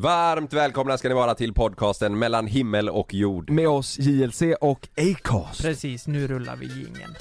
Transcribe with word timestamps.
Varmt 0.00 0.52
välkomna 0.52 0.98
ska 0.98 1.08
ni 1.08 1.14
vara 1.14 1.34
till 1.34 1.54
podcasten 1.54 2.18
mellan 2.18 2.46
himmel 2.46 2.88
och 2.88 3.14
jord. 3.14 3.50
Med 3.50 3.68
oss 3.68 3.98
JLC 3.98 4.42
och 4.60 4.88
Acast. 4.96 5.62
Precis, 5.62 6.06
nu 6.06 6.26
rullar 6.26 6.56
vi 6.56 6.66
jingeln. 6.66 7.14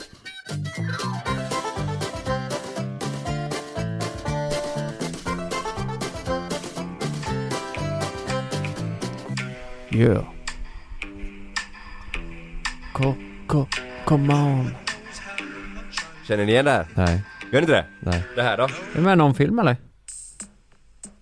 Yeah. 9.91 10.23
Ko, 12.93 13.15
ko, 13.47 13.65
come 14.05 14.33
on. 14.33 14.75
Känner 16.27 16.45
ni 16.45 16.51
igen 16.51 16.65
det 16.65 16.71
här? 16.71 16.87
Nej, 16.95 17.23
Gör 17.51 17.51
ni 17.51 17.57
inte 17.59 17.71
det? 17.73 17.85
nej. 17.99 18.23
Det 18.35 18.41
här 18.43 18.57
då? 18.57 18.63
Är 18.63 18.69
du 18.95 19.01
med 19.01 19.17
någon 19.17 19.35
film 19.35 19.59
eller? 19.59 19.77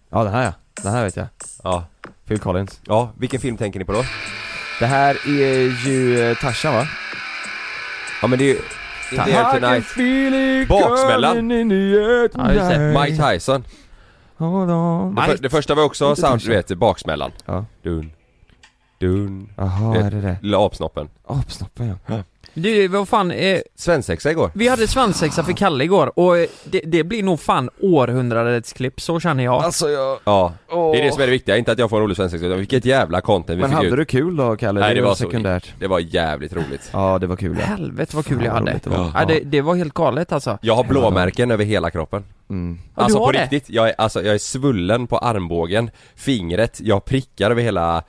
Ja 0.09 0.23
den 0.23 0.33
här 0.33 0.43
ja, 0.43 0.53
den 0.83 0.93
här 0.93 1.03
vet 1.03 1.15
jag. 1.15 1.27
Ja. 1.63 1.85
Phil 2.27 2.39
Collins. 2.39 2.79
Ja, 2.83 3.11
vilken 3.17 3.39
film 3.39 3.57
tänker 3.57 3.79
ni 3.79 3.85
på 3.85 3.91
då? 3.91 4.03
Det 4.79 4.85
här 4.85 5.15
är 5.27 5.87
ju 5.87 6.29
eh, 6.29 6.37
Tarzan 6.37 6.73
va? 6.73 6.87
Ja 8.21 8.27
men 8.27 8.39
det 8.39 8.45
är 8.45 8.53
ju... 8.53 8.59
In 9.11 9.23
the 9.23 9.35
air 9.37 9.59
tonight. 9.59 10.69
Baksmällan. 10.69 11.49
Ja, 11.49 12.53
just 12.53 12.69
det. 12.69 12.99
Mike 12.99 13.31
Tyson. 13.31 13.63
Hold 14.37 14.71
on. 14.71 15.15
Det, 15.15 15.21
för, 15.21 15.37
det 15.37 15.49
första 15.49 15.75
var 15.75 15.83
också 15.83 16.15
sound, 16.15 16.41
du 16.41 16.49
vet, 16.49 16.77
baksmällan. 16.77 17.31
Ja. 17.45 17.65
Dun. 17.83 18.11
Dun. 18.97 19.49
Jaha, 19.55 19.95
är 19.97 20.11
det 20.11 20.21
det? 20.21 20.37
Lilla 20.41 20.65
apsnoppen. 20.65 21.09
Apsnoppen 21.27 21.95
ja. 22.07 22.23
Du, 22.53 22.87
vad 22.87 23.07
fan, 23.09 23.31
eh, 23.31 23.59
Svensexa 23.75 24.31
igår. 24.31 24.51
vi 24.53 24.67
hade 24.67 24.87
svensexa 24.87 25.43
för 25.43 25.53
Kalle 25.53 25.83
igår 25.83 26.19
och 26.19 26.37
eh, 26.37 26.47
det, 26.65 26.79
det 26.85 27.03
blir 27.03 27.23
nog 27.23 27.39
fan 27.39 27.69
århundradets 27.81 28.73
klipp, 28.73 29.01
så 29.01 29.19
känner 29.19 29.43
jag. 29.43 29.63
Alltså 29.63 29.89
jag... 29.89 30.19
Ja. 30.23 30.53
Åh. 30.69 30.91
Det 30.91 30.99
är 30.99 31.03
det 31.03 31.11
som 31.11 31.21
är 31.21 31.25
det 31.25 31.31
viktiga, 31.31 31.57
inte 31.57 31.71
att 31.71 31.79
jag 31.79 31.89
får 31.89 31.97
en 31.97 32.03
rolig 32.03 32.17
svensexa 32.17 32.45
utan 32.45 32.57
vilket 32.57 32.85
jävla 32.85 33.21
content 33.21 33.57
vi 33.57 33.61
Men 33.61 33.69
fick 33.69 33.75
hade 33.75 33.87
ut. 33.89 33.95
du 33.95 34.05
kul 34.05 34.35
då 34.35 34.55
Kalle? 34.55 34.79
Nej, 34.79 34.95
det 34.95 35.01
var 35.01 35.09
så- 35.15 35.23
sekundärt. 35.23 35.73
Det 35.79 35.87
var 35.87 35.99
jävligt 35.99 36.53
roligt. 36.53 36.89
Ja 36.93 37.19
det 37.19 37.27
var 37.27 37.35
kul 37.35 37.57
ja. 37.59 37.65
Helvete 37.65 38.15
vad 38.15 38.25
kul 38.25 38.37
Fan, 38.37 38.45
jag 38.45 38.51
vad 38.53 38.59
hade. 38.59 38.71
roligt 38.71 38.83
det 38.83 38.89
var. 38.89 39.11
Ja, 39.15 39.25
det, 39.25 39.39
det 39.39 39.61
var 39.61 39.75
helt 39.75 39.93
galet 39.93 40.31
alltså. 40.31 40.57
Jag 40.61 40.75
har 40.75 40.83
blåmärken 40.83 41.51
över 41.51 41.65
hela 41.65 41.89
kroppen. 41.91 42.23
Mm. 42.49 42.79
Alltså 42.95 43.17
på 43.19 43.31
det? 43.31 43.41
riktigt, 43.43 43.69
jag 43.69 43.89
är, 43.89 43.95
alltså, 43.97 44.23
jag 44.23 44.33
är 44.35 44.39
svullen 44.39 45.07
på 45.07 45.17
armbågen, 45.17 45.89
fingret, 46.15 46.79
jag 46.83 46.95
har 46.95 46.99
prickar 46.99 47.51
över 47.51 47.61
hela... 47.61 48.03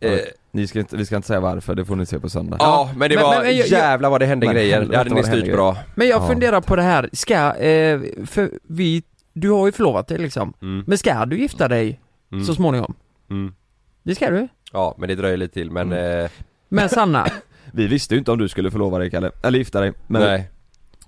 Eh, 0.00 0.18
Ni 0.52 0.66
ska 0.66 0.78
inte, 0.80 0.96
vi 0.96 1.06
ska 1.06 1.16
inte 1.16 1.28
säga 1.28 1.40
varför, 1.40 1.74
det 1.74 1.84
får 1.84 1.96
ni 1.96 2.06
se 2.06 2.18
på 2.20 2.28
söndag. 2.30 2.56
ja, 2.60 2.90
men 2.96 3.08
det 3.10 3.14
Men- 3.16 3.24
var, 3.24 3.34
men- 3.34 3.42
men 3.46 3.56
jag- 3.56 3.66
jävlar 3.66 4.10
vad 4.10 4.20
det 4.20 4.26
hände 4.26 4.46
Men 4.46 4.54
grejer. 4.54 4.80
Det 4.84 4.96
hade 4.96 5.10
ni 5.14 5.22
styrt 5.22 5.52
bra. 5.52 5.76
Men 5.94 6.08
jag 6.08 6.22
Ja. 6.22 6.28
funderar 6.28 6.60
på 6.60 6.76
det 6.76 6.82
här, 6.82 7.10
ska, 7.12 7.34
eh, 7.56 8.00
för 8.26 8.50
vi, 8.62 9.02
du 9.32 9.50
har 9.50 9.66
ju 9.66 9.72
förlovat 9.72 10.06
dig 10.08 10.18
liksom. 10.18 10.52
Mm. 10.62 10.84
Men 10.86 10.98
ska 10.98 11.26
du 11.26 11.38
gifta 11.40 11.68
dig 11.68 12.00
Mm. 12.32 12.44
så 12.44 12.54
småningom? 12.54 12.94
Mm. 13.30 13.54
Det 14.02 14.14
ska 14.14 14.30
du. 14.30 14.48
Ja, 14.72 14.94
men 14.98 15.08
det 15.08 15.14
dröjer 15.14 15.36
lite 15.36 15.54
till 15.54 15.70
men... 15.70 15.92
Mm. 15.92 16.24
Eh, 16.24 16.30
Men 16.68 16.88
Sanna, 16.88 17.26
Vi 17.72 17.86
visste 17.86 18.14
ju 18.14 18.18
inte 18.18 18.30
om 18.32 18.38
du 18.38 18.48
skulle 18.48 18.70
förlova 18.70 18.98
dig 18.98 19.10
Kalle, 19.10 19.30
eller 19.42 19.58
gifta 19.58 19.80
dig. 19.80 19.92
Men 20.06 20.22
nej. 20.22 20.50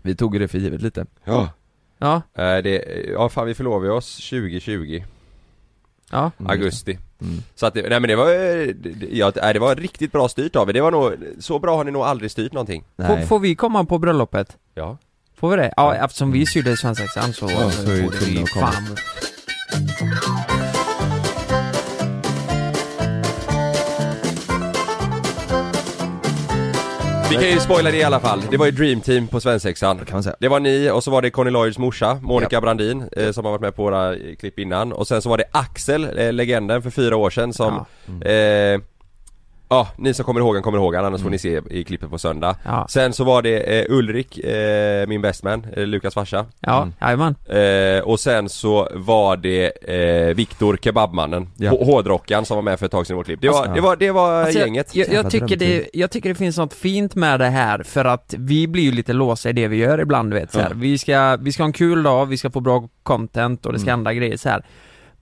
vi 0.03 0.15
tog 0.15 0.41
det 0.41 0.49
för 0.49 0.59
givet 0.59 0.83
lite. 0.83 1.07
Ja. 1.25 1.49
ja, 1.99 2.23
Eh, 2.35 2.57
det, 2.63 2.85
ja 3.13 3.29
fan 3.29 3.47
vi 3.47 3.55
förlovade 3.55 3.93
oss 3.93 4.17
2020, 4.31 5.05
ja. 6.11 6.31
Mm. 6.39 6.51
augusti. 6.51 6.99
Mm. 7.23 7.43
Så 7.55 7.67
att 7.67 7.75
det, 7.75 7.83
nej 7.89 8.01
men 8.01 8.09
det 8.09 8.17
var, 8.17 8.31
eh, 8.31 8.75
ja, 9.11 9.31
det 9.31 9.59
var 9.59 9.77
riktigt 9.77 10.13
bra 10.13 10.29
styrt 10.29 10.57
av 10.57 10.69
er. 10.69 10.73
Det 10.73 10.81
var 10.81 10.91
nog, 10.91 11.15
så 11.39 11.59
bra 11.59 11.77
har 11.77 11.85
ni 11.85 11.91
nog 11.91 12.03
aldrig 12.03 12.31
styrt 12.31 12.53
någonting. 12.53 12.85
Får, 12.97 13.27
får 13.27 13.39
vi 13.39 13.55
komma 13.55 13.85
på 13.85 13.99
bröllopet? 13.99 14.57
Ja. 14.75 14.97
Får 15.37 15.51
vi 15.51 15.57
det? 15.57 15.73
Ja, 15.77 15.95
eftersom 15.95 16.33
vi 16.33 16.47
sydde 16.47 16.77
svensexan 16.77 17.33
så, 17.33 17.51
Ja, 17.51 17.71
så 17.71 17.87
borde 17.87 18.17
tvungna 18.17 18.41
vi 18.41 18.47
fan 18.47 18.97
Vi 27.33 27.39
kan 27.39 27.51
ju 27.51 27.61
spoila 27.61 27.91
det 27.91 27.97
i 27.97 28.03
alla 28.05 28.21
fall. 28.21 28.43
Det 28.51 28.57
var 28.57 28.67
ju 28.67 28.73
Dream 28.73 29.01
Team 29.01 29.29
på 29.29 29.41
svensexan. 29.41 29.99
kan 29.99 30.15
man 30.17 30.23
säga. 30.23 30.37
Det 30.39 30.49
var 30.49 30.61
ni 30.61 30.91
och 30.91 31.05
så 31.05 31.11
var 31.11 31.23
det 31.23 31.31
Conny 31.31 31.51
Lloyds 31.51 31.79
morsa, 31.79 32.19
Monica 32.23 32.61
Brandin, 32.61 33.09
eh, 33.17 33.31
som 33.33 33.45
har 33.45 33.53
varit 33.53 33.61
med 33.61 33.77
på 33.77 33.83
våra 33.83 34.15
eh, 34.15 34.19
klipp 34.41 34.59
innan. 34.59 34.93
Och 34.93 35.09
sen 35.09 35.23
så 35.23 35.29
var 35.29 35.39
det 35.39 35.45
Axel, 35.53 36.19
eh, 36.19 36.33
legenden 36.33 36.83
för 36.83 36.91
fyra 36.91 37.17
år 37.17 37.31
sedan 37.31 37.53
som 37.53 37.85
Ja. 38.23 38.27
eh, 38.31 38.81
Ja, 39.73 39.89
ni 39.97 40.15
som 40.15 40.25
kommer 40.25 40.41
ihåg 40.41 40.55
han 40.55 40.63
kommer 40.63 40.79
ihåg 40.79 40.95
han, 40.95 41.05
annars 41.05 41.23
får 41.23 41.31
ni 41.31 41.39
se 41.39 41.61
i 41.71 41.85
klippet 41.85 42.11
på 42.11 42.19
söndag. 42.19 42.57
Ja, 42.65 42.87
Sen 42.89 43.13
så 43.13 43.25
var 43.25 43.43
det 43.43 43.81
eh, 43.81 43.85
Ulrik, 43.89 44.39
eh, 44.39 45.07
min 45.07 45.23
bestman, 45.23 45.67
eh, 45.77 45.87
Lukas 45.87 46.15
farsa. 46.15 46.47
ja, 46.61 46.83
Mm. 46.83 46.95
jajamän. 47.01 47.35
Eh, 47.49 48.05
och 48.05 48.21
sen 48.21 48.49
så 48.49 48.89
var 48.95 49.37
det 49.37 49.67
eh, 50.29 50.35
Viktor 50.35 50.77
Kebabmannen, 50.83 51.49
Ja. 51.57 51.71
Hårdrockaren 51.71 52.45
som 52.45 52.55
var 52.57 52.63
med 52.63 52.79
för 52.79 52.87
ett 52.87 52.93
tag 52.93 53.07
sedan 53.07 53.15
i 53.15 53.17
vårt 53.17 53.27
klipp. 53.27 53.41
Det 53.41 53.49
var, 53.49 53.57
Alltså, 53.59 53.75
det 53.75 53.81
var, 53.81 53.97
det 53.97 54.11
var 54.11 54.33
Alltså, 54.43 54.59
jag- 54.59 54.67
gänget. 54.67 54.95
Jag, 54.97 55.13
jag, 55.13 55.31
tycker 55.31 55.57
det, 55.57 55.89
jag 55.93 56.11
tycker 56.11 56.29
det 56.29 56.35
finns 56.35 56.59
något 56.59 56.75
fint 56.75 57.15
med 57.15 57.41
det 57.41 57.49
här 57.51 57.83
för 57.83 58.05
att 58.05 58.35
vi 58.39 58.67
blir 58.69 58.83
ju 58.83 58.93
lite 58.93 59.13
låsta 59.13 59.51
i 59.51 59.53
det 59.53 59.69
vi 59.69 59.77
gör 59.77 60.01
ibland 60.01 60.31
du 60.31 60.35
vet 60.41 60.53
så 60.53 60.61
här. 60.61 60.73
Vi, 60.75 60.99
ska, 60.99 61.37
vi 61.41 61.53
ska 61.53 61.63
ha 61.63 61.67
en 61.67 61.73
kul 61.73 62.03
dag, 62.03 62.27
vi 62.27 62.37
ska 62.37 62.51
få 62.51 62.61
bra 62.61 62.89
content 63.03 63.67
och 63.67 63.73
det 63.73 63.79
ska 63.79 63.91
Mm. 63.91 63.99
hända 63.99 64.13
grejer 64.15 64.37
så 64.37 64.49
här. 64.49 64.65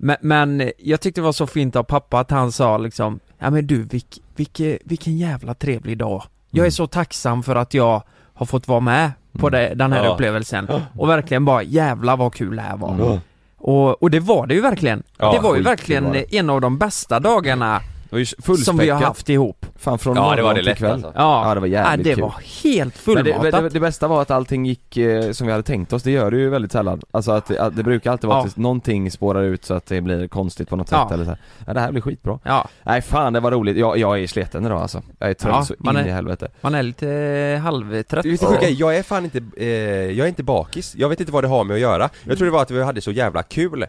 Men, 0.03 0.17
men 0.21 0.71
jag 0.79 1.01
tyckte 1.01 1.21
det 1.21 1.25
var 1.25 1.33
så 1.33 1.47
fint 1.47 1.77
av 1.77 1.83
pappa 1.83 2.19
att 2.21 2.31
han 2.31 2.53
sa 2.53 2.79
liksom 2.79 3.21
Ja 3.39 3.51
men 3.51 3.67
du, 3.67 3.83
vilk, 3.83 4.19
vilke, 4.37 4.79
vilken 4.85 5.19
jävla 5.19 5.55
trevlig 5.55 5.99
dag. 5.99 6.23
Jag 6.51 6.59
är 6.59 6.65
Mm. 6.65 6.71
så 6.73 6.87
tacksam 6.87 7.43
för 7.43 7.57
att 7.57 7.75
jag 7.75 8.03
har 8.35 8.47
fått 8.47 8.69
vara 8.69 8.81
med 8.81 9.11
på 9.33 9.49
Mm. 9.49 9.61
det, 9.61 9.75
den 9.75 9.93
här 9.93 10.05
Ja. 10.05 10.11
upplevelsen. 10.13 10.69
Och 10.99 11.09
verkligen 11.09 11.45
bara 11.45 11.63
jävla 11.63 12.17
vad 12.17 12.35
kul 12.35 12.57
det 12.57 12.63
här 12.63 12.77
var. 12.77 12.95
Mm. 12.95 13.19
Och, 13.59 14.03
och 14.03 14.11
det 14.11 14.21
var 14.21 14.47
det 14.47 14.55
ju 14.55 14.61
verkligen. 14.61 15.03
Ja, 15.19 15.33
det 15.33 15.39
var 15.41 15.57
ju 15.57 15.63
verkligen 15.63 16.05
var 16.05 16.35
en 16.35 16.51
av 16.51 16.61
de 16.61 16.79
bästa 16.79 17.21
dagarna 17.21 17.81
Det 18.11 18.17
var 18.17 18.19
ju 18.57 18.57
som 18.57 18.79
vi 18.79 18.89
har 18.91 19.01
haft 19.01 19.29
ihop. 19.29 19.67
Fan 19.77 19.99
från 19.99 20.17
Ja, 20.17 20.23
det 20.23 20.29
morgon 20.29 20.45
var 20.45 20.55
det 20.55 20.59
till 20.61 20.65
lätt 20.67 20.79
kväll. 20.79 20.93
alltså. 20.93 21.13
Ja, 21.15 21.49
Ja, 21.49 21.55
det 21.55 21.61
var 21.61 21.67
ja, 21.67 21.73
jävligt 21.91 22.05
det 22.05 22.15
kul. 22.15 22.23
var 22.23 22.35
helt 22.63 23.07
Men 23.07 23.15
det, 23.25 23.33
fullmatat. 23.35 23.63
det, 23.63 23.69
det 23.69 23.81
bästa 23.81 24.09
var 24.09 24.23
att 24.23 24.31
allting 24.31 24.67
gick 24.67 24.97
eh, 24.97 25.33
som 25.33 25.47
vi 25.47 25.53
hade 25.53 25.63
tänkt 25.63 25.93
oss, 25.93 26.03
det 26.03 26.11
gör 26.11 26.31
det 26.31 26.37
ju 26.37 26.49
väldigt 26.49 26.73
sällan. 26.73 27.01
Alltså 27.11 27.33
att, 27.33 27.57
att 27.57 27.77
det 27.77 27.83
brukar 27.83 28.11
alltid 28.13 28.29
vara 28.29 28.39
Ja. 28.39 28.47
att 28.47 28.57
någonting 28.57 29.11
spårar 29.11 29.43
ut 29.43 29.65
så 29.65 29.75
att 29.75 29.87
det 29.87 30.01
blir 30.01 30.29
konstigt 30.29 30.69
på 30.69 30.77
något 30.77 30.91
Ja. 30.91 31.05
sätt 31.09 31.15
eller 31.15 31.25
så 31.25 31.31
här. 31.31 31.39
Ja 31.67 31.73
det 31.75 31.81
här 31.81 31.91
blir 31.93 32.03
skitbra. 32.03 32.39
Ja, 32.43 32.69
Nej 32.83 33.03
fan 33.03 33.33
det 33.33 33.41
var 33.41 33.51
roligt, 33.51 33.77
jag, 33.77 33.99
jag 33.99 34.21
är 34.23 34.27
sliten 34.27 34.67
idag 34.67 34.81
alltså. 34.83 35.03
Jag 35.19 35.31
är 35.31 35.35
trött 35.35 35.53
Ja, 35.55 35.65
så 35.65 35.91
in 35.91 35.97
är- 35.97 36.07
i 36.07 36.11
helvete. 36.11 36.49
man 36.61 36.75
är 36.75 36.83
lite 36.83 37.11
eh, 37.11 37.61
halvtrött. 37.61 38.23
Det 38.23 38.29
är 38.29 38.33
lite 38.33 38.47
sjuka, 38.47 38.69
jag 38.69 38.97
är 38.97 39.03
fan 39.03 39.25
inte, 39.25 39.43
eh, 39.57 39.67
jag 39.67 40.25
är 40.25 40.29
inte 40.29 40.43
bakis. 40.43 40.95
Jag 40.97 41.09
vet 41.09 41.21
inte 41.21 41.33
vad 41.33 41.45
det 41.45 41.49
har 41.49 41.65
med 41.65 41.75
att 41.75 41.81
göra. 41.81 42.09
Jag 42.25 42.39
tror 42.39 42.47
det 42.47 42.53
var 42.53 42.63
att 42.63 42.71
vi 42.71 42.83
hade 42.83 43.01
så 43.01 43.11
jävla 43.11 43.43
kul. 43.43 43.87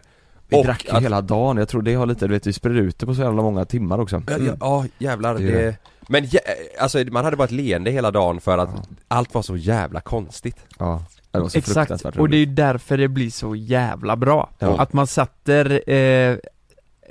Vi 0.52 0.58
Och 0.60 0.64
drack 0.64 0.84
ju 0.84 0.90
att- 0.96 1.02
hela 1.02 1.20
dagen, 1.20 1.56
jag 1.56 1.68
tror 1.68 1.82
det 1.82 1.94
har 1.94 2.06
lite, 2.06 2.26
du 2.26 2.32
vet 2.34 2.46
vi 2.46 2.52
spred 2.52 2.76
ut 2.76 2.98
det 2.98 3.06
på 3.06 3.14
så 3.14 3.22
jävla 3.22 3.42
många 3.42 3.64
timmar 3.64 3.98
också. 4.00 4.22
Ja, 4.26 4.36
ja, 4.38 4.54
ja 4.60 4.84
jävlar, 4.98 5.34
Det 5.34 5.50
det... 5.50 5.76
Men 6.08 6.24
jä- 6.24 6.38
alltså 6.80 6.98
man 7.10 7.24
hade 7.24 7.36
bara 7.36 7.44
ett 7.44 7.50
leende 7.50 7.90
hela 7.90 8.10
dagen 8.10 8.40
för 8.40 8.58
att 8.58 8.88
allt 9.08 9.34
var 9.34 9.42
så 9.42 9.56
jävla 9.56 10.00
konstigt. 10.00 10.56
Ja, 10.78 11.02
Exakt, 11.54 11.90
och 12.18 12.28
det 12.28 12.36
är 12.36 12.38
ju 12.38 12.46
därför 12.46 12.98
det 12.98 13.08
blir 13.08 13.30
så 13.30 13.54
jävla 13.56 14.16
bra. 14.16 14.50
Ja. 14.58 14.80
Att 14.80 14.92
man 14.92 15.06
sätter 15.06 15.82
eh, 15.90 16.36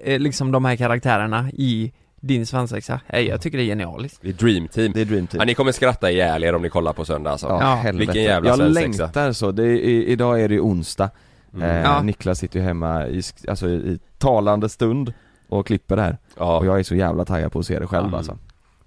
eh, 0.03 0.19
liksom 0.19 0.51
de 0.51 0.65
här 0.65 0.75
karaktärerna 0.75 1.49
i 1.53 1.91
din 2.19 2.45
svensexa. 2.45 2.99
Nej, 3.13 3.27
jag 3.27 3.41
tycker 3.41 3.57
det 3.57 3.63
är 3.63 3.65
genialiskt. 3.65 4.19
Det 4.21 4.29
är 4.29 4.33
Dream 4.33 4.67
Team. 4.67 4.91
Det 4.93 5.01
är 5.01 5.05
Dream 5.05 5.27
Ja, 5.31 5.37
Team. 5.37 5.47
ni 5.47 5.53
kommer 5.53 5.71
skratta 5.71 6.11
ihjäl 6.11 6.43
er 6.43 6.55
om 6.55 6.61
ni 6.61 6.69
kollar 6.69 6.93
på 6.93 7.05
söndag 7.05 7.31
alltså. 7.31 7.47
Ja, 7.47 7.57
Ja, 7.61 7.75
helvete. 7.75 8.05
vilken 8.11 8.23
jävla 8.23 8.49
Jag 8.49 8.57
svensexa. 8.57 9.03
längtar 9.03 9.31
så, 9.33 9.51
det 9.51 9.63
är, 9.63 9.67
i, 9.67 10.05
idag 10.05 10.41
är 10.41 10.47
det 10.49 10.53
ju 10.55 10.61
onsdag. 10.61 11.09
Mm. 11.53 11.69
Eh, 11.69 11.81
Ja. 11.81 12.01
Niklas 12.01 12.39
sitter 12.39 12.59
ju 12.59 12.65
hemma 12.65 13.07
i, 13.07 13.21
alltså 13.47 13.69
i, 13.69 13.73
i 13.73 13.99
talande 14.17 14.69
stund 14.69 15.13
och 15.49 15.67
klipper 15.67 15.95
det 15.95 16.01
här. 16.01 16.17
Ja, 16.37 16.57
Och 16.57 16.65
jag 16.65 16.79
är 16.79 16.83
så 16.83 16.95
jävla 16.95 17.25
taggad 17.25 17.51
på 17.51 17.59
att 17.59 17.65
se 17.65 17.79
det 17.79 17.87
själv 17.87 18.03
Mm. 18.05 18.15
alltså. 18.17 18.37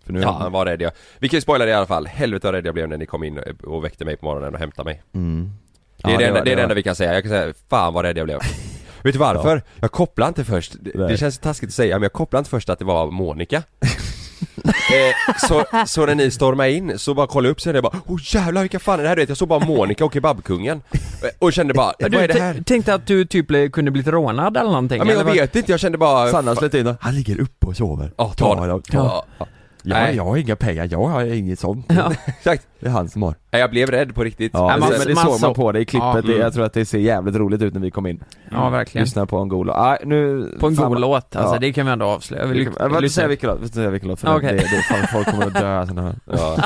För 0.04 0.12
nu 0.12 0.20
ja 0.20 0.48
var 0.48 0.66
rädd 0.66 0.82
jag. 0.82 0.92
Vi 1.18 1.28
kan 1.28 1.36
ju 1.36 1.40
spoila 1.40 1.64
det 1.64 1.70
i 1.70 1.74
alla 1.74 1.86
fall. 1.86 2.06
Helvete 2.06 2.46
vad 2.46 2.54
rädd 2.54 2.66
jag 2.66 2.74
blev 2.74 2.88
när 2.88 2.96
ni 2.96 3.06
kom 3.06 3.24
in 3.24 3.40
och 3.64 3.84
väckte 3.84 4.04
mig 4.04 4.16
på 4.16 4.26
morgonen 4.26 4.54
och 4.54 4.60
hämtade 4.60 4.84
mig. 4.90 5.02
mm. 5.14 5.50
Det 5.96 6.08
är, 6.08 6.12
Ja, 6.12 6.18
det, 6.18 6.24
enda, 6.26 6.38
var- 6.40 6.44
det 6.44 6.50
är 6.50 6.56
det 6.56 6.56
var- 6.56 6.62
enda 6.62 6.74
vi 6.74 6.82
kan 6.82 6.96
säga. 6.96 7.14
Jag 7.14 7.22
kan 7.22 7.30
säga, 7.30 7.54
fan 7.70 7.94
vad 7.94 8.04
rädd 8.04 8.18
jag 8.18 8.26
blev. 8.26 8.38
Vet 9.02 9.12
du 9.12 9.18
varför? 9.18 9.62
Jag 9.80 9.92
kopplade 9.92 10.28
inte 10.28 10.44
först, 10.44 10.76
det, 10.80 11.06
det 11.08 11.16
känns 11.16 11.38
taskigt 11.38 11.68
att 11.68 11.74
säga 11.74 11.94
men 11.96 12.02
jag 12.02 12.12
kopplade 12.12 12.40
inte 12.40 12.50
först 12.50 12.68
att 12.70 12.78
det 12.78 12.84
var 12.84 13.10
Monica 13.10 13.62
eh, 14.64 15.36
så, 15.48 15.64
så 15.86 16.06
när 16.06 16.14
ni 16.14 16.30
stormade 16.30 16.72
in 16.72 16.98
så 16.98 17.14
bara 17.14 17.26
kollade 17.26 17.48
jag 17.48 17.52
upp 17.52 17.60
så 17.60 17.68
jag 17.68 17.82
bara 17.82 18.00
Åh 18.06 18.18
jävlar 18.22 18.60
vilka 18.62 18.78
fan 18.78 18.98
är 18.98 19.02
det 19.02 19.08
här? 19.08 19.16
Du 19.16 19.22
vet, 19.22 19.28
jag 19.28 19.38
såg 19.38 19.48
bara 19.48 19.64
Monica 19.66 20.04
och 20.04 20.12
kebabkungen 20.14 20.82
Eh, 20.92 21.28
Och 21.38 21.52
kände 21.52 21.74
bara, 21.74 21.92
vad 22.00 22.14
är 22.14 22.20
Du 22.20 22.26
det 22.26 22.40
här? 22.40 22.54
t- 22.54 22.62
tänkte 22.66 22.94
att 22.94 23.06
du 23.06 23.24
typ 23.24 23.46
blev- 23.48 23.70
kunde 23.70 23.90
blivit 23.90 24.08
rånad 24.12 24.56
eller 24.56 24.70
någonting? 24.70 24.98
Ja 24.98 25.04
men 25.04 25.14
jag 25.14 25.20
eller 25.28 25.40
vet 25.40 25.56
inte, 25.56 25.72
jag 25.72 25.80
kände 25.80 25.98
bara 25.98 26.30
Sanna 26.30 26.54
slet 26.56 26.74
in 26.74 26.86
och, 26.86 26.96
han 27.00 27.14
ligger 27.14 27.40
uppe 27.40 27.66
och 27.66 27.76
sover. 27.76 28.12
Ja, 28.16 28.32
ta 28.36 28.66
det. 28.66 28.82
ta. 28.92 29.24
Ja, 29.38 29.46
Ja, 29.86 29.94
Nej. 29.96 30.16
jag 30.16 30.24
har 30.24 30.36
inga 30.36 30.56
pengar, 30.56 30.88
jag 30.90 31.06
har 31.06 31.24
inget 31.24 31.58
sånt. 31.58 31.86
Ja. 31.88 32.12
exakt. 32.26 32.66
Det 32.80 32.86
är 32.86 32.90
han 32.90 33.08
som 33.08 33.22
har. 33.22 33.34
Nej, 33.50 33.60
Jag 33.60 33.70
blev 33.70 33.90
rädd 33.90 34.14
på 34.14 34.24
riktigt 34.24 34.50
Ja, 34.54 34.66
Nej, 34.66 34.70
men, 34.70 34.80
man- 34.80 34.98
men 34.98 35.06
det 35.08 35.14
man 35.14 35.24
såg 35.24 35.40
man 35.40 35.54
på 35.54 35.72
det 35.72 35.80
i 35.80 35.84
klippet, 35.84 36.06
Ja, 36.14 36.20
det, 36.22 36.28
mm. 36.28 36.40
jag 36.40 36.54
tror 36.54 36.64
att 36.64 36.72
det 36.72 36.84
ser 36.84 36.98
jävligt 36.98 37.36
roligt 37.36 37.62
ut 37.62 37.74
när 37.74 37.80
vi 37.80 37.90
kom 37.90 38.06
in. 38.06 38.24
Ja, 38.50 38.68
verkligen. 38.70 39.04
Lyssna 39.04 39.26
på 39.26 39.38
en 39.38 39.48
god 39.48 39.66
låt. 39.66 39.76
Ah, 39.76 39.96
nu... 40.04 40.48
På 40.60 40.66
en 40.66 40.74
fan, 40.76 40.88
god 40.90 41.00
låt, 41.00 41.36
alltså 41.36 41.54
Ja. 41.54 41.58
det 41.60 41.72
kan 41.72 41.86
vi 41.86 41.92
ändå 41.92 42.06
avslöja. 42.06 42.42
Jag 42.42 42.48
vill 42.48 42.60
inte 42.60 43.00
lyssna. 43.00 43.08
säga 43.20 43.28
vilken 43.28 43.50
låt, 43.50 43.60
vi 43.62 43.66
ska 43.68 43.74
säga 43.74 43.90
vilken 43.90 44.08
låt 44.10 44.20
för 44.20 44.36
Okej. 44.36 44.48
det, 44.52 44.56
det, 44.56 44.82
fan, 44.82 45.08
folk 45.12 45.30
kommer 45.30 45.46
att 45.46 45.54
dö 45.54 45.78
alltså, 45.78 45.94
när- 45.94 46.14
ja. 46.26 46.56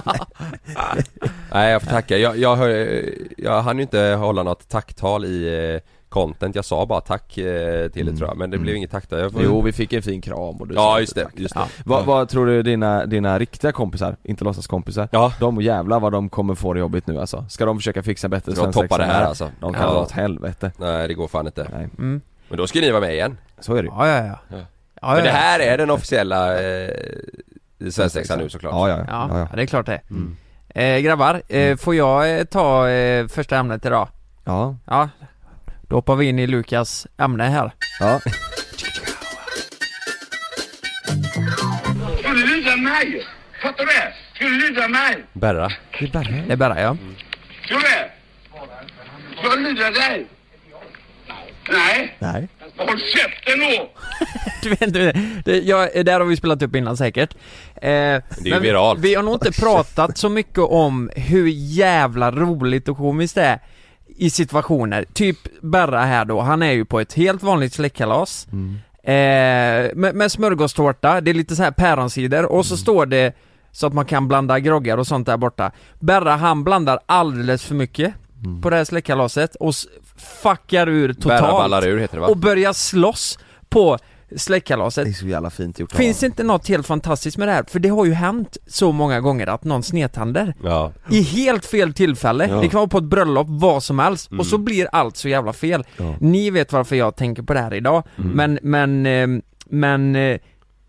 Nej 1.53 1.73
jag 1.73 1.83
får 1.83 1.91
tacka, 1.91 2.19
jag, 2.19 2.37
jag, 2.39 2.57
hör, 2.57 3.05
jag 3.37 3.63
hann 3.63 3.77
ju 3.77 3.83
inte 3.83 4.01
hålla 4.01 4.43
något 4.43 4.69
tacktal 4.69 5.25
i 5.25 5.73
eh, 5.75 5.81
content, 6.09 6.55
jag 6.57 6.65
sa 6.65 6.87
bara 6.87 7.01
tack 7.01 7.39
eh, 7.39 7.89
till 7.89 8.07
det 8.07 8.17
tror 8.17 8.29
jag 8.29 8.37
men 8.37 8.51
det 8.51 8.59
blev 8.59 8.77
inget 8.77 8.91
tack 8.91 9.11
där 9.11 9.31
får... 9.31 9.43
Jo 9.43 9.61
vi 9.61 9.73
fick 9.73 9.93
en 9.93 10.03
fin 10.03 10.21
kram 10.21 10.39
och 10.39 10.69
du 10.69 10.75
Ja 10.75 10.81
sa 10.81 11.01
just 11.01 11.15
det, 11.15 11.25
tack. 11.25 11.33
just 11.37 11.55
det. 11.55 11.61
Ja. 11.61 11.69
Vad, 11.85 12.05
vad 12.05 12.29
tror 12.29 12.47
du 12.47 12.63
dina, 12.63 13.07
dina 13.07 13.39
riktiga 13.39 13.73
kompisar, 13.73 14.17
inte 14.23 14.45
låtsaskompisar, 14.45 15.09
Ja, 15.13 15.33
de 15.41 15.61
jävlar 15.61 16.01
vad 16.01 16.13
de 16.13 16.29
kommer 16.29 16.55
få 16.55 16.75
det 16.75 16.81
jobbigt 16.81 17.07
nu 17.07 17.21
alltså. 17.21 17.45
Ska 17.49 17.65
de 17.67 17.77
försöka 17.77 18.03
fixa 18.03 18.29
bättre 18.29 18.53
de 18.53 18.57
svensexa 18.57 18.83
toppar 18.83 18.99
det 18.99 19.05
här 19.05 19.25
alltså. 19.25 19.51
De 19.61 19.73
kan 19.73 19.83
ja. 19.83 19.93
dra 19.93 20.01
åt 20.03 20.11
helvete. 20.11 20.73
Nej 20.77 21.09
det 21.09 21.15
går 21.15 21.29
fan 21.29 21.47
inte. 21.47 21.67
Nej, 21.73 21.89
Mm. 21.99 22.21
Men 22.49 22.59
då 22.59 22.67
ska 22.67 22.81
ni 22.81 22.91
vara 22.91 23.01
med 23.01 23.13
igen. 23.15 23.39
så 23.61 23.75
är 23.75 23.83
det. 23.83 23.89
Ja, 23.89 24.09
ja, 24.09 24.27
ja. 24.27 24.39
Ja. 24.49 24.57
ja, 25.03 25.15
Men 25.15 25.25
det 25.25 25.31
här 25.31 25.61
är 25.61 25.79
den 25.79 25.91
officiella 25.91 26.61
eh, 26.63 26.91
svensexan 27.91 28.39
nu 28.39 28.49
såklart. 28.49 28.73
Ja, 28.73 28.89
ja, 28.89 29.05
ja. 29.09 29.39
Ja, 29.51 29.57
det 29.57 29.63
är 29.63 29.67
klart 29.67 29.87
det. 29.87 30.01
Mm. 30.11 30.37
Eh, 30.69 30.99
grabbar, 31.01 31.43
eh, 31.49 31.77
får 31.77 31.95
jag 31.95 32.39
eh, 32.39 32.45
ta 32.45 32.89
eh, 32.89 33.27
första 33.27 33.57
ämnet 33.57 33.87
idag? 33.87 34.09
ja. 34.45 34.77
Ja, 34.87 35.09
då 35.89 35.97
hoppar 35.97 36.17
vi 36.17 36.27
in 36.27 36.39
i 36.39 36.47
Lukas 36.47 37.07
ämne 37.19 37.45
här. 37.45 37.73
ja. 38.01 38.21
Ska 42.19 42.29
du 42.33 42.47
lura 42.47 42.77
mig? 42.77 43.27
Fattar 43.63 43.85
du 43.85 43.93
det? 43.93 44.13
Ska 44.35 44.45
du 44.45 44.51
lura 44.69 44.89
mig? 44.89 45.25
Berra. 45.33 45.69
Det 45.99 46.05
är 46.05 46.09
Berra. 46.11 46.43
Det 46.47 46.53
är 46.53 46.57
bara 46.57 46.81
jag. 46.81 46.97
Ska 47.65 47.75
du 47.75 47.81
det? 47.81 48.11
Ska 49.39 49.49
jag 49.49 49.61
lura 49.61 49.91
dig? 49.91 50.27
Nej. 51.71 52.17
Nej. 52.19 52.49
Håll 52.77 53.01
käften 53.01 53.61
då! 53.61 53.91
Du 54.63 54.71
vet 54.71 54.83
inte, 54.83 55.13
det, 55.45 55.59
jag, 55.59 56.05
där 56.05 56.21
har 56.21 56.27
vi 56.27 56.37
spelat 56.37 56.63
upp 56.63 56.77
innan 56.77 56.97
säkert. 56.97 57.35
Eh, 57.75 57.81
det 57.81 58.23
ju 58.45 58.59
viralt. 58.61 59.01
Vi 59.01 59.15
har 59.15 59.23
nog 59.23 59.35
inte 59.35 59.53
pratat 59.61 60.19
så 60.19 60.29
mycket 60.29 60.59
om 60.59 61.11
hur 61.17 61.49
jävla 61.49 62.31
roligt 62.31 62.89
och 62.89 62.97
komiskt 62.97 63.35
det 63.35 63.43
är 63.43 63.59
i 64.19 64.31
situationer. 64.31 65.05
Typ 65.13 65.37
Berra 65.63 66.01
här 66.01 66.25
då, 66.25 66.41
han 66.41 66.63
är 66.63 66.73
ju 66.73 66.85
på 66.85 67.01
ett 67.01 67.13
helt 67.15 67.43
vanligt 67.43 67.73
släktkalas. 67.73 68.47
Eh, 69.03 69.15
med, 69.95 70.15
med 70.15 70.33
smörgåstårta, 70.33 71.21
det 71.21 71.31
är 71.31 71.35
lite 71.35 71.57
så 71.57 71.63
här 71.63 71.71
päronsider 71.71 72.45
och 72.47 72.67
så 72.67 72.77
står 72.77 73.07
det 73.07 73.33
så 73.73 73.87
att 73.87 73.93
man 73.93 74.05
kan 74.05 74.29
blanda 74.29 74.59
groggar 74.59 74.99
och 74.99 75.07
sånt 75.07 75.27
där 75.27 75.37
borta. 75.37 75.71
Berra 76.01 76.37
han 76.37 76.65
blandar 76.65 76.99
alldeles 77.07 77.65
för 77.65 77.75
mycket 77.75 78.15
på 78.63 78.71
det 78.71 78.77
här 78.77 78.85
släktkalaset 78.85 79.55
och 79.55 79.75
fuckar 80.43 80.89
ur 80.89 81.09
Berra 81.09 81.39
totalt 81.39 81.53
ballar 81.53 81.87
ur 81.87 81.99
heter 81.99 82.15
det 82.15 82.21
va? 82.21 82.27
och 82.27 82.37
börjar 82.37 82.73
slåss 82.73 83.39
på 83.69 83.99
Det 84.31 84.39
släktkalaset. 84.39 85.07
är 85.09 85.13
så 85.13 85.27
jävla 85.27 85.51
fint 85.51 85.79
gjort 85.79 85.93
Finns 85.93 86.21
det 86.21 86.27
inte 86.27 86.43
något 86.43 86.69
helt 86.69 86.87
fantastiskt 86.87 87.37
med 87.37 87.49
det 87.49 87.53
här? 87.53 87.65
För 87.69 87.79
det 87.79 87.89
har 87.89 88.05
ju 88.05 88.13
hänt 88.13 88.57
så 88.67 88.93
många 88.93 89.21
gånger 89.21 89.47
att 89.47 89.65
någon 89.65 89.83
snedtänder 89.83 90.55
Ja. 90.65 90.93
i 91.11 91.23
helt 91.23 91.67
fel 91.67 91.95
tillfälle. 91.95 92.49
Ja. 92.49 92.61
Det 92.61 92.69
kan 92.69 92.79
vara 92.79 92.89
på 92.89 92.99
ett 92.99 93.05
bröllop, 93.05 93.47
vad 93.51 93.83
som 93.83 93.99
helst, 93.99 94.31
och 94.39 94.47
så 94.47 94.59
blir 94.59 94.89
allt 94.93 95.17
så 95.17 95.29
jävla 95.29 95.53
fel. 95.53 95.85
Ja. 95.97 96.15
Ni 96.21 96.51
vet 96.51 96.73
varför 96.73 96.97
jag 96.97 97.17
tänker 97.17 97.43
på 97.43 97.55
det 97.55 97.61
här 97.61 97.75
idag, 97.75 98.03
men, 98.17 98.59
men, 98.63 99.07
eh, 99.07 99.29
men 99.67 100.17
eh, 100.17 100.39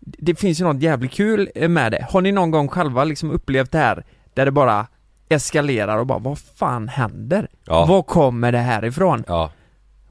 det 0.00 0.34
finns 0.34 0.60
ju 0.60 0.64
något 0.64 0.82
jävligt 0.82 1.12
kul 1.12 1.50
eh, 1.54 1.68
med 1.68 1.92
det. 1.92 2.06
Har 2.10 2.20
ni 2.20 2.32
någon 2.32 2.50
gång 2.50 2.68
själva 2.68 3.04
liksom 3.04 3.30
upplevt 3.30 3.72
det 3.72 3.78
här, 3.78 4.04
där 4.34 4.44
det 4.44 4.50
bara 4.52 4.86
eskalerar 5.28 5.98
och 5.98 6.06
bara, 6.06 6.18
vad 6.18 6.38
fan 6.38 6.88
händer? 6.88 7.48
Ja. 7.66 7.86
Var 7.86 8.02
kommer 8.02 8.52
det 8.52 8.58
här 8.58 8.84
ifrån? 8.84 9.24
Ja. 9.26 9.50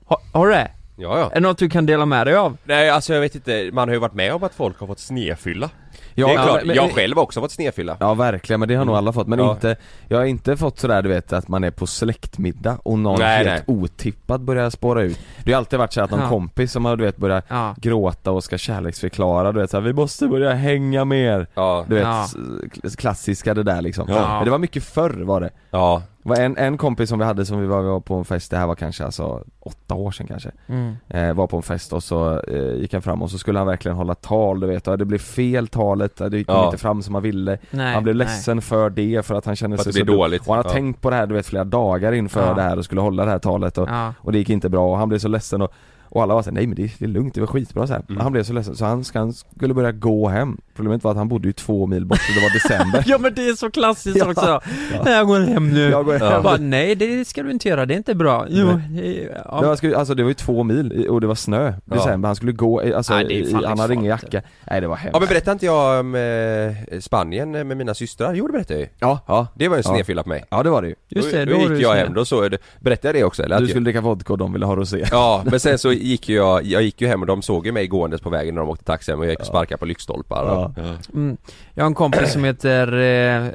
Ha, 0.06 0.22
har 0.34 0.48
du 0.48 0.54
det? 0.54 0.72
Ja, 1.02 1.20
ja. 1.20 1.30
Är 1.30 1.36
det 1.36 1.40
något 1.40 1.58
du 1.58 1.70
kan 1.70 1.86
dela 1.86 2.06
med 2.06 2.28
dig 2.28 2.36
av? 2.36 2.58
Nej 2.64 2.90
alltså 2.90 3.14
jag 3.14 3.22
vet 3.22 3.36
inte, 3.36 3.70
man 3.74 3.88
har 3.88 3.94
ju 3.94 4.00
varit 4.00 4.14
med 4.14 4.34
om 4.34 4.44
att 4.44 4.54
folk 4.56 4.80
har 4.80 4.88
fått 4.88 5.00
snedfylla. 5.00 5.70
Ja, 6.16 6.28
det 6.28 6.34
är 6.34 6.44
klart, 6.46 6.66
men- 6.66 6.76
jag 6.76 6.92
själv 6.92 7.16
har 7.18 7.24
också 7.24 7.42
fått 7.42 7.52
snedfylla. 7.52 7.98
Ja 8.00 8.14
verkligen, 8.14 8.60
men 8.60 8.70
det 8.70 8.76
har 8.76 8.86
nog 8.86 8.96
alla 8.96 9.14
fått, 9.14 9.28
men 9.28 9.40
Ja. 9.40 9.52
inte 9.52 9.76
Jag 10.08 10.18
har 10.18 10.26
inte 10.26 10.58
fått 10.58 10.80
sådär 10.80 11.02
du 11.02 11.10
vet 11.10 11.34
att 11.34 11.48
man 11.48 11.64
är 11.64 11.72
på 11.72 11.88
släktmiddag 11.88 12.78
och 12.84 13.00
någon 13.00 13.20
Nej, 13.20 13.46
helt 13.48 13.64
otippad 13.68 14.42
börjar 14.42 14.70
spåra 14.70 15.02
ut 15.04 15.20
Det 15.44 15.52
har 15.52 15.58
alltid 15.58 15.80
varit 15.80 15.94
så 15.94 16.02
att 16.02 16.12
någon 16.12 16.20
Ja. 16.20 16.30
kompis 16.30 16.72
som 16.72 16.86
har 16.86 16.96
du 16.98 17.04
vet 17.04 17.18
börjat 17.18 17.46
Ja. 17.48 17.76
gråta 17.78 18.32
och 18.32 18.44
ska 18.44 18.58
kärleksförklara 18.58 19.52
du 19.52 19.60
vet 19.60 19.70
såhär, 19.70 19.82
vi 19.82 19.94
måste 19.94 20.28
börja 20.28 20.54
hänga 20.54 21.06
mer 21.06 21.48
Ja. 21.56 21.86
Du 21.88 21.96
vet, 21.96 22.98
klassiska 22.98 23.54
det 23.54 23.64
där 23.64 23.82
liksom 23.82 24.06
Ja. 24.10 24.36
Men 24.36 24.46
det 24.46 24.52
var 24.52 24.58
mycket 24.58 24.84
förr 24.84 25.24
var 25.24 25.42
det 25.42 25.50
Ja. 25.72 26.02
Var 26.24 26.36
en, 26.36 26.58
en 26.58 26.78
kompis 26.78 27.10
som 27.10 27.20
vi 27.20 27.26
hade 27.26 27.46
som 27.46 27.60
vi 27.62 27.68
var, 27.68 27.82
vi 27.82 27.88
var 27.90 28.00
på 28.00 28.16
en 28.16 28.26
fest, 28.26 28.52
det 28.52 28.58
här 28.58 28.68
var 28.68 28.76
kanske 28.76 29.06
alltså 29.06 29.44
åtta 29.60 29.96
år 29.96 30.12
sedan 30.12 30.28
kanske 30.28 30.52
Mm. 30.68 30.96
eh, 31.10 31.34
Var 31.34 31.48
på 31.48 31.58
en 31.58 31.64
fest 31.64 31.94
och 31.94 32.04
så 32.04 32.40
eh, 32.40 32.74
gick 32.74 32.94
han 32.94 33.02
fram 33.02 33.22
och 33.22 33.32
så 33.32 33.38
skulle 33.38 33.60
han 33.60 33.68
verkligen 33.68 33.98
hålla 33.98 34.16
tal 34.16 34.60
du 34.60 34.68
vet 34.68 34.88
och 34.88 34.98
det 34.98 35.06
blev 35.06 35.18
fel 35.20 35.68
talet, 35.90 36.18
det 36.32 36.44
kom 36.44 36.56
Ja. 36.56 36.66
inte 36.66 36.78
fram 36.78 37.02
som 37.02 37.14
han 37.16 37.24
ville 37.24 37.58
Nej, 37.72 37.94
Han 37.94 38.04
blev 38.04 38.16
nej. 38.16 38.28
ledsen 38.28 38.62
för 38.62 38.90
det 38.90 39.26
för 39.26 39.36
att 39.36 39.46
han 39.46 39.56
kände 39.56 39.78
För 39.78 39.90
att 39.90 39.94
sig 39.94 40.04
det 40.04 40.12
så 40.12 40.18
dåligt. 40.18 40.42
Och 40.48 40.56
han 40.56 40.64
har 40.66 40.70
Ja. 40.72 40.74
tänkt 40.74 41.02
på 41.02 41.10
det 41.10 41.16
här 41.16 41.28
du 41.28 41.36
vet 41.36 41.46
flera 41.46 41.64
dagar 41.64 42.12
inför 42.12 42.48
Ja. 42.48 42.54
det 42.54 42.62
här 42.62 42.78
och 42.78 42.86
skulle 42.86 43.02
hålla 43.02 43.26
det 43.26 43.32
här 43.32 43.40
talet 43.40 43.78
och, 43.78 43.90
Ja. 43.90 44.14
och 44.22 44.32
det 44.32 44.38
gick 44.38 44.50
inte 44.50 44.70
bra 44.70 44.92
och 44.92 44.98
han 44.98 45.10
blev 45.10 45.20
så 45.20 45.28
ledsen 45.28 45.62
och, 45.62 45.74
och 46.10 46.24
alla 46.24 46.34
var 46.34 46.42
såhär, 46.42 46.56
nej 46.56 46.68
men 46.68 46.76
det, 46.76 46.92
det 47.00 47.06
är 47.06 47.10
lugnt, 47.10 47.34
det 47.34 47.40
var 47.42 47.48
skitbra 47.48 47.88
så 47.88 47.94
här. 47.94 48.02
Mm. 48.10 48.22
Han 48.22 48.32
blev 48.32 48.44
så 48.44 48.54
ledsen 48.54 48.76
så 48.76 48.86
han, 48.86 49.04
han 49.14 49.34
skulle 49.34 49.74
börja 49.74 49.92
gå 49.92 50.28
hem 50.30 50.58
Problemet 50.76 51.04
var 51.04 51.12
att 51.12 51.18
han 51.18 51.28
bodde 51.28 51.48
ju 51.48 51.54
två 51.54 51.86
mil 51.88 52.06
bort 52.06 52.20
och 52.30 52.36
det 52.36 52.42
var 52.42 52.54
december 52.54 53.04
Ja 53.08 53.18
men 53.18 53.34
det 53.34 53.50
är 53.50 53.54
så 53.54 53.72
klassiskt 53.72 54.18
Ja. 54.20 54.30
också. 54.32 54.46
Ja. 54.46 54.62
Nej 55.06 55.14
jag 55.14 55.28
går 55.28 55.40
hem 55.40 55.70
nu. 55.74 55.90
Jag 55.90 56.06
går 56.06 56.14
hem. 56.14 56.28
Jag 56.32 56.44
bara, 56.44 56.58
nej 56.58 56.96
det 56.96 57.28
ska 57.28 57.44
du 57.44 57.52
inte 57.52 57.70
göra, 57.70 57.86
det 57.86 57.94
är 57.94 57.98
inte 57.98 58.16
bra. 58.16 58.46
Jo, 58.50 58.68
det- 58.68 59.02
Det 59.02 59.42
ja. 59.46 59.62
var, 59.62 59.76
skulle- 59.76 59.98
alltså 59.98 60.14
det 60.16 60.24
var 60.24 60.30
ju 60.30 60.34
två 60.34 60.64
mil 60.64 61.08
och 61.10 61.22
det 61.22 61.28
var 61.28 61.36
snö, 61.36 61.74
Ja. 61.86 61.96
december, 61.96 62.28
han 62.30 62.36
skulle 62.36 62.52
gå, 62.52 62.84
i- 62.84 62.94
alltså 62.94 63.14
Nej, 63.14 63.48
det 63.52 63.68
han 63.68 63.80
hade 63.80 63.94
ingen 63.94 64.06
jacka 64.06 64.42
Nej 64.72 64.82
det 64.82 64.88
var 64.88 64.96
hemskt 64.96 65.14
Ja 65.14 65.20
men 65.20 65.30
berättade 65.30 65.52
inte 65.52 65.66
jag 65.66 66.00
om 66.00 66.16
eh, 66.16 67.00
Spanien 67.00 67.52
med 67.52 67.78
mina 67.78 67.94
systrar? 67.94 68.34
Jo 68.34 68.48
det 68.48 68.54
berättade 68.54 68.80
jag 68.80 68.82
ju. 68.88 68.90
Ja, 69.00 69.20
ja, 69.28 69.48
Det 69.56 69.68
var 69.68 69.76
ju 69.76 69.80
en 69.80 69.84
Ja. 69.86 69.94
snedfylla 69.94 70.24
på 70.24 70.30
mig. 70.30 70.44
ja 70.50 70.64
det 70.64 70.70
var 70.70 70.82
det 70.82 70.88
ju 70.88 70.96
Just 71.10 71.32
det, 71.32 71.46
då, 71.46 71.54
då 71.68 71.74
gick 71.74 71.84
jag 71.84 71.94
hem, 71.96 72.14
då 72.14 72.26
så, 72.26 72.50
berättade 72.80 73.08
jag 73.08 73.16
det 73.16 73.24
också 73.24 73.44
eller? 73.44 73.60
Du 73.60 73.68
skulle 73.68 73.84
dricka 73.84 74.02
vodka 74.02 74.34
och 74.34 74.40
de 74.40 74.54
ville 74.54 74.66
ha 74.66 74.76
rosé 74.76 75.06
Ja, 75.12 75.42
men 75.46 75.60
sen 75.60 75.78
så 75.78 75.92
gick 76.00 76.30
ju 76.30 76.36
jag, 76.36 76.66
jag 76.66 76.82
gick 76.82 77.02
ju 77.02 77.08
hem 77.08 77.22
och 77.22 77.28
de 77.28 77.42
såg 77.42 77.66
ju 77.66 77.72
mig 77.72 77.88
gåendes 77.88 78.22
på 78.22 78.30
vägen 78.30 78.56
när 78.56 78.62
de 78.62 78.70
åkte 78.70 78.86
taxi 78.86 79.12
hem 79.12 79.20
och 79.20 79.26
jag 79.26 79.30
gick 79.32 79.40
och 79.40 79.46
sparkade 79.46 79.80
på 79.80 79.86
lyktstolpar 79.86 80.44
och, 80.44 80.72
Ja. 80.76 80.96
Mm. 81.14 81.38
Jag 81.74 81.84
har 81.84 81.88
en 81.88 81.94
kompis 81.94 82.34
som 82.34 82.44
heter, 82.44 82.94
eh, 82.94 83.48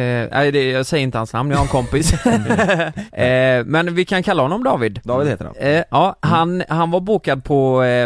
eh, 0.00 0.28
nej 0.32 0.52
det, 0.52 0.70
jag 0.70 0.86
säger 0.86 1.02
inte 1.04 1.18
hans 1.18 1.32
namn, 1.32 1.50
jag 1.50 1.56
har 1.58 1.64
en 1.64 1.68
kompis. 1.68 2.12
eh, 3.12 3.64
men 3.64 3.94
vi 3.94 4.04
kan 4.04 4.22
kalla 4.22 4.42
honom 4.42 4.64
David. 4.64 5.00
David 5.04 5.28
heter 5.28 5.44
han 5.44 5.54
Eh, 5.56 5.84
ja, 5.90 6.16
han, 6.20 6.62
han 6.68 6.90
var 6.90 7.00
bokad 7.00 7.44
på 7.44 7.82
eh, 7.82 8.04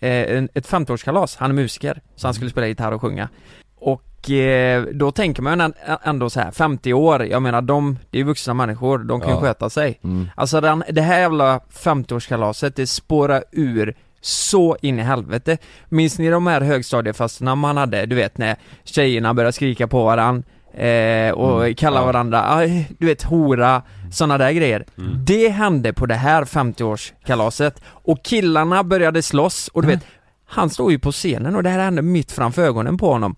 en, 0.00 0.48
ett 0.54 0.68
50-årskalas, 0.68 1.36
han 1.38 1.50
är 1.50 1.54
musiker, 1.54 2.00
så 2.16 2.26
han 2.26 2.34
skulle 2.34 2.50
spela 2.50 2.66
gitarr 2.66 2.92
och 2.92 3.00
sjunga. 3.00 3.28
Och 3.76 4.02
eh, 4.30 4.82
då 4.82 5.10
tänker 5.12 5.42
man 5.42 5.72
ändå 6.04 6.30
så 6.30 6.40
här 6.40 6.50
50 6.50 6.92
år, 6.92 7.24
jag 7.26 7.42
menar 7.42 7.62
de, 7.62 7.98
det 8.10 8.20
är 8.20 8.24
vuxna 8.24 8.54
människor, 8.54 8.98
de 8.98 9.20
kan 9.20 9.30
ju 9.30 9.34
Ja. 9.36 9.40
sköta 9.40 9.70
sig. 9.70 9.98
mm. 10.04 10.28
Alltså 10.34 10.60
den, 10.60 10.84
det 10.92 11.00
här 11.02 11.18
jävla 11.20 11.58
50-årskalaset, 11.58 12.72
det 12.76 12.86
spårar 12.86 13.44
ur 13.52 13.94
så 14.20 14.76
in 14.82 14.98
i 14.98 15.02
helvete. 15.02 15.58
Minns 15.88 16.18
ni 16.18 16.30
de 16.30 16.46
här 16.46 16.60
högstadiefesterna 16.60 17.54
man 17.54 17.76
hade, 17.76 18.06
du 18.06 18.16
vet 18.16 18.38
när 18.38 18.56
tjejerna 18.84 19.34
började 19.34 19.52
skrika 19.52 19.86
på 19.86 20.04
varandra 20.04 20.42
eh, 20.74 21.30
och 21.32 21.60
Mm, 21.62 21.74
kalla 21.74 22.00
ja. 22.00 22.06
varandra, 22.06 22.54
aj, 22.56 22.88
du 22.98 23.06
vet 23.06 23.22
hora, 23.22 23.82
sådana 24.12 24.38
där 24.38 24.50
grejer. 24.52 24.84
Mm. 24.98 25.24
Det 25.24 25.48
hände 25.48 25.92
på 25.92 26.06
det 26.06 26.14
här 26.14 26.44
50-årskalaset 26.44 27.72
och 27.86 28.22
killarna 28.24 28.84
började 28.84 29.22
slåss 29.22 29.68
och 29.68 29.82
du 29.82 29.88
vet, 29.88 30.06
han 30.46 30.70
står 30.70 30.90
ju 30.92 30.98
på 30.98 31.12
scenen 31.12 31.56
och 31.56 31.62
det 31.62 31.70
här 31.70 31.78
hände 31.78 32.02
mitt 32.02 32.32
framför 32.32 32.62
ögonen 32.62 32.98
på 32.98 33.12
honom. 33.12 33.36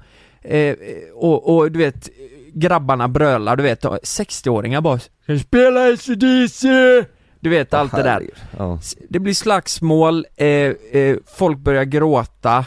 Eh, 0.49 0.75
och, 1.15 1.57
och 1.57 1.73
du 1.73 1.79
vet, 1.79 2.09
grabbarna 2.55 3.09
brölar, 3.09 3.57
du 3.57 3.63
vet, 3.63 3.85
60-åringar 3.85 4.81
bara 4.81 4.99
"Ska 4.99 5.33
du 5.33 5.39
spela 5.39 5.81
ACDC! 5.93 6.69
Du 7.41 7.51
vet 7.51 7.75
allt 7.75 7.93
det 7.93 8.03
där. 8.03 8.23
Ja. 8.59 8.79
Det 9.09 9.19
blir 9.19 9.35
slagsmål, 9.35 10.27
eh, 10.37 10.47
eh, 10.47 11.17
folk 11.37 11.59
börjar 11.59 11.85
gråta 11.85 12.65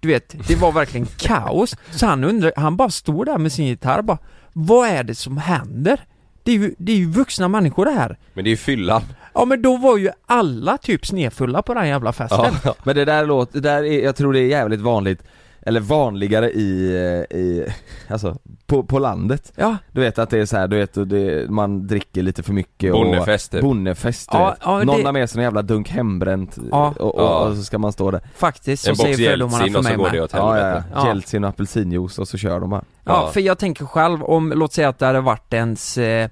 Du 0.00 0.08
vet, 0.08 0.48
det 0.48 0.56
var 0.56 0.72
verkligen 0.72 1.06
kaos. 1.16 1.76
Så 1.90 2.06
han 2.06 2.24
undrar, 2.24 2.52
han 2.56 2.76
bara 2.76 2.90
stod 2.90 3.26
där 3.26 3.38
med 3.38 3.52
sin 3.52 3.66
gitarr 3.66 4.02
bara 4.02 4.18
Vad 4.52 4.88
är 4.88 5.02
det 5.04 5.14
som 5.14 5.38
händer? 5.38 6.00
Det 6.42 6.52
är 6.52 6.56
ju, 6.56 6.74
det 6.78 6.92
är 6.92 6.96
ju 6.96 7.10
vuxna 7.10 7.48
människor 7.48 7.84
det 7.84 7.90
här. 7.90 8.18
Men 8.34 8.44
det 8.44 8.48
är 8.48 8.52
ju 8.52 8.56
fyllan. 8.56 9.02
Ja 9.34 9.44
men 9.44 9.62
då 9.62 9.76
var 9.76 9.98
ju 9.98 10.10
alla 10.26 10.78
typ 10.78 11.06
snedfulla 11.06 11.62
på 11.62 11.74
den 11.74 11.88
jävla 11.88 12.12
festen. 12.12 12.54
Ja. 12.64 12.74
Men 12.84 12.96
det 12.96 13.04
där 13.04 13.26
låter, 13.26 13.52
det 13.52 13.60
där 13.68 13.84
är, 13.84 14.04
jag 14.04 14.16
tror 14.16 14.32
det 14.32 14.40
är 14.40 14.46
jävligt 14.46 14.80
vanligt 14.80 15.22
eller 15.66 15.80
vanligare 15.80 16.50
i, 16.50 16.94
eh, 17.30 17.38
i 17.38 17.66
alltså 18.08 18.36
på, 18.66 18.82
på 18.82 18.98
landet 18.98 19.52
Ja, 19.56 19.76
Du 19.92 20.00
vet 20.00 20.18
att 20.18 20.30
det 20.30 20.38
är 20.38 20.46
så 20.46 20.56
här, 20.56 20.68
du 20.68 20.76
vet 20.76 20.94
det, 21.10 21.50
man 21.50 21.86
dricker 21.86 22.22
lite 22.22 22.42
för 22.42 22.52
mycket 22.52 22.92
Bonnefest 22.92 23.46
och 23.54 23.58
typ. 23.58 23.62
Bonnefest 23.62 24.28
Ja, 24.32 24.56
ja, 24.64 24.84
Någon 24.84 24.96
det- 24.98 25.04
har 25.04 25.12
med 25.12 25.30
sig 25.30 25.38
en 25.38 25.44
jävla 25.44 25.62
dunk 25.62 25.88
hembränt 25.90 26.58
Ja. 26.70 26.94
och, 26.98 27.14
och, 27.14 27.22
Ja. 27.22 27.48
och 27.48 27.56
så 27.56 27.62
ska 27.64 27.78
man 27.78 27.92
stå 27.92 28.10
där 28.10 28.20
faktiskt 28.36 28.82
så 28.84 28.90
En 28.90 28.96
säger 28.96 29.30
fördomarna 29.30 29.58
för 29.58 29.78
och 29.78 29.84
så 29.84 29.88
mig 29.90 29.96
går 29.96 30.04
med. 30.10 30.14
Ja, 30.32 30.58
ja, 30.58 30.68
ja. 30.68 30.82
Ja. 30.94 31.08
Jeltsin 31.08 31.44
och 31.44 31.50
apelsinjuice 31.50 32.18
och 32.18 32.28
så 32.28 32.38
kör 32.38 32.60
de 32.60 32.70
bara 32.70 32.84
Ja, 33.04 33.12
Ja. 33.12 33.30
för 33.32 33.40
jag 33.40 33.58
tänker 33.58 33.84
själv 33.86 34.22
om, 34.24 34.52
låt 34.56 34.72
säga 34.72 34.88
att 34.88 34.98
det 34.98 35.06
hade 35.06 35.20
varit 35.20 35.52
ens 35.54 35.98
eh, 35.98 36.28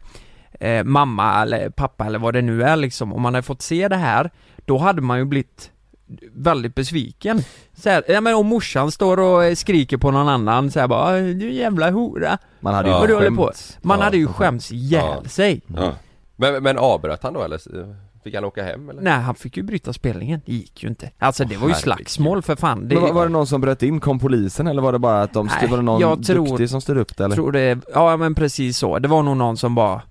eh, 0.61 0.85
mamma 0.85 1.43
eller 1.43 1.71
pappa 1.71 2.07
eller 2.07 2.19
vad 2.19 2.35
det 2.35 2.43
nu 2.43 2.63
är 2.63 2.77
liksom, 2.77 3.13
om 3.13 3.23
man 3.23 3.35
hade 3.35 3.43
fått 3.47 3.63
se 3.63 3.89
det 3.89 3.97
här, 3.97 4.31
då 4.65 4.79
hade 4.79 5.03
man 5.03 5.19
ju 5.19 5.25
blivit 5.25 5.71
väldigt 6.33 6.75
besviken. 6.75 7.43
Så 7.77 7.89
här, 7.91 8.03
ja 8.09 8.21
men 8.21 8.35
om 8.35 8.47
morsan 8.47 8.91
står 8.93 9.17
och 9.21 9.59
skriker 9.59 9.97
på 9.97 10.11
någon 10.11 10.29
annan 10.29 10.71
så 10.71 10.81
här 10.81 10.89
bara 10.89 11.07
"Aj, 11.09 11.35
du 11.35 11.53
jävla 11.53 11.91
hora. 11.91 12.39
Man 12.61 12.75
hade 12.75 12.89
Ja. 12.89 12.95
ju 12.95 13.15
håller 13.15 13.27
skämt. 13.27 13.37
på. 13.39 13.53
Man 13.83 13.99
Ja, 13.99 14.05
hade 14.05 14.17
ju 14.17 14.27
skämts 14.27 14.73
ihjäl 14.73 15.21
Ja. 15.23 15.29
sig. 15.29 15.61
Ja. 15.77 15.93
Men, 16.37 16.63
men 16.63 16.79
avbröt 16.79 17.23
han 17.23 17.33
då 17.33 17.43
eller? 17.43 17.61
Fick 18.25 18.35
han 18.35 18.45
åka 18.45 18.65
hem 18.65 18.91
eller? 18.91 19.03
Nej 19.03 19.13
han 19.13 19.35
fick 19.35 19.57
ju 19.57 19.63
bryta 19.63 19.93
spelningen, 19.93 20.41
det 20.47 20.53
gick 20.53 20.83
ju 20.83 20.89
inte. 20.89 21.11
Alltså 21.19 21.45
det 21.45 21.55
Åh, 21.57 21.61
var 21.63 21.69
ju 21.69 21.75
slagsmål 21.75 22.43
för 22.43 22.57
fan. 22.57 22.89
Det, 22.89 22.95
Men 22.95 23.05
var, 23.05 23.13
var 23.13 23.23
det 23.27 23.33
någon 23.33 23.47
som 23.47 23.61
bröt 23.61 23.83
in? 23.83 24.01
Kom 24.01 24.19
polisen 24.19 24.67
eller 24.67 24.83
var 24.83 24.93
det 24.93 24.99
bara 24.99 25.23
att 25.23 25.33
de 25.33 25.47
Nej, 25.47 25.57
styr, 25.59 25.69
var 25.69 25.77
det 25.77 25.83
någon 25.83 26.23
tror- 26.23 26.47
duktig 26.49 26.71
som 26.71 26.81
styrde 26.81 27.01
upp 27.01 27.17
det 27.17 27.25
eller? 27.25 27.35
tror 27.37 27.53
det, 27.53 27.79
ja 27.95 28.17
men 28.17 28.35
precis 28.35 28.79
så. 28.79 28.99
Det 28.99 29.09
var 29.09 29.23
nog 29.23 29.37
någon 29.37 29.57
som 29.57 29.75
bara 29.75 30.03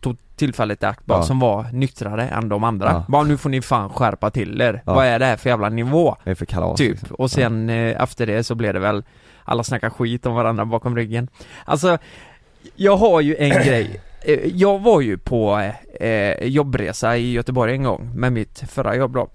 tog 0.00 0.16
tillfället 0.36 0.82
i 0.82 0.86
akt 0.86 1.06
bara, 1.06 1.18
Ja. 1.18 1.22
som 1.22 1.38
var 1.40 1.66
nyktrare 1.72 2.28
än 2.28 2.48
de 2.48 2.64
andra. 2.64 2.90
Ja. 2.90 3.04
Bara 3.08 3.22
nu 3.24 3.36
får 3.36 3.50
ni 3.50 3.62
fan 3.62 3.90
skärpa 3.90 4.30
till 4.30 4.60
er. 4.60 4.82
Ja. 4.86 4.94
Vad 4.94 5.06
är 5.06 5.18
det 5.18 5.24
här 5.26 5.36
för 5.36 5.50
jävla 5.50 5.68
nivå? 5.68 6.16
Det 6.24 6.30
är 6.30 6.34
för 6.34 6.46
kalas 6.46 6.78
Typ. 6.78 6.90
liksom. 7.00 7.16
Och 7.16 7.30
sen 7.30 7.70
eh, 7.70 8.02
efter 8.02 8.26
det 8.26 8.44
så 8.44 8.54
blev 8.54 8.74
det 8.74 8.80
väl 8.80 9.04
alla 9.44 9.62
snackar 9.64 9.90
skit 9.90 10.26
om 10.26 10.34
varandra 10.34 10.64
bakom 10.64 10.96
ryggen. 10.96 11.28
Alltså, 11.64 11.98
jag 12.76 12.96
har 12.96 13.20
ju 13.20 13.36
en 13.36 13.50
grej. 13.50 14.00
Eh, 14.20 14.38
Jag 14.46 14.78
var 14.78 15.00
ju 15.00 15.18
på 15.18 15.70
eh, 16.00 16.44
jobbresa 16.46 17.16
i 17.16 17.32
Göteborg 17.32 17.72
en 17.72 17.82
gång 17.82 18.10
med 18.14 18.32
mitt 18.32 18.58
förra 18.70 18.96
jobb 18.96 19.12
då. 19.14 19.28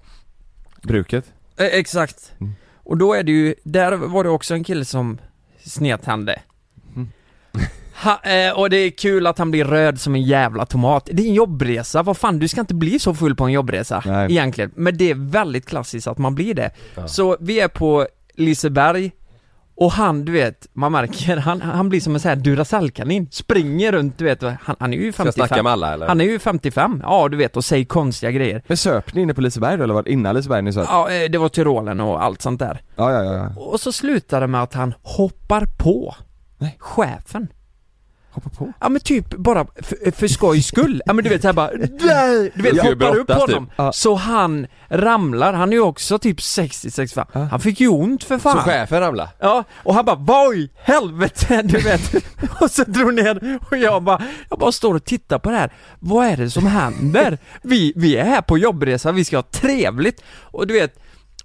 Bruket? 0.82 1.24
Eh, 1.56 1.66
exakt. 1.66 2.32
Mm. 2.40 2.52
Och 2.76 2.96
då 2.96 3.14
är 3.14 3.22
det 3.22 3.32
ju, 3.32 3.54
där 3.62 3.92
var 3.92 4.24
det 4.24 4.30
också 4.30 4.54
en 4.54 4.64
kille 4.64 4.84
som 4.84 5.18
snedtände. 5.64 6.40
Ha, 8.02 8.20
eh, 8.22 8.58
och 8.58 8.70
det 8.70 8.76
är 8.76 8.90
kul 8.90 9.26
att 9.26 9.38
han 9.38 9.50
blir 9.50 9.64
röd 9.64 10.00
som 10.00 10.14
en 10.14 10.22
jävla 10.22 10.66
tomat. 10.66 11.08
Det 11.12 11.22
är 11.22 11.26
en 11.26 11.34
jobbresa, 11.34 12.02
vad 12.02 12.16
fan 12.16 12.38
du 12.38 12.48
ska 12.48 12.60
inte 12.60 12.74
bli 12.74 12.98
så 12.98 13.14
full 13.14 13.36
på 13.36 13.44
en 13.44 13.52
jobbresa 13.52 14.02
Nej. 14.06 14.30
egentligen. 14.30 14.70
Men 14.74 14.96
det 14.96 15.10
är 15.10 15.14
väldigt 15.14 15.66
klassiskt 15.66 16.06
att 16.06 16.18
man 16.18 16.34
blir 16.34 16.54
det. 16.54 16.70
Ja. 16.94 17.08
Så 17.08 17.36
vi 17.40 17.60
är 17.60 17.68
på 17.68 18.06
Liseberg 18.34 19.12
och 19.76 19.92
han, 19.92 20.24
du 20.24 20.32
vet, 20.32 20.66
man 20.72 20.92
märker, 20.92 21.36
han, 21.36 21.60
han 21.60 21.88
blir 21.88 22.00
som 22.00 22.14
en 22.14 22.20
sån 22.20 22.28
här 22.28 22.36
Duracell-kanin, 22.36 23.28
springer 23.30 23.92
runt, 23.92 24.18
du 24.18 24.24
vet, 24.24 24.42
han, 24.42 24.76
han 24.78 24.92
är 24.92 24.96
ju 24.96 25.12
Ska 25.12 25.24
jag 25.24 25.34
snacka 25.34 25.48
55 25.48 25.64
med 25.64 25.72
alla 25.72 25.94
eller? 25.94 26.06
Han 26.06 26.20
är 26.20 26.24
ju 26.24 26.38
55, 26.38 27.00
ja 27.02 27.28
du 27.28 27.36
vet, 27.36 27.56
och 27.56 27.64
säger 27.64 27.84
konstiga 27.84 28.30
grejer 28.30 28.62
Men 28.66 28.76
söp 28.76 29.14
ni 29.14 29.22
inne 29.22 29.34
på 29.34 29.40
Liseberg 29.40 29.76
då 29.76 29.84
eller 29.84 29.94
var 29.94 30.02
det 30.02 30.12
innan 30.12 30.34
Liseberg 30.34 30.62
ni 30.62 30.72
söp? 30.72 30.86
Ja, 30.88 31.10
eh, 31.10 31.30
det 31.30 31.38
var 31.38 31.48
Tyrolen 31.48 32.00
och 32.00 32.24
allt 32.24 32.42
sånt 32.42 32.60
där 32.60 32.82
Ja 32.96 33.12
ja 33.12 33.24
ja, 33.24 33.34
ja. 33.34 33.60
Och 33.60 33.80
så 33.80 33.92
slutar 33.92 34.40
det 34.40 34.46
med 34.46 34.62
att 34.62 34.74
han 34.74 34.94
hoppar 35.02 35.66
på 35.66 36.16
Nej. 36.58 36.76
chefen 36.78 37.48
Hoppa 38.34 38.50
på 38.50 38.72
Ja 38.80 38.88
men 38.88 39.00
typ 39.00 39.28
bara 39.36 39.66
för, 39.82 40.10
för 40.10 40.28
skojs 40.28 40.66
skull, 40.66 41.02
ja 41.06 41.12
men 41.12 41.24
du 41.24 41.30
vet 41.30 41.42
såhär 41.42 41.52
bara, 41.52 41.70
du 41.74 42.62
vet 42.62 42.82
hoppar 42.82 43.16
upp 43.16 43.26
på 43.26 43.32
typ. 43.34 43.54
honom, 43.54 43.70
Ja. 43.76 43.92
så 43.92 44.14
han 44.14 44.66
ramlar, 44.88 45.52
han 45.52 45.68
är 45.68 45.72
ju 45.72 45.80
också 45.80 46.18
typ 46.18 46.38
60-65, 46.38 47.26
Ja. 47.32 47.40
han 47.50 47.60
fick 47.60 47.80
ju 47.80 47.88
ont 47.88 48.24
för 48.24 48.34
Så 48.38 48.40
fan 48.42 48.64
chefen 48.64 49.00
ramlade? 49.00 49.30
Ja, 49.40 49.64
och 49.74 49.94
han 49.94 50.04
bara 50.04 50.16
'Vad 50.16 50.54
i 50.56 50.70
helvete?' 50.84 51.62
du 51.64 51.78
vet 51.78 52.14
Och 52.60 52.70
så 52.70 52.84
drog 52.84 53.14
ner 53.14 53.58
och 53.70 53.76
jag 53.78 54.02
bara, 54.02 54.22
jag 54.50 54.58
bara 54.58 54.72
står 54.72 54.94
och 54.94 55.04
tittar 55.04 55.38
på 55.38 55.50
det 55.50 55.56
här 55.56 55.72
Vad 55.98 56.26
är 56.26 56.36
det 56.36 56.50
som 56.50 56.66
händer? 56.66 57.38
Vi, 57.62 57.92
vi 57.96 58.16
är 58.16 58.24
här 58.24 58.40
på 58.42 58.58
jobbresa, 58.58 59.12
vi 59.12 59.24
ska 59.24 59.36
ha 59.36 59.42
trevligt 59.42 60.22
Och 60.40 60.66
du 60.66 60.74
vet 60.74 60.98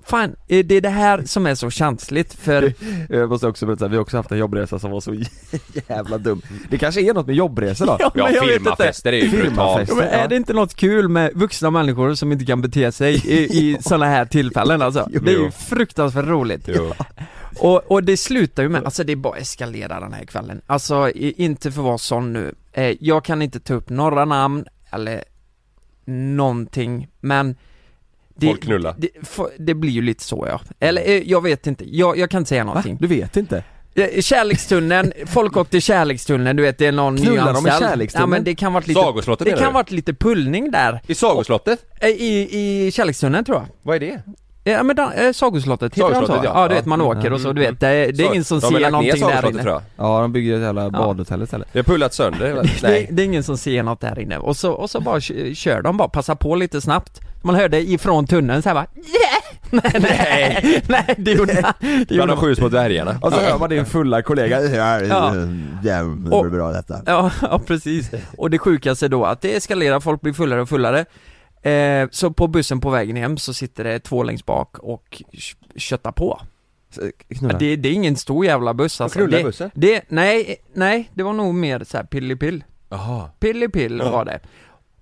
Fan, 0.04 0.36
det 0.48 0.72
är 0.76 0.82
det 0.82 0.90
här 0.90 1.24
som 1.26 1.46
är 1.46 1.56
så 1.56 1.70
känsligt 1.70 2.34
för 2.34 2.74
Jag 3.10 3.30
måste 3.30 3.48
också 3.48 3.66
berätta, 3.66 3.88
vi 3.88 3.96
har 3.96 4.02
också 4.02 4.18
haft 4.18 4.32
en 4.32 4.38
jobbresa 4.38 4.80
som 4.80 4.92
var 4.92 5.02
så 5.02 5.16
jävla 5.88 6.18
dum 6.18 6.42
Det 6.70 6.78
kanske 6.78 7.02
är 7.02 7.14
något 7.14 7.28
med 7.28 7.36
jobbresor 7.36 7.86
då? 7.86 7.98
Ja, 8.00 8.12
Ja, 8.16 8.24
men 8.26 8.34
jag 8.34 8.46
vet 8.46 8.52
inte. 8.52 8.64
firmafester 8.64 9.14
är 9.14 9.18
ju 9.18 9.30
brutalt. 9.30 9.90
Ja, 9.90 9.96
men 9.96 10.08
är 10.08 10.28
det 10.28 10.36
inte 10.36 10.54
något 10.54 10.76
kul 10.76 11.10
med 11.10 11.32
vuxna 11.36 11.70
människor 11.72 12.14
som 12.14 12.32
inte 12.32 12.46
kan 12.46 12.62
bete 12.62 12.92
sig 12.92 13.14
i, 13.28 13.38
i 13.60 13.78
sådana 13.82 14.06
här 14.06 14.26
tillfällen 14.26 14.82
alltså? 14.82 15.08
Det 15.22 15.32
är 15.32 15.38
ju 15.40 15.52
fruktansvärt 15.52 16.26
roligt 16.26 16.64
Jo. 16.68 16.94
Och, 17.60 17.92
och 17.92 18.04
det 18.04 18.18
slutar 18.18 18.64
ju 18.64 18.70
med, 18.70 18.84
alltså 18.86 19.04
det 19.04 19.12
är 19.12 19.16
bara 19.16 19.38
eskalera 19.38 20.00
den 20.00 20.14
här 20.14 20.26
kvällen 20.26 20.62
Alltså, 20.68 21.10
inte 21.16 21.72
för 21.72 21.82
att 21.82 21.86
vara 21.86 21.98
sån 21.98 22.34
nu 22.34 22.56
eh, 22.72 22.96
Jag 23.00 23.24
kan 23.26 23.42
inte 23.42 23.60
ta 23.60 23.74
upp 23.74 23.90
några 23.90 24.26
namn, 24.26 24.66
eller 24.92 25.24
någonting, 26.06 27.08
men 27.20 27.56
Folk 28.48 28.64
knulla. 28.64 28.96
det, 28.98 29.10
f- 29.22 29.40
det 29.60 29.74
blir 29.74 29.92
ju 29.92 30.02
lite 30.02 30.24
så 30.24 30.46
ja, 30.50 30.62
eller 30.80 31.02
eh, 31.10 31.18
jag 31.30 31.44
vet 31.44 31.68
inte, 31.68 31.96
jag, 31.98 32.18
jag 32.18 32.30
kan 32.30 32.38
inte 32.42 32.50
säga 32.50 32.64
Va? 32.64 32.68
någonting 32.68 32.98
Du 33.02 33.08
vet 33.08 33.38
inte? 33.38 33.64
Eh, 33.96 34.22
Kärlekstunneln, 34.22 35.14
folk 35.26 35.58
åkte 35.58 35.78
i 35.78 35.82
kärlekstunneln, 35.82 36.58
du 36.58 36.64
vet 36.64 36.78
det 36.78 36.86
är 36.86 36.92
någon 36.92 37.18
Knullar 37.18 37.54
de 37.54 37.68
i 37.68 37.70
kärlekstunneln? 37.70 38.32
Ja 38.32 38.36
men 38.38 38.44
det 38.44 38.56
kan 38.56 38.74
varit 38.74 38.88
lite, 38.88 39.00
Sagoslottet 39.00 39.46
det 39.46 39.52
kan 39.54 39.68
du? 39.68 39.74
varit 39.74 39.92
lite 39.92 40.14
pullning 40.14 40.72
där 40.72 41.02
I 41.08 41.16
Sagoslottet? 41.16 41.86
Eh, 42.02 42.08
I, 42.10 42.50
i 42.88 42.92
kärlekstunneln 42.92 43.46
tror 43.46 43.58
jag 43.58 43.66
Vad 43.82 43.96
är 43.96 44.00
det? 44.00 44.22
Ja 44.64 44.84
men 44.84 44.96
dan, 44.96 45.12
eh, 45.12 45.32
Sagoslottet, 45.32 45.94
heter 45.94 46.02
Sagoslottet, 46.02 46.36
de 46.36 46.40
så? 46.42 46.46
ja. 46.54 46.62
Ja, 46.62 46.68
du 46.68 46.76
vet 46.76 46.86
man 46.86 47.02
åker 47.02 47.34
och 47.34 47.42
så 47.42 47.54
du 47.54 47.62
vet, 47.62 47.80
det, 47.80 47.88
är- 47.88 48.12
det 48.12 48.24
är 48.24 48.28
Så- 48.28 48.32
ingen 48.34 48.44
som 48.44 48.60
de 48.60 48.66
har 48.66 48.72
ser 48.72 48.80
lagt 48.80 48.86
ner 48.86 48.92
någonting 48.92 49.12
där 49.12 49.20
Sagoslottet, 49.28 49.54
inne 49.54 49.64
tror 49.64 49.74
jag. 49.74 49.82
Ja 50.08 50.22
de 50.22 50.32
bygger 50.32 50.56
ett 50.56 50.62
jävla 50.62 50.90
badhotell 50.90 51.44
istället 51.44 51.68
Det 51.74 51.80
har 51.80 51.84
pullats 51.84 52.18
sönder, 52.18 52.54
det, 52.56 52.70
nej 52.84 53.08
det 53.12 53.22
är 53.22 53.26
ingen 53.26 53.44
som 53.44 53.58
ser 53.58 53.84
något 53.84 54.02
där 54.02 54.20
inne, 54.20 54.38
och 54.38 54.58
så, 54.58 54.72
och 54.72 54.90
så 54.90 55.00
bara 55.02 55.20
kö- 55.22 55.54
kör 55.56 55.82
de 55.82 55.98
bara, 55.98 56.08
passa 56.10 56.36
på 56.36 56.56
lite 56.56 56.82
snabbt 56.82 57.22
Man 57.42 57.56
hörde 57.56 57.82
ifrån 57.82 58.28
tunneln 58.28 58.62
såhär 58.62 58.74
bara 58.76 58.86
yeah! 58.96 59.40
Nej, 59.84 59.92
nej, 60.02 60.84
nej 60.88 61.16
det 61.18 61.32
gjorde 61.32 61.54
han, 61.64 61.74
det 61.80 61.88
Bland 61.88 62.12
gjorde 62.12 62.26
de 62.26 62.30
han. 62.30 62.38
sju 62.38 62.56
små 62.56 62.70
dvärgarna 62.70 63.18
Och 63.22 63.34
så 63.34 63.40
hör 63.40 63.58
man 63.60 63.70
din 63.70 63.86
fulla 63.86 64.22
kollega 64.22 64.62
Ja. 64.62 65.00
ja, 65.04 65.34
det 65.84 66.36
Och- 66.36 66.52
bra 66.52 66.72
detta 66.72 67.02
Ja, 67.06 67.32
ja 67.42 67.60
precis. 67.68 68.12
Och 68.38 68.50
det 68.50 68.58
sjukaste 68.60 69.08
då 69.08 69.26
att 69.26 69.42
det 69.42 69.56
eskalerar, 69.56 70.00
folk 70.00 70.22
blir 70.22 70.34
fullare 70.34 70.62
och 70.62 70.70
fullare 70.70 71.06
eh, 71.62 72.08
Så 72.12 72.32
på 72.32 72.48
bussen 72.48 72.82
på 72.82 72.90
vägen 72.90 73.16
hem 73.16 73.38
så 73.38 73.54
sitter 73.54 73.84
det 73.84 74.00
två 74.00 74.24
längst 74.24 74.46
bak 74.46 74.78
och 74.80 75.24
kö- 75.32 75.56
köttar 75.76 76.12
på. 76.12 76.42
Knulla. 77.28 77.58
det, 77.58 77.76
det 77.76 77.90
är 77.90 77.94
ingen 77.94 78.16
stor 78.16 78.46
jävla 78.46 78.74
buss 78.74 79.02
alltså. 79.02 79.20
knullar 79.20 79.44
det, 79.60 79.72
det, 79.74 80.02
nej, 80.08 80.56
nej, 80.74 81.10
det 81.14 81.24
var 81.24 81.34
nog 81.34 81.56
mer 81.56 81.84
så 81.84 81.98
här 81.98 82.04
pillipill. 82.04 82.64
Jaha. 82.90 83.30
Pillipill 83.40 83.98
Ja. 84.06 84.12
var 84.12 84.26
det. 84.26 84.40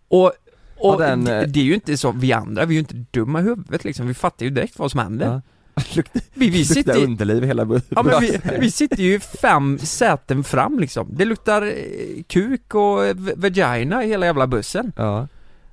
Och, 0.07 0.25
och 0.25 0.33
Ja, 0.79 0.95
den, 0.97 1.23
det, 1.23 1.41
eh, 1.41 1.47
det 1.47 1.59
är 1.59 1.63
ju 1.63 1.73
inte 1.73 1.97
så, 1.97 2.11
vi 2.11 2.33
andra, 2.33 2.65
vi 2.65 2.73
är 2.73 2.75
ju 2.75 2.79
inte 2.79 3.05
dumma 3.11 3.39
i 3.39 3.43
huvudet 3.43 3.83
liksom, 3.83 4.07
vi 4.07 4.13
fattar 4.13 4.45
ju 4.45 4.49
direkt 4.49 4.79
vad 4.79 4.91
som 4.91 4.99
händer. 4.99 5.25
Ja. 5.25 5.41
Vi, 6.33 6.49
vi 6.49 6.65
sitter 6.65 7.03
underliv 7.03 7.43
hela 7.43 7.65
bussen 7.65 7.87
ja, 7.89 8.03
men 8.03 8.21
vi, 8.21 8.39
vi 8.59 8.71
sitter 8.71 8.97
ju 9.03 9.19
fem 9.19 9.79
säten 9.79 10.43
fram 10.43 10.79
liksom. 10.79 11.07
Det 11.11 11.25
luktar 11.25 11.61
eh, 11.61 12.23
kuk 12.27 12.75
och 12.75 13.05
eh, 13.05 13.15
vagina 13.35 14.03
i 14.03 14.07
hela 14.07 14.25
jävla 14.25 14.47
bussen. 14.47 14.91
Ja, 14.95 15.27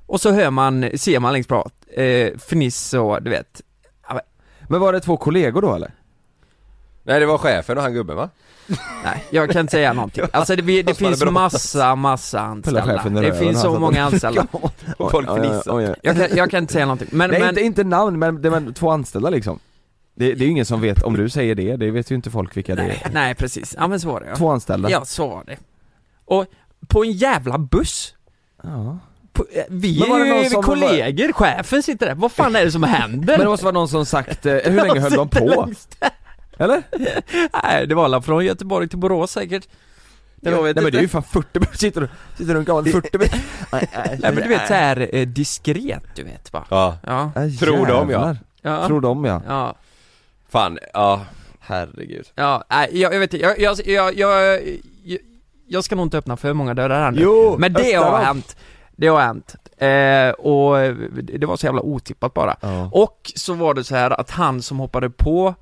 Och 0.07 0.21
så 0.21 0.33
hör 0.33 0.51
man, 0.51 0.91
ser 0.95 1.21
man 1.21 1.33
längst 1.33 1.49
bak, 1.49 1.73
eh, 1.97 2.39
fniss 2.39 2.95
och 2.95 3.23
du 3.23 3.31
vet 3.31 3.63
men 4.69 4.81
var 4.81 4.93
det 4.93 5.01
två 5.01 5.17
kollegor 5.17 5.63
då 5.63 5.75
eller? 5.75 5.91
Nej 7.03 7.21
det 7.21 7.27
var 7.27 7.39
chefen 7.39 7.77
och 7.77 7.83
han 7.83 7.93
gubben 7.93 8.17
va? 8.17 8.31
Nej, 9.05 9.25
jag 9.31 9.51
kan 9.51 9.61
inte 9.61 9.71
säga 9.71 9.93
någonting. 9.93 10.25
Alltså 10.33 10.57
det, 10.57 10.63
det 10.63 10.87
man 10.87 10.95
finns 10.95 11.25
massa, 11.25 11.97
massa 11.97 12.41
anställda. 12.41 13.21
Det 13.21 13.39
finns 13.39 13.61
så 13.61 13.67
alltså. 13.67 13.81
många 13.81 14.05
anställda. 14.05 14.47
Och 14.99 15.11
folk 15.11 15.29
fnissar. 15.29 15.97
Jag 16.03 16.17
kan, 16.17 16.37
jag 16.37 16.51
kan 16.51 16.63
inte 16.63 16.73
säga 16.73 16.87
någonting. 16.87 17.09
Men, 17.13 17.31
Nej 17.31 17.41
men 17.41 17.49
inte, 17.49 17.61
inte 17.61 17.85
namn 17.85 18.19
men 18.19 18.43
det 18.43 18.51
var 18.51 18.73
två 18.73 18.91
anställda 18.91 19.31
liksom 19.31 19.59
det, 20.15 20.35
det 20.35 20.45
är 20.45 20.47
ju 20.47 20.51
ingen 20.51 20.67
som 20.67 20.81
vet, 20.81 21.03
om 21.03 21.17
du 21.17 21.29
säger 21.29 21.55
det, 21.55 21.77
det 21.77 21.91
vet 21.91 22.11
ju 22.11 22.15
inte 22.15 22.31
folk 22.31 22.57
vilka 22.57 22.75
det 22.75 22.83
är 22.83 22.87
nej, 22.87 23.03
nej 23.13 23.35
precis. 23.35 23.75
Ja 23.79 23.89
men 23.89 24.01
så 24.01 24.09
var 24.09 24.21
det 24.21 24.27
ja. 24.27 24.37
Två 24.37 24.51
anställda 24.51 24.91
Ja, 24.91 25.05
så 25.05 25.29
var 25.29 25.45
det. 25.45 25.57
Och 26.25 26.47
på 26.89 27.05
en 27.05 27.13
jävla 27.13 27.59
buss. 27.59 28.15
Ja. 28.63 28.99
Eh, 29.39 29.65
vi 29.69 30.01
Men 30.01 30.11
var 30.11 30.19
det 30.19 30.27
är 30.27 30.35
någon 30.35 30.43
ju 30.43 30.51
som 30.51 30.63
kollegor, 30.63 31.33
chefen 31.33 31.83
sitter 31.83 32.07
där. 32.07 32.15
Vad 32.15 32.33
fan 32.33 32.57
är 32.57 32.65
det 32.65 32.71
som 32.71 32.83
händer? 32.83 33.27
Men 33.39 33.41
det 33.41 33.47
måste 33.47 33.65
vara 33.65 33.75
någon 33.75 33.89
som 33.89 34.07
sagt, 34.07 34.47
eh, 34.47 34.53
hur 34.53 34.83
länge 34.83 35.01
höll 35.01 35.13
de 35.13 35.29
på? 35.29 35.73
Eller? 36.59 36.83
Nej, 37.63 37.87
det 37.87 37.95
var 37.95 38.05
alla 38.05 38.23
från 38.23 38.45
Göteborg 38.45 38.89
till 38.89 38.99
Borås 38.99 39.31
säkert. 39.31 39.69
Jag 40.41 40.63
vet 40.63 40.77
Nej 40.77 40.83
men 40.83 40.93
det 40.93 40.99
är 40.99 41.03
ju 41.03 41.09
fan 41.09 41.23
40 41.23 41.49
minuter, 41.55 41.79
sitter 41.79 42.01
du, 42.01 42.09
sitter 42.37 42.57
och 42.57 42.65
gav 42.65 42.85
40 42.85 43.19
minuter 43.19 43.41
Nej 43.71 44.19
men 44.21 44.35
du 44.35 44.49
vet 44.49 44.69
såhär 44.69 45.09
eh, 45.13 45.27
diskret, 45.27 46.03
du 46.15 46.23
vet 46.23 46.53
va. 46.53 46.65
Ja, 46.71 46.99
Ja, 47.07 47.33
Äh, 47.43 47.51
Tror 47.59 47.87
de, 47.87 48.11
ja. 48.11 48.37
ja, 48.63 48.87
Tror 48.87 49.01
de 49.01 49.25
ja 49.25 49.43
ja. 49.47 49.77
fan, 50.49 50.79
ja 50.95 51.21
Herregud 51.61 52.27
Ja, 52.35 52.65
nej, 52.71 53.01
jag, 53.01 53.15
jag 53.15 53.21
vet 53.21 53.35
inte, 53.35 53.47
jag, 53.47 53.61
jag, 53.61 53.87
jag, 53.87 54.19
jag, 54.19 54.61
jag, 55.67 55.85
ska 55.85 55.97
nog 55.97 56.07
inte 56.07 56.19
öppna 56.19 56.37
för 56.37 56.53
många 56.53 56.75
dörrar 56.75 57.03
här 57.03 57.11
nu. 57.11 57.23
Jo, 57.23 57.57
Men 57.59 57.73
det 57.73 57.93
har 57.93 58.19
hänt. 58.19 58.57
Det 58.97 59.07
har 59.07 59.21
hänt. 59.21 59.55
Eh, 59.77 60.31
och 60.31 60.77
det 61.23 61.47
var 61.47 61.57
så 61.57 61.67
jävla 61.67 61.83
otippat 61.83 62.35
bara. 62.35 62.57
Ja. 62.61 62.91
Och 62.93 63.33
så 63.37 63.55
var 63.55 63.75
det 63.75 63.85
så 63.85 63.95
här 63.95 64.21
att 64.21 64.31
han 64.31 64.63
som 64.63 64.79
hoppade 64.79 65.11
på 65.11 65.55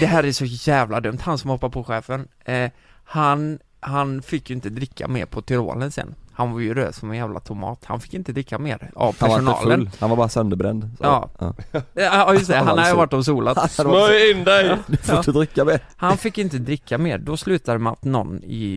Det 0.00 0.06
här 0.06 0.24
är 0.24 0.32
så 0.32 0.44
jävla 0.44 1.00
dumt, 1.00 1.18
han 1.22 1.38
som 1.38 1.50
hoppade 1.50 1.72
på 1.72 1.84
chefen 1.84 2.28
eh, 2.44 2.70
Han, 3.04 3.58
han 3.80 4.22
fick 4.22 4.50
ju 4.50 4.56
inte 4.56 4.70
dricka 4.70 5.08
mer 5.08 5.26
på 5.26 5.42
Tyrolen 5.42 5.90
sen 5.90 6.14
Han 6.32 6.52
var 6.52 6.60
ju 6.60 6.74
röd 6.74 6.94
som 6.94 7.10
en 7.10 7.16
jävla 7.16 7.40
tomat, 7.40 7.84
han 7.84 8.00
fick 8.00 8.14
inte 8.14 8.32
dricka 8.32 8.58
mer 8.58 8.90
av 8.94 9.14
Han 9.18 9.28
var 9.30 9.36
personalen 9.36 9.80
full, 9.80 9.90
han 10.00 10.10
var 10.10 10.16
bara 10.16 10.28
sönderbränd 10.28 10.90
så. 10.98 11.04
Ja. 11.04 11.30
ja. 11.38 11.54
Ja 11.94 12.34
just 12.34 12.48
det, 12.48 12.56
Han 12.56 12.66
han 12.66 12.78
har 12.78 12.88
ju 12.88 12.94
varit 12.94 13.12
och 13.12 13.24
solat 13.24 13.70
Smörj 13.70 14.30
in 14.30 14.44
dig! 14.44 14.76
Du 14.86 14.96
får 14.96 15.16
inte 15.18 15.32
dricka 15.32 15.64
mer 15.64 15.80
Han 15.96 16.16
fick 16.16 16.38
inte 16.38 16.58
dricka 16.58 16.98
mer, 16.98 17.18
då 17.18 17.36
slutade 17.36 17.78
det 17.78 17.82
med 17.82 17.92
att 17.92 18.04
någon 18.04 18.44
i 18.44 18.76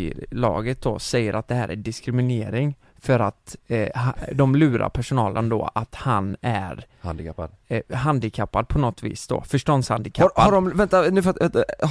i 0.00 0.24
laget 0.30 0.82
då 0.82 0.98
säger 0.98 1.32
att 1.34 1.48
det 1.48 1.54
här 1.54 1.68
är 1.68 1.76
diskriminering 1.76 2.74
för 3.02 3.20
att 3.20 3.56
eh, 3.68 4.02
ha- 4.02 4.14
de 4.32 4.54
lurar 4.54 4.88
personalen 4.88 5.48
då 5.48 5.70
att 5.74 5.94
han 5.94 6.36
är 6.40 6.86
Handikappad. 7.00 7.50
eh, 7.68 7.82
handikappad 7.96 8.68
på 8.68 8.78
något 8.78 9.02
vis 9.02 9.26
då, 9.26 9.40
förståndshandikappad. 9.40 10.32
Har, 10.36 10.44
har 10.44 10.52
de, 10.52 10.76
vänta 10.76 11.02
nu 11.02 11.22
för 11.22 11.30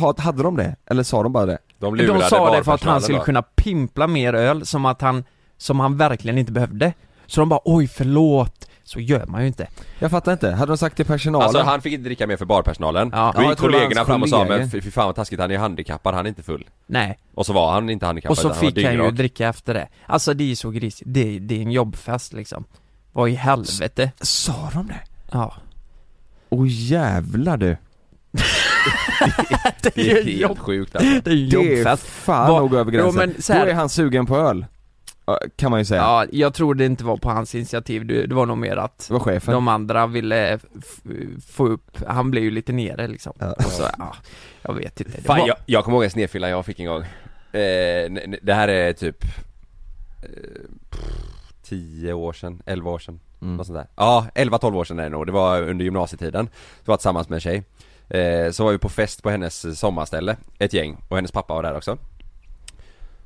att, 0.09 0.19
hade 0.19 0.43
de 0.43 0.55
det? 0.57 0.75
Eller 0.85 1.03
sa 1.03 1.23
de 1.23 1.31
bara 1.33 1.45
det? 1.45 1.57
De 1.79 1.97
de 1.97 2.21
sa 2.21 2.55
det 2.57 2.63
för 2.63 2.73
att 2.73 2.83
han 2.83 3.01
skulle 3.01 3.17
då. 3.17 3.23
kunna 3.23 3.41
pimpla 3.41 4.07
mer 4.07 4.33
öl 4.33 4.65
som 4.65 4.85
att 4.85 5.01
han, 5.01 5.23
som 5.57 5.79
han 5.79 5.97
verkligen 5.97 6.37
inte 6.37 6.51
behövde. 6.51 6.93
Så 7.29 7.39
de 7.41 7.49
bara 7.49 7.59
oj 7.65 7.87
förlåt, 7.87 8.69
så 8.83 8.99
gör 8.99 9.25
man 9.25 9.41
ju 9.41 9.47
inte. 9.47 9.67
Jag 9.99 10.11
fattar 10.11 10.31
inte, 10.33 10.51
hade 10.51 10.71
de 10.71 10.77
sagt 10.77 10.95
till 10.95 11.05
personalen? 11.05 11.43
Alltså 11.47 11.61
han 11.63 11.81
fick 11.81 11.93
inte 11.93 12.03
dricka 12.05 12.27
mer 12.27 12.37
för 12.37 12.45
barpersonalen. 12.45 13.09
Ja. 13.13 13.31
Då 13.35 13.41
Ja, 13.41 13.49
gick 13.49 13.59
var 13.61 13.67
kollegorna 13.67 14.05
fram 14.05 14.23
och 14.23 14.29
sa 14.29 14.45
men 14.45 14.71
fy 14.71 14.81
fan 14.91 15.05
vad 15.05 15.15
taskigt, 15.15 15.39
han 15.39 15.51
är 15.51 15.57
handikappad, 15.57 16.13
han 16.15 16.25
är 16.25 16.29
inte 16.29 16.43
full. 16.43 16.67
Nej, 16.87 17.19
Och 17.35 17.45
så 17.45 17.53
var 17.53 17.71
han 17.71 17.89
inte 17.89 18.05
handikappad 18.05 18.31
och 18.31 18.37
så 18.37 18.41
utan 18.47 18.55
han 18.57 18.65
var 18.65 18.71
fick 18.71 18.85
han 18.85 18.93
ju 19.05 19.11
dricka 19.11 19.47
efter 19.47 19.73
det. 19.73 19.87
Alltså 20.05 20.33
det 20.33 20.51
är 20.51 20.55
så 20.55 20.69
grisigt, 20.71 21.03
det, 21.13 21.35
är- 21.35 21.39
det 21.39 21.55
är 21.57 21.61
en 21.61 21.71
jobbfest 21.71 22.33
liksom. 22.33 22.63
Vad 23.11 23.29
i 23.29 23.33
helvete? 23.33 24.11
Sa 24.21 24.69
de 24.73 24.87
det? 24.87 24.99
Ja. 25.31 25.53
Åh 26.49 26.65
jävlar 26.69 27.57
du! 27.57 27.77
det 29.81 29.91
Det 29.95 30.11
är 30.11 30.23
helt 30.23 30.59
sjukt 30.59 30.95
alltså. 30.95 31.21
Det 31.23 31.31
är 31.31 31.35
ju 31.35 31.47
Det 31.49 31.57
är 31.57 31.75
jobbfest. 31.77 32.03
fan 32.07 32.49
Vad- 32.51 32.61
nog 32.61 32.73
över 32.73 32.91
Jo, 32.91 32.99
gränsen. 33.01 33.29
men 33.33 33.41
så 33.41 33.53
här- 33.53 33.65
Då 33.65 33.71
är 33.71 33.75
han 33.75 33.89
sugen 33.89 34.25
på 34.25 34.37
öl. 34.37 34.65
Kan 35.55 35.71
man 35.71 35.79
ju 35.79 35.85
säga. 35.85 36.01
Ja, 36.01 36.25
jag 36.31 36.53
tror 36.53 36.73
det 36.75 36.85
inte 36.85 37.03
var 37.03 37.17
på 37.17 37.29
hans 37.29 37.55
initiativ, 37.55 38.05
det, 38.05 38.25
det 38.27 38.35
var 38.35 38.45
nog 38.45 38.57
mer 38.57 38.77
att 38.77 39.05
Det 39.07 39.13
var 39.13 39.19
chefen. 39.19 39.53
de 39.53 39.67
andra 39.67 40.07
ville 40.07 40.59
få 41.47 41.67
upp, 41.67 41.97
han 42.07 42.31
blev 42.31 42.43
ju 42.43 42.51
lite 42.51 42.71
nere 42.71 43.07
liksom. 43.07 43.33
Ja. 43.39 43.53
Och 43.53 43.63
så, 43.63 43.83
ja, 43.97 44.15
jag 44.61 44.73
vet 44.73 45.01
inte. 45.01 45.17
Det 45.17 45.23
Fan 45.23 45.39
var- 45.39 45.47
jag, 45.47 45.57
jag 45.65 45.83
kommer 45.83 45.95
ihåg 45.97 46.03
en 46.03 46.09
snedfylla 46.11 46.49
jag 46.49 46.65
fick 46.65 46.79
en 46.79 46.85
gång. 46.85 47.01
Eh, 47.51 48.11
det 48.41 48.53
här 48.53 48.67
är 48.67 48.93
typ 48.93 49.23
eh, 50.23 50.99
10 51.63 52.13
år 52.13 52.33
sedan, 52.33 52.61
11 52.65 52.91
år 52.91 52.99
sedan, 52.99 53.19
Mm. 53.41 53.55
något 53.57 53.67
sånt 53.67 53.77
där. 53.79 53.87
Ja, 53.95 54.27
11-12 54.35 54.75
år 54.77 54.83
sedan 54.83 54.99
är 54.99 55.03
det 55.03 55.09
nog, 55.09 55.25
det 55.25 55.31
var 55.31 55.61
under 55.61 55.85
gymnasietiden. 55.85 56.45
Så 56.47 56.83
var 56.85 56.93
jag 56.93 56.99
tillsammans 56.99 57.29
med 57.29 57.35
en 57.37 57.41
tjej. 57.41 57.63
Eh, 58.09 58.51
så 58.51 58.63
var 58.63 58.71
vi 58.71 58.77
på 58.77 58.89
fest 58.89 59.23
på 59.23 59.29
hennes 59.29 59.79
sommarställe, 59.79 60.37
ett 60.59 60.73
gäng, 60.73 60.97
och 61.09 61.15
hennes 61.15 61.31
pappa 61.31 61.53
var 61.53 61.63
där 61.63 61.77
också. 61.77 61.97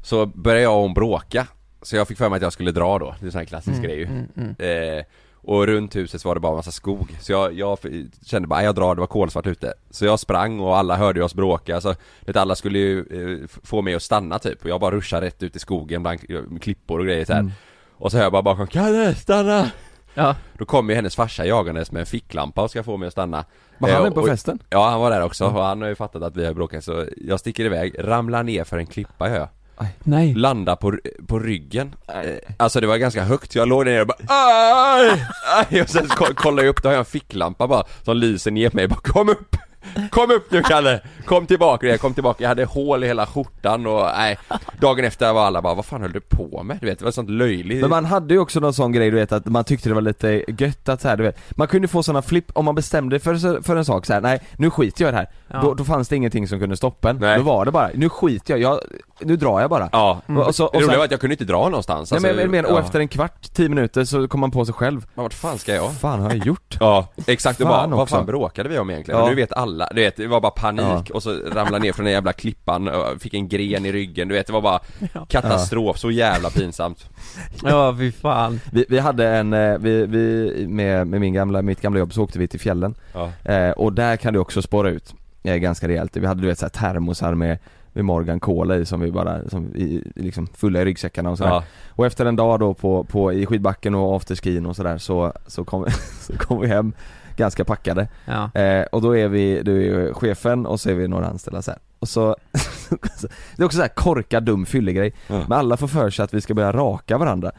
Så 0.01 0.25
började 0.25 0.61
jag 0.63 0.75
och 0.75 0.81
hon 0.81 0.93
bråka, 0.93 1.47
så 1.83 1.95
jag 1.95 2.07
fick 2.07 2.17
för 2.17 2.29
mig 2.29 2.37
att 2.37 2.43
jag 2.43 2.53
skulle 2.53 2.71
dra 2.71 2.99
då, 2.99 3.15
det 3.19 3.23
är 3.23 3.25
en 3.25 3.31
sån 3.31 3.39
här 3.39 3.45
klassisk 3.45 3.81
grej 3.81 3.97
ju. 3.97 4.05
mm, 4.05 4.27
mm. 4.37 4.97
Eh, 4.97 5.03
och 5.45 5.67
runt 5.67 5.95
huset 5.95 6.21
så 6.21 6.27
var 6.27 6.35
det 6.35 6.39
bara 6.41 6.49
en 6.51 6.55
massa 6.55 6.71
skog, 6.71 7.17
så 7.21 7.31
jag, 7.31 7.53
jag 7.53 7.77
kände 8.25 8.47
bara, 8.47 8.55
"Nej, 8.55 8.65
jag 8.65 8.75
drar, 8.75 8.95
det 8.95 8.99
var 8.99 9.07
kolsvart 9.07 9.47
ute 9.47 9.73
Så 9.89 10.05
jag 10.05 10.19
sprang 10.19 10.59
och 10.59 10.77
alla 10.77 10.95
hörde 10.95 11.23
oss 11.23 11.33
bråka, 11.35 11.81
så 11.81 11.95
vet, 12.25 12.35
alla 12.35 12.55
skulle 12.55 12.79
ju 12.79 12.99
eh, 12.99 13.47
få 13.63 13.81
mig 13.81 13.95
att 13.95 14.03
stanna 14.03 14.39
typ 14.39 14.63
Och 14.63 14.69
jag 14.69 14.79
bara 14.81 14.95
ruschade 14.95 15.25
rätt 15.25 15.43
ut 15.43 15.55
i 15.55 15.59
skogen 15.59 16.01
bland 16.03 16.19
klippor 16.61 16.99
och 16.99 17.05
grejer 17.05 17.25
så 17.25 17.33
här. 17.33 17.39
Mm. 17.39 17.51
Och 17.97 18.11
så 18.11 18.17
hör 18.17 18.23
jag 18.23 18.31
bara 18.31 18.41
bakom, 18.41 18.67
Kalle 18.67 19.15
stanna! 19.15 19.71
Ja. 20.13 20.35
Då 20.57 20.65
kommer 20.65 20.93
ju 20.93 20.95
hennes 20.95 21.15
farsa 21.15 21.45
jagandes 21.45 21.91
med 21.91 21.99
en 21.99 22.05
ficklampa 22.05 22.61
och 22.63 22.69
ska 22.69 22.83
få 22.83 22.97
mig 22.97 23.07
att 23.07 23.13
stanna 23.13 23.45
Var 23.77 23.89
Eh, 23.89 23.93
han 23.95 24.03
med 24.03 24.13
på 24.13 24.21
och- 24.21 24.27
festen? 24.27 24.59
Ja 24.69 24.89
han 24.89 24.99
var 25.01 25.11
där 25.11 25.23
också 25.23 25.45
och 25.45 25.63
han 25.63 25.81
har 25.81 25.89
ju 25.89 25.95
fattat 25.95 26.23
att 26.23 26.35
vi 26.37 26.45
har 26.45 26.53
bråkat 26.53 26.83
så 26.83 27.05
jag 27.17 27.39
sticker 27.39 27.65
iväg, 27.65 27.95
ramlar 27.99 28.43
ner 28.43 28.63
för 28.63 28.77
en 28.77 28.85
klippa 28.85 29.29
gör 29.29 29.35
jag 29.37 29.47
Nej. 30.03 30.33
Landa 30.33 30.75
på, 30.75 30.97
på 31.27 31.39
ryggen. 31.39 31.95
Eh, 32.07 32.53
Alltså 32.57 32.81
det 32.81 32.87
var 32.87 32.97
ganska 32.97 33.23
högt, 33.23 33.55
jag 33.55 33.67
låg 33.67 33.85
där 33.85 33.91
nere 33.91 34.01
och 34.01 34.07
bara 34.07 34.17
aj, 34.27 35.25
aj, 35.71 35.81
Och 35.81 35.89
sen 35.89 36.07
ko- 36.07 36.33
kollar 36.35 36.63
jag 36.63 36.69
upp, 36.69 36.83
då 36.83 36.89
har 36.89 36.93
jag 36.93 36.99
en 36.99 37.05
ficklampa 37.05 37.67
bara 37.67 37.83
som 38.03 38.17
lyser 38.17 38.51
ner 38.51 38.69
mig, 38.73 38.87
bara 38.87 38.99
kom 38.99 39.29
upp! 39.29 39.55
Kom 40.09 40.31
upp 40.31 40.51
nu 40.51 40.61
Kalle! 40.61 40.99
Kom 41.25 41.45
tillbaka, 41.45 41.87
jag 41.87 41.99
kom 42.01 42.13
tillbaka, 42.13 42.43
jag 42.43 42.49
hade 42.49 42.65
hål 42.65 43.03
i 43.03 43.07
hela 43.07 43.25
skjortan 43.25 43.87
och 43.87 44.07
nej 44.17 44.37
Dagen 44.79 45.05
efter 45.05 45.33
var 45.33 45.45
alla 45.45 45.61
bara, 45.61 45.73
vad 45.73 45.85
fan 45.85 46.01
höll 46.01 46.11
du 46.11 46.19
på 46.19 46.63
med? 46.63 46.77
Du 46.81 46.85
vet, 46.85 46.99
det 46.99 47.05
var 47.05 47.11
sånt 47.11 47.29
löjligt 47.29 47.81
Men 47.81 47.89
man 47.89 48.05
hade 48.05 48.33
ju 48.33 48.39
också 48.39 48.59
någon 48.59 48.73
sån 48.73 48.91
grej 48.91 49.11
du 49.11 49.15
vet 49.17 49.31
att 49.31 49.45
man 49.45 49.63
tyckte 49.63 49.89
det 49.89 49.95
var 49.95 50.01
lite 50.01 50.43
gött 50.57 50.89
att 50.89 51.01
så 51.01 51.07
här, 51.07 51.17
du 51.17 51.23
vet 51.23 51.57
Man 51.57 51.67
kunde 51.67 51.87
få 51.87 52.03
såna 52.03 52.21
flipp, 52.21 52.51
om 52.53 52.65
man 52.65 52.75
bestämde 52.75 53.19
för, 53.19 53.61
för 53.63 53.75
en 53.75 53.85
sak 53.85 54.05
så 54.05 54.13
här, 54.13 54.21
nej 54.21 54.41
nu 54.57 54.69
skiter 54.69 55.03
jag 55.03 55.09
i 55.09 55.11
det 55.11 55.17
här 55.17 55.29
Ja. 55.47 55.61
då, 55.61 55.73
då 55.73 55.83
fanns 55.83 56.07
det 56.07 56.15
ingenting 56.15 56.47
som 56.47 56.59
kunde 56.59 56.77
stoppa 56.77 57.09
en, 57.09 57.17
Nej. 57.17 57.37
då 57.37 57.43
var 57.43 57.65
det 57.65 57.71
bara, 57.71 57.89
nu 57.93 58.09
skiter 58.09 58.53
jag, 58.53 58.61
jag 58.61 58.79
nu 59.19 59.35
drar 59.35 59.61
jag 59.61 59.69
bara 59.69 59.89
Ja, 59.91 60.21
och, 60.47 60.55
så, 60.55 60.63
det 60.63 60.67
och 60.67 60.73
roliga 60.75 60.89
sen, 60.89 60.97
var 60.97 61.05
att 61.05 61.11
jag 61.11 61.19
kunde 61.19 61.33
inte 61.33 61.45
dra 61.45 61.69
någonstans 61.69 62.11
nej, 62.11 62.21
men, 62.21 62.29
alltså, 62.31 62.41
men, 62.41 62.51
men, 62.51 62.65
och 62.65 62.77
ja. 62.77 62.79
efter 62.79 62.99
en 62.99 63.07
kvart, 63.07 63.53
tio 63.53 63.69
minuter 63.69 64.05
så 64.05 64.27
kom 64.27 64.39
man 64.39 64.51
på 64.51 64.65
sig 64.65 64.73
själv 64.73 65.05
Men 65.15 65.23
vart 65.23 65.33
fan 65.33 65.57
ska 65.57 65.75
jag? 65.75 65.93
fan 65.93 66.19
har 66.19 66.29
jag 66.29 66.45
gjort? 66.47 66.77
Ja, 66.79 67.07
exakt, 67.27 67.61
och 67.61 67.67
bara, 67.67 67.79
Fan 67.79 67.91
vad 67.91 68.09
fan 68.09 68.25
bråkade 68.25 68.69
vi 68.69 68.79
om 68.79 68.89
egentligen? 68.89 69.17
Ja. 69.19 69.23
Och 69.23 69.29
nu 69.29 69.35
vet 69.35 69.53
alla, 69.53 69.72
du 69.91 70.01
vet, 70.01 70.15
det 70.15 70.27
var 70.27 70.41
bara 70.41 70.51
panik 70.51 70.83
Ja. 71.09 71.15
och 71.15 71.23
så 71.23 71.29
ramlade 71.51 71.79
ner 71.79 71.93
från 71.93 72.05
den 72.05 72.13
jävla 72.13 72.33
klippan 72.33 72.87
och 72.87 73.21
fick 73.21 73.33
en 73.33 73.47
gren 73.47 73.85
i 73.85 73.91
ryggen, 73.91 74.27
du 74.27 74.33
vet 74.35 74.47
det 74.47 74.53
var 74.53 74.61
bara 74.61 74.79
katastrof, 75.27 75.97
så 75.97 76.11
jävla 76.11 76.49
pinsamt 76.49 77.09
Ja, 77.63 77.95
fy 77.97 78.11
fan. 78.11 78.59
Vi, 78.71 78.85
vi 78.89 78.99
hade 78.99 79.27
en, 79.27 79.53
eh, 79.53 79.77
vi, 79.77 80.05
vi 80.05 80.65
med, 80.67 81.07
med 81.07 81.21
min 81.21 81.33
gamla, 81.33 81.61
mitt 81.61 81.81
gamla 81.81 81.99
jobb 81.99 82.13
så 82.13 82.23
åkte 82.23 82.39
vi 82.39 82.47
till 82.47 82.59
fjällen 82.59 82.95
Ja, 83.13 83.31
eh, 83.53 83.71
och 83.71 83.93
där 83.93 84.17
kan 84.17 84.33
du 84.33 84.39
också 84.39 84.61
spåra 84.61 84.89
ut 84.89 85.13
eh, 85.43 85.55
ganska 85.55 85.87
rejält. 85.87 86.17
Vi 86.17 86.25
hade 86.27 86.41
du 86.41 86.47
vet 86.47 86.59
så 86.59 86.65
här 86.65 86.69
termosar 86.69 87.33
med, 87.35 87.57
med 87.93 88.05
Morgan 88.05 88.39
Cola 88.39 88.75
i 88.77 88.85
som 88.85 88.99
vi 88.99 89.11
bara, 89.11 89.49
som 89.49 89.75
i, 89.75 90.03
liksom 90.15 90.47
fulla 90.47 90.81
i 90.81 90.85
ryggsäckarna 90.85 91.29
och 91.29 91.37
sådär. 91.37 91.51
ja, 91.51 91.63
Och 91.89 92.05
efter 92.05 92.25
en 92.25 92.35
dag 92.35 92.59
då 92.59 92.73
på, 92.73 93.03
på, 93.03 93.33
i 93.33 93.45
skidbacken 93.45 93.95
och 93.95 94.15
afterskin 94.15 94.65
och 94.65 94.75
sådär 94.75 94.97
så, 94.97 95.33
så 95.47 95.63
kom, 95.63 95.85
så 96.19 96.37
kom 96.37 96.61
vi 96.61 96.67
hem 96.67 96.93
ganska 97.35 97.65
packade. 97.65 98.07
Ja. 98.25 98.61
Eh, 98.61 98.83
och 98.83 99.01
då 99.01 99.17
är 99.17 99.27
vi, 99.27 99.61
du 99.63 100.07
är 100.07 100.13
chefen 100.13 100.65
och 100.65 100.79
så 100.79 100.89
är 100.89 100.93
vi 100.93 101.07
några 101.07 101.27
anställda 101.27 101.61
så 101.61 101.71
här. 101.71 101.79
Och 101.99 102.09
så, 102.09 102.35
det 103.55 103.61
är 103.61 103.65
också 103.65 103.75
så 103.75 103.81
här 103.81 103.89
korkad 103.89 104.43
dum 104.43 104.65
fyllegrej. 104.65 105.13
Ja. 105.27 105.39
Men 105.47 105.51
alla 105.51 105.77
får 105.77 105.87
för 105.87 106.09
sig 106.09 106.23
att 106.23 106.33
vi 106.33 106.41
ska 106.41 106.53
börja 106.53 106.71
raka 106.71 107.17
varandra. 107.17 107.51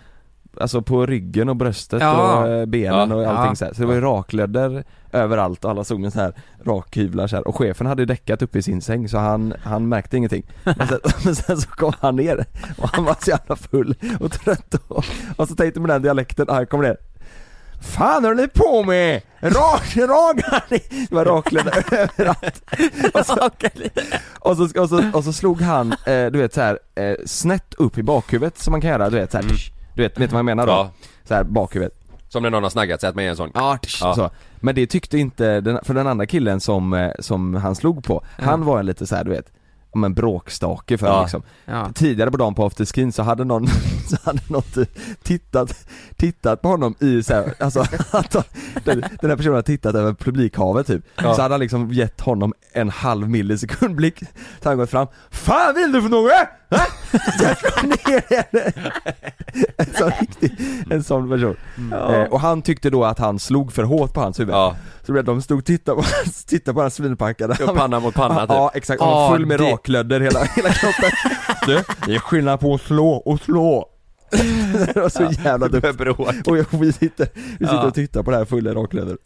Alltså 0.60 0.82
på 0.82 1.06
ryggen 1.06 1.48
och 1.48 1.56
bröstet 1.56 2.00
Ja. 2.02 2.38
och 2.38 2.48
eh, 2.48 2.66
benen 2.66 3.10
Ja. 3.10 3.16
och 3.16 3.26
allting 3.26 3.48
Ja. 3.48 3.54
så 3.54 3.64
här. 3.64 3.72
Så 3.74 3.80
det 3.80 3.86
var 3.86 3.94
ju 3.94 4.00
raklödder 4.00 4.84
överallt 5.12 5.64
och 5.64 5.70
alla 5.70 5.84
stod 5.84 6.00
med 6.00 6.12
så 6.12 6.20
här 6.20 6.32
rakhyvlar 6.64 7.26
så 7.26 7.36
här. 7.36 7.48
Och 7.48 7.56
chefen 7.56 7.86
hade 7.86 8.02
ju 8.02 8.06
däckat 8.06 8.42
uppe 8.42 8.58
i 8.58 8.62
sin 8.62 8.82
säng 8.82 9.08
så 9.08 9.18
han, 9.18 9.54
han 9.64 9.88
märkte 9.88 10.16
ingenting. 10.16 10.42
Men 10.64 10.88
sen, 10.88 10.98
men 11.24 11.34
sen 11.34 11.56
så 11.56 11.68
kom 11.68 11.92
han 12.00 12.16
ner 12.16 12.44
och 12.78 12.88
han 12.88 13.04
var 13.04 13.16
så 13.20 13.30
jävla 13.30 13.56
full 13.56 13.94
och 14.20 14.32
trött 14.32 14.74
och, 14.88 15.04
och 15.36 15.48
så 15.48 15.54
tänkte 15.54 15.80
med 15.80 15.90
den 15.90 16.02
dialekten, 16.02 16.46
ah, 16.50 16.54
han 16.54 16.66
kom 16.66 16.82
ner 16.82 16.96
Fan 17.80 18.24
håller 18.24 18.42
ni 18.42 18.48
på 18.48 18.82
med? 18.84 19.20
Rak, 19.40 19.96
ragar 19.96 20.64
ni? 20.70 20.78
Det 21.08 21.14
var 21.14 21.24
raklödder 21.24 21.84
överallt 21.92 22.62
och 23.14 23.26
så, 23.26 23.34
och, 24.40 24.56
så, 24.56 24.80
och, 24.82 24.88
så, 24.88 25.10
och 25.14 25.24
så 25.24 25.32
slog 25.32 25.60
han, 25.60 25.92
eh, 25.92 26.26
du 26.26 26.38
vet 26.38 26.54
så 26.54 26.60
här 26.60 26.78
eh, 26.94 27.14
snett 27.26 27.74
upp 27.74 27.98
i 27.98 28.02
bakhuvudet 28.02 28.58
som 28.58 28.70
man 28.72 28.80
kan 28.80 28.90
göra, 28.90 29.10
du 29.10 29.16
vet 29.16 29.30
så 29.32 29.36
här, 29.36 29.44
Mm. 29.44 29.56
Du 29.94 30.02
vet, 30.02 30.20
vet 30.20 30.30
du 30.30 30.32
vad 30.34 30.38
jag 30.38 30.44
menar 30.44 30.66
då? 30.66 30.72
ja 30.72 30.90
Så 31.24 31.34
här 31.34 31.44
bakhuvudet 31.44 31.94
Som 32.28 32.42
när 32.42 32.50
någon 32.50 32.62
har 32.62 32.70
snaggat 32.70 33.00
sig 33.00 33.08
att 33.08 33.14
man 33.14 33.24
är 33.24 33.28
en 33.28 33.36
sån 33.36 33.50
Ja, 33.54 33.78
Ja. 34.00 34.14
så. 34.14 34.30
Men 34.56 34.74
det 34.74 34.86
tyckte 34.86 35.18
inte, 35.18 35.60
den, 35.60 35.78
för 35.84 35.94
den 35.94 36.06
andra 36.06 36.26
killen 36.26 36.60
som, 36.60 36.92
eh, 36.92 37.10
som 37.18 37.54
han 37.54 37.74
slog 37.74 38.04
på, 38.04 38.24
han 38.38 38.64
var 38.64 38.82
lite 38.82 39.06
så 39.06 39.16
här, 39.16 39.24
du 39.24 39.30
vet 39.30 39.52
ja, 39.92 39.98
men 39.98 40.14
bråkstake 40.14 40.98
för 40.98 41.06
Ja. 41.06 41.22
liksom 41.22 41.42
Ja. 41.64 41.88
Tidigare 41.94 42.30
på 42.30 42.36
dagen 42.36 42.54
på 42.54 42.64
afterskin 42.66 43.12
så 43.12 43.22
hade 43.22 43.44
någon, 43.44 43.66
så 44.08 44.16
hade 44.24 44.40
någon 44.48 44.62
tittat, 45.22 45.86
tittat 46.16 46.62
på 46.62 46.68
honom 46.68 46.94
i 47.00 47.22
så 47.22 47.34
här, 47.34 47.54
alltså 47.60 47.80
att 48.10 48.32
den, 48.84 49.04
den 49.20 49.30
här 49.30 49.36
personen 49.36 49.54
har 49.54 49.62
tittat 49.62 49.94
över 49.94 50.14
publikhavet 50.14 50.86
typ 50.86 51.04
Så 51.20 51.42
hade 51.42 51.54
han 51.54 51.60
liksom 51.60 51.92
gett 51.92 52.20
honom 52.20 52.52
en 52.72 52.90
halv 52.90 53.28
millisekund 53.30 53.94
blick 53.94 54.18
Så 54.62 54.68
han 54.68 54.78
gått 54.78 54.90
fram 54.90 55.06
Fan 55.30 55.74
vill 55.74 55.92
du 55.92 56.02
för 56.02 56.08
något? 56.08 56.32
Jag 57.42 57.58
ska 57.58 57.82
ner 57.86 58.34
henne! 58.36 58.72
En 59.76 59.86
sån 59.98 60.10
riktig, 60.20 60.52
en 60.90 61.02
sån 61.04 61.30
person. 61.30 61.56
Eh, 61.92 62.22
Och 62.22 62.40
han 62.40 62.62
tyckte 62.62 62.90
då 62.90 63.04
att 63.04 63.18
han 63.18 63.38
slog 63.38 63.72
för 63.72 63.82
hårt 63.82 64.12
på 64.14 64.20
hans 64.20 64.40
huvud. 64.40 64.54
Ja, 64.54 64.76
Så 65.06 65.12
blev 65.12 65.24
de 65.24 65.42
stod 65.42 65.58
och 65.58 65.64
tittade 65.64 65.96
på, 66.02 66.08
tittade 66.46 66.74
på 66.74 66.80
hans 66.80 66.94
svinpackade 66.94 67.64
och 67.64 67.76
panna 67.76 68.00
mot 68.00 68.14
panna 68.14 68.40
typ. 68.40 68.50
Ja 68.50 68.70
exakt, 68.74 69.00
och 69.00 69.06
Ja, 69.06 69.30
full 69.32 69.46
med 69.46 69.58
det- 69.60 69.72
raklödder 69.72 70.20
hela, 70.20 70.44
hela 70.44 70.68
kroppen. 70.72 71.10
Du, 71.66 71.82
det 72.06 72.14
är 72.14 72.18
skillnad 72.18 72.60
på 72.60 72.74
att 72.74 72.80
slå 72.80 73.08
och 73.10 73.40
slå. 73.40 73.90
Det 74.94 74.96
var 74.96 75.08
så 75.08 75.28
jävla 75.44 75.68
dumt. 75.68 76.14
och 76.46 76.58
jag- 76.58 76.66
vi 76.70 76.92
sitter, 76.92 77.28
vi 77.34 77.66
sitter 77.66 77.74
Ja. 77.74 77.82
och 77.86 77.94
tittar 77.94 78.22
på 78.22 78.30
det 78.30 78.36
här 78.36 78.44
fulla 78.44 78.74
raklödder. 78.74 79.16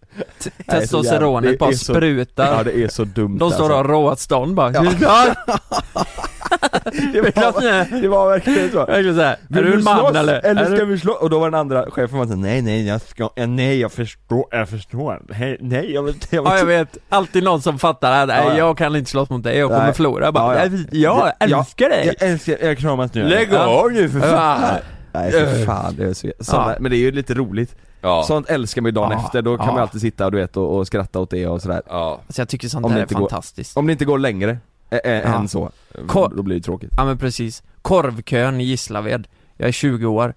Testosteronet 0.70 1.58
bara 1.58 1.72
sprutar. 1.72 2.56
Ja 2.56 2.62
det 2.64 2.82
är 2.84 2.88
så 2.88 3.04
dumt 3.04 3.38
De 3.38 3.50
står 3.50 3.62
alltså. 3.64 3.72
och 3.72 3.76
har 3.76 3.84
råstånd 3.84 4.54
bara. 4.54 4.72
Ja. 4.72 4.84
det, 7.12 7.20
var, 7.20 8.00
det 8.02 8.08
var 8.08 8.28
verkligen 8.28 8.70
så 8.70 8.87
Verkligen 8.87 9.14
såhär, 9.16 9.32
är 9.32 9.37
Vill 9.48 9.64
du 9.64 9.74
en 9.74 9.84
man 9.84 9.98
slåss, 9.98 10.16
eller? 10.16 10.44
Eller 10.46 10.62
Är 10.62 10.66
ska 10.66 10.76
du... 10.76 10.84
vi 10.84 10.98
slå? 10.98 11.12
Och 11.12 11.30
då 11.30 11.38
var 11.38 11.50
den 11.50 11.61
andra 11.61 11.90
chefen 11.90 12.18
var 12.18 12.26
så 12.26 12.34
nej 12.37 12.62
nej 12.62 12.87
jag 12.87 13.00
ska, 13.00 13.30
nej 13.46 13.80
jag 13.80 13.92
förstår, 13.92 14.44
jag 14.50 14.68
förstår, 14.68 15.22
nej, 15.38 15.56
nej 15.61 15.92
jag 15.92 16.08
inte, 16.08 16.37
jag 16.37 16.46
Ja 16.46 16.58
jag 16.58 16.64
vet, 16.66 16.96
alltid 17.08 17.42
någon 17.44 17.62
som 17.62 17.78
fattar 17.78 18.12
att 18.12 18.28
nej, 18.28 18.42
Ja, 18.44 18.50
ja. 18.52 18.56
jag 18.58 18.78
kan 18.78 18.96
inte 18.96 19.11
slåss 19.11 19.30
mot 19.30 19.42
dig, 19.42 19.58
jag 19.58 19.68
kommer 19.70 19.84
Nej. 19.84 19.94
förlora. 19.94 20.32
Bara, 20.32 20.54
Ja, 20.54 20.64
ja. 20.64 20.68
"Nej, 20.70 20.87
jag 20.90 21.32
Ja, 21.48 21.58
älskar 21.58 21.88
dig! 21.88 22.16
Jag 22.20 22.28
älskar, 22.30 22.56
jag 22.62 22.78
kramas 22.78 23.14
nu 23.14 23.24
Lägg 23.24 23.54
av 23.54 23.92
nu 23.92 24.08
för 24.08 24.20
fan! 24.20 24.74
Nej 25.12 25.30
för 25.32 25.64
fan, 25.64 25.94
det 25.96 26.04
är 26.04 26.14
så, 26.14 26.32
såna, 26.40 26.76
men 26.80 26.90
det 26.90 26.96
är 26.96 27.00
ju 27.00 27.12
lite 27.12 27.34
roligt 27.34 27.76
Ja, 28.00 28.22
Sånt 28.26 28.48
älskar 28.50 28.82
man 28.82 28.87
ju 28.88 28.92
dagen 28.92 29.11
Ja, 29.12 29.24
efter, 29.24 29.42
då 29.42 29.56
kan 29.56 29.66
ja. 29.66 29.72
man 29.72 29.82
alltid 29.82 30.00
sitta 30.00 30.30
du 30.30 30.37
vet 30.37 30.56
och, 30.56 30.76
och 30.76 30.87
skratta 30.87 31.20
åt 31.20 31.30
det 31.30 31.46
och 31.46 31.62
sådär 31.62 31.82
ja. 31.88 32.20
Alltså 32.26 32.40
jag 32.40 32.48
tycker 32.48 32.68
sånt 32.68 32.84
Om 32.87 32.90
där 32.92 32.96
det 32.98 33.00
är 33.00 33.04
inte 33.04 33.14
går- 33.14 33.28
fantastiskt. 33.28 33.76
Om 33.76 33.87
det 33.87 33.92
inte 33.92 34.04
går 34.04 34.18
längre 34.18 34.58
ä- 34.90 35.01
ä- 35.05 35.22
Ja. 35.24 35.35
än 35.40 35.48
så, 35.48 35.70
Ko- 36.07 36.33
då 36.37 36.42
blir 36.42 36.57
det 36.57 36.62
tråkigt 36.62 36.90
Ja 36.96 37.05
men 37.05 37.18
precis. 37.18 37.62
Korvkön 37.83 38.61
i 38.61 38.64
Gislaved. 38.64 39.27
Jag 39.57 39.68
är 39.68 39.72
20 39.72 40.07
år. 40.07 40.35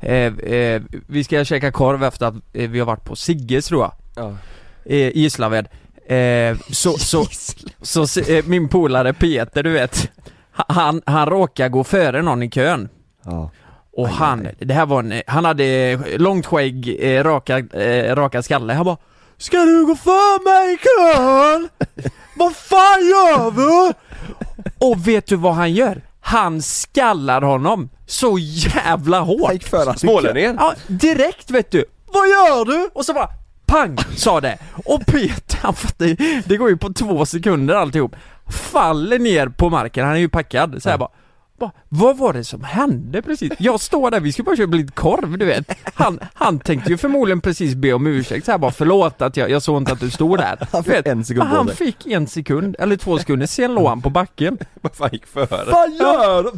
Eh, 0.00 0.14
eh, 0.36 0.82
vi 1.06 1.24
ska 1.24 1.44
käka 1.44 1.72
korv 1.72 2.04
efter 2.04 2.26
att 2.26 2.34
eh, 2.52 2.70
vi 2.70 2.78
har 2.78 2.86
varit 2.86 3.04
på 3.04 3.16
Sigges 3.16 3.66
tror 3.66 3.82
jag. 3.82 3.92
Ja. 4.24 4.36
Eh, 4.94 5.16
Gislaved. 5.16 5.68
Eh, 6.06 6.56
så, 6.70 6.98
så, 6.98 7.26
så, 8.06 8.20
eh, 8.20 8.44
min 8.46 8.68
polare 8.68 9.12
Peter 9.12 9.62
du 9.62 9.70
vet. 9.70 10.10
Han, 10.52 11.02
han 11.06 11.26
råkar 11.28 11.68
gå 11.68 11.84
före 11.84 12.22
någon 12.22 12.42
i 12.42 12.50
kön. 12.50 12.88
Ja, 13.24 13.50
Och 13.92 14.08
han, 14.08 14.48
det 14.58 14.74
här 14.74 14.86
var 14.86 15.02
en, 15.02 15.22
han 15.26 15.44
hade 15.44 15.96
långt 16.18 16.46
skägg, 16.46 16.96
eh, 17.00 17.24
raka, 17.24 17.58
eh, 17.58 18.14
raka 18.16 18.42
skalle. 18.42 18.72
Han 18.72 18.84
bara 18.84 18.96
Ska 19.36 19.56
du 19.56 19.86
gå 19.86 19.94
för 19.94 20.44
mig 20.44 20.74
i 20.74 20.78
kön? 20.78 21.68
vad 22.38 22.56
fan 22.56 23.00
gör 23.00 23.50
du? 23.50 23.92
Och 24.78 25.08
vet 25.08 25.26
du 25.26 25.36
vad 25.36 25.54
han 25.54 25.72
gör? 25.72 26.02
Han 26.20 26.62
skallar 26.62 27.42
honom 27.42 27.90
så 28.06 28.38
jävla 28.38 29.20
hårt. 29.20 29.62
Smålänningen? 29.96 30.56
Ja, 30.60 30.74
direkt 30.86 31.50
vet 31.50 31.70
du. 31.70 31.84
Vad 32.12 32.28
gör 32.28 32.64
du? 32.64 32.90
Och 32.94 33.04
så 33.04 33.14
bara 33.14 33.28
pang 33.66 33.98
sa 34.16 34.40
det. 34.40 34.58
Och 34.84 35.06
Peter, 35.06 35.58
han 35.62 35.74
fattar 35.74 36.16
det 36.48 36.56
går 36.56 36.68
ju 36.68 36.76
på 36.76 36.92
två 36.92 37.26
sekunder 37.26 37.74
alltihop. 37.74 38.16
Faller 38.46 39.18
ner 39.18 39.48
på 39.48 39.70
marken, 39.70 40.06
han 40.06 40.14
är 40.14 40.20
ju 40.20 40.28
packad. 40.28 40.82
Så 40.82 40.90
här 40.90 40.98
bara, 40.98 41.10
bara, 41.58 41.70
vad 41.88 42.18
var 42.18 42.32
det 42.32 42.44
som 42.44 42.64
hände 42.64 43.22
precis? 43.22 43.52
Jag 43.58 43.80
står 43.80 44.10
där, 44.10 44.20
vi 44.20 44.32
skulle 44.32 44.44
bara 44.44 44.56
köpa 44.56 44.76
lite 44.76 44.92
korv 44.92 45.38
du 45.38 45.44
vet. 45.44 45.78
Han, 45.94 46.18
han 46.34 46.58
tänkte 46.58 46.90
ju 46.90 46.96
förmodligen 46.96 47.40
precis 47.40 47.74
be 47.74 47.92
om 47.92 48.06
ursäkt 48.06 48.44
så 48.44 48.50
här 48.50 48.58
bara 48.58 48.70
förlåt 48.70 49.22
att 49.22 49.36
jag, 49.36 49.50
jag 49.50 49.62
såg 49.62 49.76
inte 49.76 49.92
att 49.92 50.00
du 50.00 50.10
stod 50.10 50.38
där. 50.38 50.66
Han 50.72 50.84
fick 50.84 50.92
vet, 50.92 51.06
en 51.06 51.24
sekund 51.24 51.48
Han 51.48 51.68
fick 51.68 52.06
en 52.06 52.26
sekund, 52.26 52.76
eller 52.78 52.96
två 52.96 53.18
sekunder, 53.18 53.46
sen 53.46 53.74
låg 53.74 53.86
han 53.86 54.02
på 54.02 54.10
backen. 54.10 54.58
Vad 54.80 54.94
fan 54.94 55.08
gick 55.12 55.26
före? 55.26 55.70
Vad 55.72 55.92
gör 55.92 56.42
du? 56.42 56.50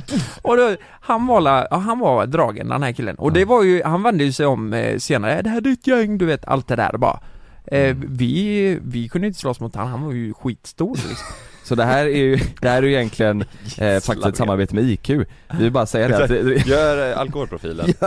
Och 0.42 0.56
då, 0.56 0.76
han 1.00 1.26
var 1.26 1.66
ja, 1.70 1.76
han 1.76 1.98
var 1.98 2.26
dragen 2.26 2.68
den 2.68 2.82
här 2.82 2.92
killen. 2.92 3.16
Och 3.16 3.32
det 3.32 3.44
var 3.44 3.62
ju, 3.62 3.82
han 3.82 4.02
vände 4.02 4.24
ju 4.24 4.32
sig 4.32 4.46
om 4.46 4.72
eh, 4.72 4.98
senare, 4.98 5.42
det 5.42 5.50
här 5.50 5.56
är 5.56 5.60
ditt 5.60 5.86
gäng, 5.86 6.18
du 6.18 6.26
vet 6.26 6.44
allt 6.44 6.68
det 6.68 6.76
där 6.76 6.96
bara. 6.96 7.20
Eh, 7.66 7.96
vi, 8.08 8.78
vi 8.82 9.08
kunde 9.08 9.26
inte 9.26 9.40
slåss 9.40 9.60
mot 9.60 9.74
honom, 9.74 9.90
han 9.90 10.04
var 10.04 10.12
ju 10.12 10.34
skitstor 10.34 10.96
liksom. 10.96 11.26
Så 11.70 11.74
det 11.76 11.84
här 11.84 12.04
är 12.06 12.16
ju, 12.16 12.38
det 12.60 12.68
här 12.68 12.82
är 12.82 12.86
ju 12.86 12.92
egentligen 12.94 13.44
eh, 13.78 14.00
faktiskt 14.00 14.26
ett 14.26 14.36
samarbete 14.36 14.74
med 14.74 14.84
IQ 14.84 15.10
Vi 15.10 15.24
vill 15.58 15.72
bara 15.72 15.86
säga 15.86 16.08
det 16.08 16.24
att 16.24 16.66
Gör 16.66 17.10
eh, 17.12 17.18
alkoholprofilen. 17.18 17.94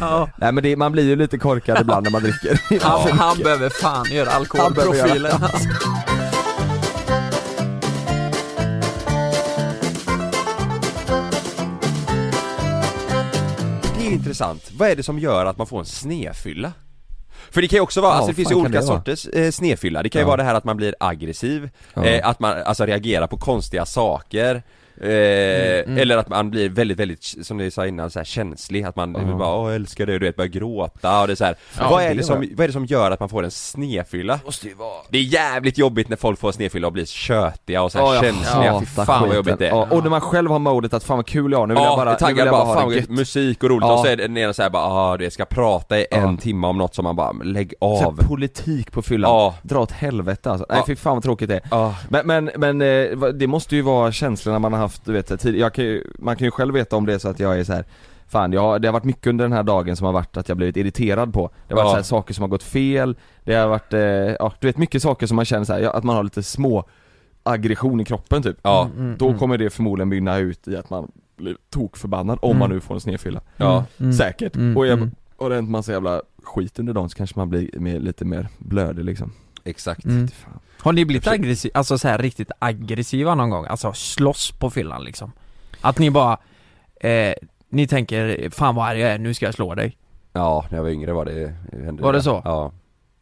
Ja. 0.00 0.28
Nej 0.36 0.52
men 0.52 0.62
det, 0.64 0.76
man 0.76 0.92
blir 0.92 1.04
ju 1.04 1.16
lite 1.16 1.38
korkad 1.38 1.80
ibland 1.80 2.04
när 2.04 2.10
man 2.10 2.22
dricker 2.22 2.80
Han, 2.82 3.10
han 3.18 3.38
behöver 3.38 3.68
fan 3.68 4.06
göra 4.12 4.30
Han 4.30 4.72
behöver 4.72 4.94
göra- 4.96 5.04
alkoholprofilen. 5.04 5.32
Det 13.98 14.06
är 14.06 14.12
intressant. 14.12 14.70
Vad 14.78 14.88
är 14.90 14.96
det 14.96 15.02
som 15.02 15.18
gör 15.18 15.46
att 15.46 15.58
man 15.58 15.66
får 15.66 15.78
en 15.78 15.84
snefylla? 15.86 16.72
För 17.50 17.62
det 17.62 17.68
kan 17.68 17.76
ju 17.76 17.80
också 17.80 18.00
vara, 18.00 18.12
Ja, 18.12 18.16
alltså 18.16 18.30
det 18.30 18.34
finns 18.34 18.50
ju 18.50 18.54
olika 18.54 18.82
sorters 18.82 19.26
eh, 19.26 19.50
snefylla. 19.50 20.02
Det 20.02 20.08
kan 20.08 20.20
ju 20.20 20.22
Ja. 20.24 20.26
vara 20.26 20.36
det 20.36 20.42
här 20.42 20.54
att 20.54 20.64
man 20.64 20.76
blir 20.76 20.94
aggressiv, 21.00 21.70
Ja. 21.94 22.04
eh, 22.04 22.28
att 22.28 22.40
man 22.40 22.62
alltså 22.62 22.84
reagerar 22.86 23.26
på 23.26 23.36
konstiga 23.36 23.86
saker 23.86 24.62
Eh, 25.00 25.08
mm. 25.84 25.98
Eller 25.98 26.16
att 26.16 26.28
man 26.28 26.50
blir 26.50 26.68
väldigt, 26.68 26.98
väldigt, 26.98 27.22
som 27.46 27.58
du 27.58 27.70
sa 27.70 27.86
innan, 27.86 28.10
så 28.10 28.18
här 28.18 28.24
känslig, 28.24 28.82
att 28.84 28.96
man 28.96 29.16
Ja. 29.28 29.34
bara 29.36 29.54
åh 29.56 29.74
älskar 29.74 30.06
dig 30.06 30.14
och 30.14 30.20
du 30.20 30.26
vet, 30.26 30.36
börjar 30.36 30.48
gråta 30.48 31.20
och 31.20 31.26
det 31.26 31.32
är 31.32 31.36
så 31.36 31.44
här. 31.44 31.56
Ja, 31.78 31.88
vad, 31.90 32.02
är 32.02 32.14
det 32.14 32.22
som, 32.22 32.36
vad 32.56 32.64
är 32.64 32.66
det 32.68 32.72
som 32.72 32.84
gör 32.84 33.10
att 33.10 33.20
man 33.20 33.28
får 33.28 33.42
en 33.42 33.50
snefylla? 33.50 34.40
måste 34.44 34.68
ju 34.68 34.74
vara 34.74 34.90
Det 35.08 35.18
är 35.18 35.22
jävligt 35.22 35.78
jobbigt 35.78 36.08
när 36.08 36.16
folk 36.16 36.38
får 36.38 36.52
snefylla 36.52 36.86
och 36.86 36.92
blir 36.92 37.04
tjötiga 37.04 37.82
och 37.82 37.92
så 37.92 37.98
här 37.98 38.04
Ja, 38.06 38.14
jag 38.14 38.24
känsliga, 38.24 38.62
fy 38.80 38.86
hatar 38.86 39.04
fan 39.04 39.28
vad 39.28 39.36
jobbigt 39.36 39.58
det 39.58 39.66
är 39.66 39.70
ja, 39.70 39.86
Och 39.90 40.02
när 40.02 40.10
man 40.10 40.20
själv 40.20 40.50
har 40.50 40.58
modet 40.58 40.94
att 40.94 41.04
fan 41.04 41.16
vad 41.16 41.26
kul 41.26 41.52
jag 41.52 41.58
har, 41.58 41.66
nu 41.66 41.74
vill 41.74 41.82
jag 41.82 41.96
bara, 41.98 42.10
vill 42.10 42.18
taggad 42.18 42.46
jag 42.46 42.52
bara, 42.52 42.64
bara 42.64 42.74
ha 42.74 42.80
fan 42.80 42.90
gött 42.92 43.08
musik 43.08 43.62
och 43.64 43.70
roligt 43.70 43.82
Ja. 43.86 43.92
och 43.94 44.00
så 44.00 44.06
är 44.06 44.16
det 44.16 44.22
den 44.22 44.36
ena 44.36 44.52
såhär 44.52 44.70
bara 44.70 44.84
ah, 44.84 45.16
det 45.16 45.30
ska 45.30 45.44
prata 45.44 45.98
i 45.98 46.06
en 46.10 46.22
Ja. 46.22 46.36
timme 46.40 46.66
om 46.66 46.78
något 46.78 46.94
som 46.94 47.02
man 47.04 47.16
bara, 47.16 47.32
lägg 47.32 47.74
Så 47.80 47.86
av 47.86 48.16
politik 48.28 48.92
på 48.92 49.02
fyllan, 49.02 49.30
Ja. 49.30 49.54
dra 49.62 49.78
åt 49.80 49.92
helvete 49.92 50.50
alltså. 50.50 50.66
Nej 50.68 50.78
Ja. 50.78 50.84
fy 50.86 50.96
fan 50.96 51.14
vad 51.14 51.22
tråkigt 51.22 51.48
det 51.48 51.60
är. 51.70 51.94
Men, 52.08 52.26
men, 52.26 52.50
men 52.56 52.82
eh, 52.82 53.18
det 53.34 53.46
måste 53.46 53.76
ju 53.76 53.82
vara 53.82 54.12
känslorna 54.12 54.58
man 54.58 54.72
har 54.72 54.80
haft, 54.80 54.89
du 55.04 55.12
vet. 55.12 55.44
Jag 55.44 55.74
kan 55.74 55.84
ju, 55.84 56.04
man 56.18 56.36
kan 56.36 56.44
ju 56.44 56.50
själv 56.50 56.74
veta 56.74 56.96
om 56.96 57.06
det 57.06 57.14
är 57.14 57.18
så 57.18 57.28
att 57.28 57.40
jag 57.40 57.60
är 57.60 57.64
så 57.64 57.72
här. 57.72 57.84
Fan, 58.28 58.52
jag, 58.52 58.60
har- 58.60 58.78
det 58.78 58.88
har 58.88 58.92
varit 58.92 59.04
mycket 59.04 59.26
under 59.26 59.44
den 59.44 59.52
här 59.52 59.62
dagen 59.62 59.96
som 59.96 60.04
har 60.06 60.12
varit 60.12 60.36
att 60.36 60.48
jag 60.48 60.56
blivit 60.56 60.76
irriterad 60.76 61.32
på 61.32 61.50
Det 61.68 61.74
har 61.74 61.76
varit 61.82 61.86
Ja. 61.86 61.90
så 61.90 61.96
här, 61.96 62.02
saker 62.02 62.34
som 62.34 62.42
har 62.42 62.48
gått 62.48 62.62
fel, 62.62 63.16
det 63.44 63.54
har 63.54 63.68
varit, 63.68 63.92
eh, 63.92 64.00
ja 64.00 64.52
du 64.60 64.66
vet 64.66 64.78
mycket 64.78 65.02
saker 65.02 65.26
som 65.26 65.36
man 65.36 65.44
känner 65.44 65.64
så 65.64 65.72
här, 65.72 65.82
att 65.82 66.04
man 66.04 66.16
har 66.16 66.22
lite 66.22 66.42
små 66.42 66.84
aggression 67.42 68.00
i 68.00 68.04
kroppen 68.04 68.42
typ 68.42 68.56
Ja, 68.62 68.90
Mm, 68.96 69.16
Då 69.18 69.26
mm. 69.28 69.38
kommer 69.38 69.58
det 69.58 69.70
förmodligen 69.70 70.08
mynna 70.08 70.38
ut 70.38 70.68
i 70.68 70.76
att 70.76 70.90
man 70.90 71.10
blir 71.36 71.56
tokförbannad 71.70 72.38
om 72.42 72.58
man 72.58 72.66
Mm. 72.66 72.74
nu 72.76 72.80
får 72.80 72.94
en 72.94 73.00
snedfylla 73.00 73.40
ja, 73.56 73.84
Mm. 74.00 74.12
Säkert, 74.12 74.56
Mm, 74.56 74.76
och 74.76 74.86
jag, 74.86 74.98
mm. 74.98 75.10
har 75.38 75.48
det 75.50 75.54
hänt 75.56 75.70
massa 75.70 75.92
jävla 75.92 76.22
skit 76.42 76.78
under 76.78 76.92
dagen 76.92 77.10
så 77.10 77.16
kanske 77.16 77.38
man 77.38 77.48
blir 77.48 77.70
mer, 77.78 78.00
lite 78.00 78.24
mer 78.24 78.48
blödig 78.58 79.04
liksom 79.04 79.32
exakt 79.64 80.04
Mm. 80.04 80.28
Har 80.82 80.92
ni 80.92 81.04
blivit 81.04 81.26
aggressiva, 81.26 81.72
alltså 81.74 81.98
så 81.98 82.08
här 82.08 82.18
riktigt 82.18 82.50
aggressiva 82.58 83.34
någon 83.34 83.50
gång? 83.50 83.66
Alltså 83.66 83.92
slåss 83.92 84.50
på 84.52 84.70
fyllan 84.70 85.04
liksom? 85.04 85.32
Att 85.80 85.98
ni 85.98 86.10
bara, 86.10 86.38
eh, 87.00 87.34
ni 87.68 87.86
tänker 87.86 88.50
'Fan 88.50 88.74
vad 88.74 88.86
arg 88.88 88.98
jag 89.00 89.10
är, 89.10 89.18
nu 89.18 89.34
ska 89.34 89.46
jag 89.46 89.54
slå 89.54 89.74
dig' 89.74 89.96
Ja, 90.32 90.66
när 90.70 90.78
jag 90.78 90.82
var 90.82 90.90
yngre 90.90 91.12
var 91.12 91.24
det, 91.24 91.54
hände 91.84 92.02
Var 92.02 92.12
det 92.12 92.22
så? 92.22 92.42
Ja, 92.44 92.72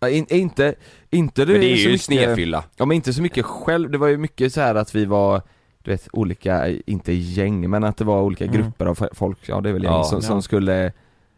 in, 0.09 0.27
inte, 0.31 0.75
inte 1.11 1.47
men 1.47 1.61
det 1.61 1.73
är 1.73 1.77
så 1.77 1.83
ju 1.83 1.87
mycket- 1.89 2.03
snedfylla 2.03 2.65
Ja 2.77 2.85
men 2.87 2.95
inte 2.95 3.13
så 3.13 3.23
mycket 3.23 3.45
själv, 3.47 3.91
det 3.91 3.99
var 3.99 4.09
ju 4.09 4.17
mycket 4.19 4.53
så 4.53 4.61
här 4.61 4.75
att 4.75 4.95
vi 4.95 5.05
var 5.05 5.43
Du 5.83 5.91
vet 5.91 6.09
olika, 6.13 6.69
inte 6.87 7.13
gäng 7.13 7.71
men 7.71 7.85
att 7.85 7.97
det 7.97 8.05
var 8.05 8.23
olika 8.23 8.45
Mm. 8.45 8.57
grupper 8.57 8.87
av 8.87 9.09
folk, 9.13 9.39
ja 9.49 9.61
det 9.61 9.69
är 9.69 9.73
väl 9.73 9.85
gäng 9.85 9.93
Ja. 9.93 10.05
som, 10.05 10.23
som 10.23 10.37
Ja. 10.37 10.43
skulle 10.43 10.93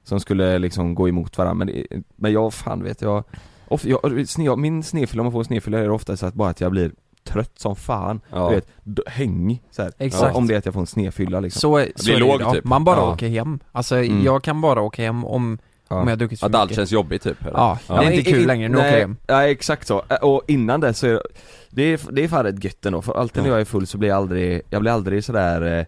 Som 0.04 0.20
skulle 0.20 0.58
liksom 0.58 0.94
gå 0.94 1.08
emot 1.08 1.38
varandra 1.38 1.64
men, 1.64 1.66
det- 1.90 2.02
men 2.16 2.32
jag 2.32 2.54
fan 2.54 2.82
vet 2.82 3.02
jag, 3.02 3.24
of, 3.70 3.84
jag 3.84 4.28
sne, 4.28 4.56
Min 4.56 4.82
snedfylla, 4.82 5.20
om 5.20 5.24
man 5.24 5.32
får 5.32 5.42
snedfylla 5.44 5.78
är 5.78 5.82
det 5.82 5.90
ofta 5.90 6.16
så 6.16 6.26
att 6.26 6.34
bara 6.34 6.50
att 6.50 6.60
jag 6.60 6.70
blir 6.72 6.90
trött 7.24 7.52
som 7.56 7.76
fan, 7.76 8.20
Ja. 8.30 8.48
du 8.48 8.54
vet, 8.54 8.68
hängig 9.06 9.62
så 9.70 9.82
här. 9.82 9.92
Exakt. 9.98 10.36
Om 10.36 10.46
det 10.46 10.54
är 10.54 10.58
att 10.58 10.64
jag 10.64 10.74
får 10.74 10.80
en 10.80 10.86
snedfylla 10.86 11.40
liksom 11.40 11.60
Så, 11.60 11.86
så 11.96 12.04
blir 12.04 12.14
är 12.16 12.20
det 12.20 12.26
låg, 12.26 12.40
idag. 12.40 12.54
typ. 12.54 12.64
Man 12.64 12.84
bara 12.84 12.96
Ja. 12.96 13.12
åker 13.12 13.28
hem. 13.28 13.58
Alltså 13.72 13.96
Mm. 13.96 14.24
jag 14.24 14.42
kan 14.42 14.60
bara 14.60 14.80
åka 14.82 15.02
hem 15.02 15.24
om, 15.24 15.58
Ja. 15.88 15.96
om 16.00 16.08
jag 16.08 16.18
druckit 16.18 16.40
för 16.40 16.46
Att 16.46 16.54
allt 16.54 16.74
känns 16.74 16.92
jobbigt 16.92 17.22
typ 17.22 17.40
eller? 17.42 17.52
Ja, 17.58 17.78
Ja. 17.88 18.00
det 18.00 18.06
är 18.06 18.10
inte 18.10 18.30
kul 18.30 18.46
längre, 18.46 18.68
nu 18.68 18.76
nej, 18.76 18.86
åker 18.86 18.92
jag 18.94 19.00
hem. 19.00 19.16
Nej 19.28 19.50
exakt 19.50 19.86
så, 19.86 20.02
och 20.22 20.42
innan 20.48 20.80
det 20.80 20.94
så 20.94 21.06
är 21.06 21.10
det, 21.12 21.22
det 21.70 21.82
är, 21.82 22.00
det 22.12 22.24
är 22.24 22.28
fan 22.28 22.44
rätt 22.44 22.64
gött 22.64 22.86
ändå, 22.86 23.02
för 23.02 23.14
alltid 23.20 23.42
när 23.42 23.48
Ja. 23.50 23.54
jag 23.54 23.60
är 23.60 23.64
full 23.64 23.86
så 23.86 23.98
blir 23.98 24.08
jag 24.08 24.16
aldrig, 24.16 24.62
jag 24.70 24.80
blir 24.80 24.92
aldrig 24.92 25.24
sådär 25.24 25.78
eh, 25.78 25.84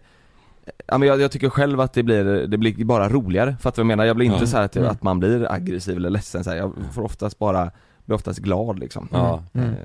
Ja 0.87 0.97
men 0.97 1.07
jag, 1.07 1.21
jag 1.21 1.31
tycker 1.31 1.49
själv 1.49 1.79
att 1.81 1.93
det 1.93 2.03
blir, 2.03 2.23
det 2.23 2.57
blir 2.57 2.85
bara 2.85 3.09
roligare, 3.09 3.55
fattar 3.59 3.75
du 3.75 3.87
vad 3.87 3.91
jag 3.91 3.97
menar? 3.97 4.05
Jag 4.05 4.15
blir 4.15 4.25
inte 4.25 4.37
Ja. 4.39 4.45
så 4.47 4.57
här 4.57 4.63
att, 4.65 4.75
Mm. 4.75 4.89
att 4.89 5.03
man 5.03 5.19
blir 5.19 5.51
aggressiv 5.51 5.97
eller 5.97 6.09
ledsen 6.09 6.43
så 6.43 6.49
här. 6.49 6.57
jag 6.57 6.73
får 6.91 7.01
oftast 7.01 7.39
bara, 7.39 7.71
blir 8.05 8.15
oftast 8.15 8.39
glad 8.39 8.79
liksom 8.79 9.07
Ja. 9.11 9.43
Mm. 9.53 9.69
Eh, 9.69 9.75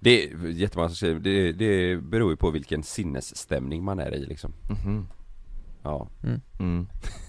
Det 0.00 0.24
är 0.24 0.46
jättemånga 0.48 0.88
som 0.88 0.96
säger, 0.96 1.14
det, 1.14 1.52
det 1.52 1.96
beror 1.96 2.30
ju 2.30 2.36
på 2.36 2.50
vilken 2.50 2.82
sinnesstämning 2.82 3.84
man 3.84 3.98
är 3.98 4.14
i 4.14 4.26
liksom 4.26 4.52
Mhm. 4.70 5.06
Ja, 5.82 6.08
Mm. 6.60 6.86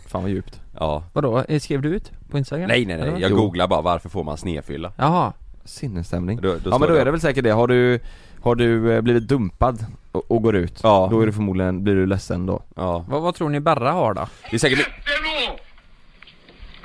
Fan 0.07 0.21
vad 0.21 0.31
djupt. 0.31 0.61
ja 0.79 1.03
Vadå, 1.13 1.43
Eh, 1.47 1.59
skrev 1.59 1.81
du 1.81 1.89
ut 1.89 2.11
på 2.29 2.37
Instagram? 2.37 2.67
Nej 2.67 2.85
nej 2.85 2.97
nej, 2.97 3.21
jag 3.21 3.31
Jo. 3.31 3.37
googlar 3.37 3.67
bara 3.67 3.81
varför 3.81 4.09
får 4.09 4.23
man 4.23 4.37
snedfylla? 4.37 4.93
Jaha, 4.97 5.33
Sinnesstämning. 5.65 6.39
Då, 6.41 6.55
då 6.63 6.69
ja 6.69 6.77
men 6.77 6.89
då 6.89 6.95
är 6.95 7.05
det 7.05 7.11
väl 7.11 7.19
säkert 7.19 7.43
det, 7.43 7.49
har 7.51 7.67
du, 7.67 7.99
har 8.45 8.55
du 8.55 8.93
eh, 8.95 9.01
blivit 9.01 9.27
dumpad 9.27 9.85
och, 10.11 10.31
och 10.31 10.41
går 10.41 10.55
ut, 10.55 10.79
Ja. 10.83 11.07
då 11.11 11.21
är 11.21 11.25
du 11.25 11.33
förmodligen, 11.33 11.83
blir 11.83 11.95
du 11.95 12.05
ledsen 12.05 12.45
då. 12.45 12.61
Ja, 12.75 13.05
vad, 13.09 13.21
vad 13.21 13.35
tror 13.35 13.49
ni 13.49 13.59
Berra 13.59 13.91
har 13.91 14.13
då? 14.13 14.27
det 14.49 14.55
är 14.55 14.59
säkert! 14.59 14.87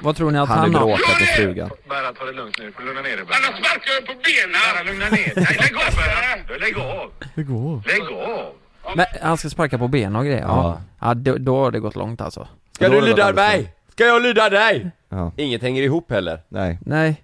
Vad 0.02 0.16
tror 0.16 0.30
ni 0.30 0.38
att 0.38 0.48
Han 0.48 0.58
han, 0.58 0.74
har 0.74 0.80
har? 0.80 0.86
bråkat 0.86 1.20
med 1.20 1.28
frugan. 1.28 1.70
Bara 1.88 2.12
ta 2.12 2.24
det 2.24 2.32
lugnt 2.32 2.56
nu, 2.58 2.72
får 2.72 2.82
lugna 2.82 3.00
ner 3.00 3.16
dig 3.16 3.20
Annars 3.28 3.58
sparkar 3.66 3.92
jag 3.94 4.06
på 4.06 4.12
benen! 4.12 4.60
Bara 4.74 4.82
lugna 4.82 5.04
ner 5.04 5.34
dig. 5.34 5.56
Lägg 5.60 5.76
av 5.76 5.94
Berra! 5.96 6.58
Lägg 6.58 6.76
av! 6.78 7.10
Det 7.34 7.42
går. 7.42 7.82
Lägg 7.86 8.16
av! 8.28 8.52
Men 8.96 9.06
han 9.22 9.36
ska 9.38 9.50
sparka 9.50 9.78
på 9.78 9.88
ben 9.88 10.16
och 10.16 10.24
grejer? 10.24 10.40
Ja, 10.40 10.80
ja 11.00 11.14
då, 11.14 11.36
då 11.38 11.56
har 11.64 11.70
det 11.70 11.80
gått 11.80 11.96
långt 11.96 12.20
alltså 12.20 12.48
Ska 12.72 12.88
du 12.88 12.94
har 12.94 13.02
lyda 13.06 13.32
mig? 13.32 13.74
Ska 13.92 14.04
jag 14.04 14.22
lyda 14.22 14.48
dig? 14.48 14.90
Ja, 15.08 15.32
Inget 15.36 15.62
hänger 15.62 15.82
ihop 15.82 16.10
heller. 16.10 16.40
Nej 16.48 16.78
Nej, 16.86 17.22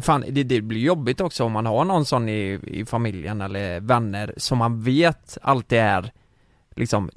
Fan, 0.00 0.24
det, 0.30 0.42
det 0.42 0.60
blir 0.60 0.80
jobbigt 0.80 1.20
också 1.20 1.44
om 1.44 1.52
man 1.52 1.66
har 1.66 1.84
någon 1.84 2.04
sån 2.04 2.28
i, 2.28 2.60
i 2.62 2.84
familjen 2.84 3.40
eller 3.40 3.80
vänner 3.80 4.34
som 4.36 4.58
man 4.58 4.82
vet 4.82 5.38
alltid 5.42 5.78
är 5.78 6.12
liksom 6.76 7.10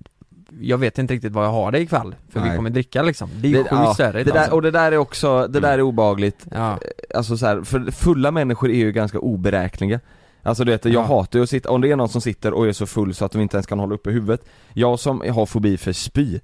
Jag 0.61 0.77
vet 0.77 0.97
inte 0.97 1.13
riktigt 1.13 1.33
vad 1.33 1.45
jag 1.45 1.51
har 1.51 1.71
det 1.71 1.79
ikväll, 1.79 2.15
för 2.29 2.39
vi 2.39 2.47
Nej. 2.47 2.55
kommer 2.55 2.69
dricka 2.69 3.01
liksom 3.01 3.29
Det 3.35 3.47
är 3.47 3.49
ju 3.49 3.57
sjukt 3.57 3.71
ja, 3.71 3.93
störigt 3.93 4.25
det 4.25 4.31
där, 4.33 4.39
alltså. 4.39 4.55
Och 4.55 4.61
det 4.61 4.71
där 4.71 4.91
är 4.91 4.97
också, 4.97 5.47
det 5.47 5.59
där 5.59 5.73
är 5.73 5.81
obagligt. 5.81 6.45
Ja, 6.51 6.79
Alltså 7.15 7.37
så 7.37 7.45
här, 7.45 7.61
för 7.61 7.91
fulla 7.91 8.31
människor 8.31 8.69
är 8.69 8.75
ju 8.77 8.91
ganska 8.91 9.19
oberäkneliga 9.19 9.99
Alltså 10.43 10.63
du 10.63 10.71
vet, 10.71 10.85
jag 10.85 10.93
Ja. 10.93 11.01
hatar 11.01 11.39
ju 11.39 11.43
att 11.43 11.49
sitta, 11.49 11.71
om 11.71 11.81
det 11.81 11.91
är 11.91 11.95
någon 11.95 12.09
som 12.09 12.21
sitter 12.21 12.53
och 12.53 12.67
är 12.67 12.71
så 12.73 12.85
full 12.85 13.13
så 13.15 13.25
att 13.25 13.31
de 13.31 13.41
inte 13.41 13.57
ens 13.57 13.65
kan 13.67 13.79
hålla 13.79 13.95
uppe 13.95 14.11
huvudet 14.11 14.45
Jag 14.73 14.99
som 14.99 15.21
har 15.21 15.45
fobi 15.45 15.77
för 15.77 15.93
spy 15.93 16.39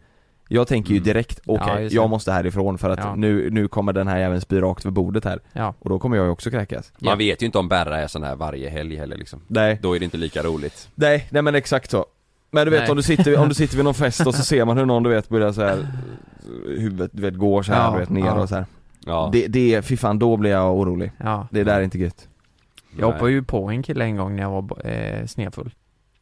Jag 0.48 0.68
tänker 0.68 0.94
ju 0.94 1.00
direkt, 1.00 1.40
okej, 1.46 1.68
Ja, 1.68 1.80
just 1.80 1.92
det. 1.92 1.96
jag 1.96 2.10
måste 2.10 2.32
härifrån 2.32 2.78
för 2.78 2.90
att 2.90 3.00
Ja. 3.00 3.16
nu, 3.16 3.50
nu 3.50 3.68
kommer 3.68 3.94
den 3.94 4.08
här 4.08 4.18
jäveln 4.18 4.42
spy 4.42 4.62
rakt 4.62 4.86
över 4.86 4.92
bordet 4.94 5.26
här. 5.26 5.40
Ja, 5.54 5.74
Och 5.80 5.90
då 5.90 6.00
kommer 6.00 6.18
jag 6.18 6.26
ju 6.26 6.32
också 6.32 6.50
kräkas. 6.52 6.92
Ja. 6.98 7.10
Man 7.10 7.18
vet 7.18 7.42
ju 7.42 7.46
inte 7.46 7.58
om 7.58 7.68
Berra 7.70 7.98
är 8.00 8.08
sån 8.08 8.24
här 8.24 8.36
varje 8.36 8.70
helg 8.70 8.96
heller 8.96 9.18
liksom. 9.18 9.42
Nej, 9.48 9.80
Då 9.82 9.96
är 9.96 10.00
det 10.00 10.06
inte 10.06 10.18
lika 10.18 10.44
roligt. 10.44 10.90
Nej, 10.96 11.28
nej 11.32 11.42
men 11.42 11.56
exakt 11.56 11.92
så. 11.92 12.06
Men 12.52 12.66
du 12.66 12.72
vet 12.72 12.82
Nej. 12.82 12.90
om 12.90 12.98
du, 12.98 13.04
sitter, 13.04 13.38
om 13.40 13.50
du 13.50 13.56
sitter 13.56 13.76
vid 13.76 13.86
någon 13.86 13.94
fest 13.94 14.28
och 14.28 14.36
så 14.36 14.44
ser 14.54 14.66
man 14.66 14.78
hur 14.78 14.86
någon 14.86 15.04
du 15.04 15.10
vet 15.10 15.30
börjar 15.30 15.52
så 15.52 15.62
här 15.62 15.88
Huvudet 16.78 17.12
du 17.14 17.22
vet 17.22 17.36
går 17.36 17.64
så 17.64 17.74
här, 17.74 17.84
Ja, 17.86 17.92
du 17.94 18.00
vet 18.00 18.10
ner 18.10 18.26
ja. 18.26 18.34
och 18.42 18.50
så 18.50 18.56
här. 18.56 18.66
Ja, 19.06 19.30
Det, 19.34 19.48
det, 19.48 19.82
fy 19.86 19.98
fan 19.98 20.20
då 20.20 20.38
blir 20.38 20.52
jag 20.52 20.76
orolig. 20.76 21.12
Ja. 21.18 21.48
Det 21.52 21.64
där 21.64 21.76
är 21.80 21.82
inte 21.82 21.98
gött. 22.00 22.28
Jag 23.00 23.12
hoppade 23.12 23.32
ju 23.32 23.44
på 23.44 23.70
en 23.70 23.84
kille 23.84 24.06
en 24.06 24.18
gång 24.18 24.36
när 24.36 24.44
jag 24.44 24.52
var 24.52 24.88
eh, 24.88 25.26
snedfull 25.26 25.72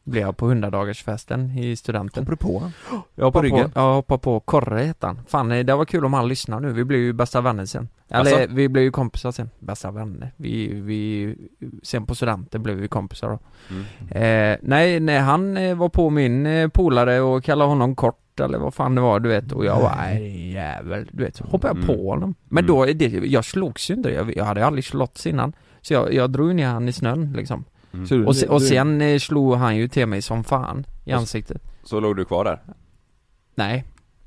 Blev 0.04 0.22
jag 0.22 0.36
på 0.36 0.50
100-dagarsfesten 0.52 1.58
i 1.58 1.76
studenten. 1.76 2.24
Du 2.24 2.36
på? 2.36 2.70
Jag 3.14 3.24
hoppade 3.24 3.50
På 3.50 3.56
på, 3.58 3.70
jag 3.74 3.94
hoppade 3.94 4.18
på 4.20 4.40
Korre 4.40 4.80
hette 4.80 5.06
han. 5.06 5.20
Fan 5.28 5.52
eh, 5.52 5.64
det 5.64 5.74
var 5.74 5.84
kul 5.84 6.04
om 6.04 6.12
han 6.12 6.28
lyssnar 6.28 6.60
nu, 6.60 6.72
vi 6.72 6.84
blev 6.84 7.00
ju 7.00 7.12
bästa 7.12 7.40
vänner 7.40 7.64
sen. 7.66 7.88
Eller 8.08 8.20
Alltså? 8.40 8.54
vi 8.54 8.68
blev 8.68 8.84
ju 8.84 8.90
kompisar 8.90 9.32
sen, 9.32 9.50
bästa 9.58 9.90
vänner. 9.90 10.32
Vi, 10.36 10.80
vi, 10.80 11.34
sen 11.82 12.06
på 12.06 12.14
studenten 12.14 12.62
blev 12.62 12.76
vi 12.76 12.88
kompisar 12.88 13.28
då. 13.28 13.38
Mm. 13.70 13.82
eh, 14.52 14.58
Nej, 14.62 15.00
nej 15.00 15.18
han 15.18 15.56
eh, 15.56 15.74
var 15.76 15.88
på 15.88 16.10
min 16.10 16.46
eh, 16.46 16.68
polare 16.68 17.20
och 17.20 17.44
kallade 17.44 17.68
honom 17.70 17.94
kort 17.96 18.40
eller 18.40 18.58
vad 18.58 18.74
fan 18.74 18.94
det 18.94 19.00
var 19.00 19.20
du 19.20 19.28
vet. 19.28 19.52
Och 19.52 19.64
jag 19.64 19.80
var 19.80 19.92
nej 19.96 20.52
jävel, 20.52 21.08
du 21.12 21.24
vet 21.24 21.36
så 21.36 21.44
hoppade 21.44 21.68
jag 21.78 21.84
Mm. 21.84 21.96
på 21.96 22.10
honom 22.10 22.34
Men 22.48 22.64
Mm. 22.64 22.76
då, 22.76 22.82
är 22.88 22.94
det, 22.94 23.06
jag 23.08 23.44
slogs 23.44 23.90
ju 23.90 23.94
inte, 23.94 24.10
jag, 24.10 24.36
jag 24.36 24.44
hade 24.44 24.66
aldrig 24.66 24.84
slått 24.84 25.26
innan. 25.26 25.52
Så 25.80 25.94
jag, 25.94 26.14
jag 26.14 26.30
drog 26.30 26.54
ner 26.54 26.66
han 26.66 26.88
i 26.88 26.92
snön 26.92 27.32
liksom 27.36 27.64
Mm. 27.94 28.26
Och, 28.26 28.36
se, 28.36 28.46
och 28.46 28.60
du- 28.60 28.66
sen 28.66 29.00
eh, 29.00 29.18
slog 29.18 29.54
han 29.56 29.76
ju 29.76 29.88
till 29.88 30.06
mig 30.06 30.22
som 30.22 30.44
fan 30.44 30.86
i 31.04 31.12
Och- 31.12 31.16
ansiktet. 31.18 31.62
Så 31.84 32.00
låg 32.00 32.16
du 32.16 32.24
kvar 32.24 32.44
där? 32.44 32.62
Nej, 33.54 33.84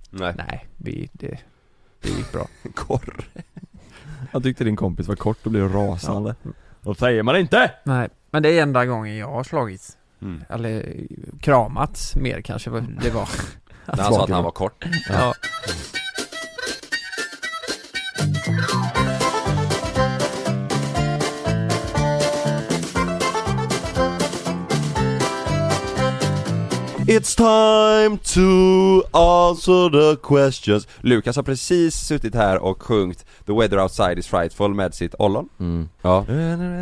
Nej, 0.10 0.34
nej, 0.38 0.67
vi, 0.77 1.10
det, 1.13 1.39
det 2.01 2.10
gick 2.10 2.32
bra. 2.32 2.47
Korr 2.75 3.30
Jag 4.32 4.43
tyckte 4.43 4.63
din 4.63 4.75
kompis 4.75 5.08
var 5.08 5.15
kort 5.15 5.45
och 5.45 5.51
blev 5.51 5.73
rasande. 5.73 6.36
Då 6.82 6.95
säger 6.95 7.23
man 7.23 7.36
inte! 7.38 7.71
Nej, 7.84 8.10
men 8.32 8.43
det 8.43 8.49
är 8.60 8.63
enda 8.63 8.86
gången 8.86 9.17
jag 9.17 9.27
har 9.32 9.43
slagits. 9.43 9.97
Mm. 10.21 10.43
Eller 10.49 10.77
eh, 10.95 11.39
kramats 11.39 12.15
mer 12.15 12.41
kanske 12.41 12.69
vad 12.69 12.84
det 13.03 13.10
var. 13.10 13.30
När 13.86 14.03
han 14.03 14.13
sa 14.13 14.23
att 14.23 14.30
han 14.30 14.43
var 14.43 14.51
kort. 14.51 14.86
Ja, 15.10 15.34
It's 27.07 27.35
time 27.35 28.17
to 28.17 28.47
answer 29.17 29.89
the 29.89 30.21
questions 30.27 30.87
Lukas 31.01 31.35
har 31.35 31.43
precis 31.43 31.95
suttit 31.95 32.35
här 32.35 32.57
och 32.57 32.81
sjungit 32.83 33.25
The 33.45 33.53
weather 33.53 33.79
outside 33.79 34.19
is 34.19 34.27
frightful 34.27 34.73
med 34.73 34.93
sitt 34.93 35.15
ollon 35.19 35.49
Mm. 35.59 35.89
Ja 36.01 36.19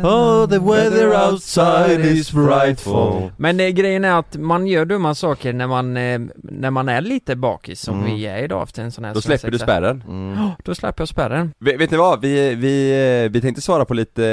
Oh 0.02 0.48
the 0.48 0.58
weather 0.58 1.30
outside 1.32 2.00
is 2.06 2.30
frightful 2.30 3.30
Men 3.36 3.60
eh, 3.60 3.68
grejen 3.68 4.04
är 4.04 4.18
att 4.18 4.36
man 4.36 4.66
gör 4.66 4.84
dumma 4.84 5.14
saker 5.14 5.52
när 5.52 5.66
man, 5.66 5.96
eh, 5.96 6.20
när 6.34 6.70
man 6.70 6.88
är 6.88 7.00
lite 7.00 7.36
bakis 7.36 7.80
som 7.80 7.94
Mm. 8.00 8.14
vi 8.14 8.26
är 8.26 8.42
idag 8.44 8.62
efter 8.62 8.82
en 8.82 8.92
sån 8.92 9.04
här 9.04 9.14
Då 9.14 9.20
släpper 9.20 9.50
du 9.50 9.58
spärren 9.58 10.02
Mm. 10.08 10.48
Då 10.64 10.74
släpper 10.74 11.00
jag 11.02 11.08
spärren 11.08 11.52
Vet, 11.58 11.80
vet 11.80 11.90
ni 11.90 11.96
vad? 11.96 12.20
Vi, 12.20 12.54
vi, 12.54 12.90
eh, 13.24 13.30
vi 13.32 13.40
tänkte 13.40 13.62
svara 13.62 13.84
på 13.84 13.94
lite 13.94 14.26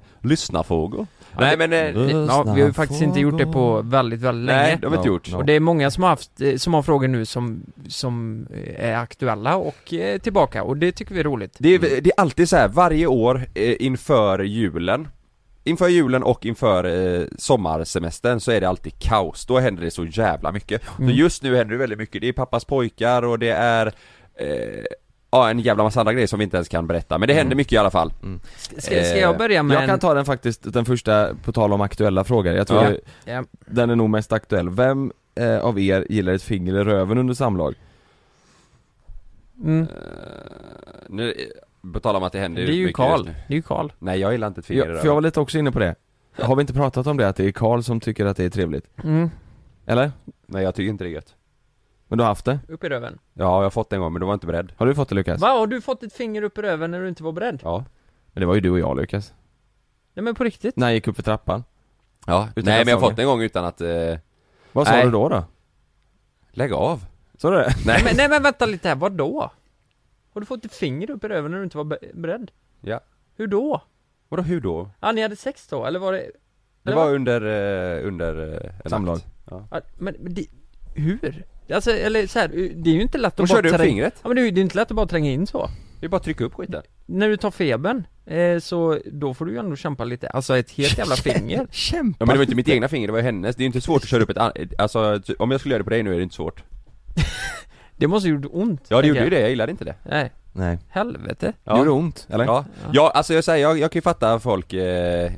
eh, 0.00 0.28
lyssnarfrågor 0.28 1.06
Nej 1.38 1.56
men, 1.56 1.72
eh, 1.72 2.10
Ja, 2.28 2.42
vi 2.42 2.60
har 2.60 2.68
ju 2.68 2.72
faktiskt 2.72 3.02
inte 3.02 3.20
gjort 3.20 3.38
det 3.38 3.46
på 3.46 3.82
väldigt, 3.82 4.20
väldigt 4.20 4.46
nej 4.46 4.66
länge. 4.66 4.78
det 4.80 4.86
har 4.86 4.90
vi 4.90 4.96
inte 4.96 5.08
gjort. 5.08 5.34
Och 5.34 5.44
det 5.44 5.52
är 5.52 5.60
många 5.60 5.90
som 5.90 6.02
har 6.02 6.10
haft, 6.10 6.40
eh, 6.40 6.56
som 6.56 6.74
har 6.74 6.82
frågor 6.82 7.08
nu 7.08 7.24
som, 7.24 7.62
som 7.88 8.46
eh, 8.54 8.90
är 8.90 8.96
aktuella 8.96 9.56
och 9.56 9.94
eh, 9.94 10.18
tillbaka. 10.18 10.62
Och 10.62 10.76
det 10.76 10.92
tycker 10.92 11.14
vi 11.14 11.20
är 11.20 11.24
roligt. 11.24 11.56
Det 11.58 11.74
är, 11.74 11.78
det 11.78 12.10
är 12.10 12.20
alltid 12.20 12.48
så 12.48 12.56
här 12.56 12.68
varje 12.68 13.06
år 13.06 13.46
eh, 13.54 13.76
inför 13.78 14.38
julen 14.38 15.08
Inför 15.64 15.88
julen 15.88 16.22
och 16.22 16.46
inför 16.46 16.84
eh, 16.84 17.26
sommarsemestern 17.38 18.40
så 18.40 18.50
är 18.52 18.60
det 18.60 18.68
alltid 18.68 18.98
kaos, 18.98 19.46
då 19.46 19.58
händer 19.58 19.82
det 19.82 19.90
så 19.90 20.04
jävla 20.04 20.52
mycket. 20.52 20.82
Mm. 20.98 21.10
Så 21.10 21.16
just 21.16 21.42
nu 21.42 21.56
händer 21.56 21.72
det 21.72 21.78
väldigt 21.78 21.98
mycket, 21.98 22.20
det 22.20 22.28
är 22.28 22.32
pappas 22.32 22.64
pojkar 22.64 23.22
och 23.22 23.38
det 23.38 23.50
är 23.50 23.86
eh, 24.38 24.84
Ja 25.30 25.50
en 25.50 25.60
jävla 25.60 25.82
massa 25.82 26.00
andra 26.00 26.12
grejer 26.12 26.26
som 26.26 26.38
vi 26.38 26.44
inte 26.44 26.56
ens 26.56 26.68
kan 26.68 26.86
berätta, 26.86 27.18
men 27.18 27.28
det 27.28 27.34
händer 27.34 27.56
mycket 27.56 27.72
i 27.72 27.76
alla 27.76 27.90
fall 27.90 28.12
Ska, 28.76 28.80
ska 29.04 29.18
jag 29.18 29.38
börja 29.38 29.62
med 29.62 29.74
Jag 29.76 29.86
kan 29.86 29.98
ta 29.98 30.14
den 30.14 30.24
faktiskt, 30.24 30.72
den 30.72 30.84
första, 30.84 31.34
på 31.44 31.52
tal 31.52 31.72
om 31.72 31.80
aktuella 31.80 32.24
frågor, 32.24 32.52
jag 32.54 32.66
tror 32.66 32.82
Ja. 32.84 32.90
det, 32.90 33.00
ja, 33.32 33.44
den 33.66 33.90
är 33.90 33.96
nog 33.96 34.10
mest 34.10 34.32
aktuell. 34.32 34.68
Vem 34.70 35.12
eh, 35.34 35.58
av 35.58 35.78
er 35.80 36.06
gillar 36.10 36.32
ett 36.32 36.42
finger 36.42 36.74
i 36.80 36.84
röven 36.84 37.18
under 37.18 37.34
samlag? 37.34 37.74
mm, 39.64 39.86
Nu, 41.08 41.30
eh, 41.32 41.90
på 41.92 42.00
tal 42.00 42.16
om 42.16 42.22
att 42.22 42.32
det 42.32 42.38
Det 42.38 42.42
händer 42.42 42.62
är 42.62 42.66
ju 42.72 42.92
Karl, 42.92 43.24
det 43.24 43.30
är 43.48 43.54
ju 43.56 43.62
Karl 43.62 43.90
Nej 43.98 44.18
jag 44.20 44.32
gillar 44.32 44.46
inte 44.48 44.60
ett 44.60 44.66
finger 44.66 44.84
i 44.84 44.88
Ja, 44.88 44.98
för 44.98 45.06
jag 45.06 45.14
var 45.14 45.20
röven. 45.20 45.22
lite 45.24 45.40
också 45.40 45.58
inne 45.58 45.72
på 45.72 45.78
det. 45.78 45.94
Har 46.38 46.56
vi 46.56 46.60
inte 46.60 46.72
pratat 46.72 47.06
om 47.06 47.16
det, 47.16 47.28
att 47.28 47.36
det 47.36 47.44
är 47.44 47.52
Karl 47.52 47.80
som 47.82 48.00
tycker 48.00 48.26
att 48.26 48.36
det 48.36 48.44
är 48.44 48.50
trevligt? 48.50 48.84
mm, 49.04 49.30
Eller? 49.86 50.12
Nej 50.46 50.62
jag 50.62 50.74
tycker 50.74 50.90
inte 50.90 51.04
det 51.04 51.10
är 51.10 51.12
gött 51.12 51.34
Men 52.08 52.18
du 52.18 52.24
har 52.24 52.28
haft 52.28 52.44
det? 52.44 52.58
upp 52.68 52.84
i 52.84 52.88
röven 52.88 53.18
Ja 53.34 53.44
jag 53.44 53.62
har 53.62 53.70
fått 53.70 53.90
det 53.90 53.96
en 53.96 54.00
gång 54.02 54.12
men 54.12 54.20
du 54.20 54.26
var 54.26 54.34
inte 54.34 54.46
beredd 54.46 54.72
Har 54.76 54.86
du 54.86 54.94
fått 54.94 55.08
det 55.08 55.14
Lukas? 55.14 55.40
Va, 55.40 55.48
har 55.48 55.66
du 55.66 55.80
fått 55.80 56.02
ett 56.02 56.12
finger 56.12 56.42
upp 56.42 56.58
i 56.58 56.62
röven 56.62 56.90
när 56.90 57.00
du 57.00 57.08
inte 57.08 57.22
var 57.22 57.32
beredd? 57.32 57.60
Ja 57.64 57.84
Men 58.32 58.40
det 58.40 58.46
var 58.46 58.54
ju 58.54 58.60
du 58.60 58.70
och 58.70 58.78
jag 58.78 58.96
Lukas. 58.96 59.34
Nej 60.14 60.22
men 60.24 60.34
på 60.34 60.44
riktigt? 60.44 60.76
När 60.76 60.86
jag 60.86 60.94
gick 60.94 61.08
upp 61.08 61.16
för 61.16 61.22
trappan. 61.22 61.64
Ja, 62.26 62.48
Utan 62.56 62.64
nej 62.72 62.84
men 62.84 62.88
jag 62.88 62.96
har 63.00 63.08
fått 63.08 63.16
det 63.16 63.22
en 63.22 63.28
gång 63.28 63.42
utan 63.42 63.64
att, 63.64 63.80
eh, 63.80 64.16
Vad 64.72 64.86
sa 64.86 64.92
Nej. 64.92 65.04
du 65.04 65.10
då 65.10 65.28
då? 65.28 65.44
lägg 66.50 66.72
av 66.72 67.04
Sa 67.38 67.50
du 67.50 67.56
det? 67.56 67.70
Nej 67.86 68.00
men, 68.04 68.16
nej 68.16 68.28
men 68.28 68.42
vänta 68.42 68.66
lite 68.66 68.88
här, 68.88 68.96
vadå? 68.96 69.50
Har 70.34 70.40
du 70.40 70.46
fått 70.46 70.64
ett 70.64 70.74
finger 70.74 71.10
upp 71.10 71.24
i 71.24 71.28
röven 71.28 71.50
när 71.50 71.58
du 71.58 71.64
inte 71.64 71.76
var 71.76 71.84
be- 71.84 71.98
beredd? 72.14 72.50
Ja. 72.80 73.00
Hur 73.36 73.46
då? 73.46 73.82
Vadå 74.28 74.42
hur 74.42 74.60
då? 74.60 74.90
Ja 75.00 75.12
ni 75.12 75.22
hade 75.22 75.36
sex 75.36 75.66
då, 75.68 75.84
eller 75.84 75.98
var 75.98 76.12
det? 76.12 76.18
Det 76.18 76.30
eller 76.84 76.96
var 76.96 77.04
vad? 77.04 77.14
under, 77.14 77.40
eh, 77.98 78.06
under 78.08 78.52
eh, 78.64 78.70
en 78.84 78.90
Samlag. 78.90 79.18
Ja. 79.50 79.68
Ja, 79.70 79.80
men, 79.98 80.14
men 80.20 80.34
det, 80.34 80.46
hur? 80.94 81.44
Alltså, 81.74 81.90
eller 81.90 82.26
så 82.26 82.38
här, 82.38 82.48
det 82.74 82.90
är 82.90 82.94
ju 82.94 83.02
inte 83.02 83.18
lätt 83.18 83.34
att 83.34 83.40
Och 83.40 83.46
bara 83.48 83.56
körde 83.56 83.68
upp 83.68 83.74
tränga- 83.76 83.88
fingret? 83.88 84.14
Ja 84.22 84.28
men 84.28 84.36
det 84.36 84.42
är 84.42 84.44
ju 84.44 84.50
det 84.50 84.60
är 84.60 84.62
inte 84.62 84.76
lätt 84.76 84.90
att 84.90 84.96
bara 84.96 85.06
tränga 85.06 85.30
in 85.30 85.46
så. 85.46 85.70
Det 86.00 86.06
är 86.06 86.10
bara 86.10 86.16
att 86.16 86.22
trycka 86.22 86.44
upp 86.44 86.54
skiten. 86.54 86.82
När 87.06 87.28
du 87.28 87.36
tar 87.36 87.50
febern, 87.50 88.06
eh, 88.26 88.58
så 88.58 88.98
då 89.12 89.34
får 89.34 89.44
du 89.46 89.52
ju 89.52 89.58
ändå 89.58 89.76
kämpa 89.76 90.04
lite, 90.04 90.28
alltså 90.28 90.56
ett 90.56 90.70
helt 90.70 90.98
jävla 90.98 91.16
finger. 91.16 91.66
Kämpa! 91.70 92.16
Ja 92.20 92.26
men 92.26 92.34
det 92.34 92.38
var 92.38 92.42
inte 92.42 92.54
mitt 92.56 92.68
egna 92.68 92.88
finger, 92.88 93.06
det 93.08 93.12
var 93.12 93.18
ju 93.18 93.24
hennes. 93.24 93.56
Det 93.56 93.60
är 93.60 93.64
ju 93.64 93.66
inte 93.66 93.80
svårt 93.80 94.02
att 94.02 94.08
köra 94.08 94.22
upp 94.22 94.30
ett 94.30 94.38
an- 94.38 94.52
alltså 94.78 95.20
ty- 95.26 95.34
om 95.38 95.50
jag 95.50 95.60
skulle 95.60 95.72
göra 95.74 95.78
det 95.80 95.84
på 95.84 95.90
dig 95.90 96.02
nu 96.02 96.12
är 96.12 96.16
det 96.16 96.22
inte 96.22 96.34
svårt. 96.34 96.62
Det 97.98 98.06
måste 98.06 98.28
ju 98.28 98.34
gjort 98.34 98.46
ont 98.52 98.80
Ja 98.88 98.96
det 98.96 99.02
tänker 99.02 99.08
gjorde 99.08 99.18
ju 99.20 99.24
jag. 99.24 99.30
det, 99.32 99.40
jag. 99.40 99.50
Gillade 99.50 99.70
inte 99.72 99.84
det. 99.84 99.94
Nej, 100.02 100.32
Nej. 100.52 100.78
helvete. 100.88 101.52
Det 101.64 101.78
gjorde 101.78 101.90
ont, 101.90 102.26
eller? 102.30 102.44
Ja, 102.44 102.64
ja. 102.92 103.10
Alltså 103.14 103.34
jag 103.34 103.44
säger, 103.44 103.62
jag, 103.68 103.78
jag 103.78 103.90
kan 103.92 103.98
ju 103.98 104.02
fatta 104.02 104.38
folk, 104.40 104.72
eh, 104.72 105.32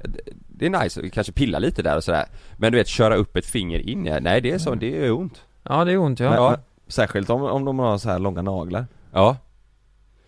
det 0.49 0.67
är 0.67 0.71
nice 0.83 1.01
att 1.07 1.13
kanske 1.13 1.33
pilla 1.33 1.59
lite 1.59 1.83
där 1.83 1.97
och 1.97 2.05
sådär. 2.05 2.25
Men 2.57 2.73
du 2.73 2.79
vet, 2.79 2.89
köra 2.89 3.17
upp 3.17 3.37
ett 3.37 3.47
finger 3.47 3.79
in, 3.79 4.07
ja, 4.07 4.21
nej 4.21 4.41
det 4.41 4.51
är 4.51 4.59
så, 4.59 4.75
det 4.75 5.07
är 5.07 5.13
ont 5.13 5.43
Ja 5.69 5.85
det 5.85 5.93
är 5.93 5.99
ont 5.99 6.21
ja, 6.21 6.31
Men- 6.31 6.39
Ja. 6.43 6.57
Särskilt 6.89 7.31
om, 7.31 7.43
om 7.43 7.65
de 7.65 7.79
har 7.79 7.99
så 7.99 8.09
här 8.11 8.19
långa 8.19 8.43
naglar. 8.43 8.87
Ja 9.13 9.37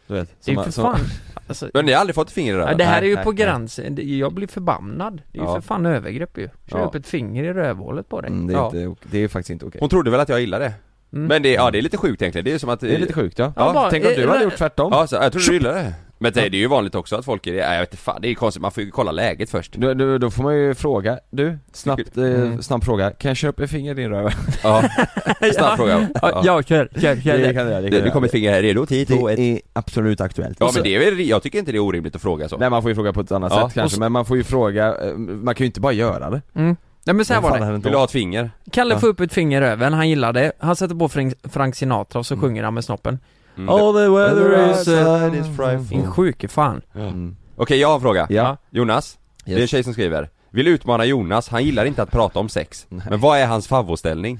Du 0.07 0.15
vet, 0.15 0.29
Det 0.45 0.51
är 0.53 0.55
som- 0.55 0.63
ju 0.63 0.65
för 0.65 0.71
som- 0.73 0.85
fan, 0.85 1.01
alltså, 1.49 1.71
Men 1.75 1.87
ni 1.87 1.93
har 1.93 2.01
aldrig 2.01 2.15
fått 2.15 2.31
finger 2.31 2.53
i 2.53 2.57
ja, 2.57 2.63
röven? 2.63 2.79
det 2.79 2.85
här 2.85 3.03
är 3.03 3.07
ju 3.07 3.15
nej, 3.15 3.25
på 3.25 3.31
nej. 3.33 3.37
gränsen, 3.45 3.99
jag 4.19 4.35
blir 4.35 4.47
förbannad. 4.47 5.23
Det 5.33 5.39
är 5.39 5.43
ju 5.43 5.49
Ja. 5.49 5.55
för 5.55 5.61
fan 5.61 5.87
övergrepp 5.87 6.39
ju. 6.39 6.49
Kör 6.67 6.79
Ja. 6.79 6.85
upp 6.85 6.95
ett 6.95 7.07
finger 7.07 7.45
i 7.45 7.53
rövhålet 7.53 8.09
på 8.09 8.21
dig. 8.21 8.31
Mm, 8.31 8.47
det, 8.47 8.53
är 8.53 8.57
Ja. 8.57 8.67
inte, 8.67 8.87
ok- 8.87 8.99
det 9.11 9.19
är 9.19 9.29
faktiskt 9.29 9.51
inte 9.51 9.67
okej 9.67 9.79
Hon 9.81 9.89
trodde 9.89 10.11
väl 10.11 10.21
att 10.21 10.29
jag 10.29 10.41
gillade 10.41 10.65
det? 10.65 10.73
Mm. 11.17 11.27
Men 11.27 11.43
det, 11.43 11.53
ja 11.53 11.71
det 11.71 11.79
är 11.79 11.83
lite 11.83 11.97
sjukt 11.97 12.23
egentligen, 12.23 12.45
det 12.45 12.53
är 12.53 12.59
som 12.59 12.71
att 12.71 12.81
Det 12.81 12.95
är 12.95 12.99
lite 12.99 13.13
sjukt 13.13 13.39
ja, 13.39 13.53
Ja, 13.57 13.73
bara- 13.73 13.91
Tänk 13.91 14.05
om 14.07 14.11
du 14.17 14.23
eh, 14.23 14.29
hade 14.31 14.45
gjort 14.45 14.57
tvärtom 14.57 14.93
Ja, 14.93 15.07
så, 15.07 15.15
jag 15.17 15.33
tror 15.33 15.43
du 15.49 15.53
gillar 15.55 15.75
det 15.75 15.95
Men 16.23 16.33
det, 16.33 16.49
det 16.49 16.57
är 16.57 16.59
ju 16.59 16.67
vanligt 16.67 16.95
också 16.95 17.17
att 17.17 17.25
folk 17.25 17.47
är 17.47 17.53
det, 17.53 17.59
jag 17.59 17.81
vet 17.81 17.93
inte 17.93 18.03
fan, 18.03 18.19
det 18.23 18.29
är 18.29 18.35
konstigt, 18.35 18.63
man 18.63 18.71
får 18.71 18.83
ju 18.83 18.91
kolla 18.91 19.13
läget 19.13 19.51
först 19.51 19.73
då, 19.75 19.95
då, 19.95 20.19
då 20.19 20.31
får 20.31 20.43
man 20.43 20.57
ju 20.57 20.75
fråga, 20.75 21.19
du, 21.31 21.59
snabbt, 21.73 22.01
eh, 22.17 22.25
Mm. 22.25 22.63
snabb 22.63 22.85
fråga, 22.85 23.11
kan 23.11 23.35
jag 23.35 23.49
upp 23.51 23.61
ett 23.61 23.71
finger 23.71 23.91
i 23.93 23.95
din 23.95 24.11
röv? 24.11 24.31
Ja, 24.63 24.83
snabb 25.55 25.77
fråga 25.77 26.09
Ja, 26.23 26.43
ja 26.45 26.63
kör, 26.63 26.89
kör, 27.01 27.17
kör 27.17 27.39
det. 27.39 27.55
kan 27.55 27.69
jag, 27.71 27.83
Det, 27.83 28.01
det 28.01 28.11
kommer 28.11 28.27
ett 28.27 28.33
finger 28.33 28.53
här, 28.53 28.63
redo? 28.63 28.87
10, 28.87 29.07
2, 29.07 29.29
1 29.29 29.39
är 29.39 29.61
absolut 29.73 30.21
aktuellt 30.21 30.57
Ja 30.61 30.71
men 30.75 30.83
det 30.83 30.95
är 30.97 30.99
väl, 31.11 31.21
jag 31.29 31.43
tycker 31.43 31.59
inte 31.59 31.73
det 31.73 31.79
är 31.79 31.83
orimligt 31.83 32.17
att 32.17 32.23
fråga 32.23 32.49
så 32.49 32.57
Nej 32.57 32.71
man 32.71 32.83
får 32.83 32.91
ju 32.91 32.95
fråga 32.95 33.13
på 33.13 33.21
ett 33.21 33.33
annat 33.33 33.53
Ja, 33.55 33.69
sätt 33.69 33.75
kanske, 33.75 34.01
men 34.01 34.13
man 34.13 34.25
får 34.25 34.37
ju 34.37 34.45
fråga, 34.45 34.95
eh, 35.09 35.15
man 35.17 35.55
kan 35.55 35.65
ju 35.65 35.67
inte 35.67 35.81
bara 35.81 35.93
göra 35.93 36.31
det 36.31 36.43
Mm. 36.55 36.77
Nej 37.05 37.15
men 37.15 37.25
så 37.25 37.35
här 37.35 37.41
var 37.41 37.59
det. 37.59 37.73
Vill 37.73 37.81
du 37.83 37.97
ha 37.97 38.05
ett 38.05 38.11
finger? 38.11 38.51
Kalle 38.73 38.95
Ja. 38.95 39.01
får 39.01 39.09
upp 39.09 39.21
ett 39.21 39.33
finger 39.33 39.63
i 39.63 39.65
röven, 39.65 39.93
han 39.93 40.09
gillar 40.09 40.33
det. 40.33 40.53
Han 40.59 40.77
sätter 40.77 40.95
på 40.95 41.09
Frank, 41.09 41.35
Frank 41.53 41.75
Sinatra 41.77 42.19
och 42.19 42.27
så 42.27 42.35
Mm. 42.35 42.41
sjunger 42.43 42.63
han 42.65 42.75
med 42.75 42.85
snoppen. 42.85 43.19
Mm. 43.57 43.69
All 43.69 43.93
the 43.93 44.09
weather 44.09 44.71
is... 44.71 44.77
outside 44.79 45.35
is 45.35 45.57
frightful. 45.57 45.99
din 45.99 46.07
sjuke 46.11 46.49
fan. 46.49 46.83
Mm. 46.95 47.37
Okej, 47.57 47.79
jag 47.79 47.89
har 47.89 47.95
en 47.95 48.01
fråga 48.01 48.27
Ja. 48.31 48.57
Jonas, 48.71 49.19
det 49.45 49.53
är 49.55 49.61
en 49.61 49.67
tjej 49.67 49.83
som 49.85 49.93
skriver 49.93 50.29
Vill 50.51 50.69
utmana 50.69 51.05
Jonas, 51.05 51.49
han 51.49 51.65
gillar 51.65 51.85
inte 51.85 52.03
att 52.03 52.11
prata 52.11 52.39
om 52.39 52.49
sex 52.49 52.87
Nej. 52.89 53.07
Men 53.11 53.21
vad 53.21 53.39
är 53.39 53.47
hans 53.47 53.69
favoritställning? 53.69 54.39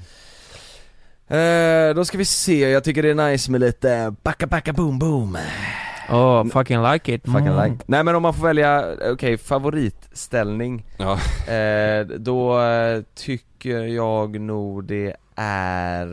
Eh, 1.27 1.93
då 1.95 2.05
ska 2.05 2.17
vi 2.17 2.25
se, 2.25 2.69
jag 2.69 2.83
tycker 2.83 3.03
det 3.03 3.09
är 3.09 3.31
nice 3.31 3.51
med 3.51 3.61
lite 3.61 4.15
backa 4.23 4.47
backa 4.47 4.73
boom 4.73 4.99
boom 4.99 5.37
Oh, 6.09 6.45
fucking 6.49 6.83
like 6.83 7.13
it. 7.13 7.25
Fucking 7.25 7.47
Mm. 7.47 7.63
like 7.71 7.83
Nej 7.85 8.03
men 8.03 8.15
om 8.15 8.21
man 8.23 8.33
får 8.33 8.43
välja, 8.43 8.85
okej, 9.11 9.37
favoritställning 9.37 10.85
Ja, 10.97 11.13
eh, 11.53 12.05
Då 12.05 12.61
eh, 12.61 13.01
tycker 13.15 13.79
jag 13.79 14.39
nog 14.41 14.83
det 14.83 15.15
är 15.35 16.05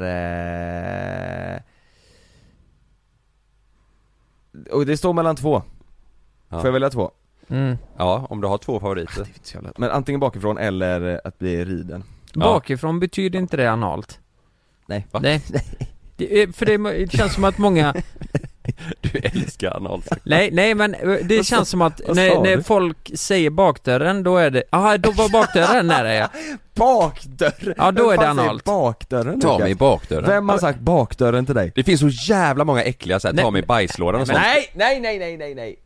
eh, 1.55 1.61
Och 4.71 4.87
det 4.87 4.97
står 4.97 5.13
mellan 5.13 5.37
två, 5.37 5.63
Ja. 6.49 6.57
får 6.59 6.67
jag 6.67 6.73
välja 6.73 6.91
två? 6.91 7.11
Mm. 7.51 7.77
ja 7.97 8.27
om 8.31 8.41
du 8.41 8.47
har 8.49 8.59
två 8.59 8.81
favoriter 8.81 9.13
Det 9.17 9.21
är 9.21 9.27
inte 9.27 9.49
så 9.49 9.55
jävla- 9.57 9.73
Men 9.77 9.91
antingen 9.91 10.21
bakifrån 10.21 10.59
eller 10.59 11.21
att 11.25 11.39
bli 11.39 11.65
riden 11.65 12.05
Bakifrån 12.35 13.01
betyder 13.01 13.39
inte 13.39 13.57
det 13.57 13.67
analt? 13.71 14.19
Nej. 14.87 15.07
Va? 15.11 15.21
Nej. 15.23 15.43
Det 16.17 16.43
är, 16.43 16.53
för 16.53 16.67
det, 16.67 16.77
det 16.77 17.13
känns 17.13 17.35
som 17.35 17.45
att 17.45 17.59
många, 17.59 17.95
Du 19.01 19.19
älskar 19.19 19.77
analsex 19.77 20.23
nej 20.25 20.51
nej 20.53 20.75
men 20.75 20.95
eh, 20.95 21.01
det 21.23 21.37
Vad 21.37 21.47
sa- 21.47 21.57
känns 21.57 21.69
som 21.69 21.83
att 21.83 22.01
när, 22.09 22.43
när 22.43 22.63
folk 22.63 23.11
säger 23.15 23.51
bakdörren 23.51 24.23
då 24.23 24.37
är 24.37 24.51
det, 24.51 24.63
aha 24.73 24.99
då 24.99 25.11
var 25.11 25.29
bakdörren 25.29 25.87
nära 25.87 26.15
ja. 26.15 26.29
Bakdörren! 26.75 27.75
Ja, 27.79 27.91
då 27.91 28.03
Vem 28.11 28.19
är 28.19 28.23
det 28.23 28.29
analt. 28.29 28.65
bakdörren 28.65 29.41
Ta 29.41 29.59
mig 29.59 29.71
i 29.71 29.75
bakdörren 29.75 30.27
Vem 30.27 30.49
har 30.49 30.59
sagt 30.59 30.81
bakdörren 30.81 31.47
till 31.47 31.55
dig? 31.55 31.73
Det 31.75 31.83
finns 31.85 32.01
så 32.01 32.09
jävla 32.09 32.65
många 32.65 32.83
äckliga 32.83 33.21
såhär, 33.21 33.35
ta 33.37 33.51
mig 33.51 33.63
i 33.63 33.67
bajslådan 33.67 34.21
och 34.21 34.27
sånt 34.27 34.39
Nej, 34.39 34.71
nej, 34.75 35.01
nej, 35.01 35.19
nej, 35.19 35.37
nej, 35.37 35.55
nej! 35.55 35.77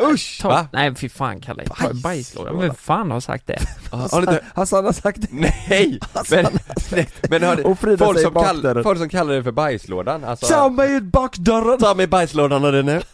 Usch! 0.00 0.40
Ta, 0.42 0.48
Va? 0.48 0.66
Nej 0.72 0.94
fy 0.94 1.08
fan 1.08 1.40
Kalle, 1.40 1.64
Bajs- 1.64 2.02
bajslådan, 2.02 2.58
vem 2.60 2.74
fan 2.74 3.10
har 3.10 3.20
sagt 3.20 3.46
det? 3.46 3.58
Har 3.90 4.40
Hassan 4.54 4.84
har 4.84 4.92
sagt 4.92 5.20
det 5.20 5.28
Nej! 5.30 6.00
Men, 6.30 6.46
nej, 6.92 7.08
men 7.30 7.42
har 7.42 7.66
Och 7.66 7.78
Frida 7.78 8.04
folk, 8.04 8.20
som 8.20 8.34
kall, 8.34 8.82
folk 8.82 8.98
som 8.98 9.08
kallar 9.08 9.34
det 9.34 9.42
för 9.42 9.52
bajslådan, 9.52 10.24
alltså 10.24 10.46
Ta 10.46 10.68
mig 10.68 11.00
bakdörren! 11.00 11.78
Ta 11.78 11.94
mig 11.94 12.06
bajslådan 12.06 12.64
och 12.64 12.72
den 12.72 12.88
är 12.88 13.04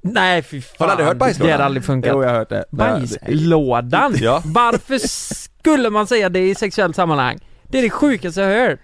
Nej 0.00 0.42
fy 0.42 0.60
fan, 0.62 0.74
Har 0.78 0.86
du 0.86 0.90
aldrig 0.92 1.08
hört 1.08 1.16
bajslådan? 1.16 1.46
Det 1.46 1.52
hade 1.52 1.64
aldrig 1.64 1.84
funkat 1.84 2.12
Jo 2.14 2.22
jag 2.22 2.30
har 2.30 2.36
hört 2.36 2.48
det 2.48 2.64
Bajslådan? 2.70 4.14
Ja. 4.16 4.42
Varför 4.44 4.98
skulle 5.34 5.90
man 5.90 6.06
säga 6.06 6.28
det 6.28 6.48
i 6.48 6.54
sexuellt 6.54 6.96
sammanhang? 6.96 7.38
Det 7.62 7.78
är 7.78 7.82
det 7.82 7.90
sjukaste 7.90 8.40
jag 8.40 8.48
har 8.48 8.68
hört. 8.68 8.80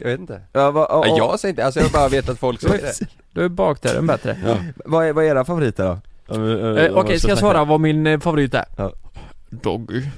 Jag 0.00 0.10
vet 0.10 0.20
inte 0.20 0.40
Ja, 0.52 0.70
va, 0.70 0.86
ja, 0.90 1.04
ja, 1.06 1.16
Jag 1.16 1.40
säger 1.40 1.52
inte, 1.52 1.64
alltså 1.64 1.80
jag 1.80 1.90
bara 1.90 2.08
vet 2.08 2.28
att 2.28 2.38
folk 2.38 2.60
säger 2.60 2.78
det 3.00 3.06
Då 3.32 3.40
är 3.40 3.48
bakdörren 3.48 4.06
bättre. 4.06 4.38
ja. 4.46 4.56
vad, 4.84 5.06
är, 5.06 5.12
vad 5.12 5.24
är 5.24 5.28
era 5.28 5.44
favoriter 5.44 5.84
då? 5.84 5.98
Eh, 6.28 6.96
Okej, 6.98 7.18
ska 7.18 7.28
jag 7.28 7.38
svara 7.38 7.64
vad 7.64 7.80
min 7.80 8.06
eh, 8.06 8.20
favorit 8.20 8.54
är? 8.54 8.64
Ja. 8.76 8.92
Doggy. 9.50 10.02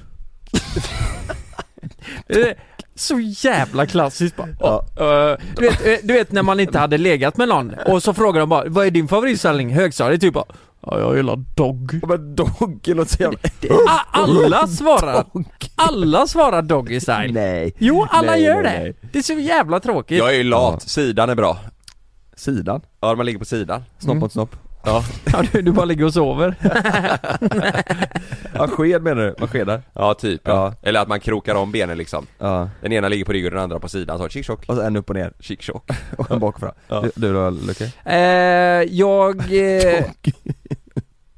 Det 2.27 2.41
är 2.49 2.55
Så 2.95 3.19
jävla 3.19 3.85
klassiskt 3.85 4.35
bara. 4.35 4.47
Ja. 4.59 5.37
Du, 5.55 5.61
vet, 5.69 6.07
du 6.07 6.13
vet 6.13 6.31
när 6.31 6.43
man 6.43 6.59
inte 6.59 6.79
hade 6.79 6.97
legat 6.97 7.37
med 7.37 7.47
någon 7.47 7.73
och 7.87 8.03
så 8.03 8.13
frågar 8.13 8.39
de 8.39 8.49
bara 8.49 8.63
Vad 8.69 8.85
är 8.87 8.91
din 8.91 9.07
favoritställning? 9.07 9.69
Högstadiet 9.73 10.21
typ 10.21 10.33
bara 10.33 10.45
Ja 10.81 10.99
jag 10.99 11.17
gillar 11.17 11.43
doggy. 11.55 11.99
Men 12.07 12.35
doggy 12.35 12.93
låter 12.93 13.11
så 13.15 13.23
jävla... 13.23 13.37
Alla 14.11 14.67
svarar, 14.67 15.25
alla 15.75 16.27
svarar 16.27 16.61
doggy 16.61 16.99
style. 16.99 17.31
Nej 17.31 17.73
Jo, 17.79 18.07
alla 18.09 18.31
Nej, 18.31 18.43
gör 18.43 18.63
nej, 18.63 18.77
det. 18.77 18.79
nej. 18.83 18.95
Det 19.11 19.19
är 19.19 19.23
så 19.23 19.33
jävla 19.33 19.79
tråkigt. 19.79 20.17
Jag 20.17 20.29
är 20.29 20.37
ju 20.37 20.43
lat, 20.43 20.81
sidan 20.81 21.29
är 21.29 21.35
bra 21.35 21.57
Sidan? 22.35 22.81
Ja, 22.99 23.15
man 23.15 23.25
ligger 23.25 23.39
på 23.39 23.45
sidan 23.45 23.83
Snopp 23.97 24.11
Mm. 24.11 24.19
mot 24.19 24.31
snopp? 24.31 24.55
Ja, 24.83 25.03
Ja, 25.33 25.43
du, 25.51 25.61
du 25.61 25.71
bara 25.71 25.85
ligger 25.85 26.05
och 26.05 26.13
sover. 26.13 26.55
Ja 28.53 28.67
sked 28.67 29.01
menar 29.03 29.21
du? 29.21 29.35
Vad 29.39 29.49
skedar? 29.49 29.81
ja 29.93 30.13
typ 30.13 30.41
ja. 30.43 30.73
Eller 30.81 30.99
att 31.01 31.07
man 31.07 31.19
krokar 31.19 31.55
om 31.55 31.71
benen 31.71 31.97
liksom 31.97 32.25
Ja, 32.37 32.69
Den 32.81 32.91
ena 32.93 33.07
ligger 33.09 33.25
på 33.25 33.31
ryggen 33.33 33.47
och 33.47 33.55
den 33.55 33.63
andra 33.63 33.79
på 33.79 33.89
sidan, 33.89 34.17
så 34.17 34.29
chick 34.29 34.45
chock 34.47 34.63
och 34.67 34.75
så 34.75 34.81
en 34.81 34.95
upp 34.95 35.09
och 35.09 35.15
ner, 35.15 35.33
Chick 35.39 35.63
chock 35.63 35.89
och 36.17 36.31
en 36.31 36.39
bak 36.39 36.53
och 36.55 36.59
fram 36.61 36.71
Ja. 36.87 37.01
Du, 37.01 37.11
du 37.15 37.33
då 37.33 37.49
Lucky? 37.49 37.85
Eh, 38.05 38.17
jag... 38.95 39.37
Eh, 39.39 40.05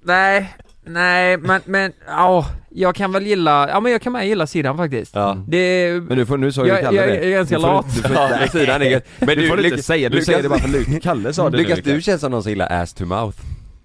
nej, 0.04 0.54
nej 0.94 1.38
men, 1.38 1.62
men, 1.66 1.92
ja, 2.08 2.46
jag 2.70 2.96
kan 2.96 3.12
väl 3.12 3.26
gilla, 3.28 3.70
ja 3.70 3.80
men 3.80 3.92
jag 3.92 4.02
kan 4.02 4.14
med 4.14 4.28
gilla 4.28 4.48
sidan 4.48 4.78
faktiskt. 4.78 5.16
Ja 5.16 5.38
Det, 5.48 5.92
Men 6.08 6.18
du 6.18 6.26
får, 6.26 6.38
nu 6.38 6.52
sa 6.52 6.66
ju 6.66 6.70
Kalle 6.70 6.98
jag, 6.98 7.08
det 7.10 7.16
jag 7.16 7.24
är 7.26 7.32
ganska 7.32 7.56
Du 7.56 7.62
får- 7.62 7.68
lat. 7.68 7.86
Du 7.96 8.02
får, 8.02 8.14
nej, 8.14 8.38
men 8.40 8.50
sidan 8.50 8.82
är 8.82 8.86
gött. 8.86 9.06
Men 9.20 9.28
du 9.28 9.36
du, 9.36 9.48
får 9.48 9.58
inte 9.60 9.70
Lukas- 9.76 9.82
säga, 9.86 10.10
du 10.10 10.16
Lukas- 10.18 10.26
säger 10.26 10.44
det 10.44 10.50
bara 10.50 10.60
för 10.60 10.70
Lukas, 10.70 11.04
Kalle 11.04 11.34
sa 11.34 11.50
det 11.50 11.58
nu, 11.58 11.64
Lukas, 11.64 11.80
du 11.84 12.02
känns 12.02 12.22
som 12.22 12.32
någon 12.32 12.44
som 12.44 12.50
gillar 12.52 12.82
ass 12.82 12.94
to 12.94 13.06
mouth 13.06 13.38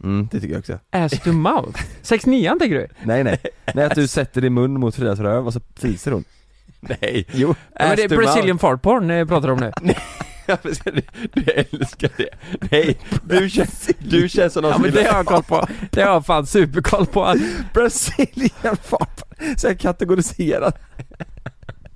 Mm, 0.04 0.28
det 0.32 0.40
tycker 0.40 0.54
jag 0.54 0.58
också 0.60 0.78
Ass 0.92 1.20
to 1.20 1.32
mouth. 1.32 1.80
69 2.02 2.56
tänker 2.60 2.76
du? 2.76 2.86
Nej 3.02 3.24
nej, 3.24 3.38
nej 3.74 3.84
att 3.84 3.94
du 3.94 4.06
sätter 4.08 4.40
din 4.40 4.54
mun 4.54 4.80
mot 4.80 4.94
Fridas 4.94 5.18
röv 5.18 5.46
och 5.46 5.52
så 5.52 5.60
fiser 5.80 6.10
hon 6.10 6.24
Nej, 6.80 7.26
Jo 7.32 7.54
Ja, 7.78 7.86
men 7.86 7.96
det 7.96 8.02
är 8.02 8.08
Brazilian 8.08 8.58
fart 8.58 8.82
porn 8.82 9.08
jag 9.10 9.28
pratar 9.28 9.48
om 9.48 9.58
nu. 9.58 9.72
Du, 11.32 11.42
älskar 11.50 12.10
det. 12.16 12.28
Nej, 12.70 12.98
du 13.22 13.50
känns, 13.50 13.90
du 13.98 14.28
känns 14.28 14.52
som 14.52 14.62
någon 14.62 14.72
Ja 14.72 14.78
men 14.78 14.90
det 14.90 15.04
har 15.04 15.16
jag 15.16 15.26
koll 15.26 15.42
på. 15.42 15.66
Det 15.90 16.02
har 16.02 16.12
jag 16.12 16.26
fan 16.26 16.46
superkoll 16.46 17.06
på. 17.06 17.34
Brazilian 17.74 18.76
fart, 18.82 19.22
så 19.56 19.68
här 19.68 19.74
kategoriserat 19.74 20.78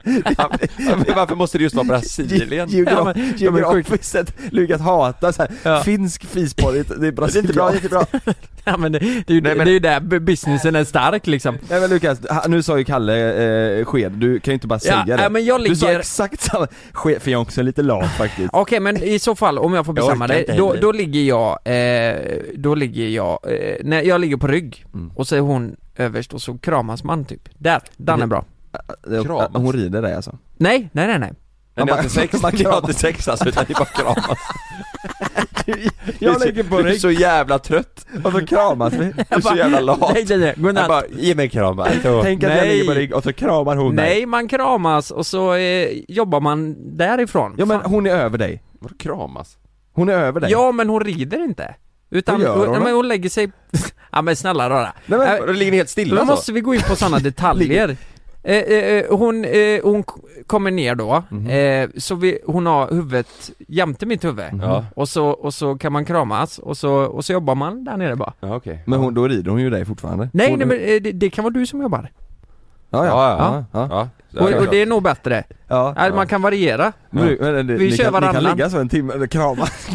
Ja, 0.04 0.50
men 0.78 1.04
Varför 1.16 1.34
måste 1.36 1.58
det 1.58 1.64
just 1.64 1.76
vara 1.76 1.84
Brasilien? 1.86 2.68
Geograf, 2.68 3.16
ja, 3.16 3.22
geografiskt 3.36 4.04
sett, 4.04 4.34
Lukas 4.50 4.80
hatar 4.80 5.32
så 5.32 5.42
här, 5.42 5.50
Ja. 5.62 5.82
finsk 5.82 6.24
fisporr, 6.26 6.72
det 6.72 6.90
är 6.90 6.98
Det 7.00 7.06
är 7.06 7.12
Brasilien 7.12 7.44
inte 7.44 7.54
bra, 7.54 7.70
det 7.70 7.72
är 7.76 7.76
inte 7.76 7.88
bra. 7.88 8.06
Ja 8.64 8.76
men 8.76 8.92
det, 8.92 8.98
det 8.98 9.06
är 9.06 9.32
ju 9.34 9.40
Nej, 9.40 9.56
men- 9.56 9.64
det 9.66 9.70
är 9.70 9.72
ju 9.72 9.78
där 9.78 10.00
bu- 10.00 10.18
businessen 10.20 10.76
är 10.76 10.84
stark 10.84 11.26
liksom. 11.26 11.58
Nej 11.70 11.80
men 11.80 11.90
Lukas, 11.90 12.18
nu 12.48 12.62
sa 12.62 12.78
ju 12.78 12.84
Kalle 12.84 13.78
eh, 13.78 13.84
sked, 13.84 14.12
du 14.12 14.40
kan 14.40 14.52
ju 14.52 14.54
inte 14.54 14.66
bara 14.66 14.78
säga 14.78 15.04
Ja, 15.08 15.16
det 15.16 15.22
ja, 15.22 15.28
men 15.28 15.44
jag 15.44 15.64
Du 15.64 15.76
sa 15.76 15.86
ligger... 15.86 15.98
exakt 16.00 16.40
samma, 16.40 16.66
sked, 16.92 17.22
för 17.22 17.30
jag 17.30 17.38
är 17.38 17.42
också 17.42 17.62
lite 17.62 17.82
lat 17.82 18.10
faktiskt 18.16 18.48
Okej 18.52 18.80
men 18.80 19.02
i 19.02 19.18
så 19.18 19.34
fall, 19.34 19.58
om 19.58 19.74
jag 19.74 19.86
får 19.86 19.92
bestämma 19.92 20.38
inte 20.38 20.56
då, 20.56 20.74
då 20.80 20.92
ligger 20.92 21.20
jag, 21.20 21.58
eh, 21.64 22.16
då 22.54 22.74
ligger 22.74 23.08
jag, 23.08 23.38
eh, 23.48 23.76
när 23.84 24.02
jag 24.02 24.20
ligger 24.20 24.36
på 24.36 24.46
rygg 24.46 24.84
Mm. 24.94 25.10
och 25.16 25.26
så 25.28 25.36
är 25.36 25.40
hon 25.40 25.76
överst 25.96 26.34
och 26.34 26.42
så 26.42 26.58
kramas 26.58 27.04
man 27.04 27.24
typ. 27.24 27.48
Där, 27.58 27.80
den 27.96 28.22
är 28.22 28.26
bra. 28.26 28.44
Kramas. 29.24 29.50
Hon 29.54 29.72
rider 29.72 30.02
dig 30.02 30.14
alltså? 30.14 30.38
Nej, 30.56 30.88
nej 30.92 31.06
nej 31.06 31.18
nej. 31.18 31.32
Det 31.74 31.80
är 31.82 31.96
inte 31.98 32.08
sex, 32.10 32.42
man 32.42 32.52
kramas. 32.52 32.80
inte 32.88 32.94
sex 33.00 33.28
alltså, 33.28 33.48
utan 33.48 33.64
det 33.68 33.72
är 33.72 33.78
bara 33.78 33.84
kramas 33.84 34.38
Jag 36.18 36.40
ligger 36.46 36.62
på 36.62 36.76
Du 36.76 36.88
är 36.88 36.92
rygg 36.92 37.00
så 37.00 37.10
jävla 37.10 37.58
trött, 37.58 38.06
och 38.24 38.32
så 38.32 38.46
kramas 38.46 38.92
vi 38.92 38.98
du 38.98 39.24
är 39.28 39.40
så 39.40 39.56
jävla 39.56 39.80
lat 39.80 40.00
Nej 40.14 40.24
nej 40.28 40.38
nej, 40.38 40.48
Jag 40.56 40.62
godnatt. 40.64 40.88
bara, 40.88 41.02
ge 41.10 41.34
mig 41.34 41.44
en 41.44 41.50
kram 41.50 41.76
bara. 41.76 41.88
Tänk 42.02 42.44
att 42.44 42.50
jag 42.50 42.56
Nej. 42.56 42.68
ligger 42.78 42.84
på 42.94 42.98
rygg 43.00 43.14
och 43.14 43.22
så 43.22 43.32
kramar 43.32 43.76
hon 43.76 43.94
mig 43.94 44.04
Nej, 44.14 44.26
man 44.26 44.48
kramas 44.48 45.10
och 45.10 45.26
så 45.26 45.54
eh, 45.54 45.88
jobbar 46.08 46.40
man 46.40 46.76
därifrån. 46.96 47.54
Ja 47.58 47.64
men 47.64 47.80
hon 47.80 48.06
är 48.06 48.10
över 48.10 48.38
dig, 48.38 48.62
Vadå 48.78 48.94
kramas? 48.98 49.56
hon 49.92 50.08
är 50.08 50.12
över 50.12 50.40
dig 50.40 50.50
Ja 50.50 50.72
men 50.72 50.88
hon 50.88 51.04
rider 51.04 51.44
inte. 51.44 51.74
Utan 52.10 52.42
hon, 52.42 52.58
hon 52.58 52.70
nej, 52.72 52.80
men 52.80 52.94
hon 52.94 53.08
lägger 53.08 53.28
sig, 53.30 53.52
ja 54.12 54.22
men 54.22 54.36
snälla 54.36 54.70
rara. 54.70 54.92
Nej, 55.06 55.18
men- 55.18 55.48
Äh, 55.48 55.54
ligger 55.54 55.70
ni 55.72 55.76
helt 55.76 55.88
stilla 55.90 56.14
Då 56.14 56.20
så? 56.20 56.26
måste 56.26 56.52
vi 56.52 56.60
gå 56.60 56.74
in 56.74 56.80
på 56.88 56.96
sådana 56.96 57.18
detaljer. 57.28 57.96
Eh, 58.42 58.56
eh, 58.56 59.04
hon, 59.10 59.44
eh, 59.44 59.80
hon 59.82 60.04
kommer 60.46 60.70
ner 60.70 60.94
då, 60.94 61.22
eh, 61.50 61.88
så 61.96 62.14
vi, 62.14 62.38
hon 62.46 62.66
har 62.66 62.88
huvudet 62.90 63.50
jämte 63.68 64.06
mitt 64.06 64.24
huvud. 64.24 64.44
Ja, 64.62 64.84
Och 64.96 65.08
så, 65.08 65.26
och 65.26 65.54
så 65.54 65.78
kan 65.78 65.92
man 65.92 66.04
kramas 66.04 66.58
och 66.58 66.76
så, 66.76 66.92
och 66.92 67.24
så 67.24 67.32
jobbar 67.32 67.54
man 67.54 67.84
där 67.84 67.96
nere 67.96 68.16
bara. 68.16 68.32
ja 68.40 68.56
okej 68.56 68.82
Men 68.86 68.98
hon, 68.98 69.14
då 69.14 69.28
rider 69.28 69.50
hon 69.50 69.60
ju 69.60 69.70
dig 69.70 69.84
fortfarande 69.84 70.28
Nej, 70.32 70.50
hon, 70.50 70.58
nej 70.58 70.68
men 70.68 70.76
eh, 70.78 71.02
det, 71.02 71.12
det 71.12 71.30
kan 71.30 71.44
vara 71.44 71.54
du 71.54 71.66
som 71.66 71.82
jobbar. 71.82 72.10
Ja 72.90 73.06
ja, 73.06 73.10
Ja, 73.10 73.36
ja, 73.38 73.64
ja. 73.72 73.88
Ja, 73.90 74.08
ja, 74.30 74.42
Och, 74.42 74.52
och 74.66 74.70
det 74.70 74.82
är 74.82 74.86
nog 74.86 75.02
bättre. 75.02 75.44
ja. 75.68 76.06
Äh, 76.06 76.14
Man 76.14 76.26
kan 76.26 76.42
variera. 76.42 76.92
Men, 77.10 77.36
men, 77.40 77.66
du, 77.66 77.76
Vi 77.76 77.90
ni, 77.90 77.96
kör 77.96 78.04
kan, 78.04 78.12
ni 78.14 78.20
kan 78.20 78.32
varannan. 78.34 78.56
ligga 78.56 78.70
så 78.70 78.78
en 78.78 78.88
timme, 78.88 79.12
eller 79.12 79.26
kramas 79.26 79.70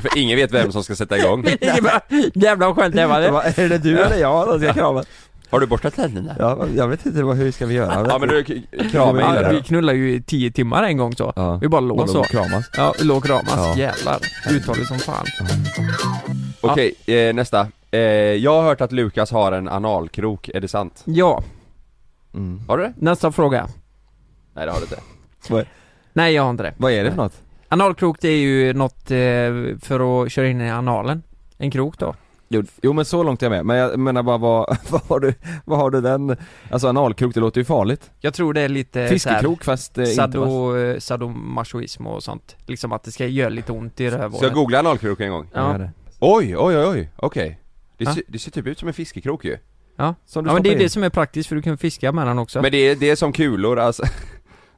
för 0.00 0.18
ingen 0.18 0.36
vet 0.36 0.52
vem 0.52 0.72
som 0.72 0.84
ska 0.84 0.94
sätta 0.96 1.18
igång. 1.18 1.42
Vad 2.58 2.76
skönt 2.76 2.94
det 2.94 3.06
var 3.06 3.20
det. 3.20 3.62
är 3.62 3.68
det 3.68 3.78
du 3.78 3.98
eller 3.98 4.16
jag 4.16 4.48
som 4.48 4.60
ska 4.60 4.72
krama? 4.72 5.04
Har 5.50 5.60
du 5.60 5.66
borstat 5.66 5.94
tänderna? 5.94 6.36
Ja, 6.38 6.66
jag 6.76 6.88
vet 6.88 7.06
inte 7.06 7.22
vad, 7.22 7.36
hur 7.36 7.50
ska 7.52 7.66
vi 7.66 7.74
göra? 7.74 8.06
Ja 8.08 8.18
men 8.18 8.28
du, 8.28 8.44
krama 8.90 9.20
Ja, 9.20 9.48
vi 9.50 9.62
knullade 9.62 9.98
ju 9.98 10.14
i 10.14 10.22
tio 10.22 10.50
timmar 10.50 10.82
en 10.82 10.96
gång 10.96 11.12
så. 11.16 11.32
Ja. 11.36 11.56
Vi 11.56 11.68
bara 11.68 11.80
låg 11.80 12.08
så. 12.08 12.22
kramas. 12.22 12.70
Ja, 12.76 12.94
vi 12.98 13.04
låg 13.04 13.24
kramas. 13.24 13.54
Ja. 13.56 13.74
Jävlar. 13.76 14.18
Uthållig 14.50 14.86
som 14.86 14.98
fan. 14.98 15.24
Okej, 16.60 16.94
eh, 17.06 17.34
nästa. 17.34 17.68
Eh, 17.90 18.00
jag 18.00 18.52
har 18.52 18.62
hört 18.62 18.80
att 18.80 18.92
Lukas 18.92 19.30
har 19.30 19.52
en 19.52 19.68
analkrok, 19.68 20.48
är 20.48 20.60
det 20.60 20.68
sant? 20.68 21.02
Ja, 21.04 21.42
Mm. 22.34 22.60
Har 22.68 22.78
du 22.78 22.84
det? 22.84 22.92
nästa 22.96 23.32
fråga. 23.32 23.68
Nej 24.54 24.66
det 24.66 24.72
har 24.72 24.78
du 24.80 24.84
inte. 24.84 25.66
Nej 26.12 26.34
jag 26.34 26.42
har 26.42 26.50
inte 26.50 26.62
det. 26.62 26.74
Vad 26.76 26.92
är 26.92 27.04
det 27.04 27.10
för 27.10 27.16
något? 27.16 27.42
Analkrok 27.68 28.20
det 28.20 28.28
är 28.28 28.38
ju 28.38 28.72
något 28.72 29.10
eh, 29.10 29.18
för 29.82 30.24
att 30.24 30.32
köra 30.32 30.48
in 30.48 30.60
i 30.60 30.70
analen. 30.70 31.22
En 31.58 31.70
krok 31.70 31.98
då. 31.98 32.14
Jo, 32.48 32.62
jo 32.82 32.92
men 32.92 33.04
så 33.04 33.22
långt 33.22 33.42
är 33.42 33.46
jag 33.46 33.50
med, 33.50 33.66
men 33.66 33.76
jag 33.76 33.98
menar 33.98 34.22
bara 34.22 34.38
vad, 34.38 34.76
vad 34.90 35.00
har 35.02 35.20
du, 35.20 35.34
vad 35.64 35.78
har 35.78 35.90
du 35.90 36.00
den, 36.00 36.36
alltså 36.70 36.88
analkrok 36.88 37.34
det 37.34 37.40
låter 37.40 37.60
ju 37.60 37.64
farligt 37.64 38.10
Jag 38.20 38.34
tror 38.34 38.54
det 38.54 38.60
är 38.60 38.68
lite 38.68 39.08
Fiskekrok 39.08 39.64
fast 39.64 39.98
eh, 39.98 40.02
inte 40.10 40.14
fast. 40.16 40.32
Sado, 40.32 40.76
eh, 40.76 40.98
sadomasochism 40.98 42.06
och 42.06 42.22
sånt. 42.22 42.56
Liksom 42.66 42.92
att 42.92 43.02
det 43.04 43.12
ska 43.12 43.26
göra 43.26 43.48
lite 43.48 43.72
ont 43.72 44.00
i 44.00 44.08
Så 44.10 44.14
jag 44.14 44.20
rövhålet. 44.22 44.52
googlar 44.52 44.78
analkrok 44.78 45.20
en 45.20 45.30
gång. 45.30 45.48
Ja. 45.54 45.78
Oj, 46.20 46.56
oj, 46.56 46.76
oj, 46.78 46.86
oj, 46.86 47.10
okej. 47.16 47.60
Det, 47.98 48.04
Ja. 48.04 48.14
ser- 48.14 48.22
det 48.28 48.38
ser 48.38 48.50
typ 48.50 48.66
ut 48.66 48.78
som 48.78 48.88
en 48.88 48.94
fiskekrok 48.94 49.44
ju. 49.44 49.56
Ja, 49.96 50.14
Som 50.26 50.44
du 50.44 50.50
ja 50.50 50.54
men 50.54 50.62
det 50.62 50.68
är 50.68 50.70
stoppar 50.70 50.78
det 50.78 50.84
in. 50.84 50.90
som 50.90 51.02
är 51.02 51.10
praktiskt 51.10 51.48
för 51.48 51.56
du 51.56 51.62
kan 51.62 51.78
fiska 51.78 52.12
med 52.12 52.26
den 52.26 52.38
också. 52.38 52.62
Men 52.62 52.72
det 52.72 52.78
är, 52.78 52.96
det 52.96 53.10
är 53.10 53.16
som 53.16 53.32
kulor 53.32 53.78
alltså. 53.78 54.02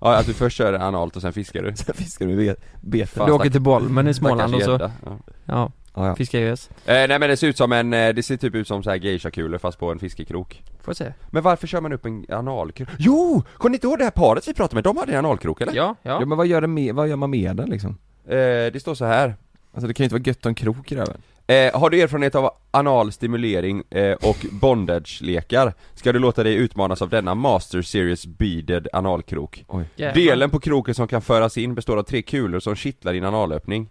Ja, 0.00 0.16
att 0.16 0.26
du 0.26 0.34
först 0.34 0.56
kör 0.56 0.72
analt 0.72 1.16
och 1.16 1.22
sen 1.22 1.32
fiskar 1.32 1.62
du. 1.62 1.76
Sen 1.76 1.94
fiskar 1.94 2.26
du 2.26 2.56
med 2.80 3.08
Fan, 3.08 3.26
du 3.26 3.32
åker 3.32 3.50
till 3.50 3.60
Bolmen 3.60 4.08
i 4.08 4.14
Småland 4.14 4.54
och 4.54 4.62
så. 4.62 4.78
Ja. 5.04 5.18
ja, 5.44 5.72
ja, 5.99 6.07
ja. 6.07 6.14
fiskar 6.14 6.38
gös. 6.38 6.70
Eh, 6.70 6.94
nej 7.09 7.09
men 7.09 7.20
det 7.20 7.36
ser 7.36 7.46
ut 7.46 7.57
som 7.57 7.72
en, 7.72 7.92
eh, 7.92 8.14
det 8.14 8.22
ser 8.22 8.36
typ 8.36 8.55
ut 8.55 8.68
som 8.68 8.82
så 8.82 8.90
här 8.90 8.96
geisha-kulor 8.96 9.59
fast 9.59 9.78
på 9.78 9.92
en 9.92 9.99
fiskekrok. 9.99 10.62
Får 10.80 10.92
se. 10.92 11.12
Men 11.30 11.42
varför 11.42 11.66
kör 11.66 11.80
man 11.80 11.92
upp 11.92 12.07
en 12.07 12.26
analkrok? 12.28 12.88
Jo! 12.99 13.42
Kommer 13.57 13.70
ni 13.70 13.76
inte 13.76 13.86
ihåg 13.86 13.99
det 13.99 14.05
här 14.05 14.11
paret 14.11 14.49
vi 14.49 14.55
pratade 14.55 14.74
med? 14.74 14.84
De 14.84 14.96
hade 14.96 15.12
en 15.12 15.24
analkrok 15.24 15.61
eller? 15.61 15.74
Ja, 15.74 15.96
ja. 16.03 16.20
ja 16.20 16.26
men 16.26 16.38
vad 16.38 16.46
gör, 16.46 16.61
det 16.61 16.66
med, 16.66 16.94
vad 16.94 17.09
gör 17.09 17.16
man 17.16 17.30
med 17.30 17.57
den 17.57 17.70
liksom? 17.70 17.99
Eh, 18.28 18.36
det 18.72 18.80
står 18.80 18.94
så 18.94 19.05
här. 19.05 19.34
Alltså 19.72 19.88
det 19.88 19.94
kan 19.94 20.05
ju 20.05 20.07
inte 20.07 20.14
vara 20.14 20.22
gött 20.26 20.36
att 20.36 20.44
ha 20.44 20.49
en 20.49 20.55
krok 20.55 20.92
i 20.92 20.96
röven 20.96 21.22
Eh, 21.51 21.80
har 21.80 21.90
du 21.90 22.01
erfarenhet 22.01 22.34
av 22.34 22.51
anal 22.70 23.12
stimulering 23.12 23.82
eh, 23.90 24.12
och 24.12 24.46
bondage-lekar 24.51 25.74
ska 25.94 26.12
du 26.12 26.18
låta 26.18 26.42
dig 26.42 26.55
utmanas 26.55 27.03
av 27.03 27.09
denna 27.09 27.34
Master 27.34 27.82
Series 27.82 28.26
Beaded 28.26 28.88
analkrok. 28.92 29.64
Jävlar. 29.96 30.14
Delen 30.14 30.51
på 30.51 30.61
kroken 30.61 30.94
som 30.94 31.09
kan 31.09 31.22
föras 31.22 31.59
in 31.59 31.74
består 31.74 31.96
av 31.96 32.03
tre 32.03 32.22
kulor 32.22 32.61
som 32.61 32.74
kittlar 32.74 33.12
din 33.12 33.24
analöppning. 33.24 33.88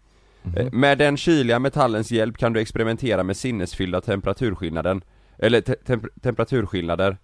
Eh, 0.57 0.67
Med 0.71 0.97
den 0.97 1.17
kyliga 1.17 1.59
metallens 1.59 2.11
hjälp 2.11 2.37
kan 2.37 2.53
du 2.53 2.59
experimentera 2.59 3.23
med 3.23 3.37
sinnesfyllda 3.37 4.01
temperaturskillnaden, 4.01 5.01
eller 5.39 5.61
te- 5.61 5.75
temp- 5.85 6.19
temperaturskillnader 6.21 7.17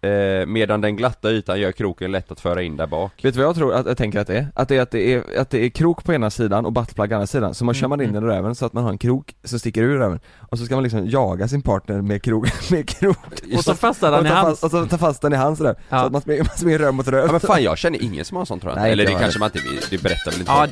eh, 0.00 0.46
Medan 0.46 0.80
den 0.80 0.96
glatta 0.96 1.30
ytan 1.30 1.60
gör 1.60 1.72
kroken 1.72 2.12
lätt 2.12 2.32
att 2.32 2.40
föra 2.40 2.62
in 2.62 2.76
där 2.76 2.86
bak. 2.86 3.12
Vet 3.24 3.34
du 3.34 3.40
vad 3.40 3.48
jag 3.48 3.56
tror 3.56 3.74
att 3.74 3.86
jag 3.86 3.96
tänker 3.96 4.20
att 4.20 4.26
det 4.26 4.36
är? 4.38 4.46
Att 4.54 4.68
det 4.68 4.76
är, 4.76 4.82
att 4.82 4.90
det 4.90 5.14
är, 5.14 5.40
att 5.40 5.50
det 5.50 5.64
är 5.64 5.68
krok 5.68 6.04
på 6.04 6.12
ena 6.12 6.30
sidan 6.30 6.66
och 6.66 6.72
buttplug 6.72 7.08
på 7.10 7.14
andra 7.14 7.26
sidan, 7.26 7.54
så 7.54 7.64
man 7.64 7.74
kör 7.74 7.88
man 7.88 8.00
in 8.00 8.12
den 8.12 8.24
i 8.24 8.26
röven 8.26 8.54
så 8.54 8.66
att 8.66 8.72
man 8.72 8.84
har 8.84 8.90
en 8.90 8.98
krok 8.98 9.34
som 9.44 9.58
sticker 9.58 9.82
ur 9.82 9.98
röven 9.98 10.20
Och 10.48 10.58
så 10.58 10.64
ska 10.64 10.74
man 10.74 10.82
liksom 10.84 11.06
jaga 11.08 11.48
sin 11.48 11.62
partner 11.62 12.00
med 12.02 12.22
krok, 12.22 12.48
med 12.70 12.88
krok 12.88 13.16
Och 13.56 13.64
så 13.64 13.74
fastnar 13.74 14.10
den 14.12 14.26
i 14.26 14.28
hans. 14.28 14.62
och 14.64 14.70
så 14.70 14.86
ta 14.86 14.98
fast 14.98 15.22
den 15.22 15.32
i 15.32 15.36
hans 15.36 15.60
röv, 15.60 15.74
Ja. 15.88 16.00
så 16.00 16.06
att 16.06 16.12
man 16.26 16.46
springer 16.56 16.78
röv 16.78 16.94
mot 16.94 17.08
röv 17.08 17.26
Ja 17.26 17.32
men 17.32 17.40
fan 17.40 17.62
jag 17.62 17.78
känner 17.78 18.02
ingen 18.02 18.24
som 18.24 18.36
har 18.36 18.42
en 18.42 18.46
sån 18.46 18.60
tror 18.60 18.72
jag 18.72 18.80
Nej, 18.82 18.92
Eller 18.92 19.06
det 19.06 19.12
kanske 19.14 19.38
man 19.40 19.50
inte, 19.54 19.68
det 19.90 20.02
berättar 20.02 20.30
väl 20.30 20.40
inte 20.40 20.52
Ja. 20.52 20.66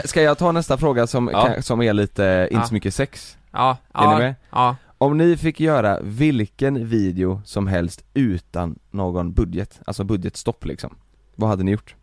Ska, 0.00 0.08
ska 0.08 0.22
jag 0.22 0.38
ta 0.38 0.52
nästa 0.52 0.78
fråga 0.78 1.06
som, 1.06 1.30
Ja. 1.32 1.46
kan, 1.46 1.62
som 1.62 1.82
är 1.82 1.92
lite, 1.92 2.48
inte 2.50 2.60
Ja. 2.62 2.68
så 2.68 2.74
mycket 2.74 2.94
sex? 2.94 3.36
Ja, 3.52 3.76
Är 3.94 4.06
ni 4.06 4.12
ja, 4.12 4.18
med? 4.18 4.34
ja. 4.50 4.76
Om 4.98 5.18
ni 5.18 5.36
fick 5.36 5.60
göra 5.60 5.98
vilken 6.02 6.86
video 6.88 7.40
som 7.44 7.66
helst 7.66 8.04
utan 8.14 8.78
någon 8.90 9.32
budget, 9.32 9.80
alltså 9.86 10.04
budgetstopp 10.04 10.64
liksom 10.64 10.94
Vad 11.34 11.50
hade 11.50 11.62
ni 11.64 11.70
gjort? 11.70 11.94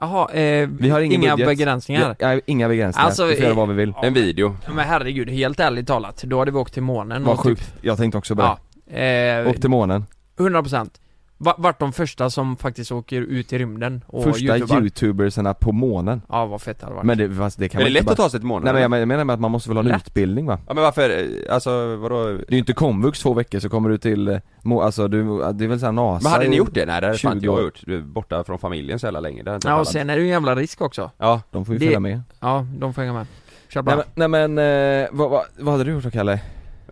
Jaha, 0.00 0.32
eh, 0.32 0.68
Vi 0.68 0.90
har 0.90 1.00
ingen 1.00 1.22
inga 1.22 1.36
budget. 1.36 1.48
begränsningar. 1.48 2.16
Ja, 2.18 2.40
inga 2.46 2.68
begränsningar, 2.68 3.06
Alltså, 3.06 3.26
vi 3.26 3.32
får 3.34 3.42
göra 3.42 3.50
eh, 3.52 3.56
vad 3.56 3.68
vi 3.68 3.74
vill 3.74 3.92
En 4.02 4.14
video. 4.14 4.56
Men 4.68 4.78
herregud, 4.78 5.30
helt 5.30 5.60
ärligt 5.60 5.86
talat, 5.86 6.22
då 6.26 6.38
hade 6.38 6.50
vi 6.50 6.58
åkt 6.58 6.74
till 6.74 6.82
månen 6.82 7.24
Vad 7.24 7.34
och 7.34 7.40
sjukt, 7.40 7.74
jag 7.80 7.96
tänkte 7.98 8.18
också 8.18 8.36
på 8.36 8.42
det. 8.42 8.56
Ja, 8.98 8.98
eh, 9.00 9.48
Åk 9.50 9.56
till 9.60 9.70
månen, 9.70 10.04
100% 10.36 10.84
Va- 10.84 11.03
Vart 11.38 11.80
de 11.80 11.92
första 11.92 12.30
som 12.30 12.56
faktiskt 12.56 12.92
åker 12.92 13.20
ut 13.22 13.52
i 13.52 13.58
rymden 13.58 14.04
och 14.06 14.22
första 14.24 14.56
youtubar. 14.56 14.80
youtubersarna 14.82 15.54
på 15.54 15.72
månen 15.72 16.22
Ja 16.28 16.46
vad 16.46 16.62
fett 16.62 16.78
det 16.80 16.84
hade 16.86 16.96
varit 16.96 17.06
Men 17.06 17.18
det, 17.18 17.34
fast 17.34 17.58
det 17.58 17.68
kan 17.68 17.78
Men 17.78 17.84
det 17.84 17.88
är 17.88 17.90
man 17.90 17.92
lätt 17.94 18.00
inte 18.02 18.12
att 18.12 18.16
ta 18.18 18.30
sig 18.30 18.40
till 18.40 18.46
månen 18.46 18.64
Nej 18.64 18.72
men 18.74 18.82
eller? 18.92 18.98
jag 18.98 19.08
menar 19.08 19.24
med 19.24 19.34
att 19.34 19.40
man 19.40 19.50
måste 19.50 19.70
väl 19.70 19.76
ha 19.76 19.82
en 19.82 19.88
Lätt. 19.88 20.06
utbildning 20.06 20.46
va? 20.46 20.58
Ja 20.68 20.74
men 20.74 20.82
varför, 20.84 21.26
alltså 21.50 21.96
vadå? 21.96 22.24
Det 22.24 22.32
är 22.48 22.52
ju 22.52 22.58
inte 22.58 22.72
komvux 22.72 23.20
två 23.20 23.34
veckor 23.34 23.58
så 23.58 23.68
kommer 23.68 23.88
du 23.88 23.98
till, 23.98 24.28
eh, 24.28 24.38
må, 24.62 24.82
alltså 24.82 25.08
du, 25.08 25.24
det 25.52 25.64
är 25.64 25.68
väl 25.68 25.80
såhär 25.80 25.92
NASA 25.92 26.22
Men 26.22 26.32
hade 26.32 26.48
ni 26.48 26.56
gjort 26.56 26.74
det? 26.74 26.86
Nej 26.86 27.00
det 27.00 27.06
hade 27.06 27.18
fan 27.18 27.32
inte 27.32 27.46
20 27.46 27.52
jag 27.54 27.62
gjort, 27.64 27.82
Du 27.86 27.96
är 27.96 28.00
borta 28.02 28.44
från 28.44 28.58
familjen 28.58 28.98
så 28.98 29.06
jävla 29.06 29.20
länge, 29.20 29.42
det 29.42 29.58
Ja 29.64 29.80
och 29.80 29.86
sen 29.88 30.10
är 30.10 30.14
det 30.16 30.20
ju 30.22 30.26
en 30.28 30.32
jävla 30.32 30.54
risk 30.54 30.80
också 30.80 31.10
Ja, 31.18 31.40
De 31.50 31.64
får 31.64 31.74
ju 31.74 31.78
Det- 31.78 31.84
följa 31.84 32.00
med 32.00 32.22
Ja, 32.40 32.66
de 32.78 32.94
får 32.94 33.02
hänga 33.02 33.12
med 33.14 33.26
Kör 33.68 33.82
Nej 33.82 33.96
bara 33.96 34.04
men, 34.14 34.30
nej, 34.30 34.46
men 34.48 35.02
eh, 35.02 35.08
vad, 35.12 35.30
vad, 35.30 35.42
vad 35.58 35.72
hade 35.72 35.84
du 35.84 35.92
gjort 35.92 36.04
då 36.04 36.10
Kalle? 36.10 36.32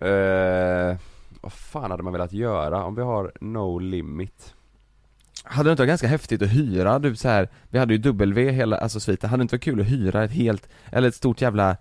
eh, 0.01 0.97
vad 1.43 1.53
fan 1.53 1.91
hade 1.91 2.03
man 2.03 2.13
velat 2.13 2.33
göra 2.33 2.85
om 2.85 2.95
vi 2.95 3.03
har 3.03 3.33
no 3.41 3.79
limit? 3.79 4.55
Hade 5.45 5.69
det 5.69 5.73
inte 5.73 5.83
varit 5.83 5.89
ganska 5.89 6.07
häftigt 6.07 6.43
att 6.43 6.49
hyra, 6.49 6.99
du 6.99 7.17
så 7.17 7.29
här, 7.29 7.49
vi 7.69 7.79
hade 7.79 7.95
ju 7.95 7.99
W 7.99 8.51
hela, 8.51 8.77
alltså 8.77 9.01
sviten, 9.01 9.31
hade 9.31 9.41
det 9.41 9.43
inte 9.43 9.55
varit 9.55 9.65
kul 9.65 9.81
att 9.81 9.87
hyra 9.87 10.25
ett 10.25 10.31
helt, 10.31 10.69
eller 10.91 11.09
ett 11.09 11.15
stort 11.15 11.41
jävla 11.41 11.77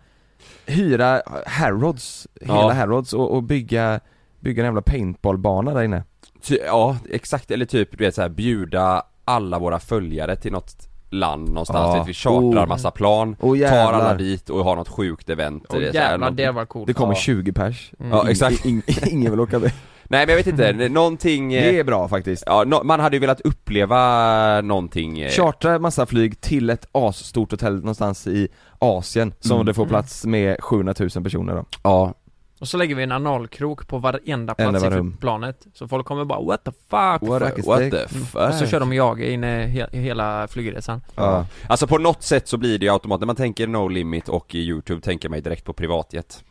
Hyra 0.66 1.22
Harrods, 1.45 2.28
hela 2.41 2.53
Ja. 2.53 2.72
Harrods 2.72 3.14
och, 3.14 3.32
och 3.32 3.43
bygga, 3.43 3.99
bygga 4.39 4.62
en 4.64 4.66
jävla 4.66 4.82
paintballbana 4.82 5.74
där 5.74 5.84
inne 5.84 6.03
Ty, 6.41 6.57
ja, 6.66 6.97
exakt, 7.09 7.51
eller 7.51 7.66
typ 7.66 7.97
du 7.97 8.03
vet 8.03 8.16
såhär 8.16 8.30
bjuda 8.30 9.03
alla 9.26 9.59
våra 9.59 9.80
följare 9.80 10.36
till 10.36 10.51
något 10.51 10.90
land 11.12 11.49
någonstans, 11.49 11.95
Ja. 11.95 12.03
vi 12.07 12.14
chartrar 12.14 12.64
Oh. 12.64 12.68
massa 12.68 12.91
plan, 12.91 13.36
Åh 13.39 13.59
tar 13.70 13.93
alla 13.93 14.14
dit 14.14 14.49
och 14.49 14.64
har 14.64 14.76
något 14.76 14.89
sjukt 14.89 15.30
event 15.30 15.66
det 15.70 15.76
här 15.78 15.93
jävlar, 15.93 16.30
något- 16.30 16.38
det 16.38 16.51
var 16.51 16.66
coolt 16.66 16.88
Det 16.88 16.93
kommer 16.93 17.14
Ja. 17.14 17.20
20 17.20 17.51
pers 17.53 17.91
Mm. 17.99 18.12
Ja 18.12 18.30
exakt, 18.30 18.66
In, 18.66 18.82
in, 18.88 18.95
Ingen 19.12 19.32
vill 19.32 19.39
åka 19.39 19.59
med 19.59 19.72
nej 20.03 20.26
men 20.26 20.30
jag 20.30 20.38
vet 20.38 20.47
inte, 20.47 20.68
är 20.68 20.89
någonting 20.89 21.49
Det 21.51 21.80
är 21.80 21.84
bra 21.84 22.07
faktiskt 22.07 22.43
Ja, 22.45 22.64
no, 22.64 22.84
man 22.84 22.99
hade 22.99 23.16
ju 23.16 23.20
velat 23.20 23.41
uppleva 23.41 24.62
någonting 24.62 25.20
eh, 25.20 25.30
Chartra 25.30 25.80
massa 25.80 26.05
flyg 26.05 26.41
till 26.41 26.70
ett 26.70 26.88
asstort 26.91 27.51
hotell 27.51 27.76
någonstans 27.76 28.28
i 28.28 28.47
Asien 28.80 29.34
som 29.39 29.55
Mm. 29.55 29.66
det 29.66 29.74
får 29.74 29.86
plats 29.86 30.26
med 30.26 30.62
700 30.64 30.93
000 30.99 31.09
personer 31.24 31.55
då 31.55 31.66
Ja, 31.84 32.14
Och 32.62 32.68
så 32.68 32.78
lägger 32.78 32.95
vi 32.95 33.03
en 33.03 33.12
analkrok 33.12 33.88
på 33.88 33.97
varenda 33.97 34.53
plats 34.55 34.84
Enda 34.84 34.99
i 34.99 35.12
planet 35.22 35.57
Så 35.74 35.88
folk 35.88 36.05
kommer 36.05 36.26
bara 36.26 36.41
what 36.41 36.64
the 36.64 36.72
fuck? 36.72 37.30
What, 37.30 37.43
fuck. 37.55 37.66
what 37.66 37.80
the 37.80 37.97
Mm. 37.97 38.26
fuck? 38.26 38.49
Och 38.49 38.53
så 38.55 38.66
kör 38.66 38.80
de 38.80 38.93
jagar 38.93 39.26
in 39.28 39.43
i 39.43 39.47
he- 39.47 39.95
hela 39.97 40.47
flygresan. 40.47 41.01
Ja, 41.16 41.45
Alltså 41.68 41.88
på 41.88 41.97
något 41.97 42.24
sätt 42.24 42.47
så 42.47 42.57
blir 42.57 42.80
det 42.80 42.86
ju 42.86 42.91
automatiskt, 42.91 43.20
när 43.22 43.26
man 43.28 43.36
tänker 43.36 43.68
no 43.68 43.88
limit 43.88 44.30
och 44.30 44.55
i 44.55 44.59
youtube 44.59 45.01
tänker 45.01 45.30
man 45.30 45.38
ju 45.38 45.41
direkt 45.41 45.66
på 45.66 45.74
privatjet. 45.74 46.43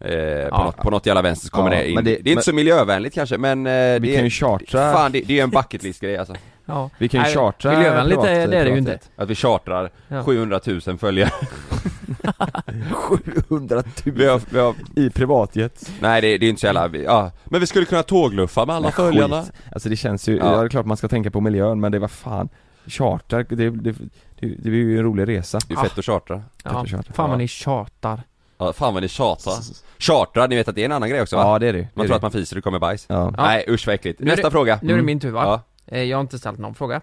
Eh, 0.00 0.08
på, 0.10 0.48
Ja. 0.50 0.64
något, 0.64 0.76
på 0.76 0.90
något 0.90 1.06
jävla 1.06 1.22
vänster 1.22 1.46
så 1.46 1.52
kommer 1.52 1.70
Ja, 1.72 1.78
det 1.78 1.88
in, 1.88 1.94
men 1.94 2.04
det, 2.04 2.10
det- 2.10 2.16
är 2.16 2.18
inte 2.18 2.34
men- 2.34 2.42
så 2.42 2.52
miljövänligt 2.52 3.14
kanske 3.14 3.38
men 3.38 3.66
eh, 3.66 3.72
Vi 3.72 3.98
det 3.98 4.06
kan 4.08 4.18
är, 4.20 4.24
ju 4.24 4.30
chartra, 4.30 4.92
Fan 4.92 5.12
det, 5.12 5.20
det 5.20 5.32
är 5.32 5.36
ju 5.36 5.40
en 5.42 5.50
bucket 5.50 5.82
list 5.82 6.00
grej 6.00 6.16
alltså. 6.16 6.34
Ja. 6.66 6.90
Vi 6.98 7.08
kan 7.08 7.20
ju 7.20 7.24
Nej, 7.24 7.34
chartra 7.34 7.72
Miljövänligt 7.72 8.18
privat- 8.18 8.26
är 8.28 8.48
det, 8.48 8.56
är 8.58 8.64
det 8.64 8.70
ju 8.70 8.78
inte. 8.78 8.98
Att 9.16 9.28
vi 9.28 9.34
chartrar 9.34 9.90
Ja. 10.08 10.22
700 10.24 10.60
000 10.86 10.98
följare 10.98 11.30
700 12.92 13.82
vi 14.04 14.10
000 14.24 14.28
har, 14.28 14.40
vi 14.50 14.58
har, 14.58 14.74
i 14.96 15.10
privatjet 15.10 15.90
Nej 16.00 16.20
det, 16.20 16.38
det 16.38 16.46
är 16.46 16.50
inte 16.50 16.60
så 16.60 16.66
jävla, 16.66 16.88
ja 16.98 17.30
Men 17.44 17.60
vi 17.60 17.66
skulle 17.66 17.84
kunna 17.84 18.02
tågluffa 18.02 18.66
med 18.66 18.76
alla 18.76 18.82
Men 18.86 18.92
följarna 18.92 19.42
skit. 19.42 19.52
Alltså 19.72 19.88
det 19.88 19.96
känns 19.96 20.28
ju, 20.28 20.36
Ja. 20.36 20.52
ja. 20.52 20.60
det 20.60 20.64
är 20.66 20.68
klart 20.68 20.86
man 20.86 20.96
ska 20.96 21.08
tänka 21.08 21.30
på 21.30 21.40
miljön 21.40 21.80
men 21.80 21.92
det 21.92 21.98
var 21.98 22.08
fan 22.08 22.48
Charter, 22.86 23.46
det, 23.48 23.56
det, 23.56 23.70
det, 23.70 23.92
det, 24.40 24.46
det 24.48 24.70
blir 24.70 24.74
ju 24.74 24.98
en 24.98 25.04
rolig 25.04 25.28
resa 25.28 25.58
Det 25.68 25.74
är 25.74 25.78
fett 25.78 25.98
att 25.98 26.04
chartra 26.04 26.42
Ja, 26.64 26.70
att 26.70 26.88
chartra. 26.90 27.12
fan 27.14 27.30
vad 27.30 27.38
ni 27.38 27.48
tjatar 27.48 28.22
Ja 28.58 28.72
fan 28.72 28.94
vad 28.94 29.02
ni 29.02 29.08
tjatar 29.08 29.52
Chartra, 29.98 30.46
ni 30.46 30.56
vet 30.56 30.68
att 30.68 30.74
det 30.74 30.80
är 30.80 30.84
en 30.84 30.92
annan 30.92 31.08
grej 31.08 31.22
också 31.22 31.36
va? 31.36 31.42
Ja 31.42 31.58
det 31.58 31.68
är 31.68 31.72
det 31.72 31.78
det 31.78 31.88
Man 31.94 32.04
är 32.04 32.08
tror 32.08 32.12
det. 32.12 32.16
att 32.16 32.22
man 32.22 32.30
fiser 32.30 32.56
och 32.56 32.58
det 32.58 32.62
kommer 32.62 32.78
bajs 32.78 33.06
Ja, 33.08 33.14
Ja. 33.36 33.44
Nej 33.44 33.64
usch 33.68 33.86
vad 33.86 33.94
äckligt, 33.94 34.20
nästa 34.20 34.42
det- 34.42 34.50
fråga 34.50 34.78
Nu 34.82 34.92
är 34.92 34.96
det 34.96 35.02
min 35.02 35.20
tur 35.20 35.30
va? 35.30 35.42
Ja, 35.44 35.62
Eh, 35.96 36.02
Jag 36.02 36.16
har 36.16 36.20
inte 36.20 36.38
ställt 36.38 36.58
någon 36.58 36.74
fråga 36.74 37.00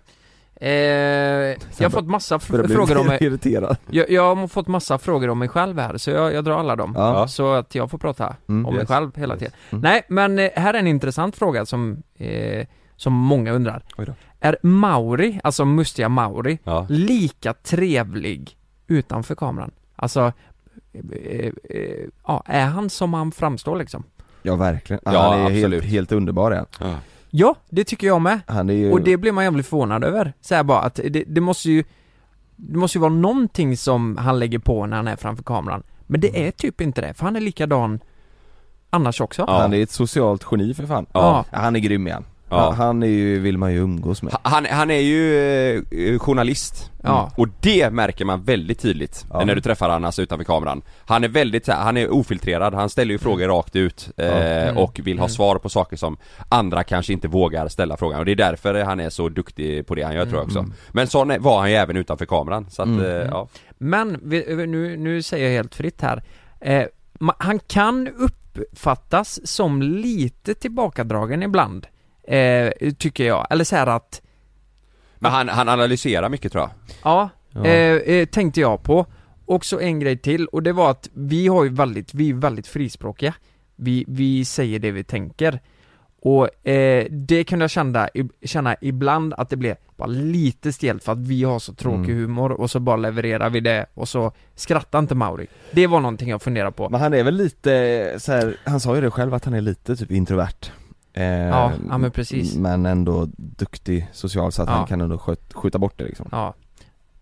eh, 0.62 0.70
Jag 0.70 1.56
har 1.82 1.90
fått 1.90 2.08
massa 2.08 2.38
fr- 2.38 2.68
frågor 2.68 2.98
om 2.98 3.08
mig 3.08 3.18
irriterad 3.22 3.78
jag, 3.90 4.10
jag 4.10 4.36
har 4.36 4.48
fått 4.48 4.68
massa 4.68 4.98
frågor 4.98 5.30
om 5.30 5.40
mig 5.40 5.48
själv 5.48 5.80
här, 5.80 5.98
så 5.98 6.12
jag, 6.12 6.34
jag 6.34 6.44
drar 6.44 6.60
alla 6.60 6.76
dem 6.76 6.94
Ja. 6.98 7.28
Så 7.28 7.54
att 7.54 7.76
jag 7.76 7.92
får 7.92 7.98
prata 7.98 8.36
Mm. 8.50 8.66
om 8.66 8.74
mig 8.74 8.82
Yes. 8.82 8.90
själv 8.90 9.12
hela 9.16 9.38
tiden 9.38 9.54
Mm. 9.72 9.82
Nej 9.82 10.02
men 10.10 10.40
eh, 10.40 10.50
här 10.56 10.74
är 10.74 10.80
en 10.80 10.88
intressant 10.88 11.36
fråga 11.36 11.66
som, 11.66 12.04
eh, 12.18 12.68
som 12.96 13.14
många 13.14 13.52
undrar. 13.52 13.84
Är 14.40 14.58
Mauri, 14.64 15.40
alltså 15.44 15.66
mustiga 15.66 16.10
Mauri, 16.10 16.58
ja 16.64 16.86
lika 16.90 17.54
trevlig 17.54 18.58
utanför 18.88 19.36
kameran? 19.36 19.72
Alltså, 19.96 20.32
eh, 20.94 21.52
eh, 21.70 22.06
ja, 22.28 22.44
är 22.46 22.66
han 22.66 22.90
som 22.90 23.14
han 23.14 23.32
framstår 23.32 23.76
liksom? 23.76 24.04
Ja 24.42 24.56
verkligen, 24.56 25.00
Ja, 25.06 25.12
han 25.32 25.40
är 25.40 25.46
absolut. 25.46 25.82
helt, 25.84 25.86
helt 25.94 26.12
underbar 26.12 26.52
är 26.52 26.56
han. 26.58 26.66
Ja. 26.80 26.96
Ja, 27.38 27.56
det 27.70 27.84
tycker 27.84 28.08
jag 28.08 28.22
med. 28.22 28.40
Han 28.48 28.70
är 28.70 28.74
ju 28.74 28.92
Och 28.92 29.02
det 29.02 29.18
blir 29.18 29.32
man 29.32 29.44
jävligt 29.44 29.68
förvånad 29.68 30.04
över. 30.04 30.34
Så 30.42 30.56
här 30.56 30.64
bara 30.64 30.80
att 30.80 30.96
det, 30.96 31.24
det 31.28 31.42
måste 31.42 31.72
ju 31.72 31.84
Det 32.56 32.78
måste 32.78 32.98
ju 32.98 33.02
vara 33.02 33.14
någonting 33.14 33.78
som 33.78 34.18
han 34.18 34.40
lägger 34.40 34.60
på 34.60 34.86
när 34.86 34.98
han 34.98 35.08
är 35.08 35.16
framför 35.16 35.44
kameran 35.44 35.84
Men 36.08 36.22
det 36.22 36.48
är 36.48 36.52
typ 36.52 36.82
inte 36.82 37.02
det, 37.02 37.14
för 37.14 37.26
han 37.26 37.36
är 37.36 37.40
likadan 37.40 38.00
annars 38.90 39.22
också 39.22 39.44
Ja. 39.48 39.62
Han 39.62 39.74
är 39.74 39.84
ett 39.84 39.92
socialt 39.92 40.46
geni 40.52 40.74
för 40.74 40.86
fan 40.86 41.06
Ja. 41.14 41.46
Ja, 41.52 41.58
Han 41.60 41.76
är 41.76 41.80
grym 41.80 42.08
igen 42.08 42.26
Ja. 42.50 42.72
han, 42.72 43.04
är 43.04 43.08
ju, 43.08 43.40
vill 43.40 43.58
man 43.58 43.74
ju 43.74 43.80
umgås 43.80 44.22
med. 44.24 44.36
Han, 44.42 44.66
han 44.66 44.92
är 44.92 45.00
ju 45.00 45.40
eh, 46.14 46.20
journalist. 46.20 46.92
Ja. 47.04 47.32
Och 47.38 47.48
det 47.62 47.90
märker 47.94 48.26
man 48.26 48.44
väldigt 48.44 48.80
tydligt 48.80 49.26
Ja. 49.30 49.46
när 49.46 49.56
du 49.56 49.62
träffar 49.62 49.90
honom 49.90 50.06
alltså 50.06 50.22
utanför 50.22 50.44
kameran. 50.46 50.82
Han 51.06 51.24
är 51.24 51.28
väldigt 51.28 51.68
han 51.68 51.98
är 51.98 52.14
ofiltrerad, 52.14 52.74
han 52.74 52.90
ställer 52.90 53.12
ju 53.12 53.18
frågor 53.18 53.48
rakt 53.48 53.76
ut 53.76 54.10
eh, 54.18 54.62
Mm. 54.66 54.78
och 54.78 55.00
vill 55.04 55.18
ha 55.20 55.26
Mm. 55.26 55.34
svar 55.36 55.56
på 55.58 55.70
saker 55.70 55.98
som 55.98 56.18
andra 56.50 56.84
kanske 56.84 57.14
inte 57.14 57.28
vågar 57.28 57.68
ställa 57.68 57.98
frågan. 57.98 58.20
Och 58.20 58.26
det 58.26 58.32
är 58.32 58.36
därför 58.36 58.84
han 58.84 59.00
är 59.00 59.10
så 59.10 59.30
duktig 59.30 59.88
på 59.88 59.96
det 59.96 60.04
han 60.04 60.16
gör 60.16 60.26
tror 60.26 60.36
jag 60.38 60.44
också. 60.46 60.66
Men 60.92 61.08
sån 61.08 61.34
var 61.40 61.60
han 61.60 61.70
ju 61.70 61.76
även 61.76 61.98
utanför 61.98 62.26
kameran 62.26 62.70
så 62.70 62.82
att, 62.82 62.88
Mm. 62.88 63.06
eh, 63.06 63.12
ja. 63.12 63.48
Men, 63.78 64.10
nu, 64.68 64.98
nu 64.98 65.22
säger 65.22 65.46
jag 65.46 65.54
helt 65.54 65.76
fritt 65.76 66.02
här. 66.02 66.24
Eh, 66.62 66.84
Han 67.38 67.60
kan 67.60 68.08
uppfattas 68.08 69.48
som 69.48 69.82
lite 69.82 70.54
tillbakadragen 70.54 71.44
ibland 71.44 71.88
eh, 72.28 72.92
Tycker 72.98 73.24
jag, 73.28 73.48
eller 73.50 73.64
så 73.64 73.76
här 73.76 73.88
att 73.88 74.22
Men 75.16 75.32
han, 75.32 75.50
han 75.50 75.70
analyserar 75.70 76.30
mycket 76.30 76.52
tror 76.52 76.62
jag 76.64 76.72
Ja, 77.04 77.30
Ja. 77.58 77.66
Eh, 77.66 77.96
eh, 77.96 78.26
tänkte 78.26 78.62
jag 78.62 78.84
på. 78.84 79.06
Och 79.46 79.66
så 79.66 79.80
en 79.80 80.00
grej 80.00 80.18
till, 80.18 80.46
och 80.48 80.64
det 80.64 80.74
var 80.74 80.92
att 80.92 81.10
vi 81.14 81.48
har 81.48 81.64
ju 81.64 81.70
väldigt, 81.70 82.14
vi 82.14 82.30
är 82.30 82.34
väldigt 82.34 82.68
frispråkiga. 82.68 83.34
Vi, 83.76 84.06
vi 84.08 84.46
säger 84.46 84.80
det 84.80 84.92
vi 84.92 85.04
tänker. 85.04 85.60
Och 86.22 86.68
eh, 86.68 87.06
det 87.10 87.44
kunde 87.44 87.64
jag 87.64 87.70
känna, 87.70 88.10
känna 88.46 88.76
ibland 88.82 89.34
att 89.34 89.50
det 89.50 89.56
blev 89.58 89.76
bara 89.98 90.08
lite 90.08 90.74
stelt 90.74 91.04
för 91.04 91.12
att 91.12 91.18
vi 91.28 91.44
har 91.44 91.60
så 91.60 91.74
tråkig 91.74 92.10
Mm. 92.12 92.18
humor 92.22 92.52
och 92.52 92.72
så 92.72 92.80
bara 92.80 92.96
levererar 92.98 93.50
vi 93.50 93.60
det 93.60 93.86
och 93.94 94.10
så 94.10 94.32
skrattar 94.56 95.00
inte 95.00 95.16
Mauri. 95.16 95.48
Det 95.72 95.88
var 95.88 96.00
någonting 96.00 96.30
jag 96.30 96.42
funderade 96.42 96.72
på. 96.72 96.90
Men 96.90 97.02
han 97.02 97.14
är 97.14 97.24
väl 97.24 97.36
lite 97.36 98.16
så 98.20 98.32
här, 98.32 98.58
han 98.66 98.80
sa 98.80 98.96
ju 98.96 99.02
det 99.02 99.12
själv 99.12 99.34
att 99.34 99.46
han 99.46 99.54
är 99.54 99.62
lite 99.62 99.96
typ 99.96 100.12
introvert 100.12 100.72
eh, 101.16 101.24
Ja, 101.48 101.72
ja, 101.90 101.98
men 101.98 102.12
precis. 102.12 102.56
Men 102.56 102.86
ändå 102.86 103.28
duktig 103.38 104.08
social 104.14 104.52
så 104.52 104.62
att 104.62 104.70
Ja. 104.70 104.76
han 104.76 104.88
kan 104.88 105.02
ändå 105.02 105.18
sköt, 105.18 105.54
skjuta 105.54 105.80
bort 105.80 105.94
det 105.98 106.04
liksom 106.04 106.28
Ja. 106.32 106.54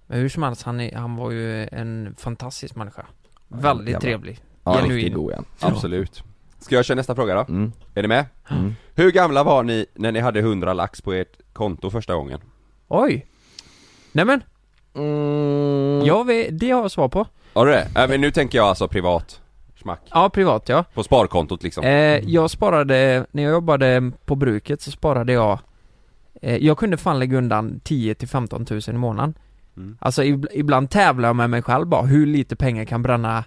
Men 0.07 0.19
hur 0.19 0.29
som 0.29 0.43
helst, 0.43 0.63
han, 0.63 0.79
är, 0.79 0.95
han 0.95 1.15
var 1.15 1.31
ju 1.31 1.67
en 1.71 2.15
fantastisk 2.19 2.75
människa. 2.75 3.05
Väldigt 3.47 3.87
jävlar. 3.87 3.99
trevlig. 4.01 4.39
Ja, 4.63 4.73
Genuin. 4.75 4.91
riktigt 4.95 5.13
god 5.13 5.31
igen 5.31 5.45
Absolut 5.59 6.23
Ska 6.59 6.75
jag 6.75 6.85
köra 6.85 6.95
nästa 6.95 7.15
fråga 7.15 7.33
då? 7.35 7.45
mm. 7.49 7.71
Är 7.95 8.01
ni 8.01 8.07
med? 8.07 8.25
Mm. 8.49 8.75
Hur 8.95 9.11
gamla 9.11 9.43
var 9.43 9.63
ni 9.63 9.85
när 9.93 10.11
ni 10.11 10.19
hade 10.19 10.39
100 10.39 10.73
lax 10.73 11.01
på 11.01 11.13
ert 11.13 11.53
konto 11.53 11.89
första 11.89 12.15
gången? 12.15 12.39
Oj! 12.87 13.25
Nämen, 14.11 14.41
Mm. 14.95 16.05
ja, 16.05 16.23
vi, 16.23 16.49
det 16.51 16.71
har 16.71 16.81
jag 16.81 16.91
svar 16.91 17.07
på. 17.09 17.25
Har 17.53 17.65
du 17.65 17.71
det? 17.71 17.87
Äh, 17.95 18.09
men 18.09 18.21
nu 18.21 18.31
tänker 18.31 18.57
jag 18.57 18.67
alltså 18.67 18.87
privat 18.87 19.41
Smack 19.83 20.01
Ja, 20.11 20.29
privat 20.29 20.69
ja. 20.69 20.83
På 20.93 21.03
sparkontot 21.03 21.63
liksom 21.63 21.83
Eh, 21.83 21.91
jag 22.29 22.49
sparade, 22.49 23.25
när 23.31 23.43
jag 23.43 23.51
jobbade 23.51 24.11
på 24.25 24.35
bruket 24.35 24.81
så 24.81 24.91
sparade 24.91 25.33
jag 25.33 25.59
eh, 26.41 26.55
Jag 26.57 26.77
kunde 26.77 26.97
fan 26.97 27.19
lägga 27.19 27.37
undan 27.37 27.79
10 27.83 28.15
till 28.15 28.27
15 28.27 28.65
000 28.69 28.81
i 28.87 28.93
månaden 28.93 29.33
Mm. 29.77 29.97
Alltså 30.01 30.23
ib- 30.23 30.47
ibland 30.53 30.89
tävlar 30.89 31.29
jag 31.29 31.35
med 31.35 31.49
mig 31.49 31.61
själv 31.61 31.87
bara, 31.87 32.01
hur 32.01 32.25
lite 32.25 32.55
pengar 32.55 32.85
kan 32.85 33.01
bränna 33.01 33.43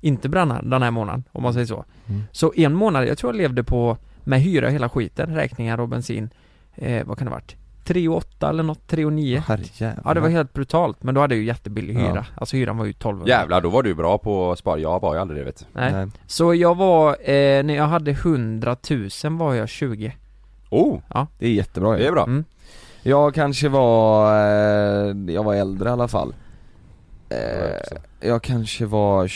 Inte 0.00 0.28
bränna 0.28 0.62
den 0.62 0.82
här 0.82 0.90
månaden, 0.90 1.24
om 1.32 1.42
man 1.42 1.52
säger 1.52 1.66
så 1.66 1.84
Mm. 2.08 2.22
Så 2.32 2.52
en 2.56 2.74
månad, 2.74 3.06
jag 3.08 3.18
tror 3.18 3.32
jag 3.32 3.36
levde 3.38 3.64
på 3.64 3.96
Med 4.24 4.40
hyra 4.40 4.68
hela 4.68 4.88
skiten, 4.88 5.34
räkningar 5.34 5.80
och 5.80 5.88
bensin 5.88 6.30
eh, 6.74 7.06
Vad 7.06 7.18
kan 7.18 7.24
det 7.26 7.30
ha 7.30 7.36
varit? 7.36 7.56
3 7.90 8.08
och 8.08 8.16
8 8.16 8.48
eller 8.48 8.62
något, 8.62 8.86
3 8.86 9.04
och 9.04 9.12
9 9.12 9.42
Herrejävlar. 9.46 10.02
Ja 10.04 10.14
det 10.14 10.20
var 10.20 10.28
helt 10.28 10.52
brutalt, 10.52 11.02
men 11.02 11.14
då 11.14 11.20
hade 11.20 11.34
jag 11.34 11.40
ju 11.40 11.46
jättebillig 11.46 11.94
hyra. 11.94 12.12
Ja. 12.14 12.24
Alltså 12.34 12.56
hyran 12.56 12.76
var 12.78 12.84
ju 12.84 12.90
1200 12.90 13.28
Jävlar, 13.28 13.60
då 13.60 13.68
var 13.68 13.82
du 13.82 13.94
bra 13.94 14.18
på 14.18 14.52
att 14.52 14.58
spara, 14.58 14.78
jag 14.78 15.00
var 15.00 15.14
ju 15.14 15.20
aldrig 15.20 15.40
det 15.40 15.44
vet 15.44 15.66
Nej. 15.72 15.92
Nej. 15.92 16.06
Så 16.26 16.54
jag 16.54 16.74
var, 16.76 17.10
eh, 17.10 17.62
när 17.62 17.74
jag 17.74 17.84
hade 17.86 18.10
100 18.10 18.76
000 18.90 19.08
var 19.38 19.54
jag 19.54 19.68
20 19.68 20.12
Oh, 20.70 20.98
Det 21.38 21.46
är 21.46 21.50
jättebra 21.52 21.96
det 21.96 22.06
är 22.06 22.12
bra. 22.12 22.24
Mm. 22.24 22.44
Jag 23.02 23.34
kanske 23.34 23.68
var, 23.68 24.32
eh, 24.34 25.14
jag 25.34 25.44
var 25.44 25.54
äldre 25.54 25.88
i 25.88 25.92
alla 25.92 26.08
fall. 26.08 26.34
Eh, 27.28 27.98
Jag 28.28 28.42
kanske 28.42 28.86
var 28.86 29.28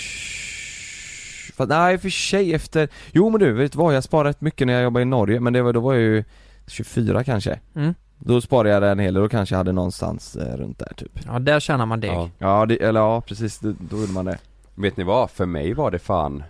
för, 1.56 1.66
Nej 1.66 1.98
för 1.98 2.10
sig 2.10 2.54
efter, 2.54 2.88
jo 3.12 3.30
men 3.30 3.40
du 3.40 3.52
vet 3.52 3.74
vad, 3.74 3.96
jag 3.96 4.04
sparade 4.04 4.28
rätt 4.28 4.40
mycket 4.40 4.66
när 4.66 4.74
jag 4.74 4.82
jobbade 4.82 5.02
i 5.02 5.06
Norge 5.06 5.40
men 5.40 5.52
det 5.52 5.62
var, 5.62 5.72
då 5.72 5.80
var 5.80 5.94
jag 5.94 6.02
ju 6.02 6.24
24 6.66 7.24
kanske. 7.24 7.58
Mm. 7.74 7.94
Då 8.26 8.40
sparade 8.40 8.68
jag 8.86 8.92
en 8.92 8.98
hel 8.98 9.14
del, 9.14 9.22
då 9.22 9.28
kanske 9.28 9.54
jag 9.54 9.58
hade 9.58 9.72
någonstans 9.72 10.36
eh, 10.36 10.56
runt 10.56 10.78
där 10.78 10.92
typ 10.96 11.20
Ja, 11.26 11.38
där 11.38 11.60
tjänar 11.60 11.86
man 11.86 12.00
deg. 12.00 12.10
ja. 12.10 12.30
Ja, 12.38 12.66
det, 12.66 12.76
eller 12.82 13.00
ja 13.00 13.20
precis, 13.20 13.58
då, 13.58 13.74
då 13.78 13.96
gjorde 14.00 14.12
man 14.12 14.24
det 14.24 14.38
Vet 14.74 14.96
ni 14.96 15.04
vad? 15.04 15.30
För 15.30 15.46
mig 15.46 15.74
var 15.74 15.90
det 15.90 15.98
fan 15.98 16.42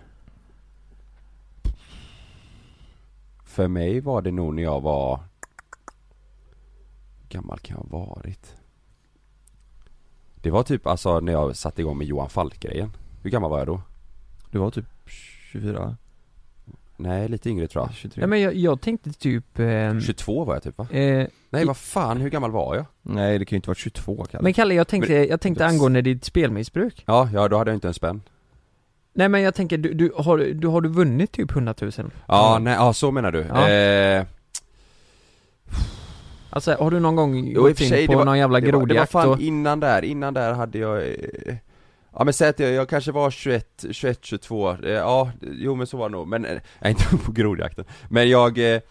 För 3.43 3.67
mig 3.67 3.99
var 4.01 4.21
det 4.21 4.31
nog 4.31 4.53
när 4.53 4.63
jag 4.63 4.81
var 4.81 5.19
Hur 7.21 7.27
gammal 7.29 7.59
kan 7.59 7.77
jag 7.77 7.99
ha 7.99 8.05
varit? 8.05 8.55
Det 10.35 10.51
var 10.51 10.63
typ 10.63 10.87
alltså 10.87 11.19
när 11.19 11.31
jag 11.33 11.55
satte 11.55 11.81
igång 11.81 11.97
med 11.97 12.07
Johan 12.07 12.29
Falk-grejen 12.29 12.91
Hur 13.23 13.29
gammal 13.29 13.49
var 13.51 13.57
jag 13.57 13.67
då? 13.67 13.81
Du 14.51 14.57
var 14.57 14.71
typ 14.71 14.85
24, 15.05 15.97
Nej, 16.97 17.27
lite 17.29 17.49
yngre 17.49 17.67
tror 17.67 17.83
jag 17.85 17.93
23 17.95 18.21
Ja, 18.21 18.27
men 18.27 18.41
jag, 18.41 18.53
jag 18.55 18.81
tänkte 18.81 19.13
typ... 19.13 19.59
Eh, 19.59 19.99
22 19.99 20.43
var 20.45 20.53
jag 20.53 20.63
typ 20.63 20.77
va? 20.77 20.87
eh, 20.91 21.27
Nej 21.49 21.65
vad 21.65 21.77
fan, 21.77 22.17
hur 22.21 22.29
gammal 22.29 22.51
var 22.51 22.75
jag? 22.75 22.85
Nej 23.01 23.39
det 23.39 23.45
kan 23.45 23.55
ju 23.55 23.57
inte 23.57 23.69
vara 23.69 23.75
22 23.75 24.25
Kalle 24.31 24.43
men 24.43 24.53
Kalle, 24.53 24.73
jag 24.73 24.87
tänkte, 24.87 25.13
jag 25.13 25.41
tänkte 25.41 25.63
Men- 25.63 25.73
angående 25.73 26.01
ditt 26.01 26.23
spelmissbruk. 26.25 27.03
Ja, 27.07 27.29
ja 27.33 27.47
då 27.47 27.57
hade 27.57 27.71
jag 27.71 27.75
inte 27.77 27.87
en 27.87 27.93
spänn 27.93 28.21
Nej 29.13 29.29
men 29.29 29.41
jag 29.41 29.55
tänker, 29.55 29.77
du, 29.77 29.93
du, 29.93 30.11
har, 30.17 30.37
du, 30.37 30.67
har 30.67 30.81
du 30.81 30.89
vunnit 30.89 31.31
typ 31.31 31.51
100 31.51 31.73
000? 31.81 31.91
Ja, 32.27 32.59
nej, 32.61 32.73
ja 32.73 32.93
så 32.93 33.11
menar 33.11 33.31
du? 33.31 33.45
Ja. 33.49 33.69
Eh, 33.69 34.25
Alltså 36.49 36.75
har 36.79 36.91
du 36.91 36.99
någon 36.99 37.15
gång 37.15 37.47
Jo, 37.47 37.61
gått 37.61 37.81
in 37.81 38.07
på 38.07 38.13
var- 38.13 38.25
någon 38.25 38.37
jävla 38.37 38.59
det 38.59 38.65
var, 38.65 38.71
det 38.71 38.77
var 38.77 38.85
grodjakt 38.85 39.11
fan 39.11 39.29
och... 39.29 39.39
innan 39.41 39.79
där, 39.79 40.01
innan 40.05 40.33
där 40.33 40.53
hade 40.53 40.77
jag 40.77 40.97
eh, 41.07 41.55
Ja 42.17 42.23
men 42.23 42.33
säg 42.33 42.49
att 42.49 42.59
jag, 42.59 42.71
jag 42.71 42.89
kanske 42.89 43.11
var 43.11 43.31
21, 43.31 43.85
21, 43.91 44.19
22, 44.25 44.71
eh, 44.71 44.89
ja, 44.91 45.31
jo 45.41 45.75
men 45.75 45.87
så 45.87 45.97
var 45.97 46.09
det 46.09 46.15
nog, 46.15 46.27
men, 46.27 46.45
eh, 46.45 46.51
jag 46.51 46.61
är 46.79 46.89
inte 46.89 47.17
på 47.25 47.31
grodjakten 47.31 47.85
Men 48.09 48.29
jag, 48.29 48.57
eh, 48.57 48.81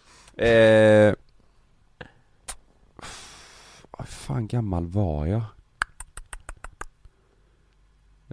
eh, 0.49 1.15
Vad 3.99 4.09
fan 4.09 4.47
gammal 4.47 4.87
var 4.87 5.27
jag? 5.27 5.43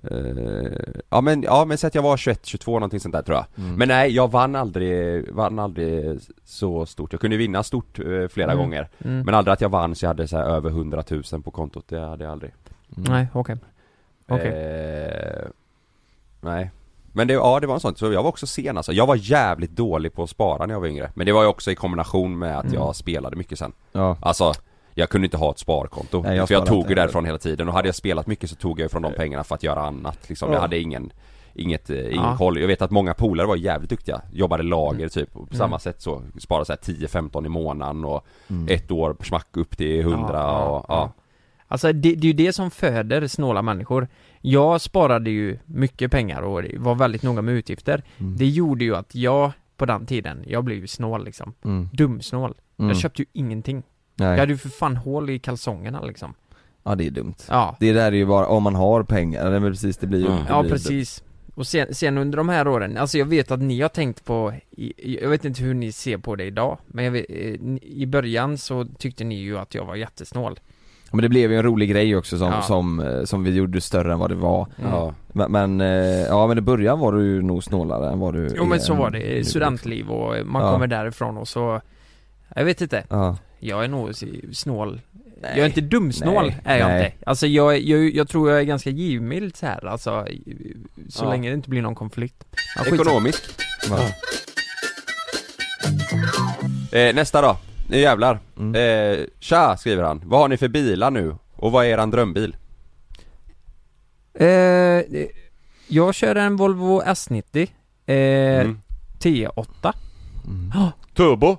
Eh, 0.03 0.93
ja 1.09 1.21
men, 1.21 1.43
ja 1.43 1.65
men 1.65 1.77
säg 1.77 1.87
att 1.87 1.95
jag 1.95 2.01
var 2.01 2.17
21, 2.17 2.45
22 2.45 2.71
någonting 2.73 2.99
sånt 2.99 3.13
där 3.13 3.21
tror 3.21 3.37
jag 3.37 3.45
Mm. 3.57 3.75
Men 3.75 3.87
nej, 3.87 4.11
jag 4.11 4.31
vann 4.31 4.55
aldrig, 4.55 5.25
vann 5.31 5.59
aldrig 5.59 6.19
så 6.43 6.85
stort, 6.85 7.13
jag 7.13 7.21
kunde 7.21 7.37
vinna 7.37 7.63
stort 7.63 7.99
eh, 7.99 8.27
flera 8.27 8.51
Mm. 8.51 8.57
gånger 8.57 8.89
Mm. 9.05 9.25
Men 9.25 9.35
aldrig 9.35 9.53
att 9.53 9.61
jag 9.61 9.69
vann 9.69 9.95
så 9.95 10.05
jag 10.05 10.09
hade 10.09 10.27
så 10.27 10.37
här 10.37 10.45
över 10.45 10.69
100 10.69 11.03
000 11.09 11.23
på 11.43 11.51
kontot, 11.51 11.85
det 11.87 11.99
hade 11.99 12.23
jag 12.23 12.31
aldrig 12.31 12.51
Mm. 12.97 13.11
Nej, 13.13 13.27
okej. 13.33 13.57
Okej. 14.35 14.47
eh, 14.47 15.47
Nej 16.41 16.71
Men 17.13 17.27
det, 17.27 17.33
ja 17.33 17.59
det 17.59 17.67
var 17.67 17.73
en 17.73 17.79
sån, 17.79 17.95
så 17.95 18.11
jag 18.11 18.23
var 18.23 18.29
också 18.29 18.47
sen 18.47 18.77
alltså. 18.77 18.91
Jag 18.93 19.07
var 19.07 19.15
jävligt 19.15 19.71
dålig 19.71 20.13
på 20.13 20.23
att 20.23 20.29
spara 20.29 20.65
när 20.65 20.73
jag 20.73 20.79
var 20.81 20.87
yngre 20.87 21.11
Men 21.15 21.25
det 21.25 21.31
var 21.31 21.41
ju 21.41 21.47
också 21.47 21.71
i 21.71 21.75
kombination 21.75 22.39
med 22.39 22.57
att 22.57 22.63
Mm. 22.65 22.75
jag 22.75 22.95
spelade 22.95 23.35
mycket 23.35 23.59
sen 23.59 23.73
Ja, 23.91 24.17
Alltså 24.21 24.53
Jag 24.95 25.09
kunde 25.09 25.25
inte 25.25 25.37
ha 25.37 25.51
ett 25.51 25.59
sparkonto, 25.59 26.21
Nej, 26.21 26.37
jag 26.37 26.47
för 26.47 26.53
jag 26.55 26.65
tog 26.65 26.89
ju 26.89 26.95
därifrån 26.95 27.25
hela 27.25 27.37
tiden 27.37 27.67
och 27.67 27.73
hade 27.73 27.87
jag 27.87 27.95
spelat 27.95 28.27
mycket 28.27 28.49
så 28.49 28.55
tog 28.55 28.79
jag 28.79 28.85
ju 28.85 28.89
från 28.89 29.01
de 29.01 29.13
pengarna 29.13 29.43
för 29.43 29.55
att 29.55 29.63
göra 29.63 29.81
annat 29.81 30.29
liksom. 30.29 30.49
Ja. 30.49 30.55
Jag 30.55 30.61
hade 30.61 30.79
ingen 30.79 31.11
Inget, 31.53 31.89
eh, 31.89 31.99
ingen 31.99 32.13
Ja. 32.15 32.37
koll. 32.37 32.59
Jag 32.59 32.67
vet 32.67 32.81
att 32.81 32.91
många 32.91 33.13
polare 33.13 33.47
var 33.47 33.55
jävligt 33.55 33.89
duktiga, 33.89 34.21
jobbade 34.33 34.63
lager 34.63 34.97
Mm. 34.99 35.09
typ, 35.09 35.27
och 35.35 35.49
på 35.49 35.55
Mm. 35.55 35.57
samma 35.57 35.79
sätt 35.79 36.01
så, 36.01 36.21
sparade 36.39 36.65
så 36.65 36.71
här 36.73 36.79
10-15 36.79 37.45
i 37.45 37.49
månaden 37.49 38.05
och 38.05 38.25
mm. 38.49 38.67
ett 38.69 38.91
år 38.91 39.15
smack 39.23 39.47
upp 39.57 39.77
till 39.77 39.99
100 40.01 40.33
Ja, 40.33 40.59
och, 40.69 40.85
ja. 40.89 41.11
Alltså 41.71 41.93
det, 41.93 42.15
det 42.15 42.27
är 42.27 42.27
ju 42.27 42.33
det 42.33 42.53
som 42.53 42.71
föder 42.71 43.27
snåla 43.27 43.61
människor. 43.61 44.07
Jag 44.41 44.81
sparade 44.81 45.29
ju 45.29 45.57
mycket 45.65 46.11
pengar 46.11 46.41
och 46.41 46.63
var 46.77 46.95
väldigt 46.95 47.23
noga 47.23 47.41
med 47.41 47.53
utgifter. 47.53 48.03
Mm. 48.17 48.37
Det 48.37 48.45
gjorde 48.45 48.83
ju 48.83 48.95
att 48.95 49.15
jag, 49.15 49.51
på 49.77 49.85
den 49.85 50.05
tiden, 50.05 50.43
jag 50.47 50.63
blev 50.63 50.77
ju 50.77 50.87
snål 50.87 51.25
liksom. 51.25 51.53
Mm. 51.65 51.89
Dumsnål. 51.93 52.53
Mm. 52.79 52.89
Jag 52.89 52.97
köpte 52.97 53.21
ju 53.21 53.25
ingenting. 53.33 53.83
Nej. 54.15 54.29
Jag 54.29 54.37
hade 54.37 54.51
ju 54.51 54.57
för 54.57 54.69
fan 54.69 54.97
hål 54.97 55.29
i 55.29 55.39
kalsongerna 55.39 56.01
liksom. 56.01 56.33
Ja 56.83 56.95
det 56.95 57.07
är 57.07 57.11
dumt. 57.11 57.35
Ja, 57.49 57.77
Det 57.79 57.93
där 57.93 58.11
är 58.11 58.15
ju 58.15 58.25
bara, 58.25 58.47
om 58.47 58.63
man 58.63 58.75
har 58.75 59.03
pengar, 59.03 59.45
eller 59.45 59.69
precis 59.69 59.97
det 59.97 60.07
blir 60.07 60.19
ju 60.19 60.25
Mm. 60.27 60.37
det 60.37 60.45
ja 60.49 60.63
precis. 60.63 61.23
Och 61.55 61.67
sen, 61.67 61.95
sen 61.95 62.17
under 62.17 62.37
de 62.37 62.49
här 62.49 62.67
åren, 62.67 62.97
alltså 62.97 63.17
jag 63.17 63.25
vet 63.25 63.51
att 63.51 63.59
ni 63.61 63.81
har 63.81 63.89
tänkt 63.89 64.25
på, 64.25 64.53
jag 64.97 65.29
vet 65.29 65.45
inte 65.45 65.63
hur 65.63 65.73
ni 65.73 65.91
ser 65.91 66.17
på 66.17 66.35
det 66.35 66.43
idag 66.45 66.77
Men 66.87 67.05
jag 67.05 67.11
vet, 67.11 67.25
eh, 67.29 67.55
i 67.81 68.05
början 68.07 68.57
så 68.57 68.85
tyckte 68.85 69.23
ni 69.23 69.35
ju 69.35 69.57
att 69.57 69.75
jag 69.75 69.85
var 69.85 69.95
jättesnål 69.95 70.59
Men 71.11 71.21
det 71.21 71.29
blev 71.29 71.51
ju 71.51 71.57
en 71.57 71.63
rolig 71.63 71.89
grej 71.89 72.15
också 72.15 72.37
som, 72.37 72.47
Ja. 72.51 72.61
som, 72.61 72.99
eh, 72.99 73.23
som 73.23 73.43
vi 73.43 73.51
gjorde 73.55 73.81
större 73.81 74.13
än 74.13 74.19
vad 74.19 74.29
det 74.31 74.35
var 74.35 74.67
Mm. 74.79 74.91
ja. 74.91 75.13
Men, 75.33 75.51
men, 75.51 75.81
eh, 75.81 76.21
ja 76.21 76.47
men 76.47 76.57
i 76.57 76.61
början 76.61 76.99
var 76.99 77.11
du 77.13 77.41
nog 77.41 77.63
snålare 77.63 78.11
än 78.11 78.19
vad 78.19 78.33
du 78.33 78.53
Jo 78.57 78.65
men 78.65 78.77
är 78.79 78.81
så 78.81 78.93
var 78.93 79.09
det, 79.11 79.47
studentliv 79.47 80.09
och 80.09 80.45
man 80.47 80.61
Ja. 80.65 80.73
kommer 80.73 80.87
därifrån 80.87 81.37
och 81.37 81.47
så 81.47 81.81
Jag 82.55 82.65
vet 82.65 82.81
inte. 82.81 83.03
Ja. 83.09 83.37
Jag 83.59 83.83
är 83.83 83.87
nog 83.87 84.09
snål. 84.51 85.01
Nej. 85.41 85.51
Jag 85.55 85.59
är 85.59 85.65
inte 85.65 85.81
dumsnål, 85.81 86.45
Nej. 86.47 86.57
är 86.65 86.77
jag 86.77 86.87
Nej. 86.87 87.05
inte. 87.05 87.29
Alltså 87.29 87.47
jag, 87.47 87.79
jag, 87.79 88.09
jag 88.15 88.29
tror 88.29 88.49
jag 88.49 88.59
är 88.59 88.63
ganska 88.63 88.89
givmild 88.89 89.55
så 89.55 89.65
här. 89.65 89.85
alltså 89.85 90.25
Så 91.09 91.25
Ja. 91.25 91.29
länge 91.29 91.49
det 91.49 91.53
inte 91.55 91.69
blir 91.69 91.81
någon 91.81 91.95
konflikt. 91.95 92.43
Ja. 92.75 92.95
Ekonomisk. 92.95 93.43
Ja. 93.89 93.99
Eh, 96.99 97.15
nästa 97.15 97.41
då. 97.41 97.57
Nu 97.89 97.97
jävlar. 97.99 98.39
Mm. 98.57 98.75
Eh, 99.19 99.25
tja, 99.39 99.77
skriver 99.77 100.03
han. 100.03 100.21
Vad 100.25 100.39
har 100.39 100.47
ni 100.47 100.57
för 100.57 100.67
bilar 100.67 101.11
nu? 101.11 101.35
Och 101.55 101.71
vad 101.71 101.85
är 101.85 101.89
eran 101.89 102.11
drömbil? 102.11 102.55
Eh, 104.33 104.47
jag 105.87 106.15
kör 106.15 106.35
en 106.35 106.55
Volvo 106.55 107.01
S90 107.01 107.61
eh, 108.05 108.15
Mm. 108.61 108.81
T8 109.19 109.93
Turbo. 111.13 111.57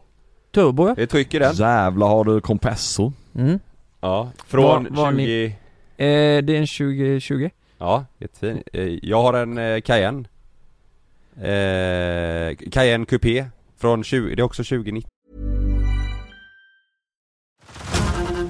Turbo 0.54 0.88
ja. 0.88 0.94
Det 0.94 1.02
är 1.02 1.06
tryck 1.06 1.34
i 1.34 1.38
den. 1.38 1.54
Jävlar 1.54 2.06
har 2.08 2.24
du 2.24 2.40
kompressor. 2.40 3.12
mm. 3.34 3.58
Ja. 4.00 4.30
Från 4.46 4.62
Var- 4.84 4.90
var 5.04 5.12
20... 5.12 5.46
eh, 5.46 5.52
Det 5.96 6.56
är 6.56 6.60
en 6.60 6.66
2020 6.66 7.50
Ja, 7.78 8.04
jättefin. 8.18 8.62
Eh, 8.72 8.82
jag 9.02 9.22
har 9.22 9.34
en 9.34 9.58
eh, 9.58 9.80
Cayenne. 9.80 10.24
Eh, 11.36 12.56
Cayenne 12.72 13.06
Coupé. 13.06 13.44
Från 13.78 14.04
20, 14.04 14.34
det 14.34 14.42
är 14.42 14.44
också 14.44 14.64
2019. 14.64 15.10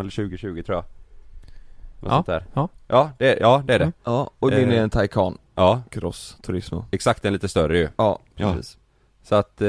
Eller 0.00 0.10
2020 0.10 0.62
tror 0.62 0.76
jag. 0.76 0.84
Något 2.00 2.10
Ja, 2.10 2.10
sånt 2.10 2.26
där. 2.26 2.44
ja. 2.54 2.68
Ja, 2.88 3.10
det, 3.18 3.38
ja, 3.40 3.62
det 3.66 3.74
är 3.74 3.78
det. 3.78 3.84
Mm. 3.84 3.94
Ja, 4.04 4.30
och 4.38 4.50
min 4.50 4.70
Eh. 4.72 4.78
är 4.78 4.82
en 4.82 4.90
Taycan 4.90 5.38
Ja, 5.54 5.82
Cross 5.90 6.36
Turismo. 6.42 6.84
exakt 6.90 7.22
den 7.22 7.32
lite 7.32 7.48
större 7.48 7.78
ju. 7.78 7.88
Ja, 7.96 8.18
Ja. 8.36 8.52
precis. 8.54 8.78
Så 9.22 9.34
att, 9.34 9.60
eh, 9.60 9.66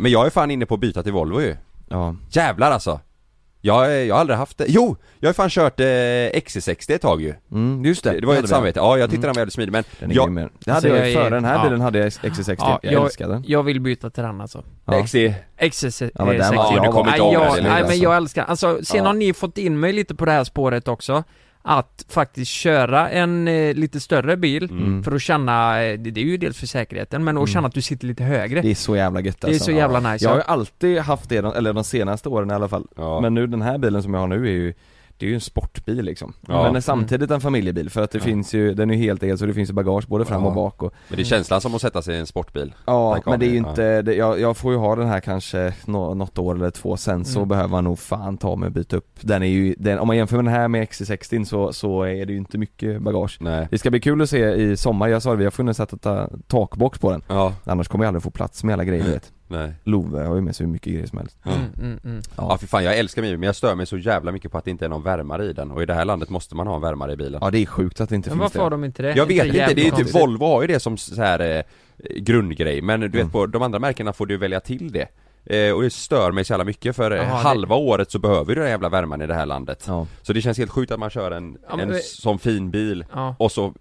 men 0.00 0.06
jag 0.06 0.26
är 0.26 0.30
fan 0.30 0.50
inne 0.50 0.66
på 0.66 0.74
att 0.74 0.80
byta 0.80 1.02
till 1.02 1.12
Volvo 1.12 1.40
ju. 1.40 1.56
Ja. 1.88 2.16
Jävlar 2.30 2.70
alltså. 2.70 3.00
Jag, 3.60 4.04
jag 4.06 4.14
har 4.14 4.20
aldrig 4.20 4.38
haft 4.38 4.58
det. 4.58 4.64
Jo! 4.68 4.96
Jag 5.20 5.28
har 5.28 5.34
fan 5.34 5.50
kört 5.50 5.80
eh, 5.80 5.84
XC60 5.84 6.94
ett 6.94 7.02
tag 7.02 7.22
ju. 7.22 7.34
Mm, 7.52 7.84
just 7.84 8.04
det. 8.04 8.20
Det, 8.20 8.26
var 8.26 8.34
ju 8.34 8.40
ett 8.40 8.48
samvete. 8.48 8.78
Ja, 8.80 8.98
jag 8.98 9.10
tyckte 9.10 9.26
Mm. 9.26 9.28
den 9.28 9.34
var 9.34 9.40
jävligt 9.40 9.54
smidig 9.54 9.72
men 9.72 9.84
Den 10.00 10.10
är 10.10 10.14
jag, 10.14 10.24
grym 10.24 10.34
med. 10.34 10.48
Det 10.64 10.72
hade 10.72 10.88
jag 10.88 11.08
jag 11.10 11.14
före 11.14 11.30
den 11.30 11.44
här 11.44 11.54
ja. 11.58 11.64
bilen 11.64 11.80
hade 11.80 11.98
jag 11.98 12.08
XC60, 12.08 12.54
Ja, 12.58 12.78
jag, 12.82 12.92
jag- 12.92 13.04
älskar 13.04 13.28
den. 13.28 13.44
Jag 13.46 13.62
vill 13.62 13.80
byta 13.80 14.10
till 14.10 14.22
den 14.22 14.40
alltså 14.40 14.64
Ja. 14.84 15.02
XC, 15.02 15.14
XC 15.70 16.00
Ja, 16.14 16.24
men 16.24 16.38
den 16.38 16.54
var- 16.54 17.04
nej, 17.04 17.18
jag, 17.18 17.56
det 17.56 17.62
nej 17.62 17.62
längre, 17.62 17.86
men 17.88 17.98
jag 17.98 18.16
älskar, 18.16 18.44
alltså 18.44 18.78
sen 18.84 18.98
Ja. 18.98 19.04
har 19.06 19.14
ni 19.14 19.32
fått 19.32 19.58
in 19.58 19.80
mig 19.80 19.92
lite 19.92 20.14
på 20.14 20.24
det 20.24 20.32
här 20.32 20.44
spåret 20.44 20.88
också 20.88 21.24
Att 21.68 22.04
faktiskt 22.08 22.50
köra 22.50 23.10
en 23.10 23.48
eh, 23.48 23.74
lite 23.74 24.00
större 24.00 24.36
bil 24.36 24.64
Mm. 24.70 25.02
för 25.02 25.12
att 25.12 25.22
känna, 25.22 25.82
eh, 25.82 25.98
det, 25.98 26.10
det 26.10 26.20
är 26.20 26.24
ju 26.24 26.36
dels 26.36 26.58
för 26.58 26.66
säkerheten 26.66 27.24
men 27.24 27.36
att 27.36 27.40
Mm. 27.40 27.46
känna 27.46 27.68
att 27.68 27.74
du 27.74 27.82
sitter 27.82 28.06
lite 28.06 28.24
högre 28.24 28.60
Det 28.62 28.70
är 28.70 28.74
så 28.74 28.96
jävla 28.96 29.20
gött 29.20 29.40
Det 29.40 29.46
är 29.46 29.48
alltså. 29.48 29.64
så 29.64 29.70
jävla 29.70 30.00
nice 30.12 30.24
Jag 30.24 30.30
har 30.30 30.36
ja. 30.36 30.42
ju 30.46 30.52
alltid 30.52 30.98
haft 30.98 31.28
det, 31.28 31.40
de- 31.40 31.54
eller 31.56 31.72
de 31.72 31.84
senaste 31.84 32.28
åren 32.28 32.50
i 32.50 32.54
alla 32.54 32.68
fall. 32.68 32.86
ja. 32.96 33.20
Men 33.20 33.34
nu 33.34 33.46
den 33.46 33.62
här 33.62 33.78
bilen 33.78 34.02
som 34.02 34.14
jag 34.14 34.20
har 34.20 34.26
nu 34.28 34.46
är 34.46 34.50
ju 34.52 34.74
det 35.18 35.26
är 35.26 35.28
ju 35.28 35.34
en 35.34 35.40
sportbil 35.40 36.04
liksom. 36.04 36.32
Ja. 36.48 36.62
Men 36.62 36.76
är 36.76 36.80
samtidigt 36.80 37.30
en 37.30 37.40
familjebil 37.40 37.90
för 37.90 38.02
att 38.02 38.10
det 38.10 38.18
Ja. 38.18 38.24
finns 38.24 38.54
ju, 38.54 38.74
den 38.74 38.90
är 38.90 38.94
ju 38.94 39.00
helt 39.00 39.22
el 39.22 39.38
så 39.38 39.46
det 39.46 39.54
finns 39.54 39.70
ju 39.70 39.74
bagage 39.74 40.06
både 40.08 40.24
fram 40.24 40.42
Ja. 40.42 40.48
och 40.48 40.54
bak 40.54 40.82
och 40.82 40.92
men 41.08 41.16
det 41.16 41.22
är 41.22 41.24
känslan 41.24 41.60
som 41.60 41.74
att 41.74 41.80
sätta 41.80 42.02
sig 42.02 42.16
i 42.16 42.18
en 42.18 42.26
sportbil. 42.26 42.74
Ja 42.86 43.18
men 43.26 43.40
det 43.40 43.46
är 43.46 43.50
ju 43.50 43.56
inte, 43.56 44.02
det, 44.02 44.14
jag, 44.14 44.40
jag 44.40 44.56
får 44.56 44.72
ju 44.72 44.78
ha 44.78 44.96
den 44.96 45.06
här 45.08 45.20
kanske 45.20 45.74
nå, 45.86 46.14
något 46.14 46.38
år 46.38 46.54
eller 46.54 46.70
två 46.70 46.96
sen 46.96 47.24
så 47.24 47.38
Mm. 47.38 47.48
behöver 47.48 47.68
man 47.68 47.84
nog 47.84 47.98
fan 47.98 48.36
ta 48.36 48.56
mig 48.56 48.66
och 48.66 48.72
byta 48.72 48.96
upp 48.96 49.18
Den 49.20 49.42
är 49.42 49.46
ju, 49.46 49.74
den, 49.78 49.98
om 49.98 50.06
man 50.06 50.16
jämför 50.16 50.36
med 50.36 50.44
den 50.44 50.54
här 50.54 50.68
med 50.68 50.88
XC60 50.88 51.44
så, 51.44 51.72
så 51.72 52.02
är 52.02 52.26
det 52.26 52.32
ju 52.32 52.38
inte 52.38 52.58
mycket 52.58 53.02
bagage 53.02 53.36
Nej. 53.40 53.68
Det 53.70 53.78
ska 53.78 53.90
bli 53.90 54.00
kul 54.00 54.22
att 54.22 54.30
se 54.30 54.54
i 54.54 54.76
sommar, 54.76 55.08
jag 55.08 55.22
sa 55.22 55.30
det, 55.30 55.36
vi 55.36 55.44
har 55.44 55.50
funnit 55.50 55.76
sätt 55.76 55.92
att 55.92 56.02
ta 56.02 56.28
takbox 56.46 56.98
på 56.98 57.10
den 57.10 57.22
Ja, 57.28 57.52
Annars 57.64 57.88
kommer 57.88 58.04
jag 58.04 58.08
aldrig 58.08 58.22
få 58.22 58.30
plats 58.30 58.64
med 58.64 58.72
alla 58.72 58.84
grejer 58.84 59.04
vet 59.12 59.32
nej. 59.48 59.72
Love 59.84 60.22
har 60.22 60.34
ju 60.34 60.40
med 60.40 60.56
sig 60.56 60.66
hur 60.66 60.72
mycket 60.72 60.92
grejer 60.92 61.06
som 61.06 61.18
helst 61.18 61.36
Mm, 61.44 61.58
mm, 61.80 61.98
mm. 62.04 62.22
Ja 62.36 62.58
för 62.58 62.66
fan 62.66 62.84
jag 62.84 62.98
älskar 62.98 63.22
min 63.22 63.30
bil 63.30 63.38
men 63.38 63.46
jag 63.46 63.56
stör 63.56 63.74
mig 63.74 63.86
så 63.86 63.98
jävla 63.98 64.32
mycket 64.32 64.52
på 64.52 64.58
att 64.58 64.64
det 64.64 64.70
inte 64.70 64.84
är 64.84 64.88
någon 64.88 65.02
värmare 65.02 65.44
i 65.44 65.52
den 65.52 65.70
och 65.70 65.82
i 65.82 65.86
det 65.86 65.94
här 65.94 66.04
landet 66.04 66.30
måste 66.30 66.54
man 66.56 66.66
ha 66.66 66.74
en 66.74 66.80
värmare 66.82 67.12
i 67.12 67.16
bilen 67.16 67.38
Ja 67.44 67.50
det 67.50 67.58
är 67.58 67.66
sjukt 67.66 68.00
att 68.00 68.08
det 68.08 68.14
inte 68.16 68.30
Men 68.30 68.38
finns 68.38 68.42
varför 68.42 68.58
det 68.58 68.62
har 68.62 68.70
de 68.70 68.84
inte 68.84 69.02
det? 69.02 69.14
Jag 69.16 69.26
vet 69.26 69.46
inte, 69.46 69.74
det 69.74 69.80
är 69.80 69.84
ju 69.98 70.04
typ. 70.04 70.14
Volvo 70.14 70.44
har 70.46 70.60
ju 70.62 70.66
det 70.68 70.80
som 70.80 70.96
så 70.96 71.22
här 71.22 71.40
eh, 71.40 71.62
grundgrej 72.16 72.82
men 72.82 73.00
du 73.00 73.08
vet 73.08 73.14
Mm. 73.20 73.30
på 73.30 73.46
de 73.46 73.62
andra 73.62 73.78
märkena 73.78 74.12
får 74.12 74.26
du 74.26 74.36
välja 74.36 74.60
till 74.60 74.92
det 74.92 75.08
eh, 75.68 75.72
Och 75.74 75.82
det 75.82 75.90
stör 75.92 76.32
mig 76.32 76.44
så 76.44 76.52
jävla 76.52 76.64
mycket 76.64 76.96
för 76.96 77.10
eh, 77.10 77.18
det- 77.18 77.24
halva 77.26 77.74
året 77.76 78.10
så 78.10 78.18
behöver 78.18 78.54
du 78.54 78.60
den 78.60 78.70
jävla 78.70 78.88
värmen 78.88 79.22
i 79.22 79.26
det 79.26 79.34
här 79.34 79.46
landet 79.46 79.84
Ja, 79.86 80.06
Så 80.22 80.32
det 80.32 80.40
känns 80.42 80.58
helt 80.58 80.70
sjukt 80.70 80.92
att 80.92 80.98
man 81.00 81.10
kör 81.10 81.30
en, 81.30 81.58
Ja, 81.68 81.76
men 81.76 81.88
en 81.88 81.94
det- 81.94 82.02
sån 82.04 82.38
fin 82.38 82.70
bil 82.70 83.04
Ja. 83.12 83.34
och 83.38 83.52
så 83.52 83.74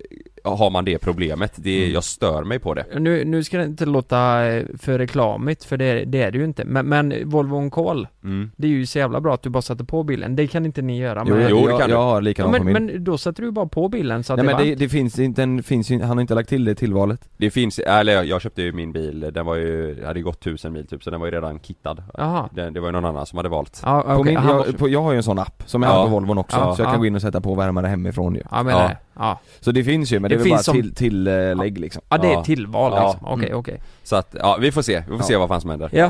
har 0.45 0.69
man 0.69 0.85
det 0.85 0.97
problemet, 0.97 1.51
det, 1.55 1.75
Mm. 1.81 1.93
jag 1.93 2.03
stör 2.03 2.43
mig 2.43 2.59
på 2.59 2.73
det 2.73 2.85
Nu, 2.99 3.25
nu 3.25 3.43
ska 3.43 3.57
det 3.57 3.63
inte 3.65 3.85
låta 3.85 4.45
eh, 4.47 4.63
för 4.79 4.97
reklamigt 4.99 5.63
för 5.63 5.77
det, 5.77 6.05
det 6.05 6.21
är 6.21 6.31
det 6.31 6.37
ju 6.37 6.43
inte 6.45 6.65
men, 6.65 6.85
men 6.85 7.13
Volvo 7.29 7.55
On 7.57 7.71
Call 7.71 8.07
mm. 8.23 8.51
Det 8.55 8.67
är 8.67 8.71
ju 8.71 8.85
så 8.85 8.97
jävla 8.99 9.21
bra 9.21 9.33
att 9.33 9.41
du 9.43 9.49
bara 9.49 9.61
sätter 9.61 9.83
på 9.83 10.03
bilen, 10.03 10.35
det 10.35 10.47
kan 10.47 10.65
inte 10.65 10.81
ni 10.81 10.97
göra 10.99 11.23
jo, 11.27 11.35
med 11.35 11.49
Jo, 11.49 11.57
det 11.65 11.71
jag, 11.71 11.79
kan 11.79 11.89
du. 11.89 11.95
jag 11.95 12.01
har 12.01 12.21
ja, 12.37 12.43
på 12.45 12.51
men, 12.51 12.65
min 12.65 12.73
men 12.73 13.03
då 13.03 13.17
sätter 13.17 13.43
du 13.43 13.51
bara 13.51 13.65
på 13.67 13.89
bilen 13.89 14.23
så 14.23 14.33
att 14.33 14.37
Nej 14.37 14.45
det 14.47 14.51
är 14.53 14.57
men 14.57 14.67
det, 14.67 14.75
det 14.75 14.89
finns 14.89 15.19
inte, 15.19 15.41
den 15.41 15.63
finns 15.63 15.89
ju, 15.89 16.01
han 16.01 16.17
har 16.17 16.21
inte 16.21 16.35
lagt 16.35 16.49
till 16.49 16.65
det 16.65 16.75
tillvalet 16.75 17.29
Det 17.37 17.49
finns, 17.49 17.79
eller 17.79 18.13
jag, 18.13 18.25
jag 18.25 18.41
köpte 18.41 18.61
ju 18.61 18.71
min 18.71 18.91
bil, 18.91 19.31
den 19.33 19.45
var 19.45 19.55
ju, 19.55 20.03
hade 20.05 20.21
gått 20.21 20.39
tusen 20.39 20.73
mil 20.73 20.87
typ 20.87 21.03
så 21.03 21.09
den 21.09 21.19
var 21.19 21.27
ju 21.27 21.31
redan 21.33 21.59
kittad 21.59 22.03
Jaha 22.17 22.49
den, 22.53 22.73
Det 22.73 22.79
var 22.79 22.87
ju 22.87 22.91
någon 22.91 23.05
annan 23.05 23.25
som 23.25 23.37
hade 23.37 23.49
valt 23.49 23.81
Ja, 23.85 24.01
på 24.01 24.11
okej, 24.13 24.23
min, 24.37 24.47
jag, 24.49 24.77
på, 24.77 24.89
jag 24.89 25.01
har 25.01 25.11
ju 25.11 25.17
en 25.17 25.23
sån 25.23 25.39
app 25.39 25.63
som 25.65 25.81
jag 25.83 25.91
Ja. 25.91 26.03
på 26.03 26.09
Volvon 26.09 26.37
också, 26.37 26.57
Ja, 26.57 26.75
så 26.75 26.81
jag 26.81 26.87
ja. 26.87 26.91
kan 26.91 26.99
gå 26.99 27.05
in 27.05 27.15
och 27.15 27.21
sätta 27.21 27.41
på 27.41 27.55
värmare 27.55 27.87
hemifrån 27.87 28.35
ju 28.35 28.41
Ja 28.51 28.63
men 28.63 28.73
Ja. 28.73 28.79
det, 28.87 28.97
ja. 29.15 29.39
Så 29.59 29.71
det 29.71 29.83
finns 29.83 30.11
ju 30.13 30.19
men 30.19 30.29
det, 30.31 30.34
Det 30.37 30.41
är 30.41 30.43
väl 30.43 30.49
bara 30.49 30.55
finns 30.57 30.65
som- 30.65 30.75
till, 30.75 30.95
tillägg 30.95 31.77
liksom. 31.77 32.01
Ja 32.09 32.17
det 32.17 32.33
är 32.33 32.41
tillval 32.43 32.91
Ja. 32.95 33.07
liksom, 33.11 33.27
okej 33.27 33.47
Mm. 33.47 33.59
okej. 33.59 33.81
Så 34.03 34.15
att, 34.15 34.35
ja 34.39 34.57
vi 34.61 34.71
får 34.71 34.81
se, 34.81 35.03
vi 35.09 35.17
får 35.17 35.23
se 35.23 35.35
vad 35.35 35.47
fan 35.49 35.61
som 35.61 35.69
händer. 35.69 35.89
Ja, 35.93 36.05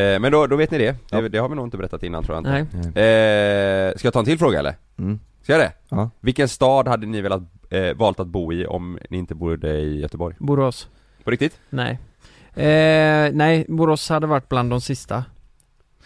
eh, 0.00 0.18
Men 0.20 0.32
då, 0.32 0.46
då 0.46 0.56
vet 0.56 0.70
ni 0.70 0.78
det, 0.78 0.96
det, 1.10 1.28
det 1.28 1.38
har 1.38 1.48
vi 1.48 1.54
nog 1.54 1.66
inte 1.66 1.76
berättat 1.76 2.02
innan 2.02 2.24
tror 2.24 2.36
jag 2.36 2.40
inte. 2.40 2.76
Nej. 2.94 3.04
Eh, 3.90 3.92
Ska 3.96 4.06
jag 4.06 4.12
ta 4.12 4.18
en 4.18 4.24
till 4.24 4.38
fråga 4.38 4.58
eller? 4.58 4.74
mm. 4.98 5.20
Ska 5.42 5.52
jag 5.52 5.60
det? 5.60 5.72
Ja. 5.88 6.10
Vilken 6.20 6.48
stad 6.48 6.88
hade 6.88 7.06
ni 7.06 7.20
velat, 7.20 7.42
eh, 7.70 7.94
valt 7.96 8.20
att 8.20 8.26
bo 8.26 8.52
i 8.52 8.66
om 8.66 8.98
ni 9.10 9.18
inte 9.18 9.34
bodde 9.34 9.70
i 9.78 10.00
Göteborg? 10.00 10.36
Borås, 10.38 10.88
På 11.24 11.30
riktigt? 11.30 11.58
nej. 11.70 11.98
Eh, 12.54 13.32
Nej, 13.32 13.64
Borås 13.68 14.08
hade 14.08 14.26
varit 14.26 14.48
bland 14.48 14.70
de 14.70 14.80
sista. 14.80 15.24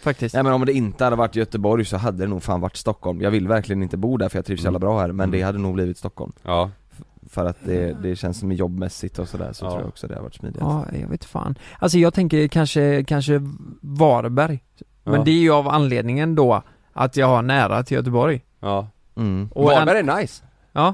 Faktiskt. 0.03 0.35
Nej 0.35 0.43
men 0.43 0.53
om 0.53 0.65
det 0.65 0.73
inte 0.73 1.03
hade 1.03 1.15
varit 1.15 1.35
Göteborg 1.35 1.85
så 1.85 1.97
hade 1.97 2.17
det 2.17 2.27
nog 2.27 2.43
fan 2.43 2.61
varit 2.61 2.75
Stockholm. 2.75 3.21
Jag 3.21 3.31
vill 3.31 3.47
verkligen 3.47 3.83
inte 3.83 3.97
bo 3.97 4.17
där 4.17 4.29
för 4.29 4.37
jag 4.37 4.45
trivs 4.45 4.61
så 4.61 4.65
jävla 4.65 4.79
bra 4.79 4.99
här 4.99 5.07
men 5.07 5.19
Mm. 5.19 5.31
det 5.31 5.41
hade 5.41 5.57
nog 5.57 5.73
blivit 5.73 5.97
Stockholm. 5.97 6.31
Ja, 6.43 6.69
För 7.29 7.45
att 7.45 7.57
det, 7.65 7.93
det 8.01 8.15
känns 8.15 8.39
som 8.39 8.51
jobbmässigt 8.51 9.19
och 9.19 9.27
sådär 9.27 9.53
så 9.53 9.65
Ja. 9.65 9.69
tror 9.69 9.81
jag 9.81 9.87
också 9.89 10.07
det 10.07 10.15
har 10.15 10.21
varit 10.21 10.35
smidigast. 10.35 10.61
Ja, 10.61 10.85
jag 11.01 11.07
vet 11.07 11.25
fan. 11.25 11.55
Alltså 11.79 11.97
jag 11.97 12.13
tänker 12.13 12.47
kanske, 12.47 13.03
kanske 13.03 13.41
Varberg. 13.81 14.63
Men 15.03 15.13
Ja. 15.13 15.21
det 15.23 15.31
är 15.31 15.39
ju 15.39 15.51
av 15.51 15.67
anledningen 15.67 16.35
då 16.35 16.63
att 16.93 17.17
jag 17.17 17.27
har 17.27 17.41
nära 17.41 17.83
till 17.83 17.97
Göteborg. 17.97 18.41
Ja. 18.59 18.87
Mm. 19.17 19.49
Och 19.55 19.63
Varberg 19.63 19.99
är 19.99 20.17
nice, 20.21 20.43
Ja, 20.71 20.93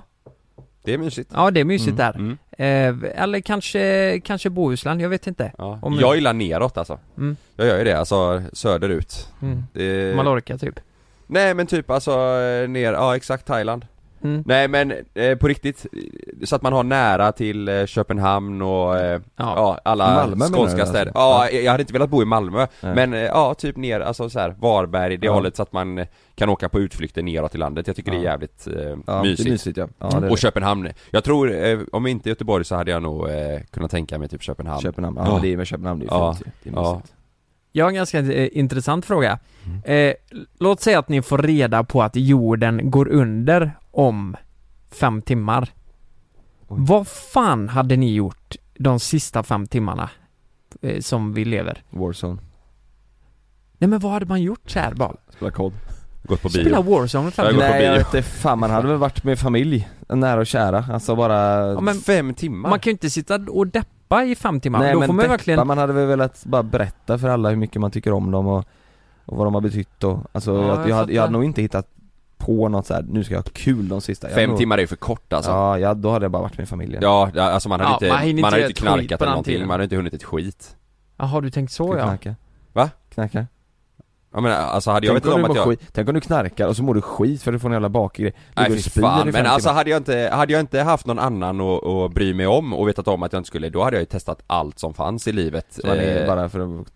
det 0.84 0.94
är 0.94 0.98
mysigt. 0.98 1.32
Ja 1.34 1.52
det 1.52 1.60
är 1.60 1.66
mysigt 1.66 2.00
Mm, 2.00 2.14
där. 2.14 2.16
Mm. 2.60 3.04
eh, 3.06 3.24
Eller 3.24 3.40
kanske, 3.42 4.20
kanske 4.24 4.50
Bohuslän, 4.50 5.00
jag 5.00 5.10
vet 5.10 5.28
inte. 5.28 5.52
Ja. 5.58 5.80
Om- 5.82 5.94
Jag 6.00 6.16
gillar 6.16 6.34
neråt 6.34 6.78
alltså. 6.78 7.00
Mm. 7.18 7.36
Jag 7.56 7.68
gör 7.68 7.78
ju 7.78 7.84
det, 7.84 7.94
alltså 8.00 8.42
söderut. 8.54 9.30
Mm. 9.42 9.64
det... 9.74 10.16
Mallorca 10.16 10.58
typ. 10.58 10.80
Nej 11.28 11.54
men 11.54 11.68
typ 11.68 11.90
alltså 11.90 12.12
ner, 12.70 12.94
ja 12.94 13.16
exakt 13.16 13.46
Thailand 13.46 13.86
mm. 14.24 14.43
Nej 14.45 14.67
men 14.67 14.93
eh, 15.13 15.38
på 15.38 15.47
riktigt, 15.47 15.86
så 16.43 16.55
att 16.55 16.61
man 16.61 16.74
har 16.74 16.84
nära 16.84 17.32
till 17.32 17.67
eh, 17.67 17.86
Köpenhamn 17.86 18.61
och 18.61 18.97
eh, 18.97 19.22
Ja, 19.36 19.53
ja, 19.55 19.80
alla 19.86 20.13
Malmö 20.15 20.45
skånska 20.45 20.78
du 20.82 20.86
städer. 20.86 21.05
alltså? 21.15 21.55
Ja, 21.55 21.59
jag 21.59 21.72
hade 21.72 21.82
inte 21.82 21.93
velat 21.93 22.09
bo 22.09 22.22
i 22.22 22.26
Malmö 22.26 22.67
Nej. 22.82 22.95
Men 22.95 23.13
eh, 23.13 23.19
ja, 23.19 23.53
typ 23.53 23.78
ner, 23.78 23.99
alltså 23.99 24.30
så 24.30 24.39
här, 24.39 24.55
Varberg, 24.59 25.17
det 25.17 25.26
Ja. 25.28 25.34
hållet 25.34 25.55
så 25.55 25.63
att 25.63 25.74
man 25.74 25.97
eh, 25.97 26.07
kan 26.36 26.49
åka 26.49 26.69
på 26.69 26.80
utflykter 26.80 27.24
neråt 27.24 27.55
i 27.55 27.57
landet. 27.57 27.88
Jag 27.88 27.95
tycker 27.95 28.11
det 28.11 28.17
är 28.17 28.24
Ja. 28.24 28.32
jävligt 28.32 28.67
eh, 28.67 28.97
Ja, 29.07 29.22
mysigt. 29.24 29.43
det 29.43 29.49
är 29.49 29.51
mysigt 29.51 29.78
ja, 29.78 29.88
ja 29.99 30.07
Mm. 30.07 30.22
det 30.22 30.28
är 30.28 30.30
Och 30.30 30.36
det. 30.36 30.41
Köpenhamn, 30.41 30.89
jag 31.11 31.24
tror, 31.24 31.65
eh, 31.65 31.80
om 31.91 32.07
inte 32.07 32.30
Göteborg 32.30 32.65
så 32.65 32.76
hade 32.76 32.91
jag 32.91 33.01
nog 33.03 33.30
eh, 33.30 33.36
kunnat 33.72 33.91
tänka 33.91 34.19
mig 34.19 34.28
typ 34.30 34.41
Köpenhamn. 34.43 34.82
Köpenhamn, 34.82 35.17
ja, 35.19 35.26
Ja. 35.36 35.39
det 35.41 35.53
är 35.53 35.57
med 35.57 35.67
Köpenhamn, 35.67 35.99
det 35.99 36.05
är 36.05 36.09
Ja. 36.09 36.34
fint 36.34 36.47
ju. 36.63 36.72
det 36.72 36.78
är 36.80 36.84
Ja. 36.84 36.93
mysigt 36.93 37.13
Jag 37.72 37.86
har 37.86 37.89
en 37.89 37.95
ganska 37.95 38.19
eh, 38.19 38.49
intressant 38.51 39.05
fråga. 39.05 39.39
Mm. 39.65 40.09
Eh, 40.09 40.13
låt 40.59 40.82
säga 40.82 40.99
att 40.99 41.09
ni 41.09 41.22
får 41.22 41.38
reda 41.38 41.84
på 41.84 42.03
att 42.03 42.15
jorden 42.15 42.91
går 42.91 43.07
under 43.07 43.72
om 43.91 44.36
fem 44.91 45.22
timmar. 45.22 45.69
Oj. 46.67 46.78
Vad 46.80 47.07
fan 47.07 47.69
hade 47.69 47.95
ni 47.95 48.13
gjort 48.13 48.55
de 48.74 48.99
sista 48.99 49.43
fem 49.43 49.67
timmarna 49.67 50.09
eh, 50.82 50.99
som 50.99 51.34
vi 51.34 51.45
lever? 51.45 51.84
Warzone 51.89 52.41
Nej 53.78 53.88
men 53.89 53.99
vad 53.99 54.11
hade 54.11 54.26
man 54.26 54.41
gjort 54.41 54.69
så 54.69 54.80
här 54.80 54.93
bara? 54.93 55.15
Spela 55.30 55.51
kod. 55.51 55.74
Gått 56.24 56.41
på 56.41 56.49
bio. 56.49 56.61
Spela 56.61 56.82
Warzone 56.82 57.24
går 57.24 57.32
på 57.32 57.57
Nej 57.57 57.84
jag 57.84 57.93
vet 57.93 58.05
inte, 58.05 58.22
fan 58.22 58.59
man 58.59 58.69
hade 58.69 58.88
väl 58.88 58.97
varit 58.97 59.24
med 59.24 59.39
familj, 59.39 59.89
nära 60.09 60.39
och 60.39 60.47
kära, 60.47 60.86
alltså 60.93 61.15
bara 61.15 61.67
Ja, 61.67 61.82
men 61.82 61.95
Fem 61.95 62.34
timmar? 62.34 62.69
Man 62.69 62.80
kan 62.80 62.89
ju 62.89 62.91
inte 62.91 63.09
sitta 63.09 63.36
och 63.36 63.67
deppa 63.67 64.01
i 64.24 64.36
fem 64.36 64.59
timmar, 64.59 64.80
Nej 64.80 64.93
då 64.93 64.99
men 64.99 65.07
får 65.07 65.14
man 65.14 65.24
ju 65.24 65.28
deppa, 65.28 65.38
verkligen 65.38 65.68
man 65.68 65.78
hade 65.78 65.93
väl 65.93 66.07
velat 66.07 66.45
bara 66.45 66.64
berätta 66.64 67.18
för 67.18 67.30
alla 67.30 67.49
hur 67.49 67.55
mycket 67.55 67.82
man 67.82 67.91
tycker 67.91 68.14
om 68.14 68.32
dem 68.32 68.47
och, 68.47 68.66
och 69.26 69.38
vad 69.38 69.47
de 69.47 69.53
har 69.53 69.62
betytt 69.62 70.03
och, 70.03 70.20
alltså 70.32 70.51
Ja, 70.55 70.68
jag, 70.68 70.78
jag 70.80 70.89
jag, 70.89 70.95
hade, 70.95 71.14
jag 71.14 71.22
hade 71.22 71.34
nog 71.34 71.43
inte 71.43 71.62
hittat 71.62 71.88
på 72.38 72.70
något 72.70 72.86
så 72.86 72.93
här. 72.93 73.05
nu 73.09 73.24
ska 73.24 73.34
jag 73.34 73.41
ha 73.41 73.49
kul 73.53 73.88
de 73.88 74.01
sista 74.01 74.28
jag 74.28 74.36
Fem 74.36 74.49
nog, 74.49 74.57
timmar 74.59 74.78
är 74.78 74.82
ju 74.82 74.88
för 74.88 74.95
kort 74.95 75.34
alltså. 75.34 75.51
Ja, 75.51 75.78
ja, 75.80 75.93
då 75.93 76.12
hade 76.12 76.26
jag 76.26 76.32
bara 76.32 76.41
varit 76.41 76.57
med 76.57 76.70
familjen 76.70 77.01
Ja, 77.03 77.32
alltså 77.36 77.70
man 77.70 77.80
hade 77.80 78.07
Ja, 78.07 78.24
inte, 78.24 78.34
man 78.34 78.41
man, 78.41 78.53
hade 78.53 78.68
inte 78.68 78.82
knarkat 78.82 79.22
eller 79.22 79.32
någonting, 79.32 79.53
tiden. 79.53 79.68
man 79.68 79.74
hade 79.74 79.84
inte 79.84 79.95
hunnit 79.95 80.14
ett 80.14 80.24
skit. 80.24 80.76
Jaha 81.18 81.41
du 81.41 81.49
tänkte 81.49 81.76
så 81.76 81.97
ja. 81.97 82.03
knarka. 82.03 82.36
Va? 82.74 82.89
Knarka. 83.09 83.47
Jag 84.34 84.44
menar, 84.44 84.56
alltså 84.56 84.92
hade 84.92 85.08
jag 85.08 85.14
Tänk 85.14 85.26
vetat 85.26 85.36
om, 85.36 85.44
om 85.44 85.52
att 85.52 85.58
jag... 85.58 85.68
skit, 85.68 85.82
tänk 85.92 86.08
om 86.08 86.14
du 86.14 86.22
knarkar 86.22 86.68
och 86.68 86.76
så 86.76 86.84
mår 86.84 86.94
du 86.94 87.02
skit 87.02 87.44
för 87.44 87.52
du 87.52 87.60
får 87.60 87.70
en 87.70 87.74
jävla 87.74 87.90
bakgrej. 87.90 88.34
Nej 88.56 88.72
fy 88.72 89.02
fan, 89.02 89.30
men 89.30 89.46
alltså 89.46 89.70
hade 89.70 89.90
jag 89.90 89.98
inte, 89.98 90.30
hade 90.34 90.54
jag 90.54 90.60
inte 90.60 90.82
haft 90.82 91.06
någon 91.06 91.20
annan 91.20 91.62
att, 91.62 91.84
att 91.86 92.12
bry 92.12 92.34
mig 92.34 92.48
om 92.48 92.74
och 92.74 92.88
vetat 92.88 93.08
om 93.08 93.24
att 93.24 93.34
jag 93.34 93.40
inte 93.40 93.48
skulle, 93.48 93.70
då 93.70 93.84
hade 93.84 93.96
jag 93.96 94.02
ju 94.02 94.06
testat 94.06 94.44
allt 94.48 94.80
som 94.80 94.94
fanns 94.94 95.28
i 95.28 95.32
livet 95.32 95.80
Eh, 95.84 96.28
bara 96.28 96.50
för 96.50 96.60
att 96.60 96.88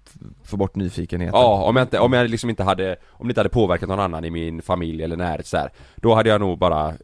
få 0.43 0.57
bort 0.57 0.75
nyfikenheten. 0.75 1.39
Ja, 1.39 1.63
om 1.63 1.75
jag 1.75 1.83
inte, 1.83 1.99
om 1.99 2.13
jag 2.13 2.29
liksom 2.29 2.49
inte 2.49 2.63
hade, 2.63 2.95
om 3.09 3.27
det 3.27 3.31
inte 3.31 3.39
hade 3.39 3.49
påverkat 3.49 3.89
någon 3.89 3.99
annan 3.99 4.25
i 4.25 4.29
min 4.29 4.61
familj 4.61 5.03
eller 5.03 5.17
närhet 5.17 5.47
så 5.47 5.57
här, 5.57 5.71
Då 5.95 6.15
hade 6.15 6.29
jag 6.29 6.41
nog 6.41 6.57
bara 6.57 6.87
eh, 6.87 6.95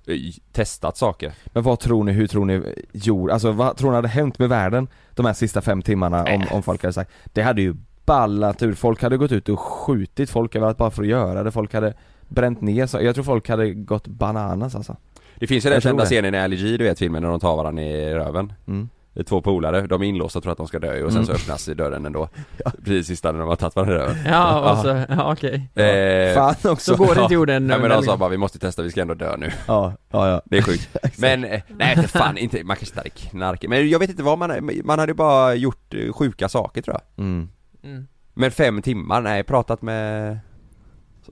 testat 0.51 0.97
saker. 0.97 1.31
Men 1.45 1.63
vad 1.63 1.79
tror 1.79 2.03
ni, 2.03 2.11
hur 2.11 2.27
tror 2.27 2.45
ni 2.45 2.85
jord, 2.91 3.31
alltså 3.31 3.51
vad 3.51 3.77
tror 3.77 3.89
ni 3.89 3.95
hade 3.95 4.07
hänt 4.07 4.39
med 4.39 4.49
världen 4.49 4.87
de 5.15 5.25
här 5.25 5.33
sista 5.33 5.61
fem 5.61 5.81
timmarna 5.81 6.23
om, 6.23 6.45
om 6.51 6.63
folk 6.63 6.81
hade 6.83 6.93
sagt 6.93 7.11
Det 7.33 7.41
hade 7.41 7.61
ju 7.61 7.75
ballat 8.05 8.63
ur, 8.63 8.73
folk 8.73 9.03
hade 9.03 9.17
gått 9.17 9.31
ut 9.31 9.49
och 9.49 9.59
skjutit 9.59 10.29
folk 10.29 10.55
överallt 10.55 10.77
bara 10.77 10.91
för 10.91 11.01
att 11.01 11.07
göra 11.09 11.43
det, 11.43 11.51
folk 11.51 11.73
hade 11.73 11.93
bränt 12.27 12.61
ner 12.61 12.85
så, 12.87 13.01
jag 13.01 13.15
tror 13.15 13.23
folk 13.23 13.49
hade 13.49 13.73
gått 13.73 14.07
bananas 14.07 14.75
alltså. 14.75 14.95
Det 15.35 15.47
finns 15.47 15.65
ju 15.65 15.69
den 15.69 15.81
kända 15.81 16.05
scenen 16.05 16.35
i 16.35 16.39
Ali 16.39 16.55
G, 16.55 16.77
du 16.77 16.83
vet 16.83 16.99
filmen 16.99 17.23
när 17.23 17.29
de 17.29 17.39
tar 17.39 17.55
varandra 17.55 17.83
i 17.83 18.13
röven. 18.13 18.53
Mm. 18.67 18.89
Det 19.13 19.19
är 19.19 19.23
två 19.23 19.41
polare, 19.41 19.87
de 19.87 20.01
är 20.01 20.05
inlåsta 20.05 20.39
och 20.39 20.43
tror 20.43 20.51
att 20.51 20.57
de 20.57 20.67
ska 20.67 20.79
dö 20.79 21.03
och 21.03 21.11
sen 21.11 21.21
Mm. 21.23 21.25
så 21.25 21.31
öppnas 21.33 21.65
dörren 21.65 22.05
ändå. 22.05 22.29
Precis 22.85 23.07
sista 23.07 23.31
när 23.31 23.39
de 23.39 23.47
har 23.47 23.55
tagit 23.55 23.75
varandra 23.75 23.95
i 23.95 23.99
röven. 23.99 24.15
Ja, 24.25 24.71
och 24.71 24.77
så, 24.77 25.03
ja 25.09 25.31
okej. 25.33 25.69
Eh, 25.75 26.35
Fan 26.35 26.71
också! 26.71 26.95
Så 26.95 27.03
går 27.03 27.15
det 27.15 27.21
inte 27.21 27.33
jorden 27.33 27.69
Ja 27.69 27.77
men 27.77 27.89
de 27.89 28.03
sa 28.03 28.17
bara 28.17 28.29
vi 28.29 28.37
måste 28.37 28.59
testa, 28.59 28.81
vi 28.81 28.91
ska 28.91 29.01
ändå 29.01 29.13
dö 29.13 29.37
nu. 29.37 29.51
Ja, 29.67 29.93
ja, 30.11 30.29
ja. 30.29 30.41
Det 30.45 30.57
är 30.57 30.61
sjukt. 30.61 30.89
Men, 31.19 31.43
eh, 31.43 31.61
nej 31.67 31.95
för 31.95 32.07
fan 32.19 32.37
inte, 32.37 32.63
man 32.63 32.75
kanske 32.75 32.91
inte 32.91 32.99
hade 32.99 33.09
knarkat, 33.09 33.69
men 33.69 33.89
jag 33.89 33.99
vet 33.99 34.09
inte 34.09 34.23
vad 34.23 34.37
man, 34.37 34.71
man 34.83 34.99
hade 34.99 35.13
bara 35.13 35.55
gjort 35.55 35.93
eh, 35.93 36.13
sjuka 36.13 36.49
saker 36.49 36.81
tror 36.81 36.95
jag. 37.15 37.25
Mm. 37.25 37.49
Mm. 37.83 38.07
Men 38.33 38.51
fem 38.51 38.81
timmar, 38.81 39.21
nej 39.21 39.43
pratat 39.43 39.81
med 39.81 40.29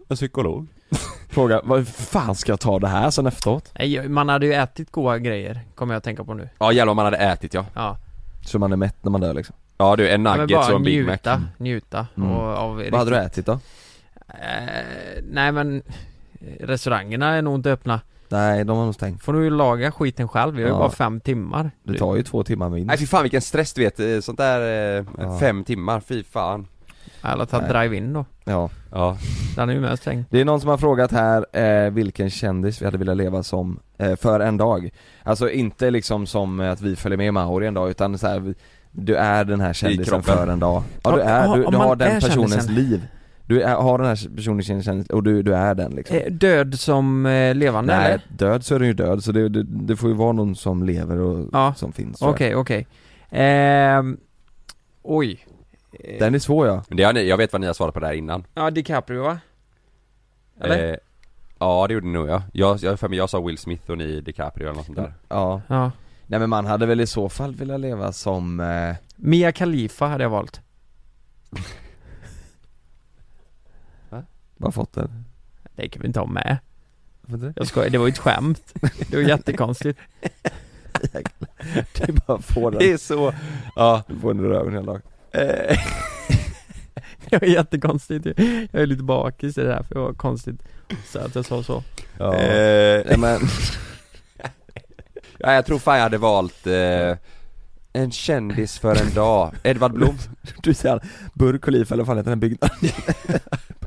en 0.09 0.15
psykolog 0.15 0.67
Fråga, 1.29 1.61
vad 1.63 1.87
fan 1.87 2.35
ska 2.35 2.51
jag 2.51 2.59
ta 2.59 2.79
det 2.79 2.87
här 2.87 3.09
sen 3.09 3.27
efteråt? 3.27 3.71
Nej, 3.79 4.09
man 4.09 4.29
hade 4.29 4.45
ju 4.45 4.53
ätit 4.53 4.91
goda 4.91 5.17
grejer, 5.19 5.59
kommer 5.75 5.93
jag 5.93 5.97
att 5.97 6.03
tänka 6.03 6.23
på 6.23 6.33
nu. 6.33 6.49
Ja 6.59 6.71
jävlar 6.71 6.91
om 6.91 6.95
man 6.95 7.05
hade 7.05 7.17
ätit 7.17 7.53
ja 7.53 7.65
Ja. 7.75 7.97
Så 8.45 8.59
man 8.59 8.71
är 8.71 8.77
mätt 8.77 8.95
när 9.03 9.11
man 9.11 9.21
dör 9.21 9.33
liksom 9.33 9.55
Ja 9.77 9.95
du, 9.95 10.09
en 10.09 10.25
Ja, 10.25 10.35
nuggets 10.35 10.53
bara 10.53 10.69
och 10.73 10.75
en 10.79 10.83
Big 10.83 11.05
Mac 11.05 11.11
njuta, 11.11 11.43
njuta 11.57 12.07
Mm. 12.17 12.31
och, 12.31 12.41
av 12.43 12.75
Vad 12.91 12.93
hade 12.99 13.11
du 13.11 13.17
ätit 13.17 13.45
då? 13.45 13.59
Eh, 14.27 15.23
nej 15.31 15.51
men 15.51 15.83
Restaurangerna 16.59 17.35
är 17.35 17.41
nog 17.41 17.55
inte 17.55 17.71
öppna 17.71 18.01
Nej, 18.31 18.65
de 18.65 18.77
har 18.77 18.85
nog 18.85 18.95
stängt. 18.95 19.23
Får 19.23 19.33
du 19.33 19.43
ju 19.43 19.49
laga 19.49 19.91
skiten 19.91 20.27
själv, 20.27 20.55
vi 20.55 20.61
har 20.61 20.69
ju 20.69 20.75
Ja. 20.75 20.79
bara 20.79 20.89
fem 20.91 21.19
timmar. 21.19 21.71
Det 21.83 21.97
tar 21.97 22.15
ju 22.15 22.23
två 22.23 22.43
timmar 22.43 22.69
minst. 22.69 22.87
Nej 22.87 22.97
fy 22.97 23.05
fan 23.05 23.21
vilken 23.23 23.41
stress 23.41 23.73
du 23.73 23.81
vet, 23.83 23.99
eh, 23.99 24.19
sånt 24.19 24.37
där 24.37 24.59
eh, 24.99 25.05
Ja. 25.17 25.39
fem 25.39 25.63
timmar, 25.63 25.99
fy 25.99 26.23
fan. 26.23 26.67
Eller 27.23 27.45
ta 27.45 27.59
Nej. 27.61 27.69
drive-in 27.69 28.13
då, 28.13 28.25
Ja. 28.45 28.69
Ja. 28.91 29.17
Den 29.55 29.69
är 29.69 29.73
ju 29.73 29.79
med 29.79 29.99
stängd. 29.99 30.25
Det 30.29 30.41
är 30.41 30.45
någon 30.45 30.61
som 30.61 30.69
har 30.69 30.77
frågat 30.77 31.11
här 31.11 31.45
eh, 31.85 31.91
vilken 31.91 32.29
kändis 32.29 32.81
vi 32.81 32.85
hade 32.85 32.97
velat 32.97 33.17
leva 33.17 33.43
som 33.43 33.79
eh, 33.97 34.15
för 34.15 34.39
en 34.39 34.57
dag. 34.57 34.89
Alltså 35.23 35.49
inte 35.49 35.91
liksom 35.91 36.25
som 36.27 36.59
att 36.59 36.81
vi 36.81 36.95
följer 36.95 37.17
med 37.17 37.33
Mauri 37.33 37.67
en 37.67 37.73
dag 37.73 37.89
utan 37.89 38.17
så 38.17 38.27
här, 38.27 38.39
vi- 38.39 38.55
du 38.91 39.15
är 39.15 39.43
den 39.45 39.59
här 39.61 39.73
kändisen 39.73 40.05
kroppen. 40.05 40.23
för 40.37 40.47
en 40.47 40.59
dag. 40.59 40.83
Ja 41.03 41.11
du 41.11 41.21
är, 41.21 41.43
du, 41.55 41.65
om 41.65 41.71
du 41.71 41.77
man 41.77 41.87
har 41.87 41.95
den 41.95 42.11
är 42.11 42.21
personens 42.21 42.51
kändisen. 42.53 42.75
liv 42.75 43.07
Du 43.49 43.61
är, 43.61 43.75
har 43.75 43.97
den 43.97 44.07
här 44.07 44.35
personens 44.35 44.85
kändis 44.85 45.07
och 45.09 45.23
du, 45.23 45.43
du 45.43 45.55
är 45.55 45.75
den 45.75 45.91
liksom 45.91 46.17
eh, 46.17 46.31
Död 46.31 46.79
som 46.79 47.25
eh, 47.25 47.55
levande 47.55 47.95
Nej, 47.97 48.05
eller? 48.11 48.21
död 48.29 48.65
så 48.65 48.75
är 48.75 48.79
den 48.79 48.87
ju 48.87 48.93
död 48.93 49.23
så 49.23 49.31
det, 49.31 49.49
det, 49.49 49.63
det 49.63 49.95
får 49.95 50.09
ju 50.09 50.15
vara 50.15 50.31
någon 50.31 50.55
som 50.55 50.83
lever 50.83 51.17
och 51.19 51.49
Ja. 51.53 51.73
som 51.77 51.91
finns. 51.93 52.21
Okej, 52.21 52.55
okej 52.55 52.87
Ehm, 53.29 54.17
Oj 55.03 55.45
Eh, 56.03 56.19
Den 56.19 56.35
är 56.35 56.39
svår 56.39 56.67
ja 56.67 56.83
det 56.87 57.03
har 57.03 57.13
ni, 57.13 57.27
jag 57.27 57.37
vet 57.37 57.51
vad 57.53 57.61
ni 57.61 57.67
har 57.67 57.73
svarat 57.73 57.93
på 57.93 57.99
där 57.99 58.13
innan 58.13 58.43
Ja, 58.53 58.69
DiCaprio 58.71 59.23
va? 59.23 59.39
Eller? 60.61 60.89
eh, 60.91 60.95
Ja 61.59 61.85
det 61.87 61.93
gjorde 61.93 62.05
ni 62.07 62.13
nog 62.13 62.29
ja, 62.29 62.43
jag, 62.53 62.77
jag, 62.77 62.99
för 62.99 63.07
mig, 63.09 63.17
jag 63.17 63.29
sa 63.29 63.39
Will 63.41 63.57
Smith 63.57 63.89
och 63.91 63.97
ni 63.97 64.21
DiCaprio 64.21 64.65
eller 64.67 64.75
något 64.77 64.85
sånt 64.85 64.97
där 64.97 65.13
Ja 65.29 65.61
Ja 65.67 65.91
Nej 66.27 66.39
men 66.39 66.49
man 66.49 66.65
hade 66.65 66.85
väl 66.85 67.01
i 67.01 67.07
så 67.07 67.29
fall 67.29 67.55
velat 67.55 67.79
leva 67.79 68.11
som 68.11 68.59
eh, 68.59 68.95
Mia 69.15 69.51
Khalifa 69.51 70.05
hade 70.07 70.23
jag 70.23 70.29
valt 70.29 70.61
Vad 74.61 74.73
fått 74.73 74.93
den? 74.93 75.25
Det 75.75 75.89
kan 75.89 76.01
vi 76.01 76.07
inte 76.07 76.19
ha 76.19 76.27
med? 76.27 76.57
Jag 77.55 77.67
skojar, 77.67 77.89
det 77.89 77.97
var 77.97 78.05
ju 78.05 78.11
ett 78.11 78.17
skämt 78.17 78.73
Det 79.09 79.15
var 79.15 79.23
jättekonstigt 79.23 79.99
Det 81.93 82.09
är 82.09 82.27
bara 82.27 82.37
att 82.37 82.45
få 82.45 82.69
den 82.69 82.79
Det 82.79 82.91
är 82.91 82.97
så, 82.97 83.33
ja 83.75 84.03
Du 84.07 84.19
får 84.19 84.33
den 84.33 84.45
i 84.45 84.47
röven 84.47 84.73
hela 84.73 84.85
dagen 84.85 85.01
eh, 85.31 85.79
Det 87.29 87.41
var 87.41 87.47
jättekonstigt 87.47 88.25
Jag 88.71 88.81
är 88.81 88.85
lite 88.85 89.03
bakis 89.03 89.57
i 89.57 89.61
det 89.61 89.73
här 89.73 89.83
för 89.83 89.95
det 89.95 90.01
var 90.01 90.13
konstigt 90.13 90.61
Så 91.05 91.19
att 91.19 91.35
jag 91.35 91.45
sa 91.45 91.63
så 91.63 91.83
Ja, 92.17 92.35
eh, 92.35 93.17
men 93.17 93.39
Ja, 95.39 95.53
jag 95.53 95.65
tror 95.65 95.79
fan 95.79 95.95
jag 95.95 96.03
hade 96.03 96.17
valt 96.17 96.67
eh, 96.67 97.17
en 97.93 98.11
kändis 98.11 98.79
för 98.79 99.01
en 99.01 99.13
dag. 99.13 99.55
Edvard 99.63 99.93
Blom. 99.93 100.17
Du 100.63 100.73
säger 100.73 101.01
Burj 101.33 101.59
Khalifa 101.59 101.93
eller 101.93 102.03
vad 102.03 102.07
fan 102.07 102.17
heter 102.17 102.29
den 102.29 102.39
byggnaden? 102.39 102.77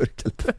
Burj 0.02 0.12
Khalifa 0.16 0.52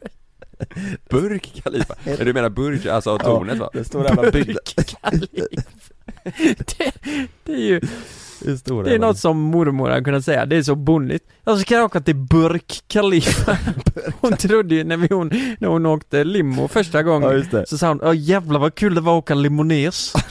Burk 1.10 1.62
Khalifa. 1.62 1.94
Men 2.04 2.26
du 2.26 2.32
menar 2.32 2.48
Burj, 2.48 2.88
alltså 2.88 3.18
tornet 3.18 3.58
va? 3.58 3.70
Det 3.72 3.84
stora 3.84 4.08
jävla 4.08 4.30
byggnaden 4.30 5.28
det, 6.58 6.92
det 7.44 7.52
är 7.52 7.58
ju, 7.58 7.80
Det 8.40 8.58
stora 8.58 8.84
det 8.84 8.94
är 8.94 8.98
något 8.98 9.18
som 9.18 9.38
mormor 9.38 9.90
hade 9.90 10.04
kunnat 10.04 10.24
säga, 10.24 10.46
det 10.46 10.56
är 10.56 10.62
så 10.62 10.74
bonnigt. 10.74 11.24
Jag 11.44 11.58
ska 11.58 11.84
åka 11.84 12.00
till 12.00 12.16
Burk 12.16 12.84
Khalifa 12.88 13.58
Hon 14.20 14.36
trodde 14.36 14.74
ju 14.74 14.84
när, 14.84 14.96
vi, 14.96 15.08
hon, 15.14 15.28
när 15.58 15.68
hon 15.68 15.86
åkte 15.86 16.24
limo 16.24 16.68
första 16.68 17.02
gången 17.02 17.30
Ja 17.30 17.36
just 17.36 17.50
det. 17.50 17.66
Så 17.66 17.78
sa 17.78 17.88
hon, 17.88 18.00
åh 18.02 18.16
jävlar 18.16 18.60
vad 18.60 18.74
kul 18.74 18.94
det 18.94 19.00
var 19.00 19.18
att 19.18 19.22
åka 19.22 19.34
limones. 19.34 20.12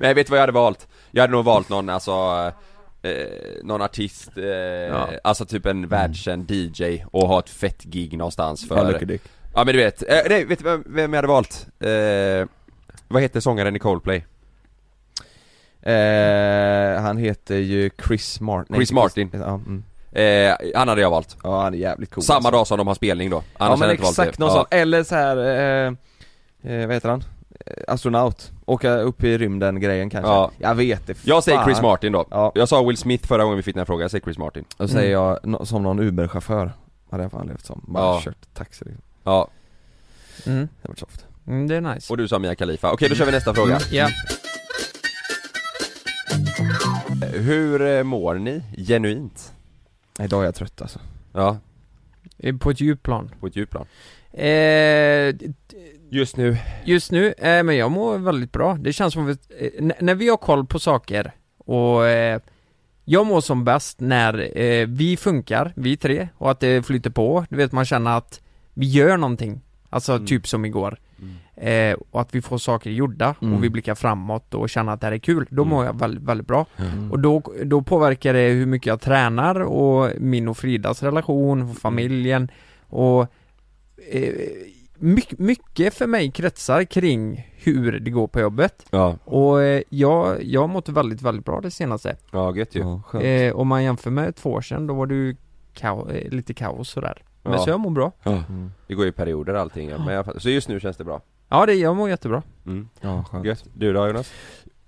Nej, 0.00 0.14
vet 0.14 0.26
du 0.26 0.30
vad 0.30 0.38
jag 0.38 0.42
hade 0.42 0.52
valt? 0.52 0.86
Jag 1.10 1.22
hade 1.22 1.32
nog 1.32 1.44
valt 1.44 1.68
någon, 1.68 1.88
alltså 1.88 2.12
eh, 3.02 3.12
någon 3.62 3.82
artist, 3.82 4.30
eh, 4.38 5.08
alltså 5.24 5.44
typ 5.46 5.66
en 5.66 5.88
världskänd 5.88 6.50
DJ 6.50 7.04
och 7.10 7.28
ha 7.28 7.38
ett 7.38 7.50
fett 7.50 7.82
gig 7.82 8.18
någonstans 8.18 8.68
för 8.68 8.92
Ja, 8.92 9.18
Ja 9.54 9.64
men 9.64 9.74
du 9.74 9.80
vet, 9.82 10.02
eh, 10.02 10.18
nej 10.28 10.44
vet 10.44 10.58
du 10.58 10.64
vem, 10.64 10.84
vem 10.86 11.12
jag 11.12 11.18
hade 11.18 11.28
valt? 11.28 11.66
Eh, 11.80 12.48
vad 13.08 13.22
heter 13.22 13.40
sångaren 13.40 13.76
i 13.76 13.78
Coldplay? 13.78 14.24
eh, 15.82 17.00
Han 17.02 17.16
heter 17.16 17.56
ju 17.56 17.90
Chris 18.06 18.40
Martin 18.40 18.76
Chris 18.76 18.92
Martin. 18.92 19.30
Ja, 19.32 19.54
mm. 19.54 19.84
Eh, 20.12 20.56
han 20.74 20.88
hade 20.88 21.00
jag 21.00 21.10
valt. 21.10 21.36
ja 21.42 21.62
han 21.62 21.74
är 21.74 21.78
jävligt 21.78 22.10
cool 22.10 22.24
Samma 22.24 22.36
alltså. 22.36 22.50
dag 22.50 22.66
som 22.66 22.78
de 22.78 22.86
har 22.86 22.94
spelning 22.94 23.30
då. 23.30 23.36
Ja 23.36 23.42
Annars 23.64 23.78
men 23.78 23.88
hade 23.88 23.92
jag 23.92 23.94
inte 23.94 24.02
valt 24.02 24.18
exakt 24.18 24.38
någon 24.38 24.48
ja. 24.48 24.54
sån, 24.54 24.66
eller 24.70 25.02
så 25.02 25.14
här, 25.14 25.36
eh, 25.36 25.92
eh, 26.72 26.86
vad 26.86 26.94
heter 26.96 27.08
han? 27.08 27.24
Eh, 27.66 27.72
Astronaut, 27.88 28.52
åka 28.68 28.96
upp 28.96 29.24
i 29.24 29.38
rymden 29.38 29.80
grejen 29.80 30.10
kanske 30.10 30.30
Ja. 30.30 30.50
Jag 30.58 30.74
vet 30.74 31.06
det 31.06 31.16
Jag 31.24 31.44
säger 31.44 31.58
fan. 31.58 31.66
Chris 31.66 31.82
Martin 31.82 32.12
då. 32.12 32.26
Ja. 32.30 32.52
Jag 32.54 32.68
sa 32.68 32.82
Will 32.82 32.96
Smith 32.96 33.26
förra 33.28 33.42
gången 33.42 33.56
vi 33.56 33.62
fick 33.62 33.74
den 33.74 33.80
här 33.80 33.84
frågan, 33.86 34.02
jag 34.02 34.10
säger 34.10 34.22
Chris 34.24 34.38
Martin. 34.38 34.64
Då 34.76 34.88
säger 34.88 35.12
jag 35.12 35.38
no, 35.46 35.66
som 35.66 35.82
någon 35.82 36.00
Uber-chaufför 36.00 36.72
Hade 37.10 37.22
jag 37.22 37.32
fan 37.32 37.46
levt 37.46 37.66
som, 37.66 37.84
bara 37.88 38.04
Ja. 38.04 38.20
kört 38.24 38.54
taxi 38.54 38.84
liksom. 38.84 39.02
Ja, 39.24 39.48
mm. 40.46 40.68
Det 40.82 40.88
varit 40.88 40.98
soft 40.98 41.24
Mm, 41.46 41.68
det 41.68 41.76
är 41.76 41.80
nice 41.80 42.12
och 42.12 42.16
du 42.16 42.28
sa 42.28 42.38
Mia 42.38 42.54
Khalifa. 42.54 42.92
Okej, 42.92 43.08
då 43.08 43.14
kör 43.14 43.26
vi 43.26 43.32
nästa 43.32 43.54
fråga. 43.54 43.78
Ja, 43.92 44.08
Hur 47.34 47.82
eh, 47.82 48.02
mår 48.02 48.34
ni? 48.34 48.62
Genuint? 48.76 49.52
Nej, 50.18 50.26
Idag 50.26 50.40
är 50.40 50.44
jag 50.44 50.54
trött 50.54 50.82
alltså 50.82 50.98
Ja, 51.32 51.56
eh, 52.38 52.56
på 52.56 52.70
ett 52.70 52.80
djupplan 52.80 53.30
på 53.40 53.46
ett 53.46 53.56
djupplan. 53.56 53.86
eh, 54.32 55.34
Just 56.10 56.36
nu. 56.36 56.56
Just 56.84 57.12
nu, 57.12 57.26
eh, 57.38 57.62
men 57.62 57.76
jag 57.76 57.90
mår 57.90 58.18
väldigt 58.18 58.52
bra. 58.52 58.74
Det 58.80 58.92
känns 58.92 59.14
som 59.14 59.30
att, 59.30 59.50
eh, 59.58 59.84
när 60.00 60.14
vi 60.14 60.28
har 60.28 60.36
koll 60.36 60.66
på 60.66 60.78
saker 60.78 61.32
och 61.58 62.06
eh, 62.06 62.40
jag 63.04 63.26
mår 63.26 63.40
som 63.40 63.64
bäst 63.64 64.00
när 64.00 64.58
eh, 64.60 64.86
vi 64.86 65.16
funkar, 65.16 65.72
vi 65.76 65.96
tre, 65.96 66.28
och 66.38 66.50
att 66.50 66.60
det 66.60 66.86
flyter 66.86 67.10
på. 67.10 67.44
Du 67.50 67.56
vet, 67.56 67.72
man 67.72 67.84
känner 67.84 68.16
att 68.16 68.40
vi 68.74 68.86
gör 68.86 69.16
någonting. 69.16 69.60
Alltså 69.90 70.12
Mm. 70.12 70.26
typ 70.26 70.46
som 70.48 70.64
igår. 70.64 70.98
Eh, 71.56 71.96
och 72.10 72.20
att 72.20 72.34
vi 72.34 72.42
får 72.42 72.58
saker 72.58 72.90
gjorda 72.90 73.34
Mm. 73.42 73.54
och 73.54 73.64
vi 73.64 73.70
blickar 73.70 73.94
framåt 73.94 74.54
och 74.54 74.68
känner 74.70 74.92
att 74.92 75.00
det 75.00 75.06
här 75.06 75.14
är 75.14 75.18
kul. 75.18 75.46
Då 75.50 75.62
Mm. 75.62 75.74
mår 75.74 75.84
jag 75.84 75.98
väldigt, 75.98 76.22
väldigt 76.24 76.46
bra. 76.46 76.66
Mm. 76.76 77.12
Och 77.12 77.18
då, 77.18 77.42
då 77.64 77.82
påverkar 77.82 78.34
det 78.34 78.48
hur 78.48 78.66
mycket 78.66 78.86
jag 78.86 79.00
tränar 79.00 79.60
och 79.60 80.10
min 80.20 80.48
och 80.48 80.56
Fridas 80.58 81.02
relation, 81.02 81.62
och 81.70 81.76
familjen 81.76 82.50
och 82.86 83.22
eh, 84.12 84.32
mycket, 84.98 85.38
mycket 85.38 85.94
för 85.94 86.06
mig 86.06 86.30
kretsar 86.30 86.84
kring 86.84 87.46
hur 87.56 88.00
det 88.00 88.10
går 88.10 88.26
på 88.26 88.40
jobbet. 88.40 88.86
Ja, 88.90 89.16
Och 89.24 89.62
eh, 89.62 89.82
jag, 89.88 90.42
jag 90.44 90.60
har 90.60 90.68
mått 90.68 90.88
väldigt, 90.88 91.22
väldigt 91.22 91.44
bra 91.44 91.60
det 91.60 91.70
senaste. 91.70 92.16
ja 92.32 92.56
gött 92.56 92.74
ju. 92.74 93.00
Ja. 93.12 93.20
Eh, 93.20 93.54
om 93.56 93.68
man 93.68 93.84
jämför 93.84 94.10
med 94.10 94.36
två 94.36 94.50
år 94.52 94.60
sedan, 94.60 94.86
då 94.86 94.94
var 94.94 95.06
det 95.06 95.14
ju 95.14 95.36
kao, 95.74 96.10
eh, 96.10 96.30
lite 96.30 96.54
kaos 96.54 96.88
sådär. 96.90 97.22
Men 97.42 97.52
Ja. 97.52 97.58
så 97.58 97.70
jag 97.70 97.80
mår 97.80 97.90
bra. 97.90 98.12
Mm. 98.24 98.70
Det 98.86 98.94
går 98.94 99.04
ju 99.04 99.08
i 99.08 99.12
perioder 99.12 99.54
allting 99.54 99.88
ja. 99.88 99.98
men 100.04 100.14
jag, 100.14 100.42
Så 100.42 100.50
just 100.50 100.68
nu 100.68 100.80
känns 100.80 100.96
det 100.96 101.04
bra. 101.04 101.20
Ja, 101.48 101.66
det, 101.66 101.74
jag 101.74 101.96
mår 101.96 102.08
jättebra. 102.08 102.42
Mm. 102.66 102.88
Ja, 103.00 103.24
skönt. 103.30 103.44
Gött. 103.46 103.64
Du 103.74 103.92
då 103.92 104.06
Jonas? 104.06 104.32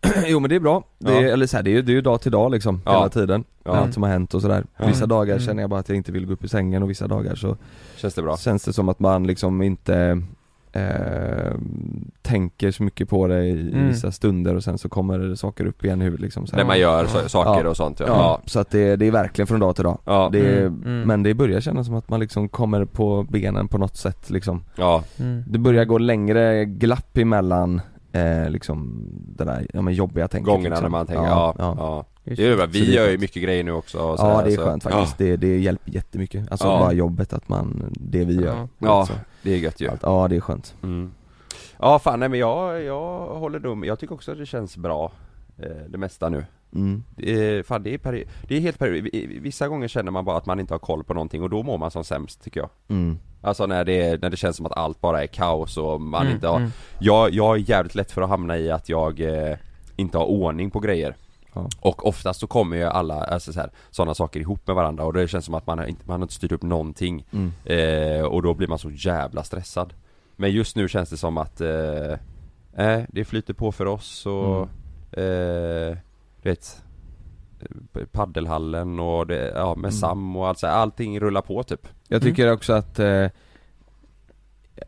Jo 0.27 0.41
men 0.41 0.49
det 0.51 0.57
är 0.57 0.61
bra, 0.61 0.85
det 0.99 1.13
är, 1.13 1.23
Ja. 1.23 1.29
eller 1.33 1.47
så 1.47 1.57
här, 1.57 1.65
det 1.65 1.71
är 1.71 1.73
ju 1.73 1.83
det 1.83 1.93
är 1.93 1.95
ju 1.95 2.01
dag 2.01 2.21
till 2.21 2.33
dag 2.33 2.51
liksom, 2.51 2.81
Ja. 2.85 2.93
hela 2.93 3.09
tiden 3.09 3.45
Ja. 3.65 3.71
Allt 3.77 3.95
som 3.95 4.03
har 4.03 4.11
hänt 4.11 4.35
och 4.35 4.43
sådär 4.43 4.65
Ja. 4.77 4.87
Vissa 4.87 5.07
dagar 5.07 5.35
Mm. 5.35 5.47
känner 5.47 5.63
jag 5.63 5.71
bara 5.71 5.81
att 5.81 5.89
jag 5.89 5.97
inte 5.97 6.13
vill 6.13 6.27
gå 6.27 6.33
upp 6.33 6.45
ur 6.45 6.49
sängen 6.49 6.83
och 6.83 6.91
vissa 6.91 7.07
dagar 7.09 7.35
så 7.35 7.57
Känns 7.97 8.15
det 8.15 8.23
bra? 8.23 8.37
känns 8.37 8.65
det 8.65 8.73
som 8.73 8.89
att 8.89 9.01
man 9.01 9.27
liksom 9.27 9.63
inte 9.63 10.23
eh, 10.73 11.55
tänker 12.23 12.71
så 12.71 12.83
mycket 12.83 13.09
på 13.09 13.27
det 13.27 13.45
i, 13.45 13.49
i 13.51 13.73
Mm. 13.73 13.89
vissa 13.89 14.13
stunder 14.13 14.55
och 14.57 14.65
sen 14.65 14.79
så 14.79 14.89
kommer 14.89 15.19
det 15.19 15.37
saker 15.37 15.67
upp 15.67 15.85
igen 15.85 16.01
i 16.03 16.05
huvudet 16.05 16.23
liksom 16.23 16.47
så 16.47 16.57
här. 16.57 16.63
När 16.63 16.67
man 16.69 16.79
gör 16.79 17.07
så, 17.07 17.29
saker 17.29 17.65
Ja. 17.65 17.71
och 17.71 17.77
sånt 17.77 18.01
ja. 18.01 18.07
ja. 18.09 18.15
Ja, 18.17 18.41
så 18.47 18.61
att 18.61 18.71
det, 18.71 18.97
det 18.97 19.07
är 19.07 19.11
verkligen 19.11 19.47
från 19.47 19.61
dag 19.61 19.75
till 19.77 19.85
dag 19.85 19.99
ja. 20.05 20.29
det 20.33 20.39
är, 20.41 20.61
Mm, 20.67 20.83
mm. 20.85 21.03
Men 21.09 21.23
det 21.23 21.35
börjar 21.35 21.61
kännas 21.61 21.87
som 21.87 21.95
att 21.97 22.09
man 22.09 22.21
liksom 22.21 22.49
kommer 22.49 22.85
på 22.85 23.27
benen 23.31 23.69
på 23.69 23.79
något 23.79 23.97
sätt 23.97 24.31
liksom 24.31 24.65
ja. 24.77 25.05
Mm. 25.19 25.45
Det 25.47 25.59
börjar 25.59 25.85
gå 25.85 25.99
längre 25.99 26.65
glapp 26.65 27.19
emellan 27.19 27.81
eh, 28.13 28.51
liksom 28.51 29.05
det 29.13 29.45
där 29.45 29.67
ja, 29.75 29.83
men 29.83 29.95
jobbiga 29.95 30.29
tänket 30.29 30.47
Gångerna 30.47 30.69
liksom. 30.69 30.83
när 30.83 30.91
man 30.91 31.07
tänker, 31.07 31.23
ja, 31.25 31.55
ja. 31.59 31.75
ja. 31.79 32.05
Det 32.25 32.33
är 32.45 32.51
ju. 32.51 32.57
Så 32.59 32.67
Vi 32.67 32.81
det 32.81 32.87
är 32.87 32.93
gör 33.05 33.11
ju 33.11 33.19
mycket 33.19 33.43
grejer 33.43 33.65
nu 33.65 33.73
också 33.73 33.99
och 33.99 34.19
så 34.19 34.25
Ja 34.27 34.37
här, 34.37 34.45
det 34.45 34.53
är 34.53 34.57
så- 34.57 34.63
skönt 34.63 34.83
faktiskt, 34.83 35.19
det, 35.19 35.37
det 35.37 35.59
hjälper 35.59 35.91
jättemycket, 35.93 36.51
alltså 36.51 36.67
Ja. 36.69 36.79
bara 36.79 36.93
jobbet 36.93 37.33
att 37.33 37.49
man, 37.49 37.93
det 38.01 38.25
vi 38.25 38.35
gör 38.35 38.55
Ja. 38.57 38.69
Ja, 38.79 38.99
alltså, 39.01 39.15
det 39.43 39.51
är 39.53 39.57
gött 39.59 39.81
ju 39.81 39.89
allt, 39.89 40.01
Ja 40.03 40.29
det 40.29 40.37
är 40.37 40.41
skönt 40.41 40.75
mm. 40.83 41.13
Ja 41.79 41.99
fan 41.99 42.21
nej 42.21 42.29
men 42.29 42.39
jag, 42.39 42.83
jag 42.83 43.27
håller 43.27 43.75
med. 43.75 43.89
jag 43.89 43.99
tycker 43.99 44.15
också 44.15 44.33
att 44.33 44.39
det 44.39 44.47
känns 44.47 44.77
bra 44.77 45.13
eh, 45.59 45.69
Det 45.89 45.99
mesta 45.99 46.29
nu 46.29 46.45
mm. 46.75 47.05
det 47.17 47.31
är, 47.59 47.63
fan, 47.63 47.83
det 47.83 47.95
är, 47.95 47.99
peri- 47.99 48.29
det 48.49 48.57
är 48.57 48.61
helt 48.61 48.79
period. 48.79 49.07
I- 49.07 49.39
Vissa 49.41 49.69
gånger 49.69 49.89
känner 49.89 50.11
man 50.11 50.25
bara 50.25 50.37
att 50.37 50.47
man 50.47 50.61
inte 50.61 50.75
har 50.75 50.79
koll 50.79 51.05
på 51.05 51.15
någonting 51.15 51.43
och 51.43 51.51
då 51.51 51.63
mår 51.63 51.79
man 51.79 51.91
som 51.91 52.05
sämst 52.05 52.43
tycker 52.45 52.61
jag 52.61 52.69
Mm. 52.89 53.19
Alltså 53.43 53.67
när 53.67 53.85
det, 53.85 54.23
när 54.23 54.31
det 54.31 54.37
känns 54.37 54.57
som 54.57 54.67
att 54.67 54.77
allt 54.79 55.01
bara 55.01 55.23
är 55.23 55.27
kaos 55.27 55.77
och 55.77 56.01
man 56.01 56.21
Mm, 56.23 56.35
inte 56.35 56.49
har 56.49 56.57
mm. 56.57 56.71
jag, 57.01 57.31
jag 57.31 57.55
är 57.57 57.71
jävligt 57.71 57.95
lätt 57.95 58.13
för 58.13 58.23
att 58.23 58.29
hamna 58.29 58.59
i 58.59 58.71
att 58.71 58.89
jag 58.89 59.21
eh, 59.21 59.57
inte 59.97 60.19
har 60.19 60.25
ordning 60.27 60.71
på 60.71 60.81
grejer 60.81 61.17
Ja. 61.55 61.69
Och 61.81 62.07
oftast 62.09 62.41
så 62.41 62.47
kommer 62.47 62.77
ju 62.77 62.83
alla, 62.85 63.25
alltså 63.25 63.53
så 63.53 63.61
här, 63.61 63.71
sådana 63.91 64.15
saker 64.15 64.41
ihop 64.41 64.67
med 64.67 64.77
varandra 64.77 65.05
och 65.05 65.13
det 65.13 65.29
känns 65.29 65.45
som 65.45 65.55
att 65.55 65.67
man 65.67 65.79
har 65.79 65.87
inte, 65.87 66.03
man 66.07 66.21
har 66.21 66.25
inte 66.25 66.35
styrt 66.35 66.53
upp 66.53 66.63
någonting 66.63 67.27
Mm. 67.33 67.53
eh, 67.65 68.25
Och 68.25 68.43
då 68.43 68.55
blir 68.55 68.69
man 68.69 68.79
så 68.79 68.91
jävla 68.91 69.43
stressad 69.45 69.95
Men 70.37 70.51
just 70.51 70.77
nu 70.77 70.89
känns 70.89 71.11
det 71.11 71.17
som 71.17 71.39
att 71.39 71.61
eh, 71.61 72.13
eh, 72.77 73.03
det 73.09 73.25
flyter 73.25 73.55
på 73.55 73.73
för 73.73 73.87
oss 73.87 74.27
och 74.27 74.69
eh, 75.19 75.97
du 76.43 76.49
vet 76.51 76.83
eh, 77.95 78.05
Paddelhallen 78.13 79.01
och 79.01 79.27
det, 79.27 79.53
ja 79.55 79.69
med 79.75 79.79
Mm. 79.79 79.93
Sam 79.93 80.37
och 80.37 80.49
allt 80.49 80.59
så 80.59 80.67
här, 80.67 80.75
allting 80.75 81.21
rullar 81.21 81.43
på 81.43 81.63
typ. 81.63 81.89
Jag 82.09 82.23
tycker 82.23 82.53
också 82.53 82.73
att 82.73 82.99
eh, 82.99 83.27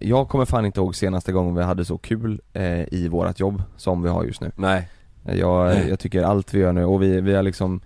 Jag 0.00 0.28
kommer 0.28 0.44
fan 0.44 0.66
inte 0.66 0.80
ihåg 0.80 0.94
senaste 0.96 1.32
gången 1.32 1.55
vi 1.55 1.62
hade 1.62 1.84
så 1.84 1.98
kul 1.98 2.40
eh, 2.53 2.94
i 2.94 3.09
vårat 3.09 3.40
jobb 3.40 3.62
som 3.76 4.03
vi 4.03 4.09
har 4.09 4.24
just 4.24 4.40
nu. 4.40 4.50
Nej. 4.57 4.88
Jag, 5.24 5.88
jag 5.88 5.98
tycker 5.98 6.22
allt 6.22 6.55
vi 6.55 6.59
gör 6.61 6.72
nu 6.72 6.84
och 6.84 7.03
vi, 7.03 7.20
vi 7.20 7.34
har 7.34 7.42
liksom 7.42 7.80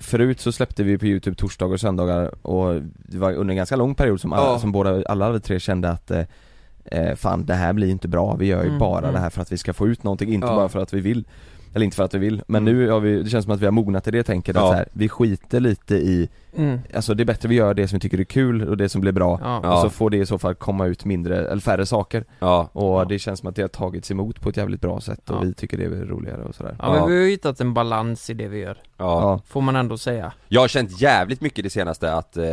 Förut 0.00 0.40
så 0.40 0.52
släppte 0.52 0.82
vi 0.82 0.98
på 0.98 1.06
youtube 1.06 1.36
torsdagar 1.36 1.74
och 1.74 1.80
söndagar 1.80 2.46
och 2.46 2.82
det 2.82 3.18
var 3.18 3.32
under 3.32 3.52
en 3.52 3.56
ganska 3.56 3.76
lång 3.76 3.94
period 3.94 4.20
som, 4.20 4.32
alla, 4.32 4.46
Ja. 4.52 4.58
som 4.58 4.72
båda, 4.72 5.02
alla 5.08 5.30
vi 5.32 5.40
tre 5.40 5.60
kände 5.60 5.90
att 5.90 6.10
eh, 6.10 6.24
eh, 6.84 7.14
Fan 7.14 7.46
det 7.46 7.54
här 7.54 7.72
blir 7.72 7.90
inte 7.90 8.08
bra, 8.08 8.36
vi 8.36 8.46
gör 8.46 8.62
ju 8.62 8.66
Mm, 8.68 8.78
bara 8.78 8.98
mm. 8.98 9.12
det 9.12 9.18
här 9.20 9.30
för 9.30 9.42
att 9.42 9.52
vi 9.52 9.58
ska 9.58 9.72
få 9.72 9.88
ut 9.88 10.02
någonting, 10.02 10.32
inte 10.34 10.46
Ja. 10.46 10.54
bara 10.56 10.68
för 10.68 10.78
att 10.80 10.92
vi 10.92 11.00
vill 11.00 11.26
Eller 11.74 11.84
inte 11.84 11.96
för 11.96 12.04
att 12.04 12.14
vi 12.14 12.18
vill, 12.18 12.42
men 12.46 12.62
Mm. 12.68 12.78
nu 12.78 12.90
har 12.90 13.00
vi, 13.00 13.22
det 13.22 13.30
känns 13.30 13.44
som 13.44 13.54
att 13.54 13.60
vi 13.60 13.64
har 13.64 13.72
mognat 13.72 14.08
i 14.08 14.10
det 14.10 14.22
tänket 14.22 14.56
att 14.56 14.62
Ja. 14.62 14.68
så 14.68 14.74
här, 14.74 14.88
vi 14.92 15.08
skiter 15.08 15.60
lite 15.60 15.94
i 15.94 16.28
Mm. 16.56 16.78
Alltså 16.94 17.14
det 17.14 17.22
är 17.22 17.24
bättre 17.24 17.48
vi 17.48 17.54
gör 17.54 17.74
det 17.74 17.88
som 17.88 17.96
vi 17.96 18.00
tycker 18.00 18.20
är 18.20 18.24
kul 18.24 18.68
och 18.68 18.76
det 18.76 18.88
som 18.88 19.00
blir 19.00 19.12
bra 19.12 19.40
Ja. 19.42 19.72
Och 19.74 19.78
så 19.80 19.90
får 19.90 20.10
det 20.10 20.16
i 20.16 20.26
så 20.26 20.38
fall 20.38 20.54
komma 20.54 20.86
ut 20.86 21.04
mindre, 21.04 21.46
eller 21.46 21.60
färre 21.60 21.86
saker 21.86 22.24
Ja, 22.38 22.68
och 22.72 23.00
Ja. 23.00 23.04
det 23.04 23.18
känns 23.18 23.40
som 23.40 23.48
att 23.48 23.56
det 23.56 23.62
har 23.62 23.68
tagits 23.68 24.10
emot 24.10 24.40
på 24.40 24.48
ett 24.48 24.56
jävligt 24.56 24.80
bra 24.80 25.00
sätt 25.00 25.30
och 25.30 25.36
Ja. 25.36 25.40
vi 25.40 25.54
tycker 25.54 25.76
det 25.78 25.84
är 25.84 25.90
roligare 25.90 26.42
och 26.44 26.54
sådär 26.54 26.76
Ja 26.78 26.84
men 26.92 27.08
vi 27.08 27.16
har 27.16 27.22
ju 27.24 27.30
hittat 27.30 27.60
en 27.60 27.74
balans 27.74 28.30
i 28.30 28.34
det 28.34 28.48
vi 28.48 28.58
gör. 28.58 28.78
ja. 28.96 29.20
Ja, 29.20 29.40
Får 29.46 29.60
man 29.60 29.76
ändå 29.76 29.98
säga. 29.98 30.32
Jag 30.48 30.60
har 30.60 30.68
känt 30.68 31.00
jävligt 31.00 31.40
mycket 31.40 31.64
det 31.64 31.70
senaste 31.70 32.12
att 32.14 32.36
eh, 32.36 32.44